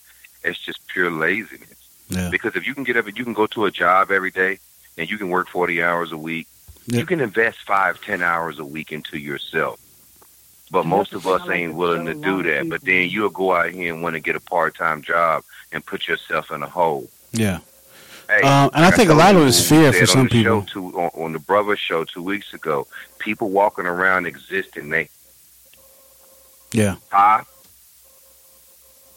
It's 0.44 0.58
just 0.58 0.86
pure 0.88 1.10
laziness. 1.10 1.68
Yeah. 2.10 2.28
Because 2.30 2.54
if 2.54 2.66
you 2.66 2.74
can 2.74 2.84
get 2.84 2.96
up 2.98 3.06
and 3.06 3.16
you 3.16 3.24
can 3.24 3.32
go 3.34 3.46
to 3.46 3.64
a 3.64 3.70
job 3.70 4.10
every 4.10 4.30
day 4.30 4.58
and 4.98 5.10
you 5.10 5.16
can 5.16 5.30
work 5.30 5.48
40 5.48 5.82
hours 5.82 6.12
a 6.12 6.18
week, 6.18 6.46
You 6.96 7.04
can 7.04 7.20
invest 7.20 7.58
five, 7.66 8.00
ten 8.00 8.22
hours 8.22 8.58
a 8.58 8.64
week 8.64 8.92
into 8.92 9.18
yourself. 9.18 9.78
But 10.70 10.80
And 10.80 10.90
most 10.90 11.12
of 11.14 11.26
us 11.26 11.40
like 11.46 11.58
ain't 11.58 11.74
willing 11.74 12.06
to 12.06 12.14
do 12.14 12.42
that. 12.42 12.68
But 12.68 12.82
then 12.82 13.08
you'll 13.08 13.30
go 13.30 13.52
out 13.54 13.70
here 13.70 13.92
and 13.92 14.02
want 14.02 14.14
to 14.14 14.20
get 14.20 14.36
a 14.36 14.40
part 14.40 14.76
time 14.76 15.02
job 15.02 15.44
and 15.72 15.84
put 15.84 16.08
yourself 16.08 16.50
in 16.50 16.62
a 16.62 16.68
hole. 16.68 17.08
Yeah. 17.32 17.60
Hey, 18.28 18.42
Um, 18.42 18.70
and 18.74 18.84
I 18.84 18.90
think 18.90 19.10
a 19.10 19.14
lot 19.14 19.34
of 19.34 19.42
it 19.42 19.48
is 19.48 19.66
fear 19.68 19.92
for 19.92 20.06
some 20.06 20.20
on 20.20 20.26
the 20.28 20.42
show 20.42 20.60
people. 20.62 20.90
Two, 20.90 21.00
on, 21.00 21.10
on 21.24 21.32
the 21.32 21.38
brother 21.38 21.76
show 21.76 22.04
two 22.04 22.22
weeks 22.22 22.52
ago, 22.52 22.86
people 23.18 23.48
walking 23.50 23.86
around 23.86 24.26
existing. 24.26 24.90
They 24.90 25.08
Yeah. 26.72 26.96
huh? 27.10 27.44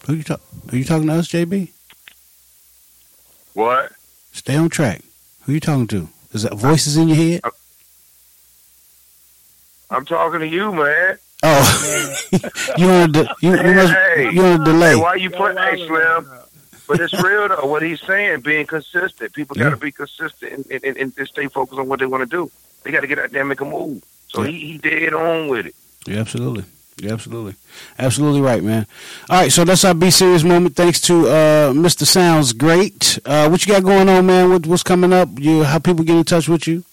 Who 0.07 0.13
you 0.13 0.23
talk? 0.23 0.41
Are 0.71 0.75
you 0.77 0.85
talking 0.85 1.07
to 1.07 1.13
us, 1.13 1.27
JB? 1.27 1.71
What? 3.53 3.91
Stay 4.31 4.55
on 4.55 4.69
track. 4.69 5.01
Who 5.41 5.53
you 5.53 5.59
talking 5.59 5.87
to? 5.87 6.07
Is 6.33 6.43
that 6.43 6.53
voices 6.53 6.95
in 6.95 7.09
your 7.09 7.17
head? 7.17 7.41
I'm 9.91 10.05
talking 10.05 10.39
to 10.39 10.47
you, 10.47 10.71
man. 10.71 11.17
Oh, 11.43 12.27
you 12.77 12.87
want 12.87 13.13
to 13.13 13.35
you, 13.41 13.51
you, 13.57 13.73
must, 13.73 13.93
Hey, 13.93 14.31
you 14.31 14.41
on 14.43 14.61
a 14.61 14.65
delay? 14.65 14.89
Hey, 14.91 14.95
why 14.95 15.15
you 15.15 15.29
put 15.29 15.57
hey 15.57 15.85
Slim? 15.85 16.29
But 16.87 16.99
it's 16.99 17.13
real 17.13 17.49
though. 17.49 17.65
What 17.65 17.81
he's 17.81 18.01
saying, 18.01 18.41
being 18.41 18.65
consistent. 18.65 19.33
People 19.33 19.55
got 19.55 19.71
to 19.71 19.77
be 19.77 19.91
consistent 19.91 20.67
and, 20.69 20.83
and, 20.83 20.97
and 20.97 21.27
stay 21.27 21.47
focused 21.47 21.79
on 21.79 21.87
what 21.87 21.99
they 21.99 22.05
want 22.05 22.21
to 22.21 22.25
do. 22.29 22.51
They 22.83 22.91
got 22.91 23.01
to 23.01 23.07
get 23.07 23.19
out 23.19 23.31
there 23.31 23.41
and 23.41 23.49
make 23.49 23.61
a 23.61 23.65
move. 23.65 24.03
So 24.27 24.43
he, 24.43 24.59
he 24.59 24.77
dead 24.77 25.13
on 25.13 25.49
with 25.49 25.67
it. 25.67 25.75
Yeah, 26.07 26.19
absolutely. 26.19 26.63
Yeah, 26.97 27.13
absolutely. 27.13 27.55
Absolutely 27.97 28.41
right, 28.41 28.63
man. 28.63 28.85
All 29.29 29.41
right, 29.41 29.51
so 29.51 29.63
that's 29.63 29.83
our 29.83 29.93
Be 29.93 30.11
Serious 30.11 30.43
moment. 30.43 30.75
Thanks 30.75 31.01
to 31.01 31.27
uh, 31.27 31.73
Mr. 31.73 32.05
Sounds 32.05 32.53
Great. 32.53 33.19
Uh, 33.25 33.49
what 33.49 33.65
you 33.65 33.73
got 33.73 33.83
going 33.83 34.07
on, 34.07 34.25
man? 34.25 34.49
What, 34.49 34.67
what's 34.67 34.83
coming 34.83 35.11
up? 35.11 35.29
You 35.39 35.63
How 35.63 35.79
people 35.79 36.05
get 36.05 36.17
in 36.17 36.23
touch 36.23 36.47
with 36.47 36.67
you? 36.67 36.83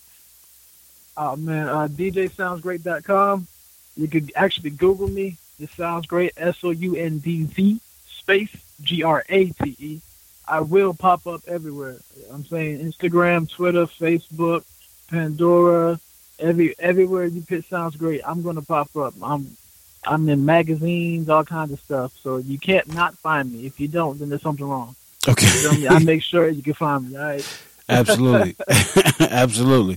Oh 1.21 1.35
man, 1.35 1.69
uh, 1.69 1.89
DJSoundsGreat.com. 1.89 3.49
You 3.97 4.07
could 4.07 4.31
actually 4.37 4.71
Google 4.71 5.09
me. 5.09 5.37
It 5.59 5.71
sounds 5.71 6.07
great. 6.07 6.33
S 6.37 6.63
O 6.63 6.71
U 6.71 6.95
N 6.95 7.19
D 7.19 7.45
Z 7.47 7.81
space 8.07 8.57
G 8.81 9.03
R 9.03 9.25
A 9.29 9.47
T 9.47 9.77
E. 9.81 10.01
I 10.47 10.61
will 10.61 10.95
pop 10.95 11.27
up 11.27 11.43
everywhere. 11.49 11.97
I'm 12.33 12.45
saying 12.45 12.79
Instagram, 12.79 13.51
Twitter, 13.51 13.87
Facebook, 13.87 14.65
Pandora, 15.11 15.99
every 16.39 16.79
everywhere 16.79 17.25
you 17.27 17.43
put 17.43 17.65
sounds 17.65 17.97
great. 17.97 18.21
I'm 18.25 18.43
gonna 18.43 18.63
pop 18.63 18.97
up. 18.97 19.15
I'm 19.21 19.57
I'm 20.05 20.29
in 20.29 20.45
magazines, 20.45 21.29
all 21.29 21.45
kinds 21.45 21.73
of 21.73 21.81
stuff. 21.81 22.13
So 22.23 22.37
you 22.37 22.61
can't 22.61 22.95
not 22.95 23.19
find 23.19 23.53
me. 23.53 23.67
If 23.67 23.81
you 23.81 23.89
don't, 23.89 24.21
then 24.21 24.29
there's 24.29 24.43
something 24.43 24.69
wrong. 24.69 24.95
Okay. 25.27 25.89
I 25.89 25.99
make 25.99 26.23
sure 26.23 26.49
you 26.49 26.63
can 26.63 26.75
find 26.75 27.11
me. 27.11 27.17
All 27.17 27.25
right. 27.25 27.61
Absolutely. 27.91 28.55
absolutely. 29.31 29.97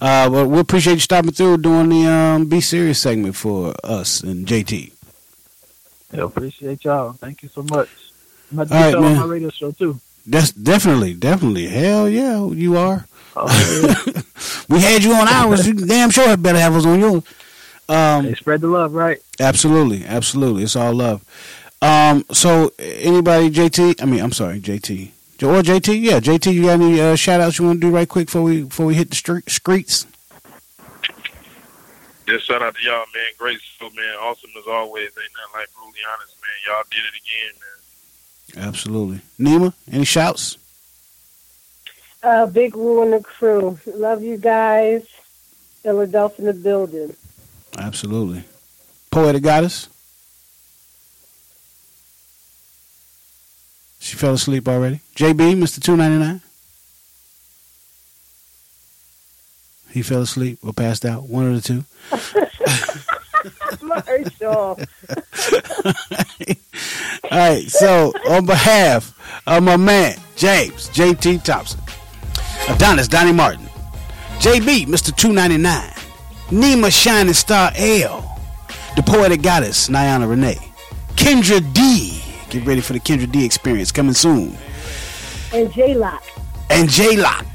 Uh, 0.00 0.28
well, 0.30 0.46
we 0.46 0.60
appreciate 0.60 0.94
you 0.94 1.00
stopping 1.00 1.32
through 1.32 1.56
doing 1.56 1.88
the 1.88 2.06
um, 2.06 2.46
Be 2.46 2.60
Serious 2.60 3.00
segment 3.00 3.34
for 3.34 3.74
us 3.82 4.20
and 4.20 4.46
JT. 4.46 4.92
Yeah, 6.12 6.22
appreciate 6.22 6.84
y'all. 6.84 7.14
Thank 7.14 7.42
you 7.42 7.48
so 7.48 7.62
much. 7.62 7.88
I'm 8.52 8.60
about 8.60 8.68
to 8.68 8.74
right, 8.74 8.94
on 8.94 9.16
my 9.16 9.24
radio 9.24 9.50
show 9.50 9.72
too. 9.72 9.98
That's 10.26 10.52
definitely, 10.52 11.14
definitely. 11.14 11.66
Hell 11.66 12.08
yeah, 12.08 12.46
you 12.46 12.76
are. 12.76 13.06
Oh, 13.34 13.46
we 14.68 14.80
had 14.80 15.02
you 15.02 15.12
on 15.14 15.26
ours. 15.26 15.66
You 15.66 15.74
damn 15.74 16.10
sure 16.10 16.36
better 16.36 16.58
have 16.58 16.76
us 16.76 16.86
on 16.86 17.00
yours. 17.00 17.22
Um, 17.88 18.24
Hey, 18.24 18.34
spread 18.34 18.60
the 18.60 18.68
love, 18.68 18.94
right? 18.94 19.20
Absolutely, 19.40 20.04
absolutely. 20.06 20.62
It's 20.62 20.76
all 20.76 20.94
love. 20.94 21.24
Um, 21.82 22.24
so 22.32 22.72
anybody, 22.78 23.50
JT? 23.50 24.02
I 24.02 24.04
mean, 24.06 24.20
I'm 24.20 24.32
sorry, 24.32 24.60
JT. 24.60 25.10
Or 25.42 25.60
JT? 25.60 26.00
Yeah, 26.00 26.18
JT. 26.18 26.52
You 26.52 26.62
got 26.62 26.80
any 26.80 27.00
uh, 27.00 27.14
shout 27.14 27.40
outs 27.40 27.58
you 27.58 27.66
want 27.66 27.80
to 27.80 27.88
do 27.88 27.94
right 27.94 28.08
quick 28.08 28.26
before 28.26 28.42
we 28.42 28.62
before 28.62 28.86
we 28.86 28.94
hit 28.94 29.10
the 29.10 29.16
street, 29.16 29.48
streets? 29.50 30.06
Just 32.26 32.46
shout 32.46 32.62
out 32.62 32.74
to 32.74 32.82
y'all, 32.82 33.04
man. 33.14 33.24
Great 33.38 33.60
show, 33.60 33.90
man. 33.90 34.16
Awesome 34.20 34.50
as 34.58 34.66
always. 34.66 35.04
Ain't 35.04 35.14
nothing 35.14 35.60
like 35.60 35.68
brutally 35.74 36.00
honest, 36.12 36.34
man. 36.40 36.50
Y'all 36.66 36.84
did 36.90 37.00
it 37.04 37.14
again, 37.20 38.64
man. 38.64 38.68
Absolutely. 38.68 39.20
Nima, 39.38 39.74
any 39.92 40.04
shouts? 40.04 40.56
Uh, 42.22 42.46
Big 42.46 42.74
Woo 42.74 43.02
and 43.02 43.12
the 43.12 43.20
crew. 43.20 43.78
Love 43.86 44.22
you 44.22 44.38
guys. 44.38 45.06
Philadelphia 45.82 46.38
in 46.38 46.46
the 46.46 46.52
building. 46.52 47.14
Absolutely. 47.78 48.42
Poetic 49.10 49.42
Goddess? 49.42 49.88
She 54.06 54.14
fell 54.14 54.34
asleep 54.34 54.68
already. 54.68 55.00
JB, 55.16 55.56
Mr. 55.56 55.82
299? 55.82 56.40
He 59.90 60.02
fell 60.02 60.22
asleep 60.22 60.60
or 60.62 60.72
passed 60.72 61.04
out. 61.04 61.28
One 61.28 61.52
of 61.52 61.60
the 61.60 61.60
two. 61.60 61.84
Marshall. 63.82 64.44
All 67.32 67.36
right. 67.36 67.68
So, 67.68 68.12
on 68.30 68.46
behalf 68.46 69.12
of 69.44 69.64
my 69.64 69.76
man, 69.76 70.16
James, 70.36 70.88
JT 70.90 71.42
Thompson, 71.42 71.80
Adonis, 72.68 73.08
Donnie 73.08 73.32
Martin, 73.32 73.66
JB, 74.38 74.86
Mr. 74.86 75.12
299, 75.16 75.90
Nima 76.50 76.92
Shining 76.92 77.34
Star 77.34 77.72
L, 77.74 78.38
the 78.94 79.02
poetic 79.02 79.42
goddess, 79.42 79.88
Niana 79.88 80.30
Renee, 80.30 80.60
Kendra 81.16 81.60
D. 81.74 82.15
Get 82.50 82.64
ready 82.64 82.80
for 82.80 82.92
the 82.92 83.00
Kendra 83.00 83.30
D 83.30 83.44
experience 83.44 83.90
coming 83.90 84.14
soon. 84.14 84.56
And 85.52 85.72
J 85.72 85.94
Lock. 85.94 86.22
And 86.70 86.88
J 86.88 87.16
Lock. 87.16 87.46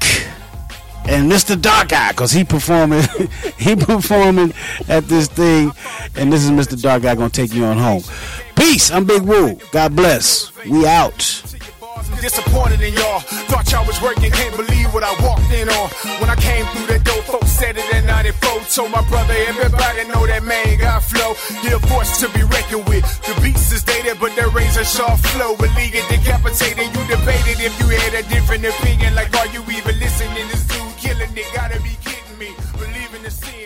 And 1.04 1.30
Mr. 1.30 1.60
Dark 1.60 1.92
Eye, 1.92 2.12
cause 2.12 2.30
he 2.30 2.44
performing, 2.44 3.02
he 3.58 3.74
performing 3.74 4.54
at 4.88 5.04
this 5.08 5.26
thing, 5.26 5.72
and 6.14 6.32
this 6.32 6.44
is 6.44 6.50
Mr. 6.50 6.80
Dark 6.80 7.04
Eye 7.04 7.16
gonna 7.16 7.28
take 7.28 7.52
you 7.52 7.64
on 7.64 7.76
home. 7.76 8.02
Peace. 8.54 8.90
I'm 8.92 9.04
Big 9.04 9.22
Woo. 9.22 9.58
God 9.72 9.96
bless. 9.96 10.52
We 10.64 10.86
out 10.86 11.42
disappointed 12.20 12.80
in 12.80 12.94
y'all. 12.94 13.20
Thought 13.48 13.70
y'all 13.72 13.86
was 13.86 14.00
working, 14.02 14.30
can't 14.30 14.56
believe 14.56 14.92
what 14.92 15.04
I 15.04 15.12
walked 15.22 15.50
in 15.52 15.68
on. 15.68 15.88
When 16.20 16.28
I 16.28 16.36
came 16.36 16.64
through 16.72 16.86
that 16.92 17.04
door, 17.04 17.22
folks 17.22 17.50
said 17.50 17.76
it 17.76 17.86
in 17.94 18.06
94. 18.06 18.52
Told 18.72 18.90
my 18.90 19.04
brother, 19.08 19.34
everybody 19.48 20.08
know 20.08 20.26
that 20.26 20.42
man 20.42 20.78
got 20.78 21.02
flow. 21.02 21.34
He's 21.60 21.72
a 21.72 21.80
force 21.92 22.20
to 22.20 22.28
be 22.32 22.42
reckoned 22.42 22.88
with. 22.88 23.04
The 23.26 23.38
beats 23.42 23.70
is 23.72 23.84
dated, 23.84 24.18
but 24.18 24.34
their 24.34 24.48
razor 24.48 24.84
sharp 24.84 25.18
flow. 25.20 25.54
Will 25.60 25.72
league 25.76 25.94
it 25.94 26.08
decapitated. 26.08 26.88
You 26.88 27.02
debated 27.04 27.60
if 27.60 27.74
you 27.80 27.88
had 27.88 28.14
a 28.14 28.22
different 28.28 28.64
opinion. 28.64 29.14
Like, 29.14 29.34
are 29.36 29.48
you 29.48 29.60
even 29.70 29.98
listening? 30.00 30.48
This 30.48 30.64
dude 30.66 30.96
killing 30.96 31.36
it, 31.36 31.48
gotta 31.54 31.80
be 31.82 31.94
kidding 32.00 32.38
me. 32.38 32.56
Believing 32.78 33.22
the 33.22 33.30
scene. 33.30 33.61